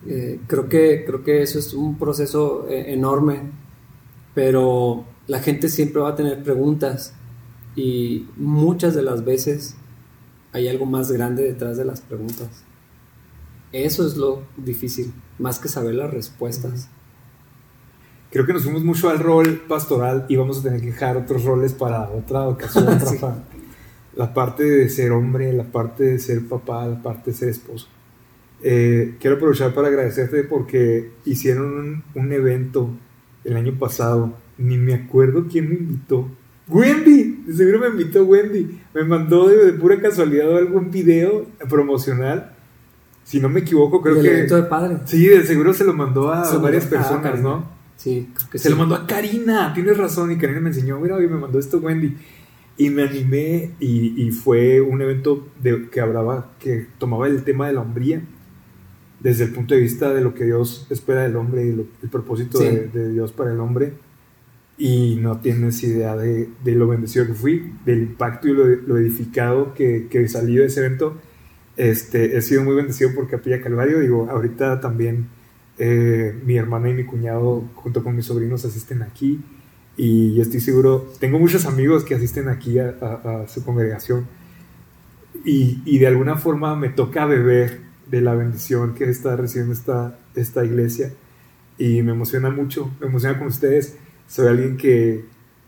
Eh, 0.08 0.40
creo, 0.48 0.68
que, 0.68 1.04
creo 1.06 1.24
que 1.24 1.42
eso 1.42 1.60
es 1.60 1.74
un 1.74 1.98
proceso 1.98 2.68
eh, 2.68 2.94
enorme, 2.94 3.44
pero 4.34 5.06
la 5.28 5.40
gente 5.40 5.70
siempre 5.70 6.02
va 6.02 6.10
a 6.10 6.16
tener 6.16 6.44
preguntas 6.44 7.14
y 7.76 8.28
muchas 8.36 8.96
de 8.96 9.04
las 9.04 9.24
veces 9.24 9.76
hay 10.52 10.68
algo 10.68 10.86
más 10.86 11.12
grande 11.12 11.44
detrás 11.44 11.78
de 11.78 11.86
las 11.86 12.02
preguntas. 12.02 12.64
Eso 13.72 14.06
es 14.06 14.18
lo 14.18 14.42
difícil, 14.58 15.14
más 15.40 15.60
que 15.60 15.70
saber 15.70 15.96
las 15.96 16.12
respuestas. 16.12 16.90
Creo 18.32 18.46
que 18.46 18.54
nos 18.54 18.64
fuimos 18.64 18.84
mucho 18.84 19.10
al 19.10 19.20
rol 19.20 19.62
pastoral 19.68 20.26
y 20.30 20.38
vamos 20.38 20.60
a 20.60 20.64
tener 20.64 20.80
que 20.80 20.88
dejar 20.88 21.18
otros 21.18 21.44
roles 21.44 21.74
para 21.74 22.10
otra 22.10 22.48
ocasión, 22.48 22.88
La 24.16 24.34
parte 24.34 24.64
de 24.64 24.90
ser 24.90 25.12
hombre, 25.12 25.54
la 25.54 25.64
parte 25.64 26.04
de 26.04 26.20
ser 26.20 26.46
papá, 26.46 26.86
la 26.86 27.02
parte 27.02 27.32
de 27.32 27.38
ser 27.38 27.50
esposo. 27.50 27.88
Eh, 28.62 29.16
quiero 29.20 29.38
aprovechar 29.38 29.74
para 29.74 29.88
agradecerte 29.88 30.44
porque 30.44 31.12
hicieron 31.26 32.04
un, 32.14 32.32
evento 32.32 32.90
el 33.46 33.56
año 33.56 33.78
pasado. 33.80 34.34
Ni 34.58 34.78
me 34.78 34.94
acuerdo 34.94 35.48
quién 35.50 35.70
me 35.70 35.76
invitó. 35.76 36.28
Wendy, 36.68 37.44
de 37.48 37.54
seguro 37.54 37.80
me 37.80 37.88
invitó 37.88 38.26
Wendy. 38.26 38.82
Me 38.94 39.04
mandó 39.04 39.48
de, 39.48 39.74
pura 39.74 40.00
casualidad 40.00 40.58
algún 40.58 40.92
video 40.92 41.48
promocional. 41.70 42.54
Si 43.24 43.40
no 43.40 43.48
me 43.48 43.62
equivoco, 43.62 44.02
creo 44.02 44.22
que. 44.22 44.30
evento 44.30 44.58
de 44.58 44.64
padre. 44.64 44.98
Sí, 45.06 45.26
de 45.26 45.44
seguro 45.44 45.74
se 45.74 45.86
lo 45.86 45.94
mandó 45.94 46.34
a 46.34 46.58
varias 46.58 46.86
personas, 46.86 47.42
¿no? 47.42 47.81
Sí, 48.02 48.30
que 48.52 48.58
Se 48.58 48.72
lo 48.72 48.78
mandó 48.78 48.96
a 48.96 49.06
Karina, 49.06 49.74
tienes 49.76 49.96
razón. 49.96 50.32
Y 50.32 50.38
Karina 50.38 50.60
me 50.60 50.70
enseñó, 50.70 51.00
mira, 51.00 51.18
hoy 51.18 51.28
me 51.28 51.38
mandó 51.38 51.60
esto 51.60 51.78
Wendy. 51.78 52.18
Y 52.76 52.90
me 52.90 53.04
animé 53.04 53.74
y, 53.80 54.32
fue 54.32 54.82
un 54.82 55.04
evento 55.04 55.48
de, 55.62 55.88
que 55.88 56.02
hablaba, 56.02 56.52
que 56.58 56.88
tomaba 56.98 57.28
el 57.28 57.44
tema 57.44 57.68
de 57.68 57.74
la 57.74 57.82
hombría 57.82 58.24
desde 59.20 59.44
el 59.44 59.52
punto 59.52 59.76
de 59.76 59.82
vista 59.82 60.12
de 60.16 60.22
lo 60.22 60.34
que 60.34 60.46
Dios 60.46 60.88
espera 60.90 61.22
del 61.22 61.36
hombre 61.36 61.64
y 61.64 61.70
el 61.70 62.10
propósito 62.10 62.58
de, 62.58 63.12
Dios 63.12 63.34
para 63.34 63.54
el 63.54 63.60
hombre. 63.60 63.94
Y 64.80 65.18
no 65.18 65.40
tienes 65.40 65.84
idea 65.84 66.16
de, 66.16 66.50
lo 66.66 66.88
bendecido 66.88 67.28
que 67.28 67.36
fui, 67.36 67.72
del 67.86 68.02
impacto 68.02 68.48
y 68.48 68.54
lo, 68.54 68.98
edificado 68.98 69.76
que, 69.76 70.08
que, 70.10 70.28
salí 70.28 70.56
de 70.56 70.66
ese 70.66 70.84
evento. 70.84 71.18
Este, 71.78 72.36
he 72.36 72.42
sido 72.42 72.64
muy 72.64 72.74
bendecido 72.74 73.14
por 73.14 73.30
Capilla 73.30 73.62
Calvario. 73.62 74.00
Digo, 74.00 74.28
ahorita 74.28 74.80
también 74.80 75.28
eh, 75.78 76.40
mi 76.46 76.58
hermana 76.58 76.90
y 76.90 76.94
mi 76.94 77.06
cuñado, 77.06 77.64
junto 77.76 78.04
con 78.04 78.16
mis 78.16 78.26
sobrinos, 78.26 78.66
asisten 78.66 79.02
aquí 79.02 79.40
y 79.98 80.40
estoy 80.40 80.60
seguro, 80.60 81.12
tengo 81.20 81.38
muchos 81.40 81.66
amigos 81.66 82.04
que 82.04 82.16
asisten 82.16 82.50
aquí 82.50 82.80
a, 82.80 83.46
su 83.48 83.64
congregación 83.64 84.26
y, 85.44 85.82
y, 85.86 86.00
de 86.00 86.08
alguna 86.08 86.38
forma 86.38 86.76
me 86.76 86.90
toca 86.90 87.26
beber 87.26 87.82
de 88.10 88.22
la 88.22 88.36
bendición 88.36 88.94
que 88.94 89.10
está 89.10 89.36
recibiendo 89.36 89.74
esta, 89.74 90.20
esta 90.36 90.64
iglesia 90.64 91.12
y 91.78 92.04
me 92.04 92.12
emociona 92.12 92.50
mucho, 92.50 92.92
me 93.00 93.08
emociona 93.08 93.40
con 93.40 93.48
ustedes. 93.48 93.98
Soy 94.28 94.48
alguien 94.48 94.78
que 94.78 95.26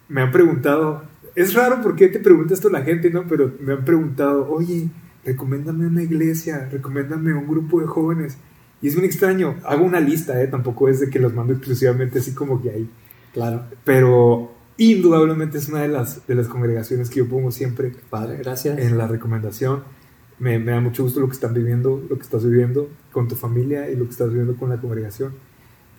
me 0.10 0.22
han 0.22 0.32
preguntado, 0.32 1.04
es 1.36 1.54
raro 1.54 1.82
porque 1.82 2.08
te 2.08 2.20
pregunta 2.20 2.54
esto 2.54 2.70
la 2.70 2.84
gente, 2.84 3.10
¿no? 3.10 3.26
Pero 3.28 3.54
me 3.60 3.74
han 3.74 3.84
preguntado, 3.84 4.50
oye, 4.52 4.90
recomiéndame 5.26 5.88
una 5.88 6.04
iglesia, 6.04 6.70
recomiéndame 6.72 7.34
un 7.34 7.48
grupo 7.48 7.82
de 7.82 7.88
jóvenes. 7.88 8.38
Y 8.84 8.90
es 8.90 8.96
muy 8.96 9.06
extraño, 9.06 9.56
hago 9.64 9.84
una 9.84 10.00
lista, 10.00 10.40
¿eh? 10.44 10.48
Tampoco 10.48 10.90
es 10.90 11.00
de 11.00 11.10
que 11.10 11.18
los 11.18 11.34
mando 11.34 11.54
exclusivamente 11.54 12.20
así 12.20 12.34
como 12.34 12.62
que 12.62 12.70
ahí 12.70 12.90
Claro. 13.34 13.64
Pero 13.84 14.52
indudablemente 14.78 15.58
es 15.58 15.68
una 15.68 15.82
de 15.82 15.88
las, 15.88 16.26
de 16.28 16.36
las 16.36 16.48
congregaciones 16.48 17.10
que 17.10 17.18
yo 17.18 17.28
pongo 17.28 17.52
siempre. 17.52 17.92
Padre, 18.10 18.38
gracias. 18.38 18.78
En 18.78 18.98
la 18.98 19.08
recomendación. 19.08 19.84
Me, 20.40 20.60
me, 20.60 20.72
da 20.72 20.82
mucho 20.82 21.04
gusto 21.04 21.20
lo 21.20 21.28
que 21.28 21.34
están 21.34 21.54
viviendo, 21.54 22.04
lo 22.10 22.16
que 22.16 22.24
estás 22.24 22.44
viviendo 22.46 22.90
con 23.12 23.28
tu 23.28 23.36
familia 23.36 23.90
y 23.90 23.96
lo 23.96 24.06
que 24.06 24.12
estás 24.12 24.30
viviendo 24.30 24.56
con 24.56 24.70
la 24.70 24.78
congregación. 24.78 25.34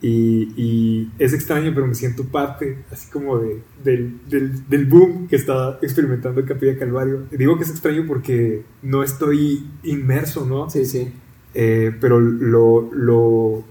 Y, 0.01 0.53
y 0.55 1.11
es 1.19 1.33
extraño, 1.33 1.71
pero 1.73 1.87
me 1.87 1.95
siento 1.95 2.25
parte, 2.25 2.83
así 2.91 3.09
como 3.09 3.39
de, 3.39 3.61
del, 3.83 4.19
del, 4.29 4.69
del, 4.69 4.85
boom 4.85 5.27
que 5.27 5.37
está 5.37 5.79
experimentando 5.81 6.45
Capilla 6.45 6.77
Calvario. 6.77 7.23
Digo 7.31 7.57
que 7.57 7.63
es 7.63 7.69
extraño 7.71 8.05
porque 8.05 8.63
no 8.83 9.03
estoy 9.03 9.65
inmerso, 9.83 10.45
¿no? 10.45 10.69
Sí, 10.69 10.85
sí. 10.85 11.11
Eh, 11.57 11.95
pero 12.01 12.19
lo, 12.19 12.89
lo, 12.91 13.63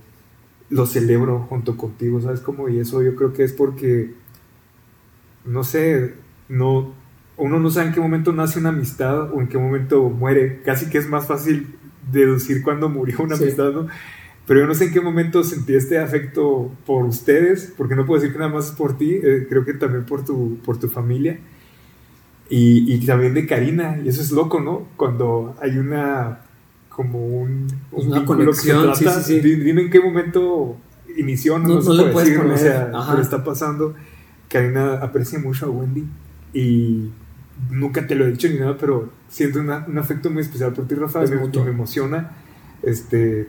lo 0.71 0.87
celebro 0.87 1.41
junto 1.41 1.77
contigo, 1.77 2.19
¿sabes 2.23 2.41
cómo? 2.41 2.71
Y 2.71 2.79
eso 2.79 3.03
yo 3.03 3.15
creo 3.15 3.35
que 3.35 3.45
es 3.45 3.53
porque, 3.53 4.15
no 5.45 5.65
sé, 5.65 6.15
no, 6.49 6.95
uno 7.37 7.61
no 7.61 7.69
sabe 7.69 7.89
en 7.89 7.93
qué 7.93 8.01
momento 8.01 8.33
nace 8.33 8.59
una 8.59 8.71
amistad 8.71 9.31
o 9.35 9.41
en 9.41 9.49
qué 9.49 9.59
momento 9.59 10.03
muere. 10.09 10.63
Casi 10.65 10.89
que 10.89 10.97
es 10.97 11.11
más 11.11 11.27
fácil 11.27 11.75
deducir 12.11 12.63
cuándo 12.63 12.89
murió 12.89 13.19
una 13.23 13.37
amistad, 13.37 13.71
¿no? 13.73 13.87
Pero 14.47 14.61
yo 14.61 14.67
no 14.67 14.75
sé 14.75 14.87
en 14.87 14.93
qué 14.93 15.01
momento 15.03 15.45
sentí 15.45 15.75
este 15.75 15.99
afecto 15.99 16.73
por 16.87 17.05
ustedes, 17.05 17.73
porque 17.77 17.97
no 17.97 18.07
puedo 18.07 18.21
decir 18.21 18.33
que 18.33 18.39
nada 18.39 18.53
más 18.53 18.73
por 18.73 18.97
ti, 18.97 19.13
eh, 19.23 19.47
creo 19.47 19.67
que 19.67 19.75
también 19.75 20.05
por 20.05 20.25
tu, 20.25 20.59
por 20.65 20.79
tu 20.79 20.89
familia. 20.89 21.39
Y, 22.49 22.95
y 22.95 23.05
también 23.05 23.35
de 23.35 23.47
Karina, 23.47 23.99
y 24.03 24.09
eso 24.09 24.23
es 24.23 24.31
loco, 24.31 24.61
¿no? 24.61 24.89
Cuando 24.97 25.55
hay 25.61 25.77
una 25.79 26.44
como 26.95 27.27
un, 27.27 27.67
pues 27.91 28.07
una 28.07 28.25
conexión. 28.25 28.95
sí, 28.95 29.05
sí, 29.07 29.23
sí. 29.23 29.41
Dime 29.41 29.83
en 29.83 29.91
qué 29.91 30.01
momento 30.01 30.77
inició, 31.17 31.59
no, 31.59 31.81
no, 31.81 31.95
le 31.95 32.05
puedes 32.13 32.31
decir, 32.31 32.45
o 32.45 32.57
sea, 32.57 32.91
pero 33.11 33.21
está 33.21 33.43
pasando. 33.43 33.95
Karina 34.49 34.95
aprecia 34.95 35.39
mucho 35.39 35.67
a 35.67 35.71
Wendy 35.71 36.05
y 36.53 37.11
nunca 37.71 38.07
te 38.07 38.15
lo 38.15 38.27
he 38.27 38.31
dicho 38.31 38.49
ni 38.49 38.59
nada, 38.59 38.77
pero 38.79 39.11
siento 39.29 39.61
un 39.61 39.99
afecto 39.99 40.31
muy 40.31 40.43
especial 40.43 40.73
por 40.73 40.87
ti, 40.87 40.95
Rafa, 40.95 41.23
me, 41.23 41.37
me, 41.37 41.71
emociona. 41.71 42.33
Este, 42.83 43.49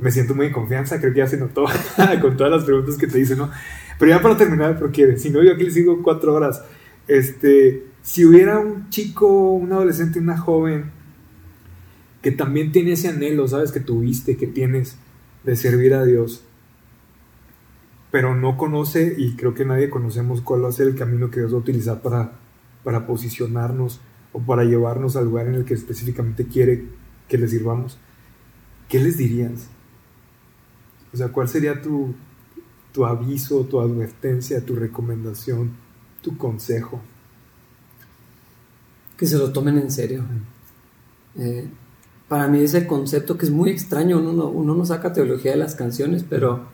me 0.00 0.10
siento 0.10 0.34
muy 0.34 0.46
en 0.46 0.52
confianza, 0.52 0.98
creo 0.98 1.12
que 1.12 1.18
ya 1.18 1.28
se 1.28 1.36
notó 1.36 1.66
con 2.20 2.36
todas 2.36 2.52
las 2.52 2.64
preguntas 2.64 2.96
que 2.96 3.06
te 3.06 3.20
hice, 3.20 3.36
¿no? 3.36 3.50
Pero 3.98 4.10
ya 4.10 4.20
para 4.20 4.36
terminar, 4.36 4.78
porque 4.78 5.16
si 5.18 5.30
no, 5.30 5.42
yo 5.42 5.52
aquí 5.52 5.64
le 5.64 5.70
sigo 5.70 6.02
cuatro 6.02 6.34
horas. 6.34 6.62
Este, 7.06 7.86
si 8.02 8.24
hubiera 8.24 8.58
un 8.58 8.88
chico, 8.90 9.52
un 9.52 9.72
adolescente, 9.72 10.18
una 10.18 10.36
joven 10.36 10.90
que 12.24 12.32
también 12.32 12.72
tiene 12.72 12.92
ese 12.92 13.08
anhelo, 13.08 13.46
¿sabes? 13.46 13.70
Que 13.70 13.80
tuviste, 13.80 14.38
que 14.38 14.46
tienes 14.46 14.96
de 15.42 15.56
servir 15.56 15.92
a 15.92 16.04
Dios, 16.04 16.42
pero 18.10 18.34
no 18.34 18.56
conoce 18.56 19.14
y 19.18 19.36
creo 19.36 19.52
que 19.52 19.66
nadie 19.66 19.90
conocemos 19.90 20.40
cuál 20.40 20.64
va 20.64 20.70
a 20.70 20.72
ser 20.72 20.86
el 20.86 20.94
camino 20.94 21.30
que 21.30 21.40
Dios 21.40 21.52
va 21.52 21.58
a 21.58 21.60
utilizar 21.60 22.00
para, 22.00 22.32
para 22.82 23.06
posicionarnos 23.06 24.00
o 24.32 24.40
para 24.40 24.64
llevarnos 24.64 25.16
al 25.16 25.26
lugar 25.26 25.48
en 25.48 25.56
el 25.56 25.66
que 25.66 25.74
específicamente 25.74 26.46
quiere 26.46 26.86
que 27.28 27.36
le 27.36 27.46
sirvamos. 27.46 27.98
¿Qué 28.88 29.00
les 29.00 29.18
dirías? 29.18 29.68
O 31.12 31.18
sea, 31.18 31.28
¿cuál 31.28 31.46
sería 31.46 31.82
tu, 31.82 32.14
tu 32.94 33.04
aviso, 33.04 33.66
tu 33.66 33.80
advertencia, 33.80 34.64
tu 34.64 34.76
recomendación, 34.76 35.72
tu 36.22 36.38
consejo? 36.38 37.02
Que 39.18 39.26
se 39.26 39.36
lo 39.36 39.52
tomen 39.52 39.76
en 39.76 39.90
serio 39.90 40.24
para 42.34 42.48
mí 42.48 42.58
ese 42.58 42.88
concepto 42.88 43.38
que 43.38 43.46
es 43.46 43.52
muy 43.52 43.70
extraño, 43.70 44.18
uno 44.18 44.32
no, 44.32 44.48
uno 44.48 44.74
no 44.74 44.84
saca 44.84 45.12
teología 45.12 45.52
de 45.52 45.56
las 45.56 45.76
canciones, 45.76 46.24
pero 46.28 46.64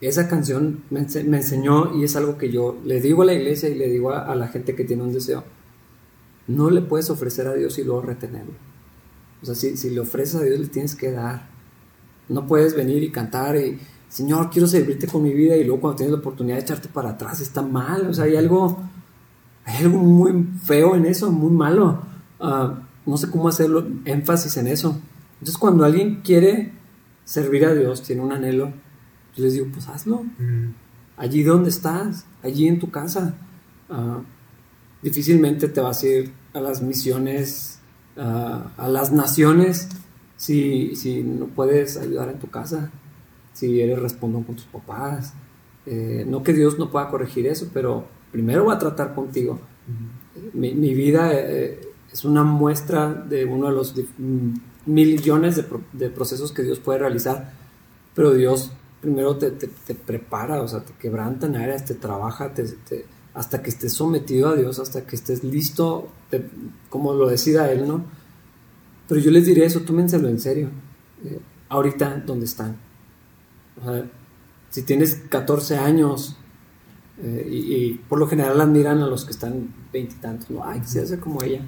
esa 0.00 0.26
canción 0.26 0.82
me, 0.90 0.98
enseñó 0.98 1.96
y 1.96 2.02
es 2.02 2.16
algo 2.16 2.36
que 2.36 2.50
yo 2.50 2.76
le 2.84 3.00
digo 3.00 3.22
a 3.22 3.26
la 3.26 3.34
iglesia 3.34 3.68
y 3.68 3.76
le 3.76 3.88
digo 3.88 4.10
a, 4.10 4.34
la 4.34 4.48
gente 4.48 4.74
que 4.74 4.82
tiene 4.82 5.04
un 5.04 5.12
deseo. 5.12 5.44
No 6.48 6.70
le 6.70 6.80
puedes 6.80 7.08
ofrecer 7.08 7.46
a 7.46 7.54
Dios 7.54 7.78
y 7.78 7.84
luego 7.84 8.02
retenerlo. 8.02 8.54
O 9.42 9.46
sea, 9.46 9.54
si, 9.54 9.76
si 9.76 9.90
le 9.90 10.00
ofreces 10.00 10.40
a 10.40 10.42
Dios 10.42 10.58
le 10.58 10.66
tienes 10.66 10.96
que 10.96 11.12
dar. 11.12 11.50
No 12.28 12.48
puedes 12.48 12.74
venir 12.74 13.04
y 13.04 13.12
cantar 13.12 13.54
y 13.54 13.78
Señor, 14.08 14.50
quiero 14.50 14.66
servirte 14.66 15.06
con 15.06 15.22
mi 15.22 15.32
vida 15.32 15.56
y 15.56 15.62
luego 15.62 15.82
cuando 15.82 15.98
tienes 15.98 16.14
la 16.14 16.18
oportunidad 16.18 16.56
de 16.56 16.62
echarte 16.62 16.88
para 16.88 17.10
atrás 17.10 17.40
está 17.40 17.62
mal, 17.62 18.08
o 18.08 18.12
sea, 18.12 18.24
hay 18.24 18.34
algo, 18.34 18.76
hay 19.66 19.84
algo 19.84 19.98
muy 19.98 20.48
feo 20.64 20.96
en 20.96 21.06
eso, 21.06 21.30
muy 21.30 21.52
malo. 21.52 22.02
Ah, 22.40 22.85
no 23.06 23.16
sé 23.16 23.30
cómo 23.30 23.48
hacerlo 23.48 23.86
énfasis 24.04 24.56
en 24.56 24.66
eso. 24.66 25.00
Entonces 25.34 25.58
cuando 25.58 25.84
alguien 25.84 26.22
quiere 26.22 26.72
servir 27.24 27.64
a 27.64 27.74
Dios, 27.74 28.02
tiene 28.02 28.22
un 28.22 28.32
anhelo, 28.32 28.72
yo 29.36 29.44
les 29.44 29.54
digo, 29.54 29.66
pues 29.72 29.88
hazlo. 29.88 30.24
Mm. 30.38 30.74
Allí 31.16 31.42
donde 31.42 31.70
estás, 31.70 32.26
allí 32.42 32.66
en 32.66 32.78
tu 32.78 32.90
casa. 32.90 33.34
Ah, 33.88 34.20
difícilmente 35.02 35.68
te 35.68 35.80
vas 35.80 36.02
a 36.02 36.06
ir 36.06 36.32
a 36.52 36.60
las 36.60 36.82
misiones, 36.82 37.80
ah, 38.16 38.72
a 38.76 38.88
las 38.88 39.12
naciones, 39.12 39.88
si, 40.36 40.94
si 40.96 41.22
no 41.22 41.46
puedes 41.46 41.96
ayudar 41.96 42.28
en 42.30 42.38
tu 42.38 42.48
casa, 42.48 42.90
si 43.52 43.80
eres 43.80 43.98
respondón 43.98 44.44
con 44.44 44.56
tus 44.56 44.66
papás. 44.66 45.34
Eh, 45.86 46.24
no 46.26 46.42
que 46.42 46.52
Dios 46.52 46.78
no 46.78 46.90
pueda 46.90 47.08
corregir 47.08 47.46
eso, 47.46 47.70
pero 47.72 48.06
primero 48.32 48.66
va 48.66 48.74
a 48.74 48.78
tratar 48.78 49.14
contigo. 49.14 49.60
Mi, 50.52 50.74
mi 50.74 50.94
vida 50.94 51.30
eh, 51.32 51.80
es 52.16 52.24
una 52.24 52.44
muestra 52.44 53.12
de 53.12 53.44
uno 53.44 53.66
de 53.68 53.74
los 53.74 53.94
mm, 54.16 54.54
millones 54.86 55.56
de, 55.56 55.62
pro- 55.64 55.82
de 55.92 56.08
procesos 56.08 56.50
que 56.52 56.62
Dios 56.62 56.78
puede 56.78 56.98
realizar, 57.00 57.52
pero 58.14 58.32
Dios 58.32 58.72
primero 59.02 59.36
te, 59.36 59.50
te- 59.50 59.66
te 59.68 59.94
prepara, 59.94 60.62
o 60.62 60.66
sea, 60.68 60.80
te 60.80 60.94
quebranta 60.94 61.46
en 61.46 61.56
áreas, 61.56 61.84
te 61.84 61.94
trabaja, 61.94 62.54
te- 62.54 62.64
te- 62.88 63.04
hasta 63.34 63.62
que 63.62 63.68
estés 63.68 63.92
sometido 63.92 64.48
a 64.48 64.54
Dios, 64.56 64.78
hasta 64.78 65.06
que 65.06 65.14
estés 65.14 65.44
listo, 65.44 66.08
como 66.88 67.12
lo 67.12 67.28
decida 67.28 67.70
Él, 67.70 67.86
¿no? 67.86 68.02
Pero 69.08 69.20
yo 69.20 69.30
les 69.30 69.44
diré 69.44 69.66
eso, 69.66 69.80
tómenselo 69.82 70.28
en 70.28 70.40
serio. 70.40 70.70
Eh, 71.22 71.38
ahorita, 71.68 72.22
donde 72.26 72.46
están? 72.46 72.76
O 73.78 73.84
sea, 73.84 74.10
si 74.70 74.82
tienes 74.82 75.16
14 75.28 75.76
años 75.76 76.36
eh, 77.22 77.46
y, 77.50 77.74
y 77.74 77.94
por 78.08 78.18
lo 78.18 78.26
general 78.26 78.58
admiran 78.58 79.00
a 79.02 79.06
los 79.06 79.26
que 79.26 79.32
están 79.32 79.68
veintitantos, 79.92 80.48
¿no? 80.48 80.64
Ay, 80.64 80.80
quisiera 80.80 81.06
ser 81.06 81.20
como 81.20 81.42
ella. 81.42 81.60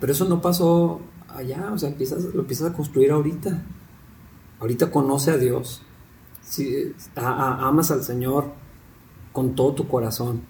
Pero 0.00 0.12
eso 0.12 0.26
no 0.26 0.40
pasó 0.40 1.00
allá, 1.28 1.70
o 1.72 1.78
sea, 1.78 1.90
lo 1.90 2.40
empiezas 2.40 2.70
a 2.70 2.72
construir 2.72 3.10
ahorita. 3.10 3.62
Ahorita 4.60 4.90
conoce 4.90 5.30
a 5.30 5.36
Dios. 5.36 5.82
Si, 6.42 6.94
amas 7.16 7.90
al 7.90 8.02
Señor 8.02 8.52
con 9.32 9.54
todo 9.54 9.74
tu 9.74 9.88
corazón. 9.88 10.42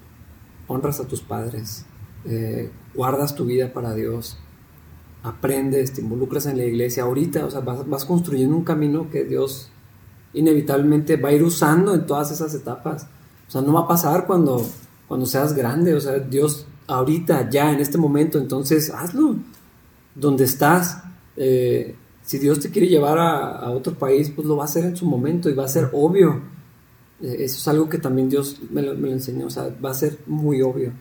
Honras 0.67 0.99
a 0.99 1.07
tus 1.07 1.21
padres. 1.21 1.85
eh, 2.25 2.71
guardas 2.93 3.35
tu 3.35 3.45
vida 3.45 3.73
para 3.73 3.93
Dios. 3.93 4.37
Aprendes, 5.23 5.93
te 5.93 6.01
involucras 6.01 6.45
en 6.45 6.57
la 6.57 6.65
iglesia. 6.65 7.03
Ahorita, 7.03 7.45
o 7.45 7.51
sea, 7.51 7.61
vas, 7.61 7.87
vas 7.87 8.05
construyendo 8.05 8.55
un 8.55 8.63
camino 8.63 9.09
que 9.09 9.23
Dios 9.23 9.69
inevitablemente 10.33 11.17
va 11.17 11.29
a 11.29 11.33
ir 11.33 11.43
usando 11.43 11.93
en 11.93 12.05
todas 12.05 12.31
esas 12.31 12.53
etapas. 12.53 13.07
O 13.47 13.51
sea, 13.51 13.61
no 13.61 13.73
va 13.73 13.81
a 13.81 13.87
pasar 13.87 14.25
cuando, 14.25 14.65
cuando 15.07 15.25
seas 15.25 15.53
grande. 15.53 15.93
O 15.93 15.99
sea, 15.99 16.19
Dios 16.19 16.66
ahorita, 16.87 17.49
ya, 17.49 17.71
en 17.71 17.79
este 17.79 17.97
momento, 17.97 18.37
entonces 18.37 18.89
hazlo. 18.89 19.35
Donde 20.15 20.45
estás, 20.45 21.03
eh, 21.35 21.95
si 22.23 22.39
Dios 22.39 22.59
te 22.59 22.71
quiere 22.71 22.87
llevar 22.87 23.19
a, 23.19 23.69
otro 23.69 23.93
país, 23.93 24.31
pues 24.35 24.47
lo 24.47 24.57
va 24.57 24.63
a 24.63 24.65
hacer 24.65 24.85
en 24.85 24.95
su 24.95 25.05
momento 25.05 25.49
y 25.49 25.53
va 25.53 25.65
a 25.65 25.67
ser 25.67 25.89
obvio. 25.93 26.41
Eh, 27.21 27.37
eso 27.39 27.57
es 27.57 27.67
algo 27.67 27.89
que 27.89 27.99
también 27.99 28.29
Dios 28.29 28.61
me 28.71 28.81
lo, 28.81 28.95
me 28.95 29.09
lo 29.09 29.13
enseñó. 29.13 29.47
O 29.47 29.49
sea, 29.49 29.69
va 29.83 29.91
a 29.91 29.93
ser 29.93 30.17
muy 30.25 30.61
obvio. 30.61 30.91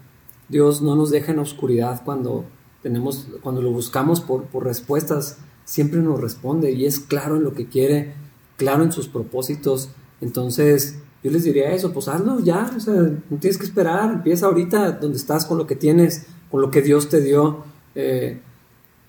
Dios 0.49 0.83
no 0.83 0.95
nos 0.97 1.11
deja 1.11 1.33
en 1.33 1.39
oscuridad 1.39 2.03
cuando 2.05 2.45
tenemos, 2.83 3.27
cuando 3.43 3.63
lo 3.63 3.71
buscamos 3.73 4.21
por, 4.21 4.45
por 4.45 4.65
respuestas, 4.65 5.39
siempre 5.65 6.01
nos 6.01 6.21
responde 6.21 6.71
y 6.73 6.87
es 6.87 7.01
claro 7.01 7.37
en 7.37 7.43
lo 7.43 7.55
que 7.55 7.67
quiere, 7.67 8.15
claro 8.57 8.85
en 8.85 8.93
sus 8.93 9.09
propósitos. 9.09 9.91
Entonces, 10.21 10.99
yo 11.27 11.32
les 11.32 11.43
diría 11.43 11.73
eso, 11.73 11.93
pues 11.93 12.07
hazlo 12.07 12.39
ya, 12.39 12.70
o 12.77 12.78
sea, 12.78 12.94
no 12.94 13.39
tienes 13.40 13.59
que 13.59 13.66
esperar, 13.66 14.12
empieza 14.12 14.47
ahorita 14.47 14.93
donde 14.93 15.19
estás 15.19 15.44
con 15.44 15.59
lo 15.59 15.66
que 15.66 15.74
tienes, 15.74 16.27
con 16.53 16.61
lo 16.61 16.70
que 16.70 16.82
Dios 16.82 17.09
te 17.09 17.20
dio. 17.20 17.65
Eh, 17.97 18.40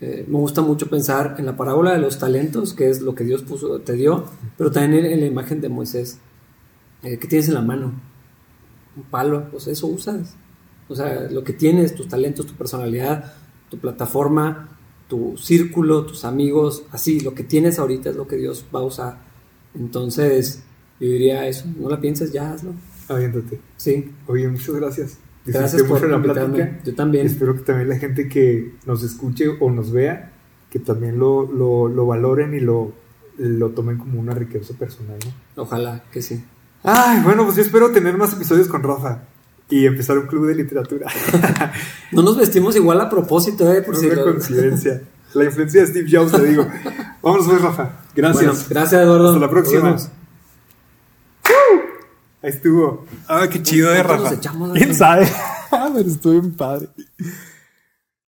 eh, 0.01 0.25
me 0.27 0.39
gusta 0.39 0.63
mucho 0.63 0.89
pensar 0.89 1.35
en 1.37 1.45
la 1.45 1.55
parábola 1.55 1.91
de 1.91 1.99
los 1.99 2.17
talentos, 2.17 2.73
que 2.73 2.89
es 2.89 3.01
lo 3.01 3.13
que 3.13 3.23
Dios 3.23 3.43
puso, 3.43 3.81
te 3.81 3.93
dio, 3.93 4.25
pero 4.57 4.71
también 4.71 5.05
en, 5.05 5.11
en 5.11 5.19
la 5.19 5.25
imagen 5.27 5.61
de 5.61 5.69
Moisés. 5.69 6.17
Eh, 7.03 7.19
¿Qué 7.19 7.27
tienes 7.27 7.49
en 7.49 7.53
la 7.53 7.61
mano? 7.61 7.93
Un 8.95 9.03
palo, 9.03 9.51
pues 9.51 9.67
eso 9.67 9.85
usas. 9.85 10.35
O 10.89 10.95
sea, 10.95 11.27
lo 11.29 11.43
que 11.43 11.53
tienes, 11.53 11.93
tus 11.93 12.07
talentos, 12.07 12.47
tu 12.47 12.55
personalidad, 12.55 13.31
tu 13.69 13.77
plataforma, 13.77 14.75
tu 15.07 15.37
círculo, 15.37 16.07
tus 16.07 16.25
amigos, 16.25 16.81
así, 16.91 17.19
lo 17.19 17.35
que 17.35 17.43
tienes 17.43 17.77
ahorita 17.77 18.09
es 18.09 18.15
lo 18.15 18.27
que 18.27 18.37
Dios 18.37 18.65
va 18.73 18.79
a 18.79 18.85
usar. 18.85 19.19
Entonces, 19.75 20.63
yo 20.99 21.07
diría 21.07 21.47
eso, 21.47 21.65
no 21.79 21.89
la 21.89 21.99
pienses, 21.99 22.31
ya 22.31 22.53
hazlo. 22.53 22.71
Aviéntate. 23.09 23.59
Sí, 23.77 24.11
Oye, 24.27 24.47
muchas 24.47 24.75
gracias. 24.75 25.17
gracias 25.45 25.83
por 25.83 26.01
mucho 26.01 26.07
la 26.07 26.21
plática. 26.21 26.79
Yo 26.83 26.95
también. 26.95 27.25
Espero 27.25 27.55
que 27.55 27.61
también 27.61 27.89
la 27.89 27.97
gente 27.97 28.27
que 28.27 28.73
nos 28.85 29.03
escuche 29.03 29.47
o 29.59 29.71
nos 29.71 29.91
vea, 29.91 30.33
que 30.69 30.79
también 30.79 31.17
lo, 31.17 31.51
lo, 31.51 31.87
lo 31.87 32.05
valoren 32.05 32.53
y 32.53 32.59
lo, 32.59 32.93
lo 33.37 33.69
tomen 33.69 33.97
como 33.97 34.19
una 34.19 34.33
riqueza 34.33 34.73
personal, 34.73 35.17
¿no? 35.55 35.63
Ojalá 35.63 36.03
que 36.11 36.21
sí. 36.21 36.43
Ay, 36.83 37.21
bueno, 37.23 37.43
pues 37.45 37.55
yo 37.55 37.61
espero 37.61 37.91
tener 37.91 38.17
más 38.17 38.33
episodios 38.33 38.67
con 38.67 38.83
Rafa 38.83 39.23
y 39.69 39.85
empezar 39.85 40.17
un 40.17 40.27
club 40.27 40.47
de 40.47 40.55
literatura. 40.55 41.07
No 42.13 42.21
nos 42.21 42.37
vestimos 42.37 42.73
igual 42.77 43.01
a 43.01 43.09
propósito, 43.09 43.69
¿eh? 43.69 43.81
Por 43.81 43.97
si 43.97 44.05
una 44.07 44.21
coincidencia. 44.23 45.01
La 45.33 45.43
influencia 45.43 45.81
de 45.81 45.87
Steve 45.87 46.07
Jobs, 46.09 46.31
te 46.31 46.45
digo. 46.45 46.65
Vámonos 47.21 47.47
pues, 47.47 47.61
Rafa. 47.61 47.99
Gracias. 48.15 48.45
Bueno, 48.45 48.59
gracias, 48.69 49.01
Eduardo. 49.01 49.27
Hasta 49.27 49.39
la 49.41 49.49
próxima. 49.49 49.97
Nos. 52.41 52.47
Ahí 52.47 52.49
estuvo. 52.51 53.05
Ah, 53.27 53.47
qué 53.51 53.61
chido 53.63 53.89
de 53.91 53.97
¿Cuánto 54.03 54.13
nos 54.15 54.23
Rafa. 54.23 54.35
echamos, 54.35 54.71
¿Quién 54.73 54.95
sabe? 54.95 55.27
Pero 55.69 56.09
estuvo 56.09 56.33
bien 56.33 56.55
padre. 56.55 56.87